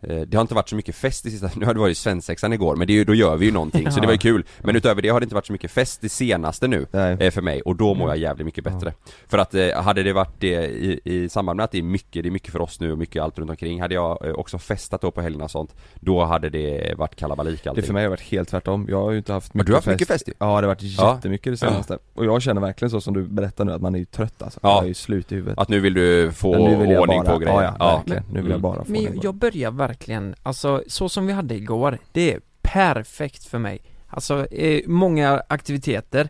det 0.00 0.34
har 0.34 0.40
inte 0.40 0.54
varit 0.54 0.68
så 0.68 0.76
mycket 0.76 0.94
fest 0.94 1.24
det 1.24 1.30
sista, 1.30 1.50
nu 1.56 1.66
har 1.66 1.74
det 1.74 1.80
varit 1.80 1.96
svensexan 1.98 2.52
igår 2.52 2.76
men 2.76 2.86
det 2.86 2.92
är 2.92 2.94
ju, 2.94 3.04
då 3.04 3.14
gör 3.14 3.36
vi 3.36 3.46
ju 3.46 3.52
någonting 3.52 3.90
så 3.92 4.00
det 4.00 4.06
var 4.06 4.12
ju 4.12 4.18
kul. 4.18 4.44
Men 4.60 4.76
utöver 4.76 5.02
det 5.02 5.08
har 5.08 5.20
det 5.20 5.24
inte 5.24 5.34
varit 5.34 5.46
så 5.46 5.52
mycket 5.52 5.70
fest 5.70 6.00
det 6.00 6.08
senaste 6.08 6.68
nu 6.68 6.86
nej. 6.90 7.16
eh, 7.20 7.30
för 7.30 7.42
mig 7.42 7.62
och 7.62 7.76
då 7.76 7.94
mår 7.94 8.08
jag 8.08 8.16
jävligt 8.18 8.44
mycket 8.44 8.64
bättre. 8.64 8.92
För 9.28 9.38
att 9.38 9.54
eh, 9.54 9.82
hade 9.82 10.02
det 10.02 10.12
varit 10.12 10.34
det 10.40 10.66
i, 10.66 11.00
i 11.04 11.28
samband 11.28 11.56
med 11.56 11.64
att 11.64 11.70
det 11.72 11.78
är 11.78 11.82
mycket, 11.82 12.22
det 12.22 12.28
är 12.28 12.30
mycket 12.30 12.52
för 12.52 12.60
oss 12.60 12.80
nu 12.80 12.92
och 12.92 12.98
mycket 12.98 13.22
allt 13.22 13.38
runt 13.38 13.50
omkring 13.50 13.80
Hade 13.80 13.94
jag 13.94 14.26
eh, 14.26 14.32
också 14.32 14.58
festat 14.58 15.00
då 15.00 15.10
på 15.10 15.20
helgerna 15.20 15.44
och 15.44 15.50
sånt 15.50 15.74
Då 16.00 16.24
hade 16.24 16.48
det 16.50 16.94
varit 16.96 17.16
kalabalik 17.16 17.64
Det 17.64 17.70
allting. 17.70 17.84
för 17.84 17.92
mig 17.92 18.02
har 18.02 18.10
varit 18.10 18.20
helt 18.20 18.48
tvärtom, 18.48 18.86
jag 18.90 19.02
har 19.02 19.10
ju 19.10 19.18
inte 19.18 19.32
haft 19.32 19.52
Har 19.52 19.58
mycket 19.58 19.66
du 19.66 19.74
haft 19.74 19.84
fest 19.84 19.94
mycket 19.94 20.08
fest. 20.08 20.28
ju? 20.28 20.32
Ja 20.38 20.46
det 20.46 20.52
har 20.52 20.62
varit 20.62 20.82
Ja. 20.82 21.14
jättemycket 21.14 21.52
det 21.52 21.56
senaste. 21.56 21.98
Och 22.14 22.24
jag 22.24 22.42
känner 22.42 22.60
verkligen 22.60 22.90
så 22.90 23.00
som 23.00 23.14
du 23.14 23.22
berättar 23.22 23.64
nu 23.64 23.72
att 23.72 23.82
man 23.82 23.94
är 23.94 23.98
ju 23.98 24.04
trött 24.04 24.42
alltså, 24.42 24.60
Ja. 24.62 24.74
jag 24.76 24.84
är 24.84 24.88
ju 24.88 24.94
slut 24.94 25.32
i 25.32 25.34
huvudet. 25.34 25.58
Att 25.58 25.68
nu 25.68 25.80
vill 25.80 25.94
du 25.94 26.32
få 26.32 26.68
nu 26.68 26.76
vill 26.76 26.98
ordning 26.98 27.22
bara, 27.24 27.32
på 27.32 27.38
grejer. 27.38 27.62
Ja, 27.62 27.76
ja, 27.78 27.96
verkligen, 27.96 28.22
nu 28.32 28.40
vill 28.42 28.50
jag 28.50 28.60
Mm. 28.60 28.62
bara 28.62 28.84
få 28.84 28.92
Men 28.92 29.20
jag 29.22 29.34
börjar 29.34 29.70
verkligen, 29.90 30.34
alltså 30.42 30.82
så 30.86 31.08
som 31.08 31.26
vi 31.26 31.32
hade 31.32 31.54
igår, 31.54 31.98
det 32.12 32.32
är 32.34 32.40
perfekt 32.62 33.44
för 33.44 33.58
mig. 33.58 33.78
Alltså 34.08 34.46
eh, 34.46 34.82
många 34.86 35.42
aktiviteter 35.48 36.28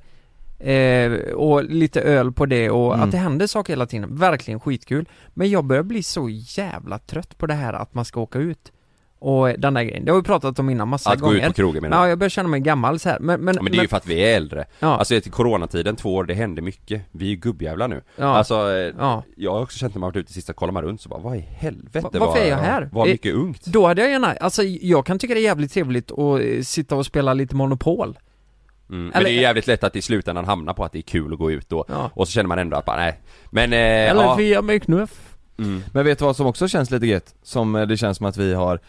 eh, 0.59 1.13
och 1.35 1.65
lite 1.65 2.01
öl 2.01 2.33
på 2.33 2.47
det 2.47 2.71
och 2.71 2.95
Mm. 2.95 3.05
att 3.05 3.11
det 3.13 3.19
händer 3.19 3.47
saker 3.47 3.73
hela 3.73 3.87
tiden, 3.87 4.17
verkligen 4.17 4.61
skitkul. 4.61 5.09
Men 5.35 5.51
jag 5.51 5.65
börjar 5.65 5.83
bli 5.83 6.03
så 6.03 6.29
jävla 6.31 6.99
trött 6.99 7.39
på 7.39 7.47
det 7.47 7.55
här 7.55 7.73
att 7.73 7.95
man 7.95 8.05
ska 8.05 8.21
åka 8.21 8.39
ut. 8.39 8.73
Och 9.23 9.49
den 9.59 9.75
där 9.75 9.83
grejen, 9.83 10.05
det 10.05 10.13
har 10.13 10.19
vi 10.19 10.25
pratat 10.25 10.59
om 10.59 10.71
innan 10.71 10.89
massa 10.89 11.11
Att 11.11 11.19
gå 11.21 11.27
gånger. 11.27 11.41
ut 11.41 11.47
på 11.47 11.53
krogen 11.53 11.83
menar 11.83 11.97
du? 11.97 12.03
Ja, 12.05 12.09
jag 12.09 12.19
börjar 12.19 12.29
känna 12.31 12.49
mig 12.49 12.61
gammal 12.61 12.99
så 12.99 13.09
här. 13.09 13.19
Men, 13.21 13.41
men, 13.41 13.55
Ja, 13.55 13.63
men 13.63 13.73
det 13.73 13.79
är 13.79 13.83
ju 13.83 13.89
för 13.89 13.97
att 13.97 14.07
vi 14.07 14.15
är 14.21 14.37
äldre 14.37 14.65
ja, 14.79 14.97
Alltså 14.99 15.21
till 15.21 15.33
coronatiden, 15.33 15.97
två 15.97 16.15
år, 16.15 16.25
det 16.25 16.35
hände 16.35 16.63
mycket 16.63 17.03
Vi 17.13 17.25
är 17.27 17.31
ju 17.31 17.37
gubbjävlar 17.37 17.89
nu 17.89 18.03
ja, 18.17 18.25
Alltså, 18.25 18.55
eh, 18.55 18.95
ja. 18.99 19.23
jag 19.37 19.53
har 19.53 19.63
också 19.63 19.79
känt 19.79 19.95
när 19.95 20.01
man 20.01 20.09
varit 20.09 20.17
ute 20.17 20.33
sista 20.33 20.53
kollar 20.53 20.73
man 20.73 20.83
runt 20.83 21.01
så 21.01 21.09
bara, 21.09 21.21
vad 21.21 21.37
i 21.37 21.41
helvete 21.41 22.01
Va- 22.01 22.11
varför 22.13 22.27
vad, 22.27 22.39
är 22.39 22.49
jag 22.51 22.57
här? 22.57 22.91
Det- 22.93 23.05
mycket 23.11 23.35
ungt 23.35 23.65
Då 23.67 23.87
hade 23.87 24.03
jag 24.03 24.11
gärna, 24.11 24.33
alltså 24.33 24.63
jag 24.63 25.07
kan 25.07 25.19
tycka 25.19 25.35
det 25.35 25.41
är 25.41 25.45
jävligt 25.45 25.73
trevligt 25.73 26.11
att 26.11 26.41
eh, 26.41 26.63
sitta 26.63 26.97
och 26.97 27.07
spela 27.07 27.35
lite 27.35 27.57
Monopol. 27.57 28.19
mm. 28.91 29.11
Men 29.15 29.23
det 29.25 29.31
är 29.31 29.41
jävligt 29.41 29.67
lätt 29.67 29.85
att 29.85 29.97
i 29.97 30.03
slutändan 30.03 30.45
hamna 30.45 30.75
på 30.75 30.85
att 30.85 30.93
det 30.93 30.99
är 30.99 31.03
kul 31.03 31.33
att 31.33 31.39
gå 31.39 31.51
ut 31.51 31.69
då 31.69 31.85
Ja. 31.89 32.11
Och 32.15 32.29
så 32.29 32.33
känner 32.33 32.49
man 32.49 32.59
ändå 32.59 32.77
att 32.77 32.85
bara, 32.85 32.97
nej 32.97 33.21
Men, 33.51 33.73
eh, 33.73 33.79
Eller 33.79 34.23
ja, 34.23 34.35
via 34.35 34.63
med 34.63 34.83
knuff. 34.83 35.35
mm. 35.59 35.83
Men 35.93 36.05
vet 36.05 36.19
du 36.19 36.25
vad 36.25 36.37
som 36.37 36.47
också 36.47 36.69
känns 36.69 36.91
lite 36.91 37.07
gött? 37.07 37.35
Som 37.43 37.77
eh, 37.77 37.87
det 37.87 37.97
känns 37.97 38.17
som 38.17 38.27
att 38.27 38.37
vi 38.37 38.55
har 38.55 38.81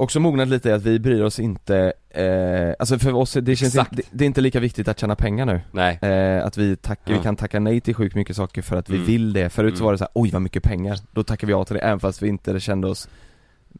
Också 0.00 0.20
mognat 0.20 0.48
lite 0.48 0.68
i 0.68 0.72
att 0.72 0.82
vi 0.82 0.98
bryr 0.98 1.22
oss 1.22 1.38
inte, 1.40 1.92
eh, 2.10 2.74
alltså 2.78 2.98
för 2.98 3.12
oss, 3.14 3.32
det 3.32 3.56
känns 3.56 3.74
inte, 3.76 3.90
det, 3.96 4.02
det 4.10 4.24
är 4.24 4.26
inte 4.26 4.40
lika 4.40 4.60
viktigt 4.60 4.88
att 4.88 4.98
tjäna 4.98 5.16
pengar 5.16 5.46
nu 5.46 5.60
Nej, 5.72 5.98
eh, 6.02 6.46
Att 6.46 6.56
vi 6.56 6.76
tackar, 6.76 7.12
Ja. 7.12 7.18
vi 7.18 7.22
kan 7.24 7.36
tacka 7.36 7.60
nej 7.60 7.80
till 7.80 7.94
sjukt 7.94 8.14
mycket 8.14 8.36
saker 8.36 8.62
för 8.62 8.76
att 8.76 8.88
vi 8.90 8.94
Mm. 8.94 9.06
vill 9.06 9.32
det 9.32 9.50
Förut 9.50 9.74
så 9.76 9.82
Mm. 9.82 9.84
var 9.84 9.92
det 9.92 9.98
så 9.98 10.04
här, 10.04 10.10
oj 10.14 10.30
vad 10.32 10.42
mycket 10.42 10.62
pengar, 10.62 10.98
då 11.12 11.22
tackar 11.22 11.46
vi 11.46 11.52
ja 11.52 11.64
till 11.64 11.74
det 11.74 11.80
även 11.80 12.00
fast 12.00 12.22
vi 12.22 12.28
inte 12.28 12.60
kände 12.60 12.88
oss 12.88 13.08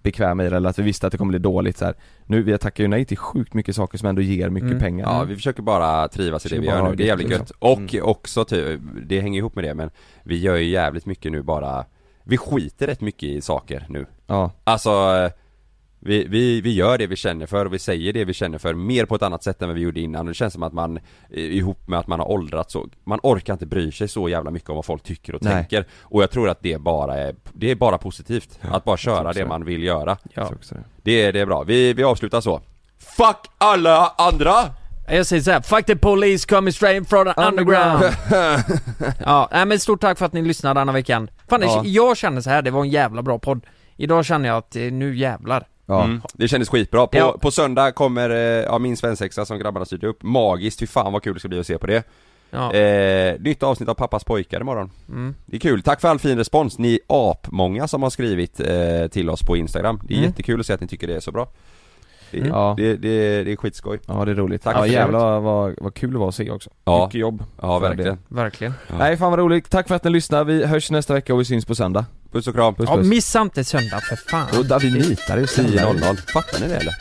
bekväma 0.03 0.45
i 0.45 0.51
det 0.51 0.57
eller 0.57 0.69
att 0.71 0.79
vi 0.79 0.83
visste 0.83 1.07
att 1.07 1.13
det 1.13 1.19
kommer 1.19 1.31
bli 1.31 1.39
dåligt 1.39 1.77
så 1.79 1.85
här. 1.85 1.95
Nu, 2.27 2.43
vi 2.43 2.59
tackar 2.59 2.85
ju 2.85 2.89
nej 2.89 3.05
till 3.05 3.17
sjukt 3.17 3.55
mycket 3.55 3.77
saker 3.77 3.99
som 3.99 4.09
ändå 4.09 4.23
ger 4.23 4.49
mycket 4.51 4.67
Mm. 4.71 4.79
pengar 4.81 5.07
ja 5.07 5.25
vi 5.25 5.37
försöker 5.37 5.63
bara 5.63 6.09
trivas 6.09 6.47
i 6.47 6.49
det 6.49 6.59
vi 6.59 6.67
gör 6.67 6.89
nu, 6.91 6.95
det 6.97 7.03
är 7.03 7.07
jävligt 7.07 7.29
liksom. 7.29 7.43
gött 7.47 7.53
Och 7.59 7.95
Mm. 7.95 8.05
också 8.05 8.45
typ, 8.45 8.81
det 9.07 9.21
hänger 9.21 9.39
ihop 9.39 9.55
med 9.55 9.65
det 9.65 9.75
men 9.75 9.91
Vi 10.23 10.39
gör 10.39 10.57
ju 10.57 10.65
jävligt 10.69 11.07
mycket 11.07 11.33
nu 11.33 11.43
bara 11.43 11.85
Vi 12.25 12.37
skiter 12.37 12.87
rätt 12.87 13.01
mycket 13.01 13.23
i 13.23 13.41
saker 13.41 13.87
nu 13.89 14.07
Ja, 14.27 14.51
Alltså 14.65 14.91
vi, 16.01 16.25
vi, 16.29 16.61
vi 16.61 16.75
gör 16.75 16.99
det 16.99 17.07
vi 17.07 17.17
känner 17.17 17.47
för 17.47 17.65
och 17.65 17.75
vi 17.75 17.79
säger 17.79 18.13
det 18.13 18.25
vi 18.25 18.35
känner 18.35 18.59
för 18.59 18.75
mer 18.75 19.05
på 19.05 19.15
ett 19.15 19.23
annat 19.23 19.43
sätt 19.43 19.63
än 19.63 19.69
vad 19.69 19.75
vi 19.75 19.81
gjorde 19.83 20.01
innan 20.01 20.21
och 20.21 20.27
det 20.27 20.35
känns 20.35 20.53
som 20.53 20.63
att 20.63 20.73
man 20.73 20.97
eh, 20.97 21.03
ihop 21.45 21.89
med 21.89 21.99
att 21.99 22.07
man 22.07 22.21
har 22.21 22.31
åldrats 22.31 22.73
så 22.73 22.89
Man 23.05 23.19
orkar 23.23 23.53
inte 23.53 23.67
bry 23.67 23.93
sig 23.93 24.09
så 24.09 24.29
jävla 24.29 24.51
mycket 24.51 24.71
om 24.71 24.77
vad 24.77 24.85
folk 24.85 25.03
tycker 25.03 25.35
och 25.35 25.43
Nej. 25.43 25.53
tänker 25.53 25.85
Och 26.01 26.23
jag 26.23 26.31
tror 26.31 26.49
att 26.49 26.63
det 26.63 26.81
bara 26.81 27.19
är, 27.19 27.35
det 27.53 27.71
är 27.71 27.75
bara 27.75 27.99
positivt 27.99 28.59
Att 28.61 28.85
bara 28.85 28.97
köra 28.97 29.33
det 29.33 29.41
det. 29.41 29.47
man 29.47 29.65
vill 29.65 29.83
göra 29.83 30.17
det. 30.35 30.75
Det 31.03 31.23
är, 31.23 31.33
det 31.33 31.41
är 31.41 31.47
bra, 31.47 31.63
vi, 31.63 31.93
vi 31.93 32.05
avslutar 32.05 32.41
så 32.41 32.61
Fuck 32.99 33.37
alla 33.59 34.15
andra! 34.19 34.53
Jag 35.09 35.27
säger 35.27 35.43
såhär, 35.43 35.61
fuck 35.61 35.87
the 35.87 35.97
police 35.97 36.47
coming 36.49 36.73
straight 36.73 37.09
from 37.09 37.25
the 37.35 37.41
underground. 37.43 38.05
ja, 39.25 39.49
nej 39.53 39.67
men 39.67 39.79
stort 39.81 40.01
tack 40.01 40.19
för 40.19 40.27
att 40.27 40.33
ni 40.33 40.43
lyssnade 40.43 40.81
denna 40.81 40.93
veckan. 40.93 41.31
Fan, 41.49 41.61
Ja. 41.63 41.83
jag 41.85 42.17
känner 42.17 42.41
så 42.41 42.51
här, 42.51 42.63
det 42.63 42.71
var 42.71 42.81
en 42.83 42.91
jävla 42.91 43.23
bra 43.23 43.39
podd. 43.39 43.67
Idag 43.97 44.25
känner 44.25 44.49
jag 44.49 44.59
att 44.59 44.77
eh, 44.77 44.83
nu 44.83 45.17
jävlar. 45.17 45.67
Ja. 45.91 46.05
Mm, 46.05 46.21
det 46.35 46.49
kändes 46.49 46.69
skitbra. 46.69 47.07
På, 47.07 47.19
Ja. 47.19 47.37
på 47.41 47.51
söndag 47.51 47.93
kommer, 47.93 48.31
eh, 48.31 48.37
ja 48.37 48.79
min 48.79 48.97
svensexa 48.97 49.45
som 49.45 49.59
grabbarna 49.59 49.85
styrde 49.85 50.07
upp, 50.07 50.23
magiskt, 50.23 50.81
fy 50.81 50.87
fan 50.87 51.13
vad 51.13 51.23
kul 51.23 51.35
det 51.35 51.41
ska 51.41 51.49
bli 51.49 51.61
att 51.61 51.67
se 51.67 51.79
på 51.79 51.87
det. 51.87 52.03
Ja. 52.51 52.73
Eh, 52.75 53.41
nytt 53.41 53.63
avsnitt 53.63 53.89
av 53.89 53.95
Pappas 53.95 54.25
pojkar 54.25 54.61
imorgon. 54.61 54.91
Mm. 55.09 55.35
Det 55.47 55.57
är 55.57 55.61
kul, 55.61 55.83
tack 55.83 56.01
för 56.01 56.09
all 56.09 56.19
fin 56.19 56.39
respons, 56.39 56.79
ni 56.79 56.93
är 56.95 57.01
apmånga 57.09 57.89
som 57.89 58.03
har 58.03 58.11
skrivit 58.11 58.61
eh, 58.61 59.07
till 59.11 59.31
oss 59.31 59.43
på 59.43 59.57
Instagram. 59.57 60.01
Det 60.05 60.15
är 60.15 60.19
Mm. 60.19 60.31
jättekul 60.31 60.61
att 60.61 60.67
se 60.67 60.73
att 60.73 60.81
ni 60.81 60.87
tycker 60.89 61.07
det 61.07 61.17
är 61.17 61.21
så 61.21 61.33
bra. 61.33 61.49
Det, 62.31 62.37
är- 62.37 62.41
Mm. 62.41 62.53
Ja. 62.53 62.75
det, 62.77 62.97
det, 62.97 63.45
det 63.45 63.53
är 63.53 63.57
skitskoj. 63.57 64.01
Ja 64.07 64.25
det 64.25 64.31
är 64.31 64.35
roligt. 64.35 64.63
Tack 64.63 64.75
ja 64.77 64.81
för 64.81 64.87
det. 64.87 64.93
jävlar 64.93 65.41
vad, 65.41 65.75
vad 65.79 65.95
kul 65.95 66.13
det 66.13 66.19
var 66.19 66.29
att 66.29 66.35
se 66.35 66.51
också. 66.51 66.71
Ja. 66.85 67.07
Mycket 67.07 67.21
jobb. 67.21 67.45
Ja 67.63 67.79
verkligen. 67.79 68.19
Verkligen. 68.29 68.75
Ja. 68.89 68.95
Nej 68.99 69.17
fan 69.17 69.31
vad 69.31 69.39
roligt, 69.39 69.71
tack 69.71 69.89
för 69.89 69.95
att 69.95 70.05
ni 70.05 70.11
lyssnar. 70.11 70.45
Vi 70.45 70.67
hörs 70.67 70.91
nästa 70.91 71.15
vecka 71.15 71.35
och 71.35 71.41
vi 71.41 71.45
syns 71.45 71.65
på 71.67 71.75
söndag. 71.75 72.05
Puss 72.33 72.47
och 72.47 72.55
kram. 72.55 72.75
Puss 72.75 72.89
Ja, 72.89 72.97
puss. 72.97 73.07
missa 73.07 73.41
inte 73.41 73.65
söndag 73.65 74.01
för 74.01 74.17
fan. 74.17 74.59
Och 74.59 74.67
David 74.67 74.93
nitar 74.93 75.37
ju 75.39 75.45
10.00, 75.45 76.33
fattar 76.33 76.61
ni 76.61 76.69
det 76.69 76.77
eller? 76.77 76.95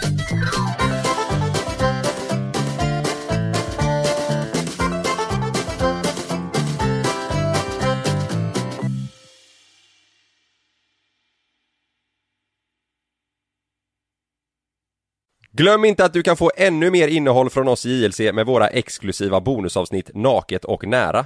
Glöm 15.52 15.86
inte 15.86 16.06
att 16.06 16.14
du 16.14 16.24
kan 16.24 16.38
få 16.38 16.52
ännu 16.58 16.92
mer 16.92 17.08
innehåll 17.08 17.50
från 17.50 17.68
oss 17.68 17.86
i 17.86 18.04
JLC 18.04 18.20
med 18.20 18.46
våra 18.46 18.68
exklusiva 18.68 19.42
bonusavsnitt 19.42 20.12
Naket 20.14 20.66
och 20.66 20.88
nära. 20.88 21.26